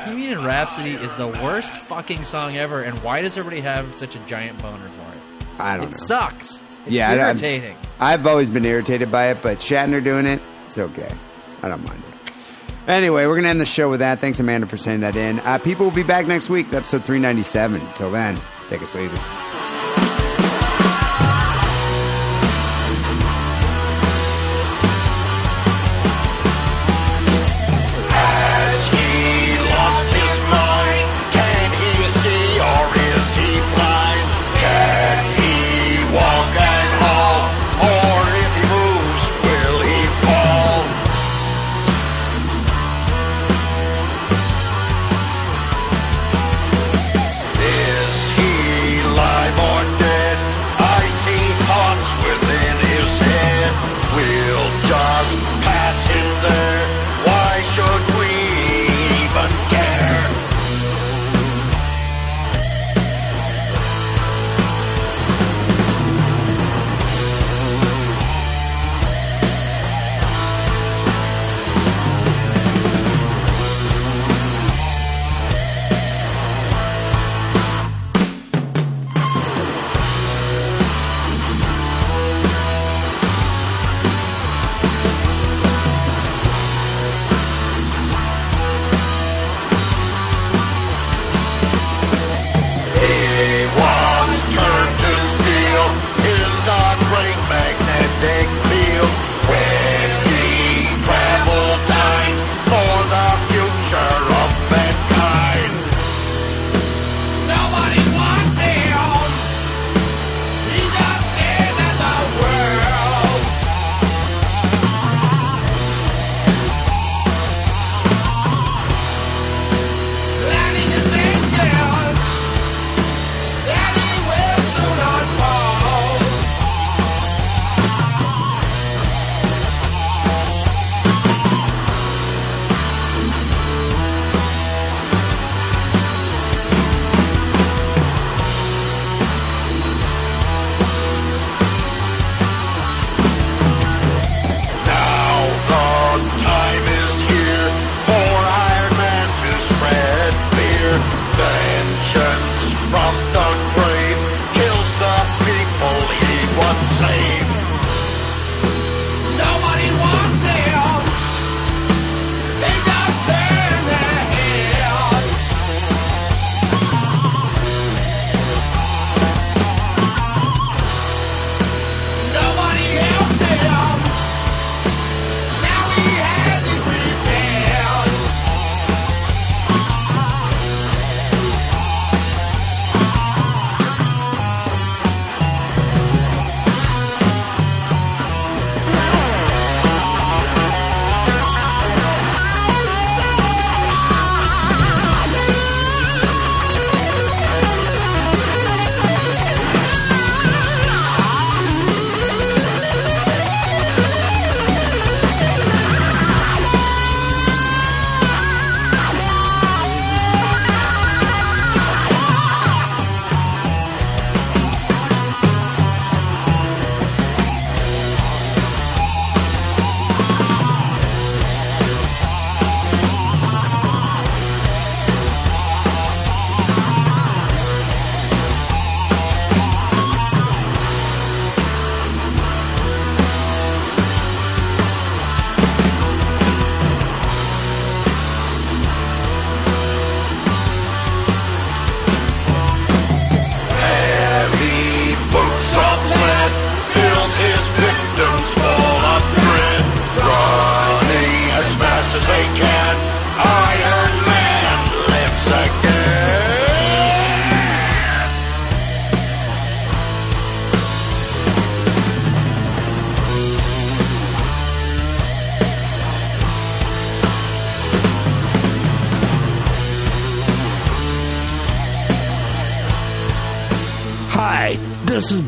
Bohemian 0.05 0.45
Rhapsody 0.45 0.93
is 0.93 1.15
the 1.15 1.29
worst 1.29 1.73
fucking 1.73 2.25
song 2.25 2.57
ever, 2.59 2.83
and 2.83 2.99
why 2.99 3.23
does 3.23 3.39
everybody 3.39 3.63
have 3.63 3.95
such 3.95 4.17
a 4.17 4.19
giant 4.27 4.61
boner 4.61 4.89
for 4.91 5.03
it? 5.15 5.47
I 5.59 5.77
don't 5.79 5.87
It 5.87 5.91
know. 5.93 5.97
sucks. 5.97 6.63
It's 6.85 6.95
Yeah, 6.97 7.11
I- 7.11 7.15
irritating. 7.17 7.77
I've 7.99 8.27
always 8.27 8.51
been 8.51 8.65
irritated 8.67 9.11
by 9.11 9.29
it, 9.29 9.39
but 9.43 9.61
Shatner 9.61 10.03
doing 10.05 10.27
it, 10.27 10.41
it's 10.67 10.77
okay. 10.79 11.09
I 11.63 11.69
don't 11.71 11.85
mind 11.89 12.03
it. 12.07 12.18
Anyway, 12.89 13.27
we're 13.27 13.35
going 13.35 13.45
to 13.45 13.51
end 13.51 13.61
the 13.61 13.67
show 13.67 13.91
with 13.91 14.01
that. 14.01 14.19
Thanks, 14.19 14.41
Amanda, 14.41 14.67
for 14.67 14.79
sending 14.79 15.03
that 15.03 15.15
in. 15.15 15.41
Uh, 15.41 15.59
people 15.59 15.85
will 15.85 15.95
be 15.95 16.03
back 16.03 16.27
next 16.27 16.49
week, 16.49 16.73
episode 16.73 17.05
397. 17.05 17.83
Till 17.97 18.11
then, 18.11 18.41
take 18.69 18.81
it 18.81 18.97
easy. 18.97 19.48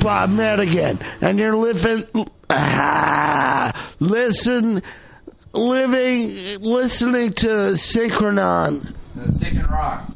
Bob 0.01 0.31
Madigan, 0.31 0.99
and 1.21 1.39
you're 1.39 1.55
living, 1.55 2.05
ah, 2.49 3.93
listen, 4.01 4.83
living, 5.53 6.61
listening 6.61 7.33
to 7.35 7.47
Synchronon. 7.75 8.95
The 9.15 9.29
sick 9.31 9.53
and 9.55 9.71
rock. 9.71 10.11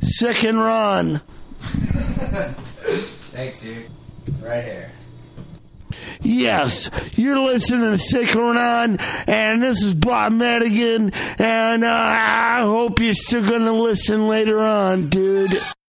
Sick 0.00 0.44
and 0.44 0.60
Ron. 0.60 1.20
Thanks, 3.32 3.62
dude. 3.62 3.88
Right 4.40 4.62
here. 4.62 4.92
Yes, 6.22 6.90
you're 7.14 7.38
listening 7.38 7.96
to 7.96 7.98
Synchronon, 7.98 9.00
and 9.26 9.62
this 9.62 9.82
is 9.82 9.94
Bob 9.94 10.32
Madigan, 10.32 11.12
and 11.38 11.84
uh, 11.84 11.88
I 11.88 12.60
hope 12.60 13.00
you're 13.00 13.14
still 13.14 13.46
going 13.46 13.62
to 13.62 13.72
listen 13.72 14.28
later 14.28 14.60
on, 14.60 15.08
dude. 15.08 15.60